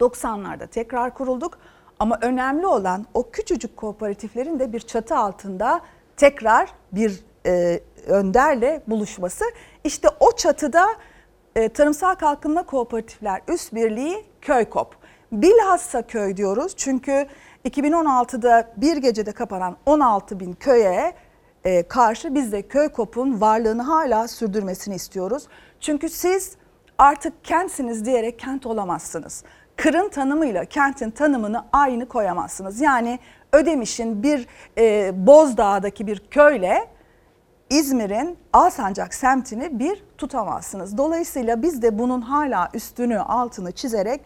90'larda 0.00 0.66
tekrar 0.66 1.14
kurulduk. 1.14 1.58
Ama 1.98 2.18
önemli 2.20 2.66
olan 2.66 3.06
o 3.14 3.30
küçücük 3.30 3.76
kooperatiflerin 3.76 4.58
de 4.58 4.72
bir 4.72 4.80
çatı 4.80 5.16
altında 5.16 5.80
tekrar 6.16 6.72
bir 6.92 7.24
e, 7.46 7.80
önderle 8.06 8.82
buluşması. 8.86 9.44
İşte 9.84 10.08
o 10.20 10.36
çatıda 10.36 10.86
e, 11.58 11.68
Tarımsal 11.68 12.14
Kalkınma 12.14 12.62
Kooperatifler 12.62 13.40
Üst 13.48 13.74
Birliği 13.74 14.24
Köykop. 14.40 14.96
Bilhassa 15.32 16.02
köy 16.02 16.36
diyoruz 16.36 16.72
çünkü 16.76 17.26
2016'da 17.64 18.72
bir 18.76 18.96
gecede 18.96 19.32
kapanan 19.32 19.76
16 19.86 20.40
bin 20.40 20.52
köye 20.52 21.12
e, 21.64 21.82
karşı 21.82 22.34
biz 22.34 22.52
de 22.52 22.62
Köykop'un 22.62 23.40
varlığını 23.40 23.82
hala 23.82 24.28
sürdürmesini 24.28 24.94
istiyoruz. 24.94 25.46
Çünkü 25.80 26.08
siz 26.08 26.56
artık 26.98 27.44
kentsiniz 27.44 28.04
diyerek 28.04 28.38
kent 28.38 28.66
olamazsınız. 28.66 29.44
Kırın 29.76 30.08
tanımıyla 30.08 30.64
kentin 30.64 31.10
tanımını 31.10 31.64
aynı 31.72 32.08
koyamazsınız. 32.08 32.80
Yani 32.80 33.18
Ödemiş'in 33.52 34.22
bir 34.22 34.46
e, 34.78 35.12
Bozdağ'daki 35.26 36.06
bir 36.06 36.18
köyle 36.30 36.88
İzmir'in 37.70 38.36
Alsancak 38.52 39.14
semtini 39.14 39.78
bir 39.78 40.02
tutamazsınız. 40.18 40.98
Dolayısıyla 40.98 41.62
biz 41.62 41.82
de 41.82 41.98
bunun 41.98 42.20
hala 42.20 42.68
üstünü 42.74 43.18
altını 43.18 43.72
çizerek 43.72 44.20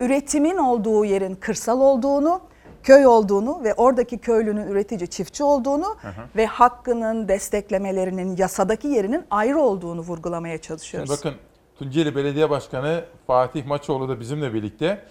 üretimin 0.00 0.56
olduğu 0.56 1.04
yerin 1.04 1.34
kırsal 1.34 1.80
olduğunu, 1.80 2.40
köy 2.82 3.06
olduğunu 3.06 3.64
ve 3.64 3.74
oradaki 3.74 4.18
köylünün 4.18 4.66
üretici 4.66 5.08
çiftçi 5.08 5.44
olduğunu 5.44 5.96
Hı 6.02 6.08
hı. 6.08 6.22
ve 6.36 6.46
hakkının 6.46 7.28
desteklemelerinin 7.28 8.36
yasadaki 8.36 8.88
yerinin 8.88 9.24
ayrı 9.30 9.60
olduğunu 9.60 10.00
vurgulamaya 10.00 10.54
Şimdi 10.56 10.66
çalışıyoruz. 10.66 11.10
bakın 11.10 11.34
Tunceli 11.78 12.16
Belediye 12.16 12.50
Başkanı 12.50 13.04
Fatih 13.26 13.66
Maçoğlu 13.66 14.08
da 14.08 14.20
bizimle 14.20 14.54
birlikte. 14.54 15.04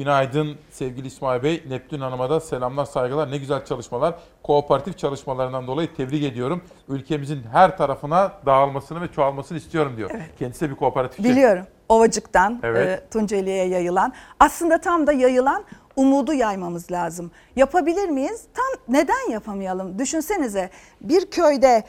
Günaydın 0.00 0.56
sevgili 0.70 1.06
İsmail 1.06 1.42
Bey. 1.42 1.64
Neptün 1.68 2.00
Hanım'a 2.00 2.30
da 2.30 2.40
selamlar 2.40 2.84
saygılar. 2.84 3.30
Ne 3.30 3.38
güzel 3.38 3.64
çalışmalar. 3.64 4.14
Kooperatif 4.42 4.98
çalışmalarından 4.98 5.66
dolayı 5.66 5.94
tebrik 5.94 6.24
ediyorum. 6.24 6.62
Ülkemizin 6.88 7.42
her 7.52 7.76
tarafına 7.76 8.32
dağılmasını 8.46 9.00
ve 9.00 9.12
çoğalmasını 9.12 9.58
istiyorum 9.58 9.96
diyor. 9.96 10.10
Kendisi 10.38 10.60
de 10.60 10.70
bir 10.70 10.76
kooperatifçi. 10.76 11.24
Biliyorum. 11.24 11.66
Ovacık'tan 11.88 12.60
Evet. 12.62 12.88
e, 12.88 13.08
Tunceli'ye 13.10 13.66
yayılan. 13.66 14.12
Aslında 14.40 14.80
tam 14.80 15.06
da 15.06 15.12
yayılan 15.12 15.64
umudu 15.96 16.32
yaymamız 16.32 16.92
lazım. 16.92 17.30
Yapabilir 17.56 18.08
miyiz? 18.08 18.44
Tam 18.54 18.94
neden 18.94 19.30
yapamayalım? 19.30 19.98
Düşünsenize 19.98 20.70
bir 21.00 21.30
köyde 21.30 21.84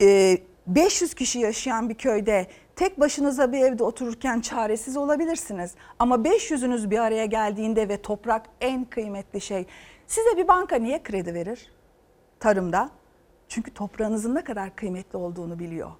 e, 0.00 0.38
500 0.66 1.14
kişi 1.14 1.38
yaşayan 1.38 1.88
bir 1.88 1.94
köyde 1.94 2.46
tek 2.76 3.00
başınıza 3.00 3.52
bir 3.52 3.60
evde 3.60 3.84
otururken 3.84 4.40
çaresiz 4.40 4.96
olabilirsiniz. 4.96 5.74
Ama 5.98 6.16
500'ünüz 6.16 6.90
bir 6.90 6.98
araya 6.98 7.24
geldiğinde 7.24 7.88
ve 7.88 8.02
toprak 8.02 8.46
en 8.60 8.84
kıymetli 8.84 9.40
şey. 9.40 9.66
Size 10.06 10.36
bir 10.36 10.48
banka 10.48 10.76
niye 10.76 11.02
kredi 11.02 11.34
verir? 11.34 11.74
tarımda. 12.44 12.90
Çünkü 13.48 13.74
toprağınızın 13.74 14.34
ne 14.34 14.44
kadar 14.44 14.76
kıymetli 14.76 15.16
olduğunu 15.16 15.58
biliyor. 15.58 15.90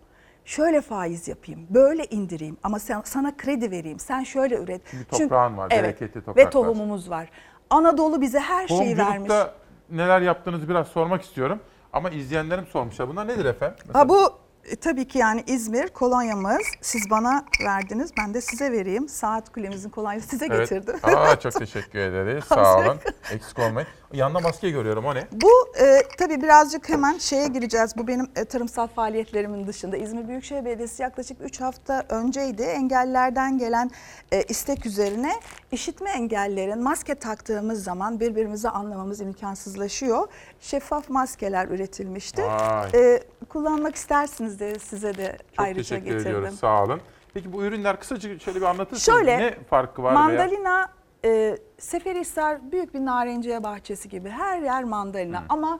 Şöyle 0.44 0.80
faiz 0.80 1.28
yapayım, 1.28 1.66
böyle 1.70 2.04
indireyim 2.04 2.56
ama 2.62 2.78
sen, 2.78 3.02
sana 3.04 3.36
kredi 3.36 3.70
vereyim. 3.70 3.98
Sen 3.98 4.22
şöyle 4.22 4.56
üret. 4.56 4.82
Çünkü 4.90 5.08
toprağın 5.08 5.56
var, 5.56 5.70
bereketli 5.70 6.20
toprak 6.20 6.36
Ve 6.36 6.44
var. 6.44 6.50
tohumumuz 6.50 7.10
var. 7.10 7.30
Anadolu 7.70 8.20
bize 8.20 8.40
her 8.40 8.68
şeyi 8.68 8.98
vermiş. 8.98 9.28
Tohumculukta 9.28 9.54
neler 9.90 10.20
yaptığınızı 10.20 10.68
biraz 10.68 10.88
sormak 10.88 11.22
istiyorum. 11.22 11.60
Ama 11.92 12.10
izleyenlerim 12.10 12.66
sormuşlar. 12.66 13.08
Bunlar 13.08 13.28
nedir 13.28 13.44
efendim? 13.44 13.78
Ha 13.92 14.08
bu 14.08 14.32
e, 14.66 14.76
tabii 14.76 15.08
ki 15.08 15.18
yani 15.18 15.44
İzmir 15.46 15.88
kolonyamız. 15.88 16.62
Siz 16.80 17.10
bana 17.10 17.44
verdiniz. 17.64 18.10
Ben 18.18 18.34
de 18.34 18.40
size 18.40 18.72
vereyim. 18.72 19.08
Saat 19.08 19.52
kulemizin 19.52 19.90
kolonyası 19.90 20.28
size 20.28 20.46
Evet. 20.46 20.70
getirdim. 20.70 20.96
Aa, 21.02 21.40
çok 21.40 21.52
teşekkür 21.58 21.98
ederiz. 21.98 22.44
Sağ 22.44 22.78
olun. 22.78 22.98
Eksik 23.32 23.58
olmayın. 23.58 23.88
Yanında 24.12 24.40
maske 24.40 24.70
görüyorum. 24.70 25.04
O 25.04 25.14
ne? 25.14 25.26
Bu 25.32 25.50
e, 25.80 26.02
tabii 26.18 26.42
birazcık 26.42 26.88
hemen 26.88 27.18
şeye 27.18 27.46
gireceğiz. 27.48 27.96
Bu 27.96 28.06
benim 28.06 28.28
e, 28.36 28.44
tarımsal 28.44 28.86
faaliyetlerimin 28.86 29.66
dışında. 29.66 29.96
İzmir 29.96 30.28
Büyükşehir 30.28 30.64
Belediyesi 30.64 31.02
yaklaşık 31.02 31.36
3 31.40 31.60
hafta 31.60 32.04
önceydi. 32.08 32.62
Engellerden 32.62 33.58
gelen 33.58 33.90
e, 34.32 34.42
istek 34.42 34.86
üzerine 34.86 35.32
işitme 35.72 36.10
engellerin 36.10 36.82
maske 36.82 37.14
taktığımız 37.14 37.84
zaman 37.84 38.20
birbirimizi 38.20 38.68
anlamamız 38.68 39.20
imkansızlaşıyor. 39.20 40.28
Şeffaf 40.68 41.10
maskeler 41.10 41.68
üretilmişti. 41.68 42.42
Vay. 42.42 42.90
E, 42.94 43.20
kullanmak 43.48 43.94
istersiniz 43.94 44.60
de 44.60 44.78
size 44.78 45.16
de 45.16 45.36
Çok 45.56 45.64
ayrıca 45.64 45.82
teşekkür 45.82 46.04
getirdim. 46.04 46.26
ediyoruz. 46.36 46.58
Sağ 46.58 46.84
olun. 46.84 47.00
Peki 47.34 47.52
bu 47.52 47.62
ürünler 47.64 48.00
kısaca 48.00 48.38
şöyle 48.38 48.60
bir 48.60 48.64
anlatırsanız 48.66 49.18
Şöyle, 49.18 49.38
ne 49.38 49.54
farkı 49.70 50.02
var? 50.02 50.10
veya- 50.12 50.20
Mandalina 50.20 50.92
e, 51.24 51.58
Seferihisar 51.78 52.72
büyük 52.72 52.94
bir 52.94 53.04
narenciye 53.04 53.62
bahçesi 53.62 54.08
gibi 54.08 54.28
her 54.30 54.58
yer 54.62 54.84
mandalina 54.84 55.42
ama 55.48 55.78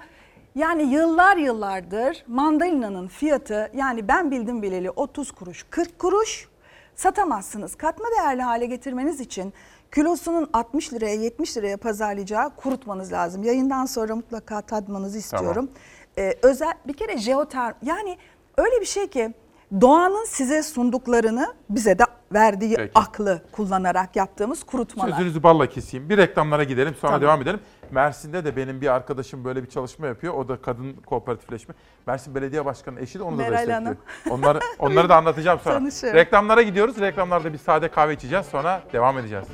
yani 0.55 0.82
yıllar 0.82 1.36
yıllardır 1.36 2.24
mandalina'nın 2.28 3.09
fiyatı 3.09 3.70
yani 3.74 4.09
ben 4.09 4.31
bildim 4.31 4.62
bileli 4.62 4.90
30 4.90 5.32
kuruş 5.32 5.66
40 5.70 5.98
kuruş 5.98 6.48
satamazsınız. 6.94 7.74
Katma 7.74 8.05
değerli 8.19 8.43
hale 8.43 8.66
getirmeniz 8.66 9.20
için 9.20 9.55
kilosunun 9.95 10.51
60 10.53 10.93
liraya 10.93 11.15
70 11.15 11.57
liraya 11.57 11.77
pazarlayacağı 11.77 12.57
kurutmanız 12.57 13.12
lazım. 13.12 13.43
Yayından 13.43 13.87
sonra 13.87 14.16
mutlaka 14.16 14.61
tadmanızı 14.61 15.19
istiyorum. 15.19 15.71
Ee, 16.19 16.35
özel 16.43 16.75
bir 16.87 16.93
kere 16.93 17.19
jeoterm 17.19 17.75
yani 17.83 18.19
öyle 18.57 18.81
bir 18.81 18.87
şey 18.87 19.07
ki 19.07 19.35
doğanın 19.81 20.24
size 20.24 20.62
sunduklarını 20.62 21.55
bize 21.70 21.99
de 21.99 22.05
verdiği 22.32 22.77
Peki. 22.77 22.91
aklı 22.95 23.43
kullanarak 23.53 24.16
yaptığımız 24.16 24.62
kurutmalar. 24.62 25.11
Sözünüzü 25.11 25.43
balla 25.43 25.66
keseyim. 25.66 26.09
Bir 26.09 26.16
reklamlara 26.16 26.65
gidelim 26.65 26.95
sonra 26.95 27.12
Tamam. 27.12 27.23
devam 27.23 27.43
edelim. 27.43 27.61
Mersin'de 27.91 28.45
de 28.45 28.57
benim 28.57 28.81
bir 28.81 28.89
arkadaşım 28.95 29.45
böyle 29.45 29.62
bir 29.62 29.69
çalışma 29.69 30.07
yapıyor. 30.07 30.35
O 30.35 30.49
da 30.49 30.57
kadın 30.62 30.93
kooperatifleşme. 30.93 31.74
Mersin 32.07 32.35
Belediye 32.35 32.65
Başkanı 32.65 33.01
eşi 33.01 33.19
de 33.19 33.23
onu 33.23 33.39
da 33.39 33.43
Meral 33.43 33.53
destekliyor. 33.53 33.82
Hanım. 33.82 33.99
Onları, 34.31 34.61
onları 34.78 35.09
da 35.09 35.16
anlatacağım 35.16 35.61
sonra. 35.65 35.78
Tanışırım. 35.78 36.15
Reklamlara 36.15 36.62
gidiyoruz. 36.62 37.01
Reklamlarda 37.01 37.53
bir 37.53 37.59
sade 37.59 37.89
kahve 37.89 38.15
içeceğiz. 38.15 38.47
Sonra 38.47 38.82
devam 38.93 39.19
edeceğiz. 39.19 39.45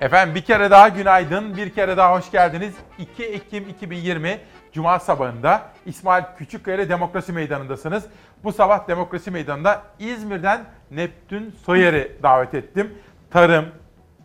Efendim 0.00 0.34
bir 0.34 0.42
kere 0.42 0.70
daha 0.70 0.88
günaydın, 0.88 1.56
bir 1.56 1.70
kere 1.70 1.96
daha 1.96 2.16
hoş 2.16 2.30
geldiniz. 2.30 2.74
2 2.98 3.24
Ekim 3.24 3.68
2020 3.68 4.40
Cuma 4.76 4.98
sabahında 4.98 5.62
İsmail 5.86 6.24
Küçükkaya 6.38 6.76
ile 6.76 6.88
Demokrasi 6.88 7.32
Meydanı'ndasınız. 7.32 8.04
Bu 8.44 8.52
sabah 8.52 8.88
Demokrasi 8.88 9.30
Meydanı'nda 9.30 9.82
İzmir'den 9.98 10.64
Neptün 10.90 11.54
Soyer'i 11.64 12.12
davet 12.22 12.54
ettim. 12.54 12.94
Tarım, 13.30 13.64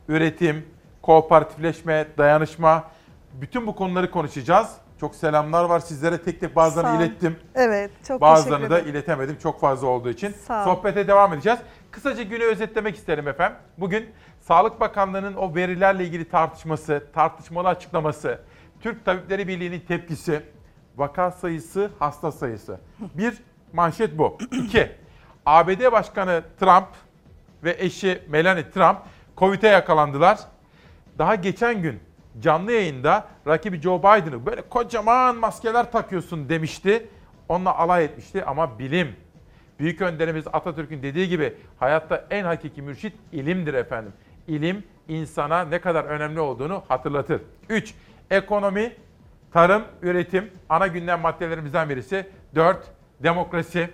üretim, 0.08 0.66
kooperatifleşme, 1.02 2.08
dayanışma, 2.18 2.84
bütün 3.34 3.68
bu 3.68 3.76
konuları 3.76 4.12
konuşacağız. 4.12 4.72
Çok 5.00 5.16
selamlar 5.16 5.64
var 5.64 5.80
sizlere 5.80 6.22
tek 6.22 6.40
tek 6.40 6.56
bazılarını 6.56 7.04
ilettim. 7.04 7.40
Evet 7.56 7.92
çok 8.08 8.22
Bazılarını 8.22 8.70
da 8.70 8.80
iletemedim 8.80 9.38
çok 9.44 9.62
fazla 9.62 9.88
olduğu 9.88 10.10
için. 10.10 10.32
Sağ 10.32 10.62
ol. 10.62 10.76
Sohbete 10.76 11.08
devam 11.08 11.34
edeceğiz. 11.34 11.60
Kısaca 11.92 12.24
günü 12.24 12.44
özetlemek 12.44 12.96
isterim 12.96 13.28
efendim. 13.28 13.58
Bugün 13.78 14.10
Sağlık 14.42 14.80
Bakanlığı'nın 14.80 15.34
o 15.34 15.56
verilerle 15.56 16.04
ilgili 16.04 16.30
tartışması, 16.30 17.04
tartışmalı 17.14 17.68
açıklaması, 17.68 18.40
Türk 18.82 19.06
Tabipleri 19.06 19.48
Birliği'nin 19.48 19.80
tepkisi, 19.80 20.44
Vaka 20.98 21.32
sayısı, 21.32 21.92
hasta 22.00 22.32
sayısı. 22.32 22.80
Bir, 23.00 23.34
manşet 23.74 24.18
bu. 24.18 24.38
İki, 24.52 24.92
ABD 25.46 25.92
Başkanı 25.92 26.44
Trump 26.60 26.88
ve 27.64 27.76
eşi 27.80 28.24
Melania 28.30 28.70
Trump 28.70 28.98
Covid'e 29.38 29.68
yakalandılar. 29.68 30.40
Daha 31.18 31.36
geçen 31.36 31.82
gün 31.82 32.00
canlı 32.40 32.72
yayında 32.72 33.28
rakibi 33.48 33.82
Joe 33.82 34.00
Biden'ı 34.00 34.46
böyle 34.46 34.62
kocaman 34.62 35.36
maskeler 35.36 35.92
takıyorsun 35.92 36.50
demişti. 36.50 37.08
Onunla 37.50 37.78
alay 37.78 38.06
etmişti 38.06 38.46
ama 38.46 38.80
bilim. 38.80 39.16
Büyük 39.80 40.02
önderimiz 40.02 40.46
Atatürk'ün 40.54 41.04
dediği 41.04 41.30
gibi 41.30 41.54
hayatta 41.80 42.28
en 42.30 42.44
hakiki 42.44 42.82
mürşit 42.82 43.14
ilimdir 43.32 43.74
efendim. 43.74 44.14
İlim 44.48 44.84
insana 45.08 45.64
ne 45.66 45.82
kadar 45.82 46.04
önemli 46.04 46.40
olduğunu 46.40 46.84
hatırlatır. 46.88 47.42
3. 47.70 47.94
Ekonomi, 48.32 48.94
tarım, 49.54 49.84
üretim 50.02 50.52
ana 50.70 50.88
gündem 50.88 51.20
maddelerimizden 51.20 51.90
birisi. 51.90 52.28
4. 52.56 52.92
Demokrasi. 53.24 53.90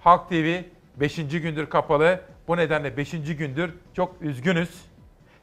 Halk 0.00 0.28
TV 0.28 0.62
5. 0.96 1.16
gündür 1.16 1.66
kapalı. 1.66 2.20
Bu 2.48 2.56
nedenle 2.56 2.96
5. 2.96 3.10
gündür 3.10 3.74
çok 3.94 4.22
üzgünüz. 4.22 4.84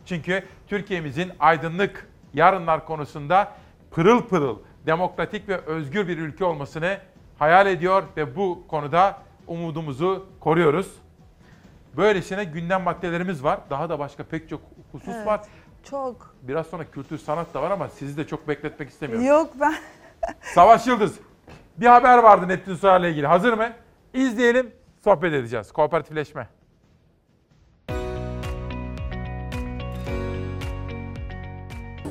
Çünkü 0.06 0.44
Türkiye'mizin 0.68 1.32
aydınlık 1.40 2.08
yarınlar 2.34 2.86
konusunda 2.86 3.52
pırıl 3.92 4.22
pırıl, 4.28 4.60
demokratik 4.86 5.50
ve 5.50 5.58
özgür 5.58 6.08
bir 6.08 6.18
ülke 6.18 6.46
olmasını 6.46 6.98
hayal 7.40 7.68
ediyor 7.68 8.04
ve 8.18 8.36
bu 8.36 8.64
konuda 8.68 9.18
umudumuzu 9.48 10.30
koruyoruz. 10.40 10.92
Böylesine 11.98 12.44
gündem 12.44 12.82
maddelerimiz 12.82 13.44
var. 13.44 13.60
Daha 13.70 13.90
da 13.90 14.00
başka 14.00 14.24
pek 14.24 14.50
çok 14.50 14.62
husus 14.92 15.14
Evet, 15.16 15.28
var. 15.28 15.42
Çok. 15.84 16.36
Biraz 16.42 16.68
sonra 16.68 16.92
kültür 16.92 17.18
sanat 17.18 17.54
da 17.54 17.62
var 17.62 17.72
ama 17.72 17.90
sizi 17.90 18.18
de 18.18 18.28
çok 18.28 18.48
bekletmek 18.48 18.90
istemiyorum. 18.90 19.28
Yok 19.28 19.54
ben 19.60 19.76
Savaş 20.42 20.88
Yıldız. 20.88 21.16
Bir 21.78 21.86
haber 21.86 22.18
vardı 22.18 22.48
Neptün 22.48 22.76
Soyer'le 22.76 23.04
ilgili. 23.04 23.28
Hazır 23.28 23.54
mı? 23.54 23.70
İzleyelim, 24.14 24.72
sohbet 25.04 25.34
edeceğiz. 25.34 25.72
Kooperatifleşme. 25.72 26.48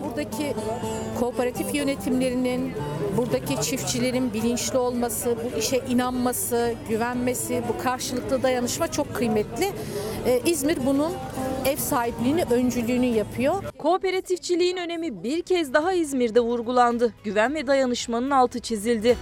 Buradaki 0.05 0.55
kooperatif 1.21 1.75
yönetimlerinin, 1.75 2.73
buradaki 3.17 3.63
çiftçilerin 3.63 4.33
bilinçli 4.35 4.79
olması, 4.79 5.37
bu 5.45 5.59
işe 5.59 5.77
inanması, 5.77 6.75
güvenmesi, 6.89 7.63
bu 7.69 7.83
karşılıklı 7.83 8.43
dayanışma 8.43 8.91
çok 8.93 9.15
kıymetli. 9.15 9.73
Ee, 10.27 10.41
İzmir 10.45 10.79
bunun 10.87 11.13
ev 11.67 11.77
sahipliğini, 11.77 12.45
öncülüğünü 12.51 13.07
yapıyor. 13.07 13.63
Kooperatifçiliğin 13.79 14.77
önemi 14.77 15.23
bir 15.23 15.43
kez 15.43 15.75
daha 15.75 15.93
İzmir'de 15.93 16.41
vurgulandı. 16.41 17.15
Güven 17.25 17.55
ve 17.55 17.67
dayanışmanın 17.67 18.31
altı 18.31 18.61
çizildi. 18.61 19.17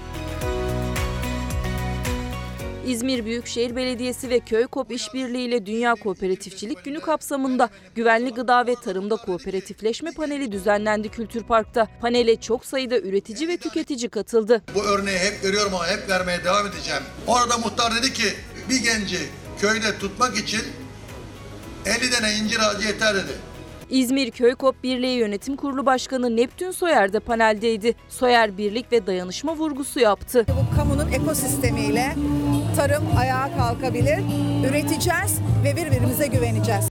İzmir 2.86 3.24
Büyükşehir 3.24 3.77
Belediyesi 3.77 4.31
ve 4.31 4.40
Köykop 4.40 4.93
İşbirliği 4.93 5.48
ile 5.48 5.66
Dünya 5.66 5.94
Kooperatifçilik 5.94 6.85
Günü 6.85 7.01
kapsamında 7.01 7.69
güvenli 7.94 8.31
gıda 8.31 8.66
ve 8.66 8.74
tarımda 8.74 9.16
kooperatifleşme 9.16 10.12
paneli 10.12 10.52
düzenlendi 10.52 11.09
Kültür 11.09 11.43
Park'ta. 11.43 11.89
Panele 12.01 12.40
çok 12.40 12.65
sayıda 12.65 12.98
üretici 12.98 13.48
ve 13.48 13.56
tüketici 13.56 14.09
katıldı. 14.09 14.62
Bu 14.74 14.82
örneği 14.82 15.19
hep 15.19 15.44
veriyorum 15.44 15.74
ama 15.74 15.86
hep 15.86 16.09
vermeye 16.09 16.44
devam 16.44 16.66
edeceğim. 16.66 17.02
Orada 17.27 17.59
muhtar 17.59 17.94
dedi 17.94 18.12
ki 18.12 18.28
bir 18.70 18.82
genci 18.82 19.19
köyde 19.60 19.98
tutmak 19.98 20.39
için 20.39 20.62
50 21.86 22.10
tane 22.10 22.32
incir 22.34 22.59
ağacı 22.60 22.86
yeter 22.88 23.14
dedi. 23.14 23.32
İzmir 23.90 24.30
Köykop 24.30 24.82
Birliği 24.82 25.18
Yönetim 25.18 25.56
Kurulu 25.56 25.86
Başkanı 25.86 26.36
Neptün 26.36 26.70
Soyer 26.70 27.12
de 27.12 27.20
paneldeydi. 27.20 27.94
Soyer 28.09 28.59
birlik 28.59 28.92
ve 28.92 29.06
dayanışma 29.06 29.56
vurgusu 29.56 30.00
yaptı. 30.00 30.46
Bu 30.48 30.76
kamunun 30.76 31.12
ekosistemiyle 31.12 32.14
tarım 32.76 33.05
ayağa 33.18 33.56
kalkabilir. 33.56 34.18
Üreteceğiz 34.70 35.40
ve 35.64 35.76
birbirimize 35.76 36.26
güveneceğiz. 36.26 36.88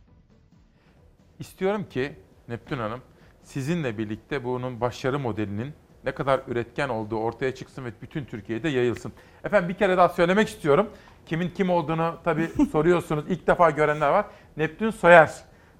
İstiyorum 1.39 1.85
ki 1.89 2.13
Neptün 2.47 2.77
Hanım 2.77 2.99
sizinle 3.43 3.97
birlikte 3.97 4.43
bunun 4.43 4.81
başarı 4.81 5.19
modelinin 5.19 5.73
ne 6.05 6.11
kadar 6.11 6.41
üretken 6.47 6.89
olduğu 6.89 7.17
ortaya 7.17 7.55
çıksın 7.55 7.85
ve 7.85 7.89
bütün 8.01 8.25
Türkiye'de 8.25 8.69
yayılsın. 8.69 9.13
Efendim 9.43 9.69
bir 9.69 9.73
kere 9.73 9.97
daha 9.97 10.09
söylemek 10.09 10.47
istiyorum. 10.47 10.89
Kimin 11.25 11.49
kim 11.49 11.69
olduğunu 11.69 12.17
tabii 12.23 12.49
soruyorsunuz. 12.71 13.25
İlk 13.29 13.47
defa 13.47 13.69
görenler 13.69 14.09
var. 14.09 14.25
Neptün 14.57 14.89
Soyer 14.89 15.31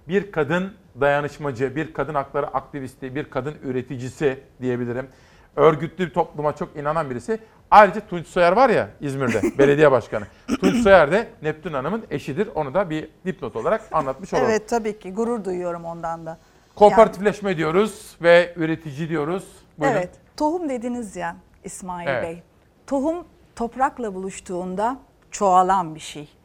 bir 0.08 0.32
kadın 0.32 0.74
dayanışmacı, 1.02 1.76
bir 1.76 1.94
kadın 1.94 2.14
hakları 2.14 2.48
aktivisti, 2.48 3.16
bir 3.16 3.24
kadın 3.24 3.56
üreticisi 3.64 4.40
diyebilirim. 4.62 5.08
Örgütlü 5.56 6.14
topluma 6.14 6.56
çok 6.56 6.76
inanan 6.76 7.10
birisi. 7.10 7.40
Ayrıca 7.72 8.02
Tunç 8.08 8.28
Soyer 8.28 8.52
var 8.52 8.70
ya 8.70 8.90
İzmir'de 9.02 9.42
belediye 9.58 9.92
başkanı. 9.92 10.26
Tunç 10.60 10.84
Soyer 10.84 11.12
de 11.12 11.28
Neptün 11.42 11.74
Hanım'ın 11.74 12.06
eşidir. 12.10 12.50
Onu 12.56 12.74
da 12.74 12.90
bir 12.90 13.10
dipnot 13.26 13.56
olarak 13.56 13.82
anlatmış 13.92 14.34
olalım. 14.34 14.48
evet 14.50 14.70
tabii 14.70 15.00
ki 15.00 15.14
gurur 15.14 15.46
duyuyorum 15.46 15.86
ondan 15.86 16.26
da. 16.26 16.38
Kooperatifleşme 16.76 17.58
diyoruz 17.58 18.18
ve 18.22 18.54
üretici 18.56 19.10
diyoruz. 19.10 19.44
Buyurun. 19.78 19.96
Evet. 19.98 20.10
Tohum 20.38 20.70
dediniz 20.70 21.16
ya 21.16 21.36
İsmail 21.64 22.08
Evet. 22.08 22.24
Bey. 22.24 22.44
Tohum 22.88 23.26
toprakla 23.56 24.16
buluştuğunda 24.16 25.00
çoğalan 25.32 25.96
bir 25.96 26.00
şey. 26.00 26.37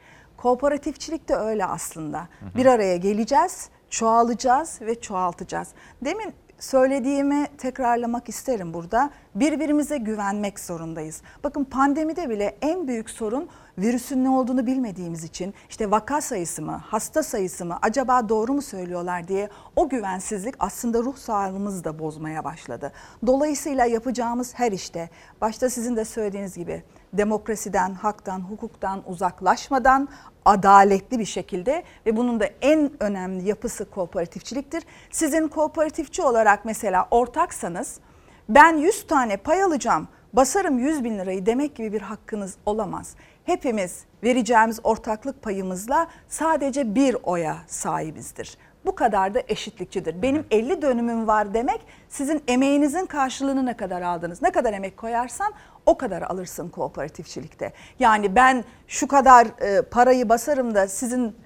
Kooperatifçilik 0.42 1.28
de 1.28 1.36
öyle 1.36 1.66
aslında. 1.66 2.28
Bir 2.56 2.66
araya 2.66 2.96
geleceğiz, 2.96 3.68
çoğalacağız 3.90 4.78
ve 4.80 5.00
çoğaltacağız. 5.00 5.68
Demin 6.04 6.34
söylediğimi 6.58 7.46
tekrarlamak 7.58 8.28
isterim 8.28 8.74
burada. 8.74 9.10
Birbirimize 9.34 9.98
güvenmek 9.98 10.60
zorundayız. 10.60 11.22
Bakın 11.44 11.64
pandemide 11.64 12.30
bile 12.30 12.56
en 12.62 12.88
büyük 12.88 13.10
sorun 13.10 13.48
virüsün 13.78 14.24
ne 14.24 14.30
olduğunu 14.30 14.66
bilmediğimiz 14.66 15.24
için 15.24 15.54
işte 15.68 15.90
vaka 15.90 16.20
sayısı 16.20 16.62
mı, 16.62 16.82
hasta 16.86 17.22
sayısı 17.22 17.64
mı, 17.64 17.78
acaba 17.82 18.28
doğru 18.28 18.52
mu 18.52 18.62
söylüyorlar 18.62 19.28
diye 19.28 19.48
o 19.76 19.88
güvensizlik 19.88 20.54
aslında 20.58 20.98
ruh 20.98 21.16
sağlığımızı 21.16 21.84
da 21.84 21.98
bozmaya 21.98 22.44
başladı. 22.44 22.92
Dolayısıyla 23.26 23.84
yapacağımız 23.84 24.54
her 24.54 24.72
işte 24.72 25.10
başta 25.40 25.70
sizin 25.70 25.96
de 25.96 26.04
söylediğiniz 26.04 26.54
gibi 26.54 26.82
demokrasiden, 27.12 27.94
haktan, 27.94 28.40
hukuktan 28.40 29.02
uzaklaşmadan 29.06 30.08
adaletli 30.44 31.18
bir 31.18 31.24
şekilde 31.24 31.82
ve 32.06 32.16
bunun 32.16 32.40
da 32.40 32.48
en 32.62 32.90
önemli 33.00 33.48
yapısı 33.48 33.90
kooperatifçiliktir. 33.90 34.84
Sizin 35.10 35.48
kooperatifçi 35.48 36.22
olarak 36.22 36.64
mesela 36.64 37.08
ortaksanız 37.10 38.00
ben 38.48 38.76
100 38.76 39.06
tane 39.06 39.36
pay 39.36 39.62
alacağım, 39.62 40.08
basarım 40.32 40.78
100 40.78 41.04
bin 41.04 41.18
lirayı 41.18 41.46
demek 41.46 41.76
gibi 41.76 41.92
bir 41.92 42.00
hakkınız 42.00 42.56
olamaz. 42.66 43.14
Hepimiz 43.44 44.04
vereceğimiz 44.22 44.80
ortaklık 44.84 45.42
payımızla 45.42 46.06
sadece 46.28 46.94
bir 46.94 47.16
oya 47.22 47.56
sahibizdir. 47.66 48.58
Bu 48.86 48.94
kadar 48.94 49.34
da 49.34 49.42
eşitlikçidir. 49.48 50.22
Benim 50.22 50.46
50 50.50 50.82
dönümüm 50.82 51.26
var 51.26 51.54
demek 51.54 51.80
sizin 52.08 52.42
emeğinizin 52.48 53.06
karşılığını 53.06 53.66
ne 53.66 53.76
kadar 53.76 54.02
aldınız. 54.02 54.42
Ne 54.42 54.50
kadar 54.50 54.72
emek 54.72 54.96
koyarsan 54.96 55.52
o 55.86 55.96
kadar 55.98 56.22
alırsın 56.22 56.68
kooperatifçilikte. 56.68 57.72
Yani 57.98 58.34
ben 58.36 58.64
şu 58.88 59.08
kadar 59.08 59.46
e, 59.60 59.82
parayı 59.82 60.28
basarım 60.28 60.74
da 60.74 60.88
sizin 60.88 61.36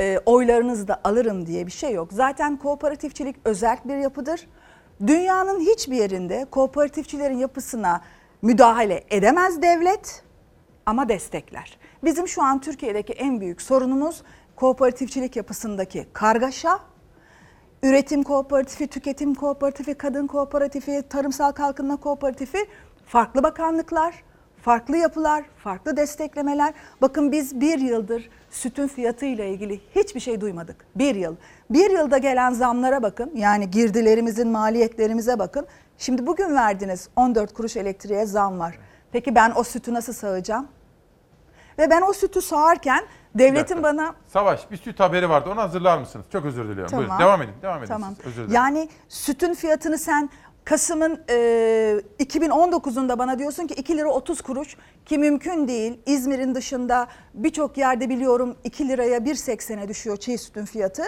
e, 0.00 0.18
oylarınızı 0.26 0.88
da 0.88 1.00
alırım 1.04 1.46
diye 1.46 1.66
bir 1.66 1.72
şey 1.72 1.92
yok. 1.92 2.12
Zaten 2.12 2.56
kooperatifçilik 2.56 3.36
özel 3.44 3.78
bir 3.84 3.96
yapıdır. 3.96 4.48
Dünyanın 5.06 5.60
hiçbir 5.60 5.96
yerinde 5.96 6.46
kooperatifçilerin 6.50 7.38
yapısına 7.38 8.00
müdahale 8.42 9.04
edemez 9.10 9.62
devlet 9.62 10.22
ama 10.86 11.08
destekler. 11.08 11.78
Bizim 12.04 12.28
şu 12.28 12.42
an 12.42 12.60
Türkiye'deki 12.60 13.12
en 13.12 13.40
büyük 13.40 13.62
sorunumuz 13.62 14.22
kooperatifçilik 14.56 15.36
yapısındaki 15.36 16.06
kargaşa, 16.12 16.78
üretim 17.82 18.22
kooperatifi, 18.22 18.86
tüketim 18.86 19.34
kooperatifi, 19.34 19.94
kadın 19.94 20.26
kooperatifi, 20.26 21.02
tarımsal 21.10 21.52
kalkınma 21.52 21.96
kooperatifi, 21.96 22.58
farklı 23.06 23.42
bakanlıklar, 23.42 24.14
farklı 24.62 24.96
yapılar, 24.96 25.44
farklı 25.56 25.96
desteklemeler. 25.96 26.74
Bakın 27.02 27.32
biz 27.32 27.60
bir 27.60 27.78
yıldır 27.78 28.30
sütün 28.50 28.86
fiyatı 28.86 29.26
ile 29.26 29.50
ilgili 29.50 29.80
hiçbir 29.94 30.20
şey 30.20 30.40
duymadık. 30.40 30.76
Bir 30.96 31.14
yıl. 31.14 31.36
Bir 31.70 31.90
yılda 31.90 32.18
gelen 32.18 32.52
zamlara 32.52 33.02
bakın. 33.02 33.32
Yani 33.34 33.70
girdilerimizin 33.70 34.48
maliyetlerimize 34.48 35.38
bakın. 35.38 35.66
Şimdi 35.98 36.26
bugün 36.26 36.54
verdiniz 36.54 37.08
14 37.16 37.54
kuruş 37.54 37.76
elektriğe 37.76 38.26
zam 38.26 38.58
var. 38.58 38.78
Peki 39.12 39.34
ben 39.34 39.52
o 39.56 39.64
sütü 39.64 39.94
nasıl 39.94 40.12
sağacağım? 40.12 40.68
Ve 41.78 41.90
ben 41.90 42.02
o 42.02 42.12
sütü 42.12 42.42
sağarken 42.42 43.04
devletin 43.34 43.82
bana 43.82 44.14
Savaş 44.26 44.70
bir 44.70 44.76
süt 44.76 45.00
haberi 45.00 45.28
vardı 45.28 45.50
onu 45.52 45.60
hazırlar 45.60 45.98
mısınız? 45.98 46.26
Çok 46.32 46.44
özür 46.44 46.64
diliyorum. 46.68 46.90
Tamam. 46.90 47.06
Buyurun 47.06 47.18
devam 47.20 47.42
edin. 47.42 47.52
Devam 47.62 47.78
edin. 47.78 47.86
Tamam. 47.86 48.14
siz. 48.16 48.26
Özür 48.26 48.36
dilerim. 48.36 48.54
Yani 48.54 48.88
sütün 49.08 49.54
fiyatını 49.54 49.98
sen 49.98 50.30
Kasım'ın 50.64 51.20
e, 51.28 51.34
2019'unda 52.20 53.18
bana 53.18 53.38
diyorsun 53.38 53.66
ki 53.66 53.74
2 53.74 53.96
lira 53.96 54.08
30 54.08 54.40
kuruş 54.40 54.76
ki 55.06 55.18
mümkün 55.18 55.68
değil. 55.68 56.00
İzmir'in 56.06 56.54
dışında 56.54 57.06
birçok 57.34 57.78
yerde 57.78 58.08
biliyorum 58.08 58.56
2 58.64 58.88
liraya 58.88 59.18
1.80'e 59.18 59.88
düşüyor 59.88 60.16
çiğ 60.16 60.38
sütün 60.38 60.64
fiyatı. 60.64 61.02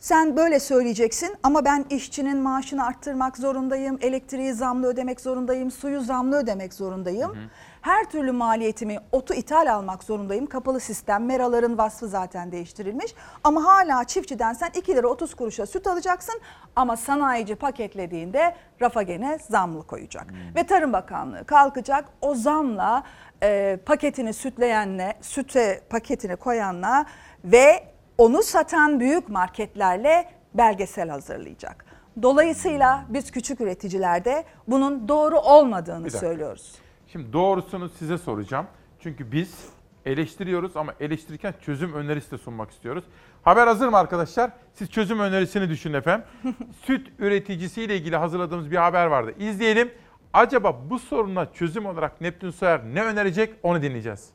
Sen 0.00 0.36
böyle 0.36 0.60
söyleyeceksin 0.60 1.36
ama 1.42 1.64
ben 1.64 1.84
işçinin 1.90 2.38
maaşını 2.38 2.86
arttırmak 2.86 3.36
zorundayım, 3.36 3.98
elektriği 4.00 4.52
zamlı 4.52 4.86
ödemek 4.86 5.20
zorundayım, 5.20 5.70
suyu 5.70 6.00
zamlı 6.00 6.36
ödemek 6.36 6.74
zorundayım. 6.74 7.36
Her 7.84 8.04
türlü 8.04 8.32
maliyetimi 8.32 8.98
otu 9.12 9.34
ithal 9.34 9.74
almak 9.74 10.04
zorundayım. 10.04 10.46
Kapalı 10.46 10.80
sistem, 10.80 11.24
meraların 11.24 11.78
vasfı 11.78 12.08
zaten 12.08 12.52
değiştirilmiş. 12.52 13.14
Ama 13.44 13.64
hala 13.64 14.04
çiftçiden 14.04 14.52
sen 14.52 14.70
2 14.74 14.96
lira 14.96 15.08
30 15.08 15.34
kuruşa 15.34 15.66
süt 15.66 15.86
alacaksın 15.86 16.40
ama 16.76 16.96
sanayici 16.96 17.54
paketlediğinde 17.54 18.54
rafa 18.82 19.02
gene 19.02 19.38
zamlı 19.48 19.86
koyacak. 19.86 20.26
Ve 20.56 20.64
Tarım 20.64 20.92
Bakanlığı 20.92 21.44
kalkacak 21.44 22.04
o 22.20 22.34
zamla 22.34 23.02
e, 23.42 23.78
paketini 23.86 24.32
sütleyenle, 24.32 25.14
süte 25.20 25.80
paketini 25.90 26.36
koyanla 26.36 27.06
ve 27.44 27.84
onu 28.18 28.42
satan 28.42 29.00
büyük 29.00 29.28
marketlerle 29.28 30.28
belgesel 30.54 31.08
hazırlayacak. 31.08 31.84
Dolayısıyla 32.22 33.04
biz 33.08 33.30
küçük 33.30 33.60
üreticilerde 33.60 34.44
bunun 34.68 35.08
doğru 35.08 35.38
olmadığını 35.38 36.10
söylüyoruz. 36.10 36.83
Şimdi 37.14 37.32
doğrusunu 37.32 37.88
size 37.88 38.18
soracağım. 38.18 38.66
Çünkü 39.00 39.32
biz 39.32 39.68
eleştiriyoruz 40.06 40.76
ama 40.76 40.94
eleştirirken 41.00 41.54
çözüm 41.60 41.94
önerisi 41.94 42.30
de 42.30 42.38
sunmak 42.38 42.70
istiyoruz. 42.70 43.04
Haber 43.42 43.66
hazır 43.66 43.88
mı 43.88 43.96
arkadaşlar? 43.96 44.50
Siz 44.72 44.90
çözüm 44.90 45.20
önerisini 45.20 45.68
düşünün 45.68 45.94
efendim. 45.94 46.26
Süt 46.86 47.08
üreticisiyle 47.18 47.96
ilgili 47.96 48.16
hazırladığımız 48.16 48.70
bir 48.70 48.76
haber 48.76 49.06
vardı. 49.06 49.34
İzleyelim. 49.38 49.90
Acaba 50.32 50.80
bu 50.90 50.98
soruna 50.98 51.52
çözüm 51.52 51.86
olarak 51.86 52.20
Neptün 52.20 52.50
Soyer 52.50 52.84
ne 52.84 53.02
önerecek 53.02 53.54
onu 53.62 53.82
dinleyeceğiz. 53.82 54.30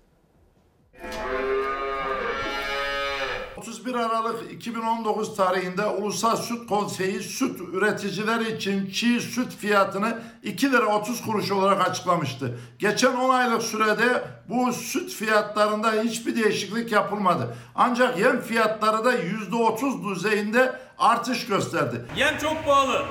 31 3.60 3.96
Aralık 3.96 4.52
2019 4.52 5.36
tarihinde 5.36 5.86
Ulusal 5.86 6.36
Süt 6.36 6.68
Konseyi 6.70 7.20
süt 7.20 7.62
üreticiler 7.74 8.40
için 8.40 8.92
çiğ 8.92 9.20
süt 9.22 9.56
fiyatını 9.58 10.20
2 10.44 10.72
lira 10.72 10.86
30 10.86 11.22
kuruş 11.22 11.52
olarak 11.52 11.90
açıklamıştı. 11.90 12.60
Geçen 12.80 13.16
10 13.16 13.30
aylık 13.30 13.62
sürede 13.62 14.24
bu 14.50 14.74
süt 14.74 15.14
fiyatlarında 15.14 15.92
hiçbir 15.92 16.44
değişiklik 16.44 16.92
yapılmadı. 16.92 17.56
Ancak 17.76 18.20
yem 18.20 18.42
fiyatları 18.42 19.06
da 19.06 19.14
%30 19.14 20.16
düzeyinde 20.16 20.80
artış 20.98 21.46
gösterdi. 21.46 22.06
Yem 22.18 22.38
çok 22.38 22.66
pahalı. 22.66 23.06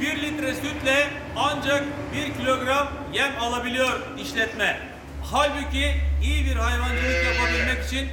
1 0.00 0.22
litre 0.22 0.54
sütle 0.54 1.10
ancak 1.36 1.84
1 2.14 2.42
kilogram 2.42 2.88
yem 3.12 3.32
alabiliyor 3.40 4.00
işletme. 4.22 4.80
Halbuki 5.32 5.94
iyi 6.22 6.44
bir 6.44 6.56
hayvancılık 6.56 7.24
yapabilmek 7.24 7.84
için 7.86 8.08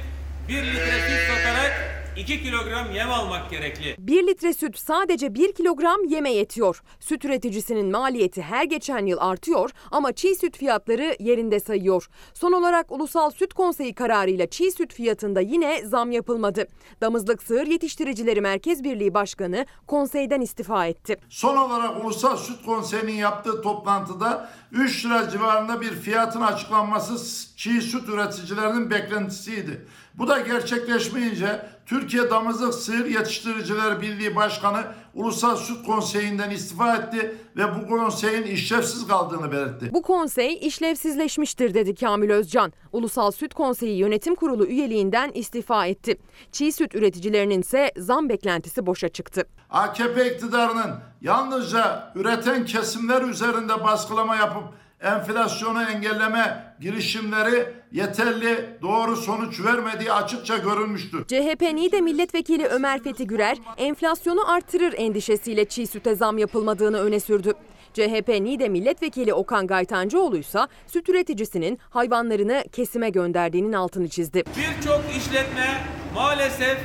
1 0.48 0.54
litre 0.54 1.00
süt 1.08 1.28
satarak 1.28 1.72
2 2.16 2.42
kilogram 2.42 2.90
yem 2.94 3.10
almak 3.10 3.50
gerekli. 3.50 3.94
1 3.98 4.26
litre 4.26 4.52
süt 4.54 4.78
sadece 4.78 5.34
1 5.34 5.52
kilogram 5.52 6.04
yeme 6.08 6.32
yetiyor. 6.32 6.82
Süt 7.00 7.24
üreticisinin 7.24 7.90
maliyeti 7.90 8.42
her 8.42 8.64
geçen 8.64 9.06
yıl 9.06 9.18
artıyor 9.20 9.70
ama 9.90 10.12
çiğ 10.12 10.34
süt 10.34 10.56
fiyatları 10.56 11.16
yerinde 11.20 11.60
sayıyor. 11.60 12.08
Son 12.34 12.52
olarak 12.52 12.92
Ulusal 12.92 13.30
Süt 13.30 13.54
Konseyi 13.54 13.94
kararıyla 13.94 14.46
çiğ 14.46 14.70
süt 14.70 14.94
fiyatında 14.94 15.40
yine 15.40 15.86
zam 15.86 16.10
yapılmadı. 16.12 16.66
Damızlık 17.00 17.42
Sığır 17.42 17.66
Yetiştiricileri 17.66 18.40
Merkez 18.40 18.84
Birliği 18.84 19.14
Başkanı 19.14 19.66
konseyden 19.86 20.40
istifa 20.40 20.86
etti. 20.86 21.16
Son 21.28 21.56
olarak 21.56 22.04
Ulusal 22.04 22.36
Süt 22.36 22.64
Konseyi'nin 22.64 23.12
yaptığı 23.12 23.62
toplantıda 23.62 24.50
3 24.72 25.06
lira 25.06 25.30
civarında 25.30 25.80
bir 25.80 25.90
fiyatın 25.90 26.40
açıklanması 26.40 27.14
çiğ 27.56 27.82
süt 27.82 28.08
üreticilerinin 28.08 28.90
beklentisiydi. 28.90 29.86
Bu 30.18 30.28
da 30.28 30.40
gerçekleşmeyince 30.40 31.62
Türkiye 31.86 32.30
Damızlık 32.30 32.74
Sığır 32.74 33.06
Yetiştiriciler 33.06 34.02
Birliği 34.02 34.36
Başkanı 34.36 34.84
Ulusal 35.14 35.56
Süt 35.56 35.86
Konseyi'nden 35.86 36.50
istifa 36.50 36.96
etti 36.96 37.34
ve 37.56 37.62
bu 37.76 37.88
konseyin 37.88 38.42
işlevsiz 38.42 39.06
kaldığını 39.06 39.52
belirtti. 39.52 39.90
Bu 39.92 40.02
konsey 40.02 40.58
işlevsizleşmiştir 40.62 41.74
dedi 41.74 41.94
Kamil 41.94 42.30
Özcan. 42.30 42.72
Ulusal 42.92 43.30
Süt 43.30 43.54
Konseyi 43.54 43.98
Yönetim 43.98 44.34
Kurulu 44.34 44.66
üyeliğinden 44.66 45.30
istifa 45.34 45.86
etti. 45.86 46.18
Çiğ 46.52 46.72
süt 46.72 46.94
üreticilerinin 46.94 47.60
ise 47.60 47.92
zam 47.96 48.28
beklentisi 48.28 48.86
boşa 48.86 49.08
çıktı. 49.08 49.42
AKP 49.70 50.34
iktidarının 50.34 50.90
yalnızca 51.20 52.12
üreten 52.14 52.64
kesimler 52.64 53.22
üzerinde 53.22 53.84
baskılama 53.84 54.36
yapıp 54.36 54.64
enflasyonu 55.04 55.82
engelleme 55.82 56.74
girişimleri 56.80 57.66
yeterli 57.92 58.78
doğru 58.82 59.16
sonuç 59.16 59.60
vermediği 59.64 60.12
açıkça 60.12 60.56
görülmüştür. 60.56 61.24
CHP 61.24 61.60
NİDE 61.60 62.00
Milletvekili 62.00 62.66
Ömer 62.66 63.02
Fethi 63.02 63.26
Gürer 63.26 63.58
enflasyonu 63.76 64.52
artırır 64.52 64.94
endişesiyle 64.96 65.64
çiğ 65.64 65.86
süte 65.86 66.14
zam 66.14 66.38
yapılmadığını 66.38 67.00
öne 67.00 67.20
sürdü. 67.20 67.52
CHP 67.94 68.28
NİDE 68.28 68.68
Milletvekili 68.68 69.34
Okan 69.34 69.66
Gaytancıoğlu 69.66 70.36
ise 70.36 70.58
süt 70.86 71.08
üreticisinin 71.08 71.78
hayvanlarını 71.90 72.64
kesime 72.72 73.10
gönderdiğinin 73.10 73.72
altını 73.72 74.08
çizdi. 74.08 74.44
Birçok 74.56 75.00
işletme 75.16 75.80
maalesef 76.14 76.78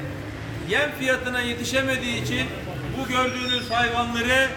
yem 0.69 0.91
fiyatına 0.91 1.41
yetişemediği 1.41 2.23
için 2.23 2.45
bu 2.99 3.07
gördüğünüz 3.07 3.71
hayvanları 3.71 4.47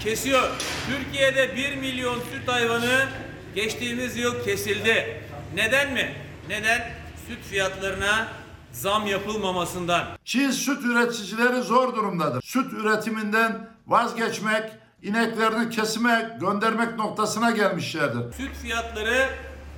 kesiyor. 0.00 0.48
Türkiye'de 0.88 1.56
1 1.56 1.74
milyon 1.76 2.14
süt 2.14 2.48
hayvanı 2.48 3.06
geçtiğimiz 3.54 4.16
yıl 4.16 4.44
kesildi. 4.44 5.22
Neden 5.54 5.92
mi? 5.92 6.12
Neden? 6.48 6.90
Süt 7.28 7.44
fiyatlarına 7.50 8.28
zam 8.72 9.06
yapılmamasından. 9.06 10.04
Çiğ 10.24 10.52
süt 10.52 10.84
üreticileri 10.84 11.62
zor 11.62 11.96
durumdadır. 11.96 12.42
Süt 12.42 12.72
üretiminden 12.72 13.68
vazgeçmek, 13.86 14.70
ineklerini 15.02 15.70
kesime 15.70 16.36
göndermek 16.40 16.96
noktasına 16.96 17.50
gelmişlerdir. 17.50 18.32
Süt 18.36 18.56
fiyatları 18.62 19.28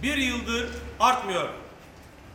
bir 0.02 0.16
yıldır 0.16 0.68
artmıyor. 1.01 1.48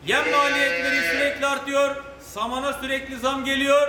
Yem 0.08 0.32
maliyetleri 0.32 1.02
sürekli 1.12 1.46
artıyor. 1.46 1.96
Samana 2.34 2.74
sürekli 2.74 3.18
zam 3.18 3.46
geliyor. 3.46 3.88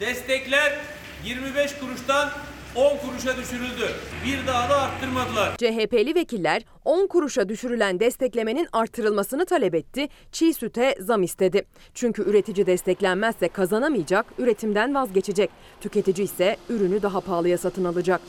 Destekler 0.00 0.78
25 1.24 1.74
kuruştan 1.80 2.30
10 2.76 2.96
kuruşa 2.98 3.36
düşürüldü. 3.36 3.90
Bir 4.26 4.46
daha 4.46 4.70
da 4.70 4.76
arttırmadılar. 4.82 5.56
CHP'li 5.56 6.14
vekiller 6.14 6.62
10 6.84 7.06
kuruşa 7.06 7.48
düşürülen 7.48 8.00
desteklemenin 8.00 8.68
artırılmasını 8.72 9.46
talep 9.46 9.74
etti, 9.74 10.08
çiğ 10.32 10.54
süte 10.54 10.94
zam 11.00 11.22
istedi. 11.22 11.64
Çünkü 11.94 12.22
üretici 12.30 12.66
desteklenmezse 12.66 13.48
kazanamayacak, 13.48 14.26
üretimden 14.38 14.94
vazgeçecek. 14.94 15.50
Tüketici 15.80 16.24
ise 16.24 16.56
ürünü 16.68 17.02
daha 17.02 17.20
pahalıya 17.20 17.58
satın 17.58 17.84
alacak. 17.84 18.20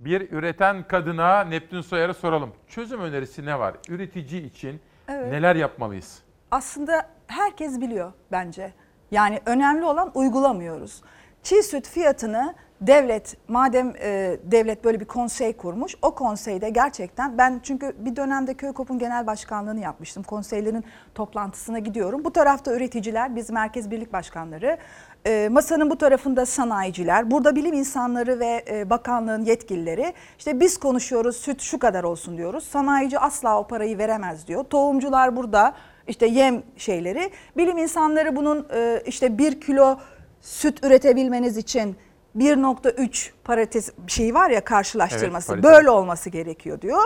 Bir 0.00 0.30
üreten 0.32 0.88
kadına 0.88 1.40
Neptün 1.44 1.80
Soyer'e 1.80 2.14
soralım. 2.14 2.50
Çözüm 2.68 3.00
önerisi 3.00 3.44
ne 3.46 3.58
var? 3.58 3.74
Üretici 3.88 4.42
için 4.46 4.80
Evet. 5.08 5.32
neler 5.32 5.56
yapmalıyız? 5.56 6.18
aslında 6.50 7.08
herkes 7.26 7.80
biliyor 7.80 8.12
bence. 8.32 8.72
Yani 9.10 9.40
önemli 9.46 9.84
olan 9.84 10.10
uygulamıyoruz. 10.14 11.02
Çiğ 11.42 11.62
süt 11.62 11.88
fiyatını 11.88 12.54
devlet 12.80 13.36
madem 13.48 13.92
e, 14.00 14.36
devlet 14.44 14.84
böyle 14.84 15.00
bir 15.00 15.04
konsey 15.04 15.56
kurmuş 15.56 15.94
o 16.02 16.14
konseyde 16.14 16.70
gerçekten 16.70 17.38
ben 17.38 17.60
çünkü 17.62 17.92
bir 17.98 18.16
dönemde 18.16 18.54
Köykop'un 18.54 18.98
genel 18.98 19.26
başkanlığını 19.26 19.80
yapmıştım. 19.80 20.22
Konseylerin 20.22 20.84
toplantısına 21.14 21.78
gidiyorum. 21.78 22.24
Bu 22.24 22.32
tarafta 22.32 22.74
üreticiler 22.74 23.36
biz 23.36 23.50
merkez 23.50 23.90
birlik 23.90 24.12
başkanları 24.12 24.78
e, 25.26 25.48
masanın 25.48 25.90
bu 25.90 25.98
tarafında 25.98 26.46
sanayiciler, 26.46 27.30
burada 27.30 27.56
bilim 27.56 27.72
insanları 27.72 28.40
ve 28.40 28.64
e, 28.70 28.90
bakanlığın 28.90 29.44
yetkilileri. 29.44 30.14
İşte 30.38 30.60
biz 30.60 30.78
konuşuyoruz 30.78 31.36
süt 31.36 31.60
şu 31.60 31.78
kadar 31.78 32.04
olsun 32.04 32.36
diyoruz. 32.36 32.64
Sanayici 32.64 33.18
asla 33.18 33.60
o 33.60 33.66
parayı 33.66 33.98
veremez 33.98 34.46
diyor. 34.46 34.64
Tohumcular 34.64 35.36
burada 35.36 35.74
işte 36.08 36.26
yem 36.26 36.62
şeyleri. 36.76 37.30
Bilim 37.56 37.78
insanları 37.78 38.36
bunun 38.36 38.66
e, 38.74 39.02
işte 39.06 39.38
bir 39.38 39.60
kilo 39.60 39.98
süt 40.40 40.84
üretebilmeniz 40.84 41.56
için 41.56 41.96
1.3 42.36 43.30
parantez 43.44 43.92
bir 43.98 44.12
şey 44.12 44.34
var 44.34 44.50
ya 44.50 44.64
karşılaştırması. 44.64 45.52
Evet, 45.52 45.62
parite. 45.62 45.76
böyle 45.76 45.90
olması 45.90 46.30
gerekiyor 46.30 46.80
diyor. 46.80 47.02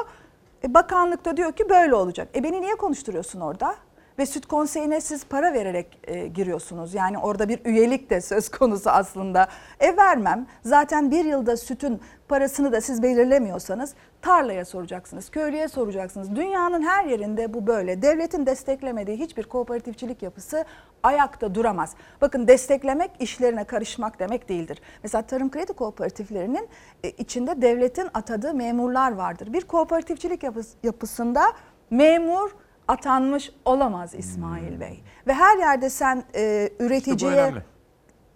E, 0.64 0.74
bakanlık 0.74 1.24
da 1.24 1.36
diyor 1.36 1.52
ki 1.52 1.68
böyle 1.68 1.94
olacak. 1.94 2.28
E 2.34 2.44
beni 2.44 2.60
niye 2.60 2.74
konuşturuyorsun 2.74 3.40
orada? 3.40 3.76
Ve 4.18 4.26
süt 4.26 4.46
konseyine 4.46 5.00
siz 5.00 5.24
para 5.24 5.54
vererek 5.54 5.98
e, 6.04 6.26
giriyorsunuz. 6.26 6.94
Yani 6.94 7.18
orada 7.18 7.48
bir 7.48 7.60
üyelik 7.64 8.10
de 8.10 8.20
söz 8.20 8.48
konusu 8.48 8.90
aslında. 8.90 9.48
E 9.80 9.96
vermem. 9.96 10.46
Zaten 10.64 11.10
bir 11.10 11.24
yılda 11.24 11.56
sütün 11.56 12.00
parasını 12.28 12.72
da 12.72 12.80
siz 12.80 13.02
belirlemiyorsanız 13.02 13.94
tarlaya 14.22 14.64
soracaksınız, 14.64 15.30
köylüye 15.30 15.68
soracaksınız. 15.68 16.36
Dünyanın 16.36 16.82
her 16.82 17.04
yerinde 17.04 17.54
bu 17.54 17.66
böyle. 17.66 18.02
Devletin 18.02 18.46
desteklemediği 18.46 19.16
hiçbir 19.16 19.42
kooperatifçilik 19.42 20.22
yapısı 20.22 20.64
ayakta 21.02 21.54
duramaz. 21.54 21.94
Bakın 22.20 22.48
desteklemek 22.48 23.10
işlerine 23.20 23.64
karışmak 23.64 24.18
demek 24.18 24.48
değildir. 24.48 24.82
Mesela 25.02 25.22
tarım 25.22 25.50
kredi 25.50 25.72
kooperatiflerinin 25.72 26.68
e, 27.04 27.10
içinde 27.10 27.62
devletin 27.62 28.08
atadığı 28.14 28.54
memurlar 28.54 29.12
vardır. 29.12 29.52
Bir 29.52 29.62
kooperatifçilik 29.62 30.42
yapıs- 30.42 30.74
yapısında 30.82 31.42
memur 31.90 32.50
atanmış 32.92 33.50
olamaz 33.64 34.14
İsmail 34.14 34.80
Bey. 34.80 35.02
Ve 35.26 35.34
her 35.34 35.58
yerde 35.58 35.90
sen 35.90 36.24
e, 36.34 36.68
İşte 36.72 36.84
üreticiye 36.84 37.32
önemli. 37.32 37.62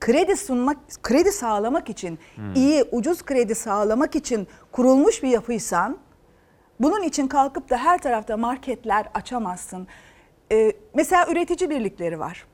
kredi 0.00 0.36
sunmak, 0.36 0.76
kredi 1.02 1.32
sağlamak 1.32 1.90
için, 1.90 2.18
Hmm. 2.34 2.54
iyi, 2.54 2.84
ucuz 2.92 3.22
kredi 3.24 3.54
sağlamak 3.54 4.16
için 4.16 4.48
kurulmuş 4.72 5.22
bir 5.22 5.28
yapıysan, 5.28 5.98
bunun 6.80 7.02
için 7.02 7.26
kalkıp 7.28 7.70
da 7.70 7.76
her 7.78 7.98
tarafta 7.98 8.36
marketler 8.36 9.06
açamazsın. 9.14 9.86
Ee, 10.52 10.72
mesela 10.94 11.26
üretici 11.30 11.70
birlikleri 11.70 12.20
var. 12.20 12.46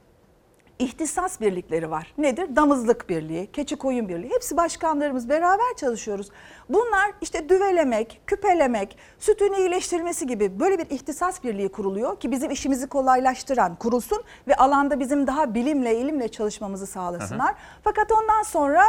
İhtisas 0.79 1.41
birlikleri 1.41 1.91
var. 1.91 2.15
Nedir? 2.19 2.57
Damızlık 2.57 3.09
Birliği, 3.09 3.53
Keçi 3.53 3.77
Koyun 3.77 4.09
Birliği. 4.09 4.31
Hepsi 4.31 4.57
başkanlarımız 4.57 5.29
beraber 5.29 5.77
çalışıyoruz. 5.77 6.31
Bunlar 6.69 7.13
işte 7.21 7.49
düvelemek, 7.49 8.21
küpelemek, 8.27 8.99
sütün 9.19 9.53
iyileştirilmesi 9.53 10.27
gibi 10.27 10.61
böyle 10.61 10.79
bir 10.79 10.91
ihtisas 10.91 11.45
birliği 11.45 11.69
kuruluyor 11.69 12.21
ki 12.21 12.31
bizim 12.31 12.51
işimizi 12.51 12.89
kolaylaştıran 12.89 13.75
kurulsun 13.75 14.23
ve 14.49 14.57
alanda 14.57 15.01
bizim 15.01 15.27
daha 15.27 15.55
bilimle, 15.55 15.99
ilimle 15.99 16.29
çalışmamızı 16.29 16.87
sağlasınlar. 16.87 17.49
Hı 17.49 17.53
hı. 17.53 17.81
Fakat 17.85 18.13
ondan 18.13 18.43
sonra 18.43 18.85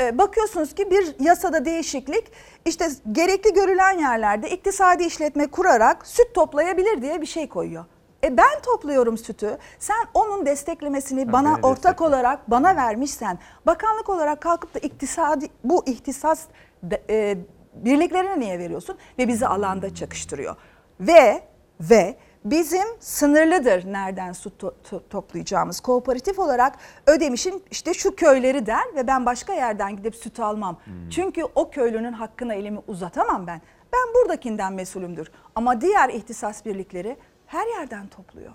e, 0.00 0.18
bakıyorsunuz 0.18 0.74
ki 0.74 0.90
bir 0.90 1.24
yasada 1.24 1.64
değişiklik 1.64 2.24
işte 2.64 2.88
gerekli 3.12 3.52
görülen 3.52 3.98
yerlerde 3.98 4.50
iktisadi 4.50 5.04
işletme 5.04 5.46
kurarak 5.46 6.06
süt 6.06 6.34
toplayabilir 6.34 7.02
diye 7.02 7.20
bir 7.20 7.26
şey 7.26 7.48
koyuyor. 7.48 7.84
E 8.26 8.36
ben 8.36 8.60
topluyorum 8.62 9.18
sütü. 9.18 9.58
Sen 9.78 9.96
onun 10.14 10.46
desteklemesini 10.46 11.32
bana 11.32 11.56
beni 11.56 11.66
ortak 11.66 11.84
destekle. 11.84 12.04
olarak 12.04 12.50
bana 12.50 12.76
vermişsen 12.76 13.38
bakanlık 13.66 14.08
olarak 14.08 14.40
kalkıp 14.40 14.74
da 14.74 14.78
iktisadi 14.78 15.46
bu 15.64 15.82
ihtisas 15.86 16.44
de- 16.82 17.02
e, 17.10 17.38
birliklerine 17.74 18.40
niye 18.40 18.58
veriyorsun 18.58 18.98
ve 19.18 19.28
bizi 19.28 19.46
alanda 19.46 19.94
çakıştırıyor. 19.94 20.56
Ve 21.00 21.42
ve 21.80 22.16
bizim 22.44 22.84
sınırlıdır 23.00 23.92
nereden 23.92 24.32
su 24.32 24.48
to- 24.50 24.74
to- 24.90 25.08
toplayacağımız. 25.10 25.80
Kooperatif 25.80 26.38
olarak 26.38 26.74
Ödemiş'in 27.06 27.62
işte 27.70 27.94
şu 27.94 28.16
köyleri 28.16 28.66
der 28.66 28.82
ve 28.96 29.06
ben 29.06 29.26
başka 29.26 29.52
yerden 29.52 29.96
gidip 29.96 30.16
süt 30.16 30.40
almam. 30.40 30.80
Çünkü 31.10 31.42
o 31.54 31.70
köylünün 31.70 32.12
hakkına 32.12 32.54
elimi 32.54 32.78
uzatamam 32.86 33.46
ben. 33.46 33.60
Ben 33.92 34.14
buradakinden 34.14 34.72
mesulümdür. 34.72 35.30
Ama 35.54 35.80
diğer 35.80 36.08
ihtisas 36.08 36.64
birlikleri 36.64 37.16
her 37.46 37.66
yerden 37.66 38.06
topluyor. 38.08 38.52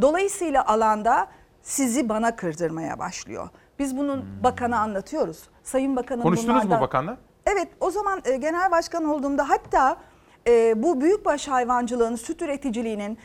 Dolayısıyla 0.00 0.66
alanda 0.66 1.28
sizi 1.62 2.08
bana 2.08 2.36
kırdırmaya 2.36 2.98
başlıyor. 2.98 3.48
Biz 3.78 3.96
bunun 3.96 4.24
bakana 4.44 4.78
anlatıyoruz. 4.78 5.42
Sayın 5.62 5.96
Bakanım 5.96 6.22
Konuştunuz 6.22 6.54
mu 6.64 6.70
bunlardan- 6.70 6.80
bakanla? 6.80 7.16
Evet 7.46 7.68
o 7.80 7.90
zaman 7.90 8.22
e, 8.24 8.36
genel 8.36 8.70
başkan 8.70 9.04
olduğumda 9.04 9.48
hatta 9.48 9.96
e, 10.46 10.82
bu 10.82 11.00
büyükbaş 11.00 11.48
hayvancılığın, 11.48 12.16
süt 12.16 12.42
üreticiliğinin 12.42 13.18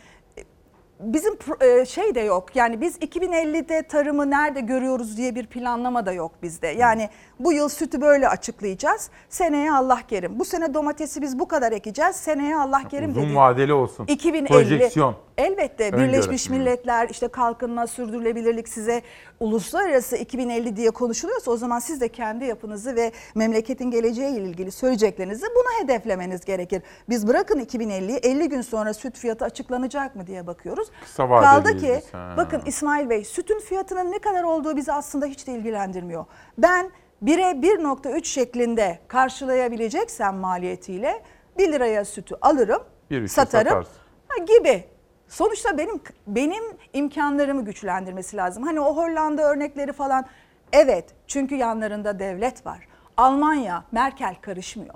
bizim 1.04 1.34
e, 1.62 1.86
şey 1.86 2.16
de 2.16 2.20
yok. 2.20 2.56
Yani 2.56 2.82
biz 2.82 2.98
2050'de 2.98 3.84
tarımı 3.84 4.30
nerede 4.30 4.62
görüyoruz 4.62 5.18
diye 5.18 5.36
bir 5.36 5.48
planlama 5.48 6.06
da 6.06 6.12
yok 6.12 6.32
bizde. 6.44 6.68
Yani 6.68 7.10
bu 7.40 7.54
yıl 7.54 7.70
sütü 7.70 8.02
böyle 8.02 8.30
açıklayacağız. 8.30 9.10
Seneye 9.30 9.72
Allah 9.74 10.00
kerim. 10.08 10.40
Bu 10.40 10.46
sene 10.46 10.74
domatesi 10.74 11.22
biz 11.22 11.40
bu 11.40 11.48
kadar 11.48 11.72
ekeceğiz. 11.72 12.16
Seneye 12.16 12.58
Allah 12.58 12.82
kerim 12.88 13.12
Uzun 13.12 13.24
dedi. 13.24 13.36
vadeli 13.36 13.74
olsun. 13.74 14.06
2050. 14.08 14.48
Projeksiyon. 14.48 15.16
Elbette 15.38 15.86
Öngörü. 15.88 16.02
Birleşmiş. 16.08 16.50
Milletler 16.50 17.10
işte 17.10 17.28
kalkınma 17.28 17.88
sürdürülebilirlik 17.88 18.70
size 18.70 19.02
uluslararası 19.40 20.18
2050 20.18 20.76
diye 20.76 20.92
konuşuluyorsa 20.92 21.52
o 21.52 21.58
zaman 21.58 21.80
siz 21.80 22.02
de 22.02 22.08
kendi 22.08 22.46
yapınızı 22.46 22.96
ve 22.96 23.12
memleketin 23.36 23.92
geleceği 23.92 24.30
ile 24.36 24.42
ilgili 24.44 24.72
söyleyeceklerinizi 24.72 25.46
buna 25.56 25.84
hedeflemeniz 25.84 26.46
gerekir. 26.46 26.82
Biz 27.10 27.28
bırakın 27.28 27.60
2050'yi 27.60 28.18
50 28.18 28.50
gün 28.50 28.62
sonra 28.62 28.94
süt 28.94 29.18
fiyatı 29.18 29.46
açıklanacak 29.46 30.16
mı 30.16 30.28
diye 30.28 30.48
bakıyoruz. 30.48 30.88
Kısa 31.04 31.28
Kaldı 31.28 31.78
ki 31.78 32.00
biz, 32.04 32.14
ha. 32.14 32.34
bakın 32.38 32.62
İsmail 32.66 33.10
Bey 33.10 33.26
sütün 33.26 33.60
fiyatının 33.60 34.12
ne 34.12 34.20
kadar 34.20 34.44
olduğu 34.44 34.76
bizi 34.78 34.92
aslında 34.94 35.26
hiç 35.26 35.48
de 35.48 35.52
ilgilendirmiyor. 35.52 36.26
Ben 36.58 36.92
1'e 37.24 37.52
1.3 37.62 38.26
şeklinde 38.26 39.00
karşılayabileceksem 39.08 40.36
maliyetiyle 40.36 41.22
1 41.58 41.72
liraya 41.72 42.06
sütü 42.06 42.36
alırım, 42.42 42.84
Bir 43.10 43.28
satarım 43.28 43.70
satarsın. 43.70 43.94
ha, 44.28 44.44
gibi. 44.44 44.93
Sonuçta 45.34 45.78
benim 45.78 46.00
benim 46.28 46.64
imkanlarımı 46.94 47.66
güçlendirmesi 47.66 48.38
lazım. 48.38 48.64
Hani 48.64 48.80
o 48.80 48.96
Hollanda 48.96 49.52
örnekleri 49.52 49.94
falan 49.94 50.26
evet 50.74 51.06
çünkü 51.28 51.56
yanlarında 51.56 52.20
devlet 52.20 52.66
var. 52.66 52.88
Almanya, 53.18 53.84
Merkel 53.92 54.36
karışmıyor. 54.42 54.96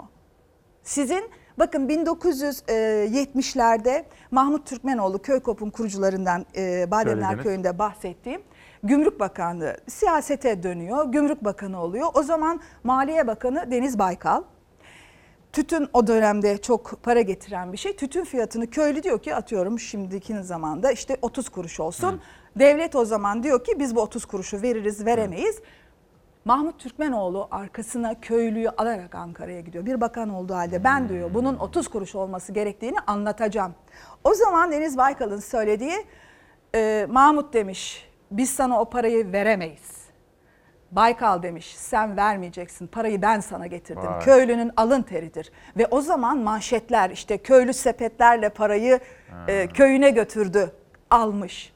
Sizin 0.83 1.29
bakın 1.59 1.89
1970'lerde 1.89 4.03
Mahmut 4.31 4.67
Türkmenoğlu 4.67 5.21
Köykop'un 5.21 5.69
kurucularından 5.69 6.45
Bademler. 6.91 7.43
Köyü'nde 7.43 7.79
bahsettiğim 7.79 8.41
Gümrük 8.83 9.19
Bakanlığı 9.19 9.77
siyasete 9.87 10.63
dönüyor. 10.63 11.11
Gümrük 11.11 11.43
Bakanı 11.43 11.81
oluyor. 11.81 12.07
O 12.13 12.23
zaman 12.23 12.61
Maliye 12.83 13.27
Bakanı 13.27 13.71
Deniz 13.71 13.99
Baykal. 13.99 14.43
Tütün 15.53 15.89
o 15.93 16.07
dönemde 16.07 16.57
çok 16.57 17.03
para 17.03 17.21
getiren 17.21 17.73
bir 17.73 17.77
şey. 17.77 17.95
Tütün 17.95 18.23
fiyatını 18.23 18.69
köylü 18.69 19.03
diyor 19.03 19.19
ki 19.19 19.35
atıyorum 19.35 19.79
şimdiki 19.79 20.43
zamanda 20.43 20.91
işte 20.91 21.17
30 21.21 21.49
kuruş 21.49 21.79
olsun. 21.79 22.21
Devlet 22.59 22.95
o 22.95 23.05
zaman 23.05 23.43
diyor 23.43 23.63
ki 23.63 23.79
biz 23.79 23.95
bu 23.95 24.01
30 24.01 24.25
kuruşu 24.25 24.61
veririz 24.61 25.05
veremeyiz. 25.05 25.61
Mahmut 26.45 26.79
Türkmenoğlu 26.79 27.47
arkasına 27.51 28.19
köylüyü 28.21 28.69
alarak 28.69 29.15
Ankara'ya 29.15 29.61
gidiyor. 29.61 29.85
Bir 29.85 30.01
bakan 30.01 30.29
olduğu 30.29 30.53
halde 30.53 30.83
ben 30.83 31.09
diyor 31.09 31.33
bunun 31.33 31.55
30 31.55 31.87
kuruş 31.87 32.15
olması 32.15 32.51
gerektiğini 32.51 32.99
anlatacağım. 33.07 33.73
O 34.23 34.33
zaman 34.33 34.71
Deniz 34.71 34.97
Baykal'ın 34.97 35.39
söylediği 35.39 36.05
e, 36.75 37.07
Mahmut 37.09 37.53
demiş 37.53 38.09
biz 38.31 38.49
sana 38.49 38.81
o 38.81 38.85
parayı 38.89 39.31
veremeyiz. 39.31 39.96
Baykal 40.91 41.43
demiş 41.43 41.75
sen 41.77 42.17
vermeyeceksin 42.17 42.87
parayı 42.87 43.21
ben 43.21 43.39
sana 43.39 43.67
getirdim. 43.67 44.05
Vay. 44.05 44.19
Köylünün 44.19 44.71
alın 44.77 45.01
teridir. 45.01 45.51
Ve 45.77 45.87
o 45.91 46.01
zaman 46.01 46.37
manşetler 46.37 47.09
işte 47.09 47.37
köylü 47.37 47.73
sepetlerle 47.73 48.49
parayı 48.49 48.99
e, 49.47 49.67
köyüne 49.67 50.09
götürdü 50.09 50.71
almış. 51.09 51.73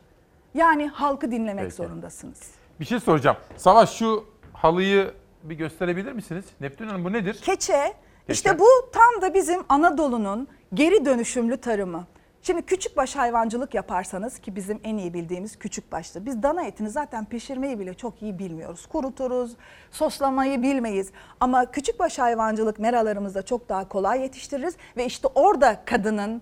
Yani 0.53 0.87
halkı 0.87 1.31
dinlemek 1.31 1.63
Peki. 1.63 1.75
zorundasınız. 1.75 2.39
Bir 2.79 2.85
şey 2.85 2.99
soracağım. 2.99 3.37
Savaş 3.57 3.89
şu 3.93 4.25
halıyı 4.53 5.11
bir 5.43 5.55
gösterebilir 5.55 6.11
misiniz? 6.11 6.45
Neptün 6.61 6.87
Hanım 6.87 7.05
bu 7.05 7.13
nedir? 7.13 7.39
Keçe, 7.41 7.93
işte 8.29 8.59
bu 8.59 8.67
tam 8.93 9.21
da 9.21 9.33
bizim 9.33 9.61
Anadolu'nun 9.69 10.47
geri 10.73 11.05
dönüşümlü 11.05 11.57
tarımı. 11.57 12.07
Şimdi 12.43 12.61
küçükbaş 12.61 13.15
hayvancılık 13.15 13.73
yaparsanız 13.73 14.39
ki 14.39 14.55
bizim 14.55 14.79
en 14.83 14.97
iyi 14.97 15.13
bildiğimiz 15.13 15.59
küçükbaştır. 15.59 16.25
Biz 16.25 16.43
dana 16.43 16.63
etini 16.63 16.89
zaten 16.89 17.25
pişirmeyi 17.25 17.79
bile 17.79 17.93
çok 17.93 18.21
iyi 18.21 18.39
bilmiyoruz. 18.39 18.85
Kuruturuz, 18.85 19.57
soslamayı 19.91 20.61
bilmeyiz. 20.61 21.11
Ama 21.39 21.71
küçükbaş 21.71 22.19
hayvancılık 22.19 22.79
meralarımızda 22.79 23.41
çok 23.41 23.69
daha 23.69 23.87
kolay 23.87 24.21
yetiştiririz. 24.21 24.75
Ve 24.97 25.05
işte 25.05 25.27
orada 25.35 25.85
kadının 25.85 26.41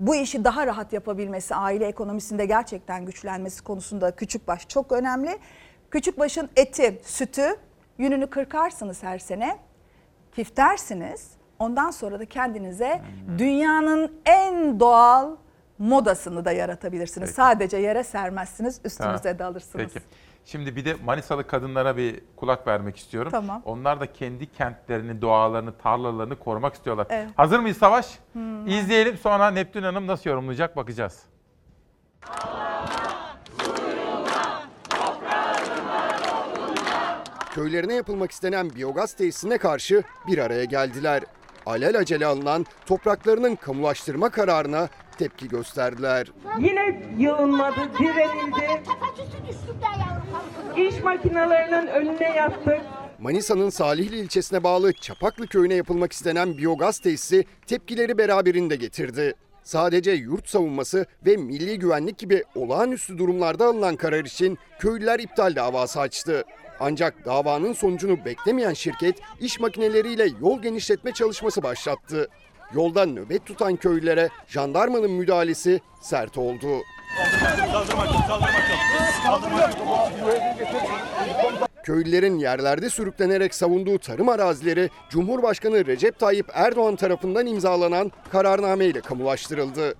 bu 0.00 0.14
işi 0.14 0.44
daha 0.44 0.66
rahat 0.66 0.92
yapabilmesi, 0.92 1.54
aile 1.54 1.86
ekonomisinde 1.86 2.46
gerçekten 2.46 3.04
güçlenmesi 3.04 3.64
konusunda 3.64 4.16
küçükbaş 4.16 4.68
çok 4.68 4.92
önemli. 4.92 5.38
Küçükbaşın 5.90 6.50
eti, 6.56 7.00
sütü, 7.04 7.56
yününü 7.98 8.26
kırkarsınız 8.26 9.02
her 9.02 9.18
sene 9.18 9.58
tiftersiniz. 10.32 11.30
Ondan 11.64 11.90
sonra 11.90 12.20
da 12.20 12.24
kendinize 12.26 13.02
dünyanın 13.38 14.12
en 14.26 14.80
doğal 14.80 15.36
modasını 15.78 16.44
da 16.44 16.52
yaratabilirsiniz. 16.52 17.28
Peki. 17.28 17.36
Sadece 17.36 17.76
yere 17.76 18.04
sermezsiniz, 18.04 18.80
üstünüze 18.84 19.28
Ha, 19.28 19.38
de 19.38 19.44
alırsınız. 19.44 19.92
Peki. 19.94 20.06
Şimdi 20.44 20.76
bir 20.76 20.84
de 20.84 20.94
Manisalı 21.04 21.46
kadınlara 21.46 21.96
bir 21.96 22.20
kulak 22.36 22.66
vermek 22.66 22.96
istiyorum. 22.96 23.30
Tamam. 23.30 23.62
Onlar 23.64 24.00
da 24.00 24.12
kendi 24.12 24.52
kentlerini, 24.52 25.22
doğalarını, 25.22 25.78
tarlalarını 25.78 26.38
korumak 26.38 26.74
istiyorlar. 26.74 27.06
Evet. 27.10 27.28
Hazır 27.36 27.58
mıyız 27.58 27.78
Savaş? 27.78 28.18
Hmm. 28.32 28.66
İzleyelim 28.66 29.18
sonra 29.18 29.50
Neptün 29.50 29.82
Hanım 29.82 30.06
nasıl 30.06 30.30
yorumlayacak 30.30 30.76
bakacağız. 30.76 31.22
Köylerine 37.54 37.94
yapılmak 37.94 38.30
istenen 38.30 38.70
biyogaz 38.70 39.12
tesisine 39.14 39.58
karşı 39.58 40.02
bir 40.26 40.38
araya 40.38 40.64
geldiler. 40.64 41.22
Alelacele 41.66 42.26
alınan 42.26 42.66
topraklarının 42.86 43.56
kamulaştırma 43.56 44.30
kararına 44.30 44.88
tepki 45.18 45.48
gösterdiler. 45.48 46.26
Yine 46.58 47.02
yığılmadı, 47.18 47.80
direnildi. 47.98 48.82
İş 50.76 51.02
makinelerinin 51.02 51.86
önüne 51.86 52.36
yattık. 52.36 52.80
Manisa'nın 53.18 53.70
Salihli 53.70 54.16
ilçesine 54.16 54.64
bağlı 54.64 54.92
Çapaklı 54.92 55.46
köyüne 55.46 55.74
yapılmak 55.74 56.12
istenen 56.12 56.58
biyogaz 56.58 56.98
tesisi 56.98 57.44
tepkileri 57.66 58.18
beraberinde 58.18 58.76
getirdi. 58.76 59.34
Sadece 59.62 60.10
yurt 60.10 60.48
savunması 60.48 61.06
ve 61.26 61.36
milli 61.36 61.78
güvenlik 61.78 62.18
gibi 62.18 62.44
olağanüstü 62.54 63.18
durumlarda 63.18 63.66
alınan 63.66 63.96
karar 63.96 64.24
için 64.24 64.58
köylüler 64.78 65.18
iptal 65.20 65.56
davası 65.56 66.00
açtı. 66.00 66.44
Ancak 66.86 67.24
davanın 67.24 67.72
sonucunu 67.72 68.24
beklemeyen 68.24 68.72
şirket 68.72 69.18
iş 69.40 69.60
makineleriyle 69.60 70.28
yol 70.40 70.62
genişletme 70.62 71.12
çalışması 71.12 71.62
başlattı. 71.62 72.28
yolda 72.74 73.06
nöbet 73.06 73.46
tutan 73.46 73.76
köylülere 73.76 74.28
jandarmanın 74.46 75.10
müdahalesi 75.10 75.80
sert 76.00 76.38
oldu. 76.38 76.66
Köylülerin 81.82 82.38
yerlerde 82.38 82.90
sürüklenerek 82.90 83.54
savunduğu 83.54 83.98
tarım 83.98 84.28
arazileri 84.28 84.90
Cumhurbaşkanı 85.10 85.86
Recep 85.86 86.18
Tayyip 86.18 86.46
Erdoğan 86.52 86.96
tarafından 86.96 87.46
imzalanan 87.46 88.12
kararname 88.32 88.84
ile 88.84 89.00
kamulaştırıldı. 89.00 89.94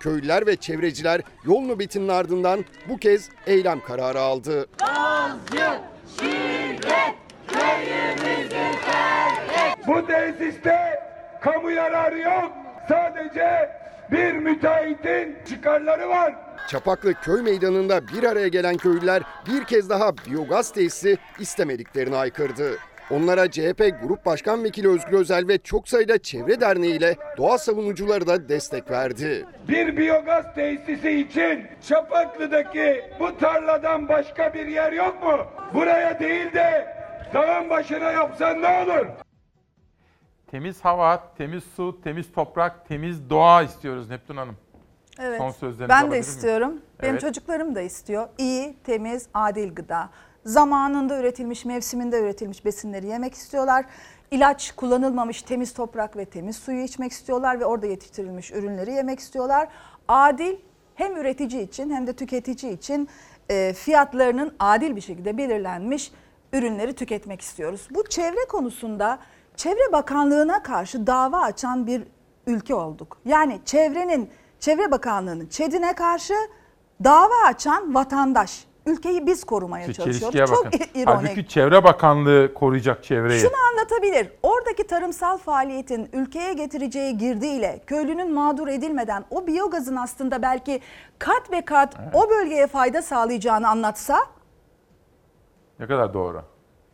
Köylüler 0.00 0.46
ve 0.46 0.56
çevreciler 0.56 1.20
yol 1.44 1.60
nöbetinin 1.60 2.08
ardından 2.08 2.64
bu 2.88 2.96
kez 2.96 3.28
eylem 3.46 3.80
kararı 3.80 4.20
aldı. 4.20 4.66
Bu 9.86 10.06
tesiste 10.06 11.00
kamu 11.40 11.70
yararı 11.70 12.18
yok. 12.18 12.52
Sadece 12.88 13.70
bir 14.10 14.32
müteahhitin 14.32 15.36
çıkarları 15.48 16.08
var. 16.08 16.34
Çapaklı 16.68 17.14
köy 17.14 17.42
meydanında 17.42 18.08
bir 18.08 18.24
araya 18.24 18.48
gelen 18.48 18.76
köylüler 18.76 19.22
bir 19.46 19.64
kez 19.64 19.90
daha 19.90 20.12
biyogaz 20.16 20.72
tesisi 20.72 21.18
istemediklerini 21.38 22.14
haykırdı. 22.14 22.78
Onlara 23.10 23.50
CHP 23.50 23.78
Grup 24.02 24.26
Başkan 24.26 24.64
Vekili 24.64 24.88
Özgür 24.88 25.12
Özel 25.18 25.48
ve 25.48 25.58
çok 25.58 25.88
sayıda 25.88 26.18
çevre 26.18 26.60
derneği 26.60 26.96
ile 26.96 27.16
doğa 27.36 27.58
savunucuları 27.58 28.26
da 28.26 28.48
destek 28.48 28.90
verdi. 28.90 29.46
Bir 29.68 29.96
biyogaz 29.96 30.54
tesisi 30.54 31.10
için 31.10 31.66
Çapaklı'daki 31.88 33.04
bu 33.20 33.38
tarladan 33.38 34.08
başka 34.08 34.54
bir 34.54 34.66
yer 34.66 34.92
yok 34.92 35.22
mu? 35.22 35.38
Buraya 35.74 36.20
değil 36.20 36.52
de 36.52 36.96
dağın 37.34 37.70
başına 37.70 38.12
yapsan 38.12 38.62
ne 38.62 38.68
olur? 38.84 39.06
Temiz 40.50 40.80
hava, 40.84 41.34
temiz 41.38 41.64
su, 41.76 42.00
temiz 42.04 42.32
toprak, 42.32 42.88
temiz 42.88 43.30
doğa 43.30 43.62
istiyoruz 43.62 44.10
Neptun 44.10 44.36
Hanım. 44.36 44.56
Evet. 45.18 45.38
Son 45.38 45.50
sözlerinizi 45.50 45.88
ben 45.88 45.88
de 45.88 45.94
alabilir 45.94 46.10
miyim? 46.10 46.20
istiyorum. 46.20 46.80
Benim 47.02 47.12
Evet. 47.12 47.20
çocuklarım 47.20 47.74
da 47.74 47.80
istiyor. 47.80 48.28
İyi, 48.38 48.76
temiz, 48.84 49.26
adil 49.34 49.74
gıda. 49.74 50.10
Zamanında 50.46 51.20
üretilmiş, 51.20 51.64
mevsiminde 51.64 52.20
üretilmiş 52.20 52.64
besinleri 52.64 53.06
yemek 53.06 53.34
istiyorlar. 53.34 53.84
İlaç 54.30 54.72
kullanılmamış 54.72 55.42
temiz 55.42 55.72
toprak 55.72 56.16
ve 56.16 56.24
temiz 56.24 56.56
suyu 56.56 56.82
içmek 56.82 57.12
istiyorlar 57.12 57.60
ve 57.60 57.64
orada 57.64 57.86
yetiştirilmiş 57.86 58.52
ürünleri 58.52 58.92
yemek 58.92 59.20
istiyorlar. 59.20 59.68
Adil 60.08 60.56
hem 60.94 61.16
üretici 61.16 61.62
için 61.62 61.90
hem 61.90 62.06
de 62.06 62.12
tüketici 62.12 62.72
için 62.72 63.08
e, 63.50 63.72
fiyatlarının 63.72 64.54
adil 64.58 64.96
bir 64.96 65.00
şekilde 65.00 65.38
belirlenmiş 65.38 66.12
ürünleri 66.52 66.92
tüketmek 66.92 67.40
istiyoruz. 67.40 67.88
Bu 67.90 68.04
çevre 68.04 68.44
konusunda 68.48 69.18
Çevre 69.56 69.92
Bakanlığı'na 69.92 70.62
karşı 70.62 71.06
dava 71.06 71.40
açan 71.40 71.86
bir 71.86 72.02
ülke 72.46 72.74
olduk. 72.74 73.18
Yani 73.24 73.60
çevrenin, 73.64 74.30
Çevre 74.60 74.90
Bakanlığı'nın 74.90 75.46
ÇED'ine 75.46 75.92
karşı 75.92 76.34
dava 77.04 77.44
açan 77.46 77.94
vatandaş. 77.94 78.66
Ülkeyi 78.86 79.26
biz 79.26 79.44
korumaya 79.44 79.86
Şu 79.86 79.92
çalışıyoruz. 79.94 80.50
Çok 80.54 80.64
bakın. 80.64 80.78
ironik. 80.94 81.06
Halbuki 81.28 81.48
Çevre 81.48 81.84
Bakanlığı 81.84 82.54
koruyacak 82.54 83.04
çevreyi. 83.04 83.40
Şunu 83.40 83.52
anlatabilir. 83.72 84.32
Oradaki 84.42 84.86
tarımsal 84.86 85.38
faaliyetin 85.38 86.08
ülkeye 86.12 86.52
getireceği 86.52 87.18
girdiyle 87.18 87.80
köylünün 87.86 88.34
mağdur 88.34 88.68
edilmeden 88.68 89.24
o 89.30 89.46
biyogazın 89.46 89.96
aslında 89.96 90.42
belki 90.42 90.80
kat 91.18 91.50
ve 91.52 91.60
kat 91.64 91.96
o 92.14 92.30
bölgeye 92.30 92.66
fayda 92.66 93.02
sağlayacağını 93.02 93.68
anlatsa 93.68 94.18
Ne 95.80 95.86
kadar 95.86 96.14
doğru. 96.14 96.42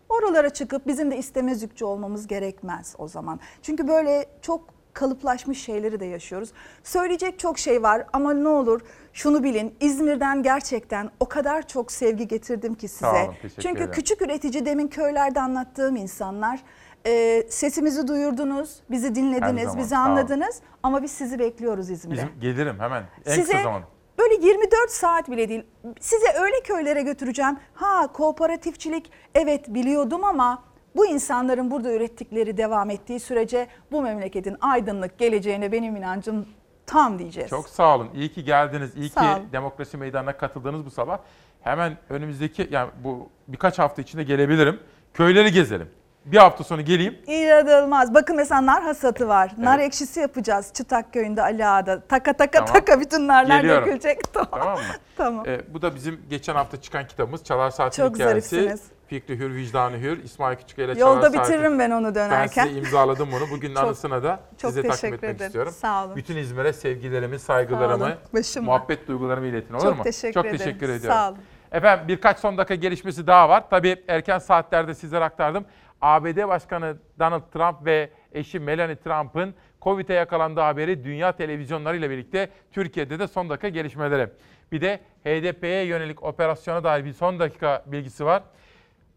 oralara 0.08 0.50
çıkıp 0.50 0.86
bizim 0.86 1.10
de 1.10 1.16
istemezlikçi 1.16 1.84
olmamız 1.84 2.26
gerekmez 2.26 2.94
o 2.98 3.08
zaman. 3.08 3.40
Çünkü 3.62 3.88
böyle 3.88 4.26
çok 4.42 4.64
kalıplaşmış 4.92 5.64
şeyleri 5.64 6.00
de 6.00 6.04
yaşıyoruz. 6.04 6.52
Söyleyecek 6.84 7.38
çok 7.38 7.58
şey 7.58 7.82
var 7.82 8.06
ama 8.12 8.32
ne 8.34 8.48
olur 8.48 8.80
şunu 9.12 9.42
bilin 9.42 9.74
İzmir'den 9.80 10.42
gerçekten 10.42 11.10
o 11.20 11.28
kadar 11.28 11.68
çok 11.68 11.92
sevgi 11.92 12.28
getirdim 12.28 12.74
ki 12.74 12.88
size. 12.88 13.00
Sağ 13.00 13.24
olun, 13.24 13.34
Çünkü 13.60 13.68
ederim. 13.78 13.90
küçük 13.90 14.22
üretici 14.22 14.66
demin 14.66 14.88
köylerde 14.88 15.40
anlattığım 15.40 15.96
insanlar 15.96 16.60
e, 17.06 17.42
sesimizi 17.48 18.08
duyurdunuz, 18.08 18.80
bizi 18.90 19.14
dinlediniz, 19.14 19.62
zaman, 19.64 19.78
bizi 19.78 19.96
anladınız 19.96 20.60
ama 20.82 21.02
biz 21.02 21.10
sizi 21.10 21.38
bekliyoruz 21.38 21.90
İzmir'e. 21.90 22.28
Gelirim 22.40 22.80
hemen. 22.80 23.04
En 23.26 23.30
Size 23.30 23.52
kısa 23.52 23.62
zaman. 23.62 23.82
böyle 24.18 24.34
24 24.46 24.90
saat 24.90 25.30
bile 25.30 25.48
değil. 25.48 25.64
Size 26.00 26.26
öyle 26.42 26.60
köylere 26.64 27.02
götüreceğim. 27.02 27.56
Ha 27.74 28.06
kooperatifçilik 28.12 29.10
evet 29.34 29.68
biliyordum 29.74 30.24
ama 30.24 30.62
bu 30.96 31.06
insanların 31.06 31.70
burada 31.70 31.92
ürettikleri 31.92 32.56
devam 32.56 32.90
ettiği 32.90 33.20
sürece 33.20 33.66
bu 33.92 34.02
memleketin 34.02 34.56
aydınlık 34.60 35.18
geleceğine 35.18 35.72
benim 35.72 35.96
inancım 35.96 36.46
tam 36.92 37.18
diyeceğiz. 37.18 37.50
Çok 37.50 37.68
sağ 37.68 37.96
olun. 37.96 38.08
İyi 38.14 38.28
ki 38.32 38.44
geldiniz. 38.44 38.96
İyi 38.96 39.08
Sağ 39.10 39.20
ki 39.20 39.26
olun. 39.40 39.48
demokrasi 39.52 39.96
meydanına 39.96 40.36
katıldınız 40.36 40.86
bu 40.86 40.90
sabah. 40.90 41.18
Hemen 41.60 41.96
önümüzdeki 42.10 42.68
yani 42.70 42.90
bu 43.04 43.28
birkaç 43.48 43.78
hafta 43.78 44.02
içinde 44.02 44.24
gelebilirim. 44.24 44.80
Köyleri 45.14 45.52
gezelim. 45.52 45.88
Bir 46.24 46.36
hafta 46.36 46.64
sonra 46.64 46.82
geleyim. 46.82 47.18
İnanılmaz. 47.26 48.14
Bakın 48.14 48.36
mesela 48.36 48.66
nar 48.66 48.82
hasatı 48.82 49.28
var. 49.28 49.52
Nar 49.58 49.78
Evet. 49.78 49.86
ekşisi 49.86 50.20
yapacağız 50.20 50.70
Çıtak 50.74 51.12
köyünde 51.12 51.42
Ali 51.42 51.66
Ağa'da. 51.66 52.00
Taka 52.00 52.32
taka 52.32 52.64
Tamam. 52.64 52.72
taka 52.72 53.00
bütün 53.00 53.28
narlar 53.28 53.60
Geliyorum. 53.60 53.86
dökülecek. 53.86 54.18
Tamam. 54.32 54.48
Tamam 54.52 54.78
mı? 54.78 54.82
Tamam. 55.16 55.44
Ee, 55.48 55.60
bu 55.74 55.82
da 55.82 55.94
bizim 55.94 56.20
geçen 56.30 56.54
hafta 56.54 56.80
çıkan 56.80 57.06
kitabımız 57.06 57.44
Çalar 57.44 57.70
Saat'in 57.70 58.02
Çok 58.02 58.14
hikayesi. 58.14 58.56
zarifsiniz. 58.56 58.82
Fikri 59.12 59.38
Hür, 59.38 59.54
Vicdanı 59.54 59.96
Hür, 59.96 60.24
İsmail 60.24 60.56
Küçüköy 60.56 60.84
ile 60.84 60.98
Yolda 61.00 61.32
Çalar 61.32 61.42
bitiririm 61.44 61.78
ben 61.78 61.90
onu 61.90 62.14
dönerken. 62.14 62.64
Ben 62.64 62.68
size 62.68 62.78
imzaladım 62.78 63.28
bunu. 63.32 63.50
Bugün 63.50 63.68
Çok- 63.74 63.84
anısına 63.84 64.22
da 64.22 64.40
çok 64.58 64.70
size 64.70 64.82
takdim 64.82 64.90
teşekkür 64.90 65.16
etmek 65.16 65.30
ederim. 65.30 65.46
istiyorum. 65.46 65.72
Sağ 65.72 66.04
olun. 66.04 66.16
Bütün 66.16 66.36
İzmir'e 66.36 66.72
sevgilerimi, 66.72 67.38
saygılarımı, 67.38 68.14
muhabbet 68.60 69.08
duygularımı 69.08 69.46
iletin 69.46 69.74
olur 69.74 69.82
Çok 69.82 69.98
mu? 69.98 70.04
teşekkür 70.04 70.34
Çok 70.34 70.44
ederim. 70.46 70.58
teşekkür 70.58 70.88
ediyorum. 70.88 71.18
Sağ 71.18 71.28
olun. 71.30 71.38
Efendim 71.72 72.08
birkaç 72.08 72.38
son 72.38 72.58
dakika 72.58 72.74
gelişmesi 72.74 73.26
daha 73.26 73.48
var. 73.48 73.64
Tabii 73.70 74.04
erken 74.08 74.38
saatlerde 74.38 74.94
sizlere 74.94 75.24
aktardım. 75.24 75.64
ABD 76.00 76.48
Başkanı 76.48 76.96
Donald 77.18 77.52
Trump 77.52 77.84
ve 77.84 78.10
eşi 78.32 78.60
Melania 78.60 78.96
Trump'ın 78.96 79.54
Covid'e 79.82 80.14
yakalandığı 80.14 80.60
haberi 80.60 81.04
dünya 81.04 81.32
televizyonlarıyla 81.32 82.10
birlikte 82.10 82.48
Türkiye'de 82.72 83.18
de 83.18 83.26
son 83.28 83.50
dakika 83.50 83.68
gelişmeleri. 83.68 84.28
Bir 84.72 84.80
de 84.80 85.00
HDP'ye 85.24 85.84
yönelik 85.84 86.22
operasyona 86.22 86.84
dair 86.84 87.04
bir 87.04 87.12
son 87.12 87.38
dakika 87.38 87.82
bilgisi 87.86 88.24
var. 88.24 88.42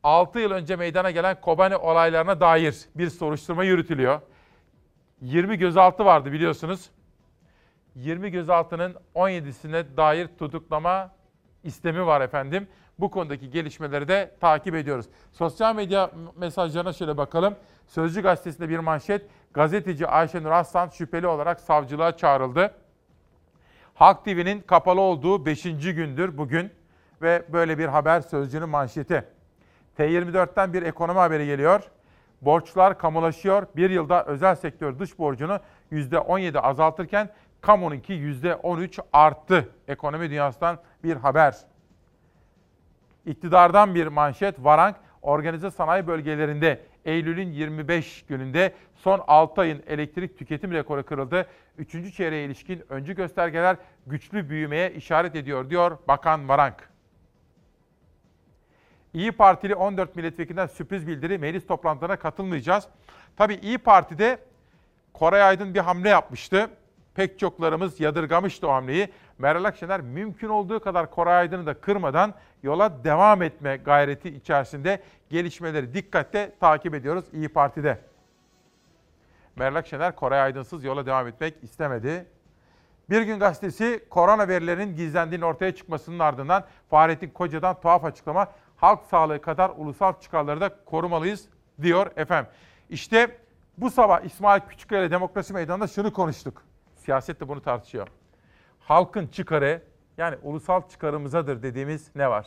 6 0.05 0.39
yıl 0.39 0.51
önce 0.51 0.75
meydana 0.75 1.11
gelen 1.11 1.41
Kobani 1.41 1.75
olaylarına 1.75 2.39
dair 2.39 2.75
bir 2.95 3.09
soruşturma 3.09 3.63
yürütülüyor. 3.63 4.21
20 5.21 5.57
gözaltı 5.57 6.05
vardı 6.05 6.31
biliyorsunuz. 6.31 6.89
20 7.95 8.31
gözaltının 8.31 8.95
17'sine 9.15 9.97
dair 9.97 10.27
tutuklama 10.39 11.11
istemi 11.63 12.05
var 12.05 12.21
efendim. 12.21 12.67
Bu 12.99 13.11
konudaki 13.11 13.49
gelişmeleri 13.49 14.07
de 14.07 14.35
takip 14.41 14.75
ediyoruz. 14.75 15.05
Sosyal 15.31 15.75
medya 15.75 16.11
mesajlarına 16.35 16.93
şöyle 16.93 17.17
bakalım. 17.17 17.55
Sözcü 17.87 18.21
gazetesinde 18.21 18.69
bir 18.69 18.79
manşet. 18.79 19.25
Gazeteci 19.53 20.07
Ayşenur 20.07 20.51
Aslan 20.51 20.89
şüpheli 20.89 21.27
olarak 21.27 21.59
savcılığa 21.59 22.17
çağrıldı. 22.17 22.73
Halk 23.93 24.25
TV'nin 24.25 24.61
kapalı 24.61 25.01
olduğu 25.01 25.45
5. 25.45 25.63
gündür 25.63 26.37
bugün 26.37 26.71
ve 27.21 27.45
böyle 27.53 27.77
bir 27.77 27.85
haber 27.85 28.21
Sözcü'nün 28.21 28.69
manşeti. 28.69 29.34
T24'ten 29.97 30.73
bir 30.73 30.83
ekonomi 30.83 31.19
haberi 31.19 31.45
geliyor. 31.45 31.81
Borçlar 32.41 32.97
kamulaşıyor. 32.97 33.67
Bir 33.75 33.89
yılda 33.89 34.25
özel 34.25 34.55
sektör 34.55 34.99
dış 34.99 35.19
borcunu 35.19 35.59
%17 35.91 36.59
azaltırken 36.59 37.29
kamununki 37.61 38.13
%13 38.13 38.99
arttı. 39.13 39.69
Ekonomi 39.87 40.29
dünyasından 40.29 40.79
bir 41.03 41.15
haber. 41.15 41.55
İktidardan 43.25 43.95
bir 43.95 44.07
manşet 44.07 44.63
Varank 44.63 44.95
organize 45.21 45.71
sanayi 45.71 46.07
bölgelerinde 46.07 46.81
Eylül'ün 47.05 47.51
25 47.51 48.25
gününde 48.25 48.73
son 48.95 49.23
6 49.27 49.61
ayın 49.61 49.83
elektrik 49.87 50.37
tüketim 50.39 50.71
rekoru 50.71 51.05
kırıldı. 51.05 51.45
Üçüncü 51.77 52.11
çeyreğe 52.11 52.45
ilişkin 52.45 52.83
öncü 52.89 53.15
göstergeler 53.15 53.77
güçlü 54.07 54.49
büyümeye 54.49 54.93
işaret 54.93 55.35
ediyor 55.35 55.69
diyor 55.69 55.97
Bakan 56.07 56.49
Varank. 56.49 56.94
İyi 59.15 59.31
Partili 59.31 59.75
14 59.75 60.15
milletvekilinden 60.15 60.67
sürpriz 60.67 61.07
bildiri 61.07 61.37
meclis 61.37 61.67
toplantılarına 61.67 62.15
katılmayacağız. 62.15 62.87
Tabii 63.37 63.55
İyi 63.55 63.77
Parti'de 63.77 64.39
Koray 65.13 65.43
Aydın 65.43 65.73
bir 65.73 65.79
hamle 65.79 66.09
yapmıştı. 66.09 66.69
Pek 67.13 67.39
çoklarımız 67.39 67.99
yadırgamıştı 67.99 68.67
o 68.67 68.71
hamleyi. 68.71 69.09
Meral 69.37 69.63
Akşener 69.63 70.01
mümkün 70.01 70.49
olduğu 70.49 70.79
kadar 70.79 71.11
Koray 71.11 71.35
Aydın'ı 71.35 71.65
da 71.65 71.73
kırmadan 71.73 72.33
yola 72.63 73.03
devam 73.03 73.41
etme 73.41 73.77
gayreti 73.77 74.29
içerisinde 74.29 75.01
gelişmeleri 75.29 75.93
dikkatle 75.93 76.51
takip 76.59 76.95
ediyoruz 76.95 77.25
İyi 77.33 77.49
Parti'de. 77.49 77.99
Meral 79.55 79.75
Akşener 79.75 80.15
Koray 80.15 80.41
Aydınsız 80.41 80.83
yola 80.83 81.05
devam 81.05 81.27
etmek 81.27 81.63
istemedi. 81.63 82.25
Bir 83.09 83.21
gün 83.21 83.39
gazetesi 83.39 84.05
korona 84.09 84.47
verilerinin 84.47 84.95
gizlendiğinin 84.95 85.45
ortaya 85.45 85.75
çıkmasının 85.75 86.19
ardından 86.19 86.63
Fahrettin 86.89 87.29
Koca'dan 87.29 87.81
tuhaf 87.81 88.05
açıklama 88.05 88.47
halk 88.85 88.99
sağlığı 89.09 89.41
kadar 89.41 89.71
ulusal 89.77 90.13
çıkarları 90.21 90.61
da 90.61 90.75
korumalıyız 90.85 91.45
diyor 91.81 92.11
efendim. 92.15 92.51
İşte 92.89 93.37
Bu 93.77 93.91
sabah 93.91 94.25
İsmail 94.25 94.61
Küçükkaya 94.69 95.11
Demokrasi 95.11 95.53
Meydanı'nda 95.53 95.87
şunu 95.87 96.13
konuştuk. 96.13 96.63
Siyaset 96.95 97.39
de 97.39 97.47
bunu 97.47 97.61
tartışıyor. 97.61 98.07
Halkın 98.79 99.27
çıkarı 99.27 99.81
yani 100.17 100.35
ulusal 100.43 100.81
çıkarımızadır 100.89 101.63
dediğimiz 101.63 102.07
ne 102.15 102.29
var? 102.29 102.45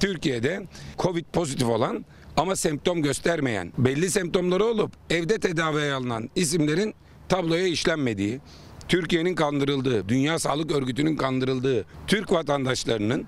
Türkiye'de 0.00 0.66
Covid 0.98 1.24
pozitif 1.32 1.68
olan 1.68 2.04
ama 2.36 2.56
semptom 2.56 3.02
göstermeyen, 3.02 3.72
belli 3.78 4.10
semptomları 4.10 4.64
olup 4.64 4.92
evde 5.10 5.40
tedaviye 5.40 5.92
alınan 5.92 6.30
isimlerin 6.34 6.94
tabloya 7.28 7.66
işlenmediği, 7.66 8.40
Türkiye'nin 8.88 9.34
kandırıldığı, 9.34 10.08
Dünya 10.08 10.38
Sağlık 10.38 10.72
Örgütü'nün 10.72 11.16
kandırıldığı 11.16 11.84
Türk 12.06 12.32
vatandaşlarının 12.32 13.26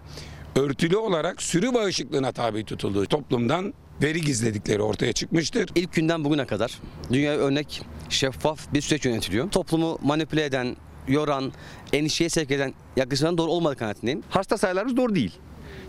örtülü 0.56 0.96
olarak 0.96 1.42
sürü 1.42 1.74
bağışıklığına 1.74 2.32
tabi 2.32 2.64
tutulduğu 2.64 3.06
toplumdan 3.06 3.74
veri 4.02 4.20
gizledikleri 4.20 4.82
ortaya 4.82 5.12
çıkmıştır. 5.12 5.70
İlk 5.74 5.92
günden 5.92 6.24
bugüne 6.24 6.46
kadar 6.46 6.78
dünya 7.12 7.32
örnek 7.32 7.82
şeffaf 8.08 8.74
bir 8.74 8.80
süreç 8.80 9.04
yönetiliyor. 9.04 9.50
Toplumu 9.50 9.98
manipüle 10.02 10.44
eden, 10.44 10.76
yoran, 11.08 11.52
endişeye 11.92 12.30
sevk 12.30 12.50
eden 12.50 12.74
yaklaşımların 12.96 13.38
doğru 13.38 13.50
olmadığı 13.50 13.76
kanaatindeyim. 13.76 14.22
Hasta 14.30 14.58
sayılarınız 14.58 14.96
doğru 14.96 15.14
değil. 15.14 15.32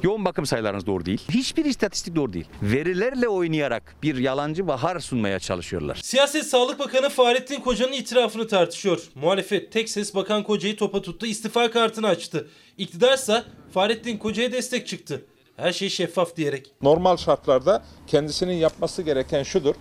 Yoğun 0.04 0.26
bakım 0.26 0.46
sayılarınız 0.46 0.86
doğru 0.86 1.06
değil. 1.06 1.22
Hiçbir 1.30 1.66
istatistik 1.66 2.16
doğru 2.16 2.34
değil. 2.34 2.46
Verilerle 2.62 3.28
oynayarak 3.28 3.96
bir 4.04 4.18
yalancı 4.18 4.68
bahar 4.68 5.00
sunmaya 5.00 5.40
çalışıyorlar. 5.40 5.96
Siyaset 6.04 6.46
Sağlık 6.46 6.80
Bakanı 6.80 7.10
Fahrettin 7.10 7.62
Koca'nın 7.62 7.92
itirafını 7.92 8.48
tartışıyor. 8.48 9.02
Muhalefet 9.16 9.72
tek 9.72 9.90
ses 9.90 10.16
Bakan 10.16 10.44
Koca'yı 10.44 10.78
topa 10.78 11.02
tuttu, 11.02 11.26
istifa 11.26 11.72
kartını 11.72 12.08
açtı. 12.08 12.48
İktidarsa 12.78 13.46
Fahrettin 13.76 14.18
Koca'ya 14.18 14.52
destek 14.52 14.88
çıktı. 14.88 15.26
Her 15.58 15.74
şey 15.74 15.90
şeffaf 15.90 16.36
diyerek. 16.36 16.72
Normal 16.82 17.18
şartlarda 17.18 17.84
kendisinin 18.08 18.54
yapması 18.54 19.02
gereken 19.02 19.44
şudur. 19.44 19.76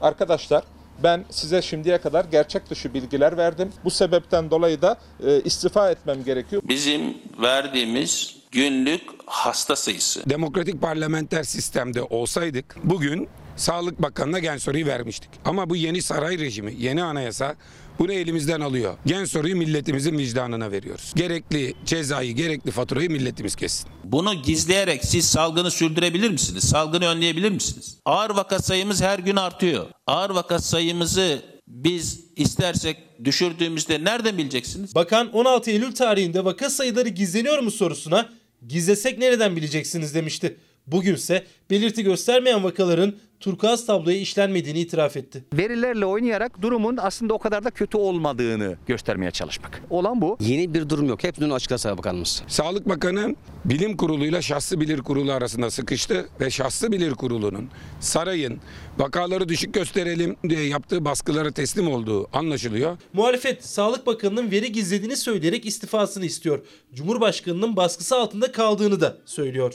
Arkadaşlar 0.00 0.64
ben 1.02 1.24
size 1.30 1.62
şimdiye 1.62 1.98
kadar 1.98 2.24
gerçek 2.24 2.70
dışı 2.70 2.94
bilgiler 2.94 3.36
verdim. 3.36 3.72
Bu 3.84 3.90
sebepten 3.90 4.50
dolayı 4.50 4.82
da 4.82 4.98
e, 5.26 5.40
istifa 5.40 5.90
etmem 5.90 6.24
gerekiyor. 6.24 6.62
Bizim 6.64 7.16
verdiğimiz 7.42 8.36
günlük 8.50 9.02
hasta 9.26 9.76
sayısı. 9.76 10.30
Demokratik 10.30 10.80
parlamenter 10.80 11.42
sistemde 11.42 12.02
olsaydık 12.02 12.76
bugün 12.84 13.28
Sağlık 13.60 14.02
Bakanı'na 14.02 14.38
gen 14.38 14.56
soruyu 14.56 14.86
vermiştik. 14.86 15.30
Ama 15.44 15.70
bu 15.70 15.76
yeni 15.76 16.02
saray 16.02 16.38
rejimi, 16.38 16.74
yeni 16.78 17.02
anayasa 17.02 17.54
bunu 17.98 18.12
elimizden 18.12 18.60
alıyor. 18.60 18.96
Gen 19.06 19.24
soruyu 19.24 19.56
milletimizin 19.56 20.18
vicdanına 20.18 20.70
veriyoruz. 20.72 21.12
Gerekli 21.16 21.74
cezayı, 21.84 22.32
gerekli 22.32 22.70
faturayı 22.70 23.10
milletimiz 23.10 23.56
kessin. 23.56 23.90
Bunu 24.04 24.42
gizleyerek 24.42 25.04
siz 25.04 25.24
salgını 25.24 25.70
sürdürebilir 25.70 26.30
misiniz? 26.30 26.64
Salgını 26.64 27.06
önleyebilir 27.06 27.50
misiniz? 27.50 27.98
Ağır 28.04 28.30
vaka 28.30 28.58
sayımız 28.58 29.02
her 29.02 29.18
gün 29.18 29.36
artıyor. 29.36 29.86
Ağır 30.06 30.30
vaka 30.30 30.58
sayımızı 30.58 31.42
biz 31.68 32.20
istersek 32.36 32.96
düşürdüğümüzde 33.24 34.04
nereden 34.04 34.38
bileceksiniz? 34.38 34.94
Bakan 34.94 35.32
16 35.32 35.70
Eylül 35.70 35.94
tarihinde 35.94 36.44
vaka 36.44 36.70
sayıları 36.70 37.08
gizleniyor 37.08 37.58
mu 37.58 37.70
sorusuna 37.70 38.28
gizlesek 38.68 39.18
nereden 39.18 39.56
bileceksiniz 39.56 40.14
demişti. 40.14 40.56
Bugünse 40.92 41.44
belirti 41.70 42.02
göstermeyen 42.02 42.64
vakaların 42.64 43.14
turkuaz 43.40 43.86
tabloya 43.86 44.16
işlenmediğini 44.16 44.80
itiraf 44.80 45.16
etti. 45.16 45.44
Verilerle 45.54 46.06
oynayarak 46.06 46.62
durumun 46.62 46.96
aslında 47.00 47.34
o 47.34 47.38
kadar 47.38 47.64
da 47.64 47.70
kötü 47.70 47.96
olmadığını 47.96 48.76
göstermeye 48.86 49.30
çalışmak. 49.30 49.82
Olan 49.90 50.20
bu. 50.20 50.36
Yeni 50.40 50.74
bir 50.74 50.88
durum 50.88 51.08
yok. 51.08 51.24
Hep 51.24 51.40
dün 51.40 51.50
açıkladı 51.50 51.80
Sağlık 51.80 51.98
Bakanımız. 51.98 52.42
Sağlık 52.48 52.88
Bakanı 52.88 53.36
bilim 53.64 53.96
kuruluyla 53.96 54.42
şahsı 54.42 54.80
bilir 54.80 54.98
kurulu 54.98 55.32
arasında 55.32 55.70
sıkıştı 55.70 56.28
ve 56.40 56.50
şahsı 56.50 56.92
bilir 56.92 57.12
kurulunun 57.14 57.68
sarayın 58.00 58.60
vakaları 58.98 59.48
düşük 59.48 59.74
gösterelim 59.74 60.36
diye 60.48 60.64
yaptığı 60.64 61.04
baskılara 61.04 61.50
teslim 61.50 61.88
olduğu 61.88 62.28
anlaşılıyor. 62.32 62.98
Muhalefet 63.12 63.64
Sağlık 63.64 64.06
Bakanı'nın 64.06 64.50
veri 64.50 64.72
gizlediğini 64.72 65.16
söyleyerek 65.16 65.66
istifasını 65.66 66.24
istiyor. 66.24 66.60
Cumhurbaşkanının 66.94 67.76
baskısı 67.76 68.16
altında 68.16 68.52
kaldığını 68.52 69.00
da 69.00 69.18
söylüyor. 69.26 69.74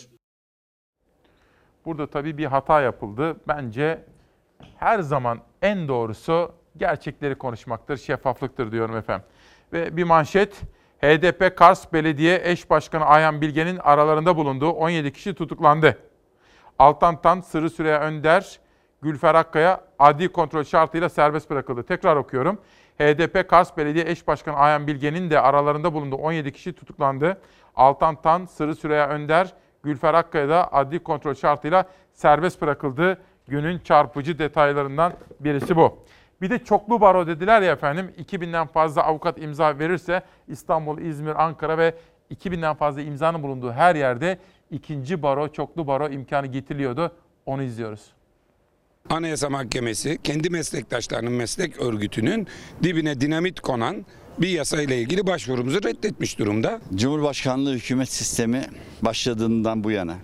Burada 1.85 2.07
tabii 2.07 2.37
bir 2.37 2.45
hata 2.45 2.81
yapıldı. 2.81 3.35
Bence 3.47 4.03
her 4.77 4.99
zaman 4.99 5.39
en 5.61 5.87
doğrusu 5.87 6.51
gerçekleri 6.77 7.35
konuşmaktır, 7.35 7.97
şeffaflıktır 7.97 8.71
diyorum 8.71 8.97
efendim. 8.97 9.27
Ve 9.73 9.97
bir 9.97 10.03
manşet, 10.03 10.61
HDP 11.01 11.57
Kars 11.57 11.93
Belediye 11.93 12.41
Eş 12.43 12.69
Başkanı 12.69 13.05
Ayhan 13.05 13.41
Bilge'nin 13.41 13.77
aralarında 13.77 14.35
bulunduğu 14.35 14.69
17 14.69 15.13
kişi 15.13 15.33
tutuklandı. 15.33 15.97
Altantan, 16.79 17.41
Sırrı 17.41 17.69
Süreyya 17.69 18.01
Önder, 18.01 18.59
Gülfer 19.01 19.35
Akkaya 19.35 19.81
adli 19.99 20.31
kontrol 20.31 20.63
şartıyla 20.63 21.09
serbest 21.09 21.49
bırakıldı. 21.49 21.83
Tekrar 21.83 22.15
okuyorum. 22.15 22.59
HDP 22.99 23.49
Kars 23.49 23.77
Belediye 23.77 24.05
Eş 24.07 24.27
Başkanı 24.27 24.55
Ayhan 24.55 24.87
Bilge'nin 24.87 25.29
de 25.29 25.39
aralarında 25.39 25.93
bulunduğu 25.93 26.15
17 26.15 26.51
kişi 26.51 26.73
tutuklandı. 26.73 27.41
Altantan, 27.75 28.45
Sırrı 28.45 28.75
Süreyya 28.75 29.09
Önder, 29.09 29.53
Gülfer 29.85 30.13
Akkaya 30.13 30.49
da 30.49 30.73
adli 30.73 30.99
kontrol 30.99 31.33
şartıyla 31.33 31.85
serbest 32.13 32.61
bırakıldı. 32.61 33.17
Günün 33.47 33.79
çarpıcı 33.79 34.39
detaylarından 34.39 35.13
birisi 35.39 35.75
bu. 35.75 35.97
Bir 36.41 36.49
de 36.49 36.59
çoklu 36.59 37.01
baro 37.01 37.27
dediler 37.27 37.61
ya 37.61 37.71
efendim 37.71 38.11
2000'den 38.17 38.67
fazla 38.67 39.03
avukat 39.03 39.41
imza 39.41 39.79
verirse 39.79 40.21
İstanbul, 40.47 41.01
İzmir, 41.01 41.43
Ankara 41.43 41.77
ve 41.77 41.95
2000'den 42.31 42.75
fazla 42.75 43.01
imzanın 43.01 43.43
bulunduğu 43.43 43.71
her 43.71 43.95
yerde 43.95 44.39
ikinci 44.71 45.23
baro, 45.23 45.47
çoklu 45.47 45.87
baro 45.87 46.09
imkanı 46.09 46.47
getiriliyordu. 46.47 47.11
Onu 47.45 47.63
izliyoruz. 47.63 48.11
Anayasa 49.09 49.49
Mahkemesi 49.49 50.21
kendi 50.23 50.49
meslektaşlarının 50.49 51.31
meslek 51.31 51.81
örgütünün 51.81 52.47
dibine 52.83 53.21
dinamit 53.21 53.59
konan 53.59 54.05
bir 54.39 54.49
yasa 54.49 54.81
ile 54.81 55.01
ilgili 55.01 55.27
başvurumuzu 55.27 55.83
reddetmiş 55.83 56.39
durumda. 56.39 56.81
Cumhurbaşkanlığı 56.95 57.73
hükümet 57.73 58.09
sistemi 58.09 58.61
başladığından 59.01 59.83
bu 59.83 59.91
yana 59.91 60.15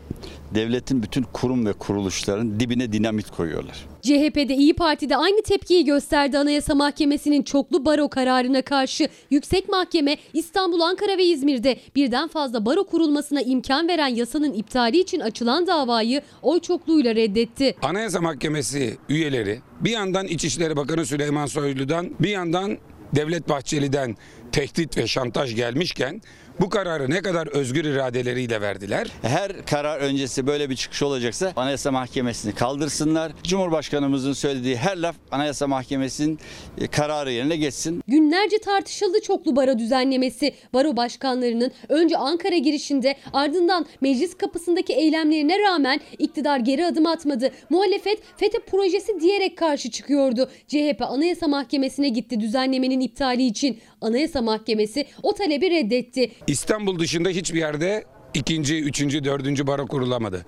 devletin 0.55 1.03
bütün 1.03 1.23
kurum 1.23 1.65
ve 1.65 1.73
kuruluşların 1.73 2.59
dibine 2.59 2.91
dinamit 2.91 3.31
koyuyorlar. 3.31 3.85
CHP'de 4.01 4.55
İyi 4.55 4.73
Parti'de 4.73 5.17
aynı 5.17 5.41
tepkiyi 5.41 5.85
gösterdi 5.85 6.37
Anayasa 6.37 6.75
Mahkemesi'nin 6.75 7.43
çoklu 7.43 7.85
baro 7.85 8.09
kararına 8.09 8.61
karşı. 8.61 9.09
Yüksek 9.29 9.69
Mahkeme 9.69 10.17
İstanbul, 10.33 10.79
Ankara 10.79 11.17
ve 11.17 11.25
İzmir'de 11.25 11.77
birden 11.95 12.27
fazla 12.27 12.65
baro 12.65 12.83
kurulmasına 12.83 13.41
imkan 13.41 13.87
veren 13.87 14.07
yasanın 14.07 14.53
iptali 14.53 14.99
için 14.99 15.19
açılan 15.19 15.67
davayı 15.67 16.21
oy 16.41 16.59
çokluğuyla 16.59 17.15
reddetti. 17.15 17.75
Anayasa 17.81 18.21
Mahkemesi 18.21 18.97
üyeleri 19.09 19.59
bir 19.81 19.91
yandan 19.91 20.27
İçişleri 20.27 20.75
Bakanı 20.75 21.05
Süleyman 21.05 21.45
Soylu'dan 21.45 22.09
bir 22.19 22.29
yandan 22.29 22.77
Devlet 23.15 23.49
Bahçeli'den 23.49 24.17
tehdit 24.51 24.97
ve 24.97 25.07
şantaj 25.07 25.55
gelmişken 25.55 26.21
bu 26.59 26.69
kararı 26.69 27.09
ne 27.09 27.21
kadar 27.21 27.47
özgür 27.47 27.85
iradeleriyle 27.85 28.61
verdiler? 28.61 29.07
Her 29.21 29.65
karar 29.65 29.99
öncesi 29.99 30.47
böyle 30.47 30.69
bir 30.69 30.75
çıkış 30.75 31.03
olacaksa 31.03 31.53
Anayasa 31.55 31.91
Mahkemesi'ni 31.91 32.55
kaldırsınlar. 32.55 33.31
Cumhurbaşkanımızın 33.43 34.33
söylediği 34.33 34.75
her 34.75 34.97
laf 34.97 35.15
Anayasa 35.31 35.67
Mahkemesi'nin 35.67 36.39
e, 36.77 36.87
kararı 36.87 37.31
yerine 37.31 37.57
geçsin. 37.57 38.03
Günlerce 38.07 38.57
tartışıldı 38.57 39.21
çoklu 39.21 39.55
baro 39.55 39.79
düzenlemesi. 39.79 40.53
Baro 40.73 40.97
başkanlarının 40.97 41.71
önce 41.89 42.17
Ankara 42.17 42.57
girişinde 42.57 43.15
ardından 43.33 43.85
meclis 44.01 44.37
kapısındaki 44.37 44.93
eylemlerine 44.93 45.59
rağmen 45.59 45.99
iktidar 46.19 46.59
geri 46.59 46.85
adım 46.85 47.05
atmadı. 47.05 47.51
Muhalefet 47.69 48.19
FETÖ 48.37 48.59
projesi 48.59 49.19
diyerek 49.19 49.57
karşı 49.57 49.91
çıkıyordu. 49.91 50.49
CHP 50.67 51.01
Anayasa 51.01 51.47
Mahkemesi'ne 51.47 52.09
gitti 52.09 52.39
düzenlemenin 52.39 52.99
iptali 52.99 53.45
için. 53.45 53.79
Anayasa 54.01 54.41
Mahkemesi 54.41 55.07
o 55.23 55.33
talebi 55.33 55.71
reddetti. 55.71 56.31
İstanbul 56.47 56.99
dışında 56.99 57.29
hiçbir 57.29 57.59
yerde 57.59 58.05
ikinci, 58.33 58.83
üçüncü, 58.83 59.23
dördüncü 59.23 59.67
baro 59.67 59.87
kurulamadı. 59.87 60.45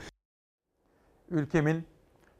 Ülkemin, 1.29 1.83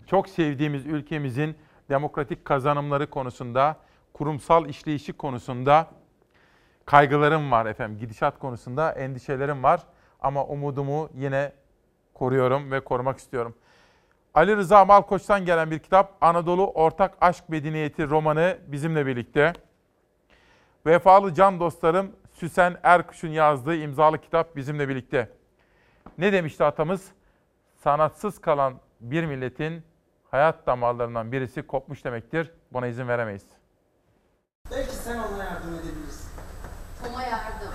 çok 0.07 0.29
sevdiğimiz 0.29 0.85
ülkemizin 0.85 1.55
demokratik 1.89 2.45
kazanımları 2.45 3.09
konusunda, 3.09 3.77
kurumsal 4.13 4.69
işleyişi 4.69 5.13
konusunda 5.13 5.87
kaygılarım 6.85 7.51
var 7.51 7.65
efendim. 7.65 7.99
Gidişat 7.99 8.39
konusunda 8.39 8.91
endişelerim 8.91 9.63
var 9.63 9.81
ama 10.21 10.45
umudumu 10.45 11.09
yine 11.17 11.51
koruyorum 12.13 12.71
ve 12.71 12.79
korumak 12.79 13.19
istiyorum. 13.19 13.55
Ali 14.33 14.57
Rıza 14.57 14.85
Malkoç'tan 14.85 15.45
gelen 15.45 15.71
bir 15.71 15.79
kitap 15.79 16.17
Anadolu 16.21 16.67
Ortak 16.67 17.17
Aşk 17.21 17.49
Medeniyeti 17.49 18.09
romanı 18.09 18.57
bizimle 18.67 19.05
birlikte. 19.05 19.53
Vefalı 20.85 21.33
can 21.33 21.59
dostlarım 21.59 22.11
Süsen 22.33 22.77
Erkuş'un 22.83 23.27
yazdığı 23.27 23.75
imzalı 23.75 24.17
kitap 24.17 24.55
bizimle 24.55 24.89
birlikte. 24.89 25.29
Ne 26.17 26.33
demişti 26.33 26.63
atamız? 26.63 27.11
Sanatsız 27.83 28.39
kalan 28.41 28.73
bir 29.01 29.25
milletin 29.25 29.83
hayat 30.31 30.67
damarlarından 30.67 31.31
birisi 31.31 31.61
kopmuş 31.61 32.05
demektir. 32.05 32.51
Buna 32.73 32.87
izin 32.87 33.07
veremeyiz. 33.07 33.45
Belki 34.71 34.95
sen 34.95 35.17
ona 35.17 35.43
yardım 35.43 35.73
edebilirsin. 35.73 36.29
Tom'a 37.03 37.23
yardım. 37.23 37.73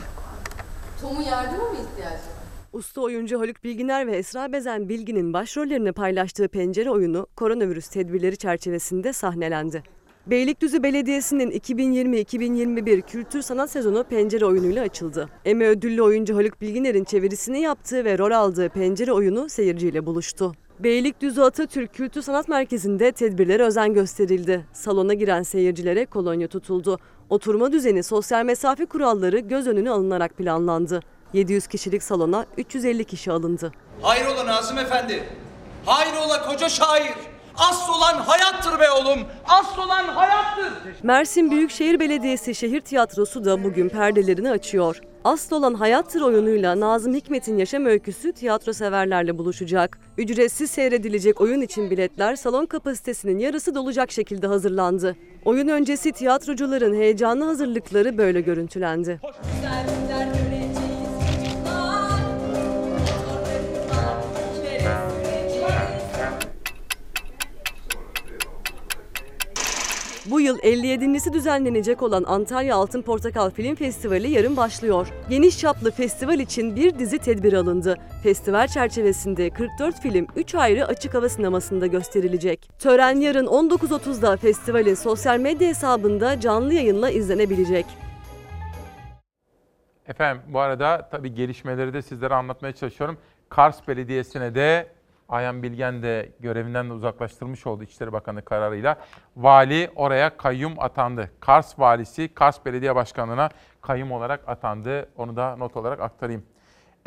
Tom'un 1.00 1.22
yardıma 1.22 1.68
mı 1.68 1.76
ihtiyacı 1.76 2.14
var? 2.14 2.38
Usta 2.72 3.00
oyuncu 3.00 3.40
Haluk 3.40 3.64
Bilginer 3.64 4.06
ve 4.06 4.16
Esra 4.16 4.52
Bezen 4.52 4.88
Bilgin'in 4.88 5.32
başrollerini 5.32 5.92
paylaştığı 5.92 6.48
pencere 6.48 6.90
oyunu 6.90 7.26
koronavirüs 7.36 7.88
tedbirleri 7.88 8.36
çerçevesinde 8.36 9.12
sahnelendi. 9.12 9.82
Beylikdüzü 10.30 10.82
Belediyesi'nin 10.82 11.50
2020-2021 11.50 13.02
kültür 13.02 13.42
sanat 13.42 13.70
sezonu 13.70 14.04
pencere 14.04 14.46
oyunuyla 14.46 14.82
açıldı. 14.82 15.28
Emmy 15.44 15.66
ödüllü 15.66 16.02
oyuncu 16.02 16.36
Haluk 16.36 16.60
Bilginer'in 16.60 17.04
çevirisini 17.04 17.60
yaptığı 17.60 18.04
ve 18.04 18.18
rol 18.18 18.30
aldığı 18.30 18.68
pencere 18.68 19.12
oyunu 19.12 19.48
seyirciyle 19.48 20.06
buluştu. 20.06 20.52
Beylikdüzü 20.78 21.40
Atatürk 21.40 21.94
Kültür 21.94 22.22
Sanat 22.22 22.48
Merkezi'nde 22.48 23.12
tedbirlere 23.12 23.62
özen 23.62 23.94
gösterildi. 23.94 24.66
Salona 24.72 25.14
giren 25.14 25.42
seyircilere 25.42 26.06
kolonya 26.06 26.48
tutuldu. 26.48 26.98
Oturma 27.30 27.72
düzeni, 27.72 28.02
sosyal 28.02 28.44
mesafe 28.44 28.86
kuralları 28.86 29.38
göz 29.38 29.66
önüne 29.66 29.90
alınarak 29.90 30.36
planlandı. 30.36 31.00
700 31.32 31.66
kişilik 31.66 32.02
salona 32.02 32.46
350 32.56 33.04
kişi 33.04 33.32
alındı. 33.32 33.72
Hayrola 34.02 34.46
Nazım 34.46 34.78
Efendi? 34.78 35.24
Hayrola 35.86 36.48
koca 36.48 36.68
şair? 36.68 37.14
Asıl 37.58 37.92
olan 37.92 38.14
hayattır 38.14 38.80
be 38.80 38.90
oğlum. 38.90 39.18
Asıl 39.48 39.82
olan 39.82 40.04
hayattır. 40.04 40.72
Mersin 41.02 41.50
Büyükşehir 41.50 42.00
Belediyesi 42.00 42.54
Şehir 42.54 42.80
Tiyatrosu 42.80 43.44
da 43.44 43.64
bugün 43.64 43.88
perdelerini 43.88 44.50
açıyor. 44.50 45.00
Asıl 45.24 45.56
olan 45.56 45.74
Hayattır 45.74 46.20
oyunuyla 46.20 46.80
Nazım 46.80 47.14
Hikmet'in 47.14 47.58
yaşam 47.58 47.86
öyküsü 47.86 48.32
tiyatro 48.32 48.72
severlerle 48.72 49.38
buluşacak. 49.38 49.98
Ücretsiz 50.18 50.70
seyredilecek 50.70 51.40
oyun 51.40 51.60
için 51.60 51.90
biletler 51.90 52.36
salon 52.36 52.66
kapasitesinin 52.66 53.38
yarısı 53.38 53.74
dolacak 53.74 54.10
şekilde 54.12 54.46
hazırlandı. 54.46 55.16
Oyun 55.44 55.68
öncesi 55.68 56.12
tiyatrocuların 56.12 56.94
heyecanlı 56.94 57.44
hazırlıkları 57.44 58.18
böyle 58.18 58.40
görüntülendi. 58.40 59.20
Bu 70.30 70.40
yıl 70.40 70.58
57.si 70.58 71.32
düzenlenecek 71.32 72.02
olan 72.02 72.24
Antalya 72.26 72.76
Altın 72.76 73.02
Portakal 73.02 73.50
Film 73.50 73.74
Festivali 73.74 74.30
yarın 74.30 74.56
başlıyor. 74.56 75.08
Geniş 75.30 75.58
çaplı 75.58 75.90
festival 75.90 76.38
için 76.38 76.76
bir 76.76 76.98
dizi 76.98 77.18
tedbir 77.18 77.52
alındı. 77.52 77.96
Festival 78.22 78.66
çerçevesinde 78.66 79.50
44 79.50 80.00
film 80.00 80.26
3 80.36 80.54
ayrı 80.54 80.86
açık 80.86 81.14
hava 81.14 81.28
sinemasında 81.28 81.86
gösterilecek. 81.86 82.70
Tören 82.78 83.20
yarın 83.20 83.46
19.30'da 83.46 84.36
festivalin 84.36 84.94
sosyal 84.94 85.38
medya 85.38 85.68
hesabında 85.68 86.40
canlı 86.40 86.74
yayınla 86.74 87.10
izlenebilecek. 87.10 87.86
Efendim 90.08 90.42
bu 90.48 90.60
arada 90.60 91.08
tabii 91.10 91.34
gelişmeleri 91.34 91.92
de 91.94 92.02
sizlere 92.02 92.34
anlatmaya 92.34 92.72
çalışıyorum. 92.72 93.18
Kars 93.48 93.88
Belediyesi'ne 93.88 94.54
de 94.54 94.97
Ayhan 95.28 95.62
Bilgen 95.62 96.02
de 96.02 96.32
görevinden 96.40 96.88
de 96.88 96.92
uzaklaştırılmış 96.92 97.66
oldu 97.66 97.82
İçişleri 97.84 98.12
Bakanı 98.12 98.44
kararıyla. 98.44 98.96
Vali 99.36 99.90
oraya 99.96 100.36
kayyum 100.36 100.80
atandı. 100.80 101.30
Kars 101.40 101.78
valisi 101.78 102.34
Kars 102.34 102.64
Belediye 102.64 102.94
Başkanlığı'na 102.94 103.50
kayyum 103.80 104.12
olarak 104.12 104.48
atandı. 104.48 105.08
Onu 105.16 105.36
da 105.36 105.56
not 105.56 105.76
olarak 105.76 106.00
aktarayım. 106.00 106.46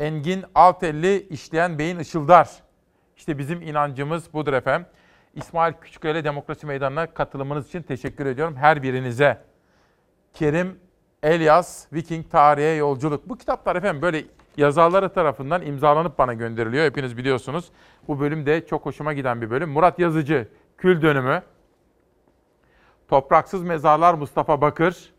Engin 0.00 0.44
Altelli 0.54 1.28
işleyen 1.28 1.78
beyin 1.78 1.98
ışıldar. 1.98 2.50
İşte 3.16 3.38
bizim 3.38 3.62
inancımız 3.62 4.32
budur 4.32 4.52
efendim. 4.52 4.86
İsmail 5.34 5.74
Küçüköyle 5.80 6.24
Demokrasi 6.24 6.66
Meydanı'na 6.66 7.06
katılımınız 7.06 7.68
için 7.68 7.82
teşekkür 7.82 8.26
ediyorum 8.26 8.56
her 8.56 8.82
birinize. 8.82 9.42
Kerim 10.34 10.80
Elias, 11.22 11.92
Viking 11.92 12.30
Tarihe 12.30 12.68
Yolculuk. 12.68 13.28
Bu 13.28 13.38
kitaplar 13.38 13.76
efendim 13.76 14.02
böyle 14.02 14.24
yazarları 14.56 15.08
tarafından 15.08 15.62
imzalanıp 15.62 16.18
bana 16.18 16.34
gönderiliyor. 16.34 16.84
Hepiniz 16.84 17.16
biliyorsunuz. 17.16 17.68
Bu 18.08 18.20
bölüm 18.20 18.46
de 18.46 18.66
çok 18.66 18.86
hoşuma 18.86 19.12
giden 19.12 19.40
bir 19.42 19.50
bölüm. 19.50 19.70
Murat 19.70 19.98
Yazıcı, 19.98 20.48
Kül 20.78 21.02
Dönümü. 21.02 21.42
Topraksız 23.08 23.62
Mezarlar 23.62 24.14
Mustafa 24.14 24.60
Bakır. 24.60 25.12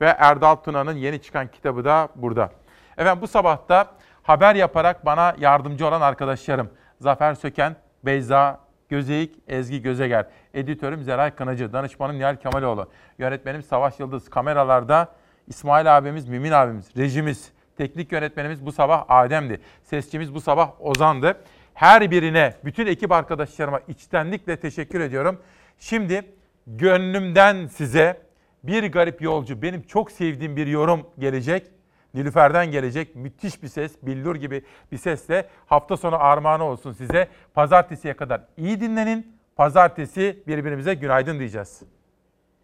Ve 0.00 0.06
Erdal 0.18 0.54
Tuna'nın 0.54 0.96
yeni 0.96 1.22
çıkan 1.22 1.48
kitabı 1.48 1.84
da 1.84 2.08
burada. 2.16 2.50
Efendim 2.96 3.22
bu 3.22 3.26
sabahta 3.26 3.86
haber 4.22 4.54
yaparak 4.54 5.06
bana 5.06 5.34
yardımcı 5.38 5.86
olan 5.86 6.00
arkadaşlarım. 6.00 6.70
Zafer 7.00 7.34
Söken, 7.34 7.76
Beyza 8.04 8.60
Gözeyik, 8.88 9.36
Ezgi 9.48 9.82
Gözeger. 9.82 10.26
Editörüm 10.54 11.02
Zeray 11.02 11.30
Kınacı, 11.30 11.72
danışmanım 11.72 12.18
Nihal 12.18 12.36
Kemaloğlu. 12.36 12.90
Yönetmenim 13.18 13.62
Savaş 13.62 14.00
Yıldız. 14.00 14.30
Kameralarda 14.30 15.08
İsmail 15.46 15.96
abimiz, 15.98 16.28
Mümin 16.28 16.52
abimiz, 16.52 16.96
rejimiz, 16.96 17.52
teknik 17.76 18.12
yönetmenimiz 18.12 18.66
bu 18.66 18.72
sabah 18.72 19.04
Adem'di. 19.08 19.60
Sesçimiz 19.82 20.34
bu 20.34 20.40
sabah 20.40 20.80
Ozan'dı. 20.80 21.38
Her 21.74 22.10
birine, 22.10 22.54
bütün 22.64 22.86
ekip 22.86 23.12
arkadaşlarıma 23.12 23.80
içtenlikle 23.88 24.56
teşekkür 24.56 25.00
ediyorum. 25.00 25.42
Şimdi 25.78 26.22
gönlümden 26.66 27.66
size 27.66 28.20
bir 28.64 28.92
garip 28.92 29.22
yolcu, 29.22 29.62
benim 29.62 29.82
çok 29.82 30.10
sevdiğim 30.10 30.56
bir 30.56 30.66
yorum 30.66 31.06
gelecek. 31.18 31.66
Nilüfer'den 32.14 32.70
gelecek 32.70 33.16
müthiş 33.16 33.62
bir 33.62 33.68
ses, 33.68 33.92
billur 34.02 34.36
gibi 34.36 34.62
bir 34.92 34.98
sesle 34.98 35.48
hafta 35.66 35.96
sonu 35.96 36.24
armağanı 36.24 36.64
olsun 36.64 36.92
size. 36.92 37.28
Pazartesiye 37.54 38.14
kadar 38.14 38.40
iyi 38.56 38.80
dinlenin. 38.80 39.34
Pazartesi 39.56 40.42
birbirimize 40.46 40.94
günaydın 40.94 41.38
diyeceğiz. 41.38 41.82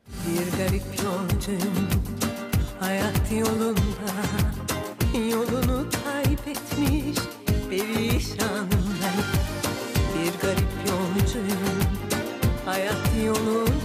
Bir 0.06 0.58
garip 0.58 0.82
yolcuyum 1.04 1.88
hayat 2.80 3.32
yolunda 3.32 4.49
Yolunu 5.14 5.86
kaybetmiş 6.04 7.18
perişanım 7.70 8.70
ben. 9.02 9.24
Bir 10.14 10.40
garip 10.42 10.68
yolcuyum 10.88 11.80
hayat 12.64 13.26
yolunda 13.26 13.79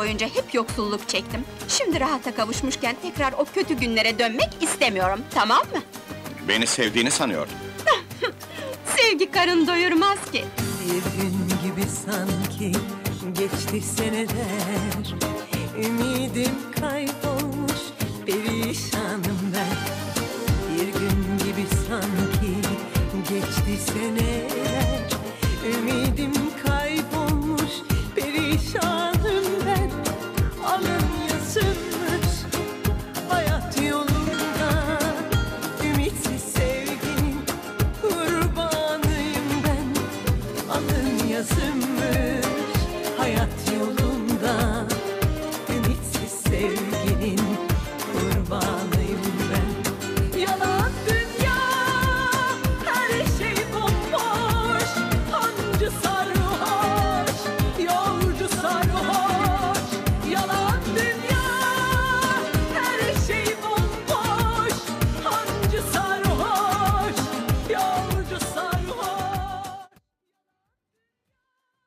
boyunca 0.00 0.26
hep 0.26 0.54
yoksulluk 0.54 1.08
çektim. 1.08 1.44
Şimdi 1.68 2.00
rahata 2.00 2.34
kavuşmuşken 2.34 2.96
tekrar 3.02 3.32
o 3.32 3.44
kötü 3.44 3.74
günlere 3.74 4.18
dönmek 4.18 4.48
istemiyorum, 4.60 5.20
tamam 5.34 5.58
mı? 5.58 5.82
Beni 6.48 6.66
sevdiğini 6.66 7.10
sanıyordum. 7.10 7.54
Sevgi 8.96 9.30
karın 9.30 9.66
doyurmaz 9.66 10.30
ki. 10.32 10.44
Bir 10.84 11.22
gün 11.22 11.48
gibi 11.48 11.86
sanki 11.88 12.72
geçti 13.32 13.80
seneler 13.80 15.14
Ümidim 15.78 16.54
kayboldu 16.80 17.29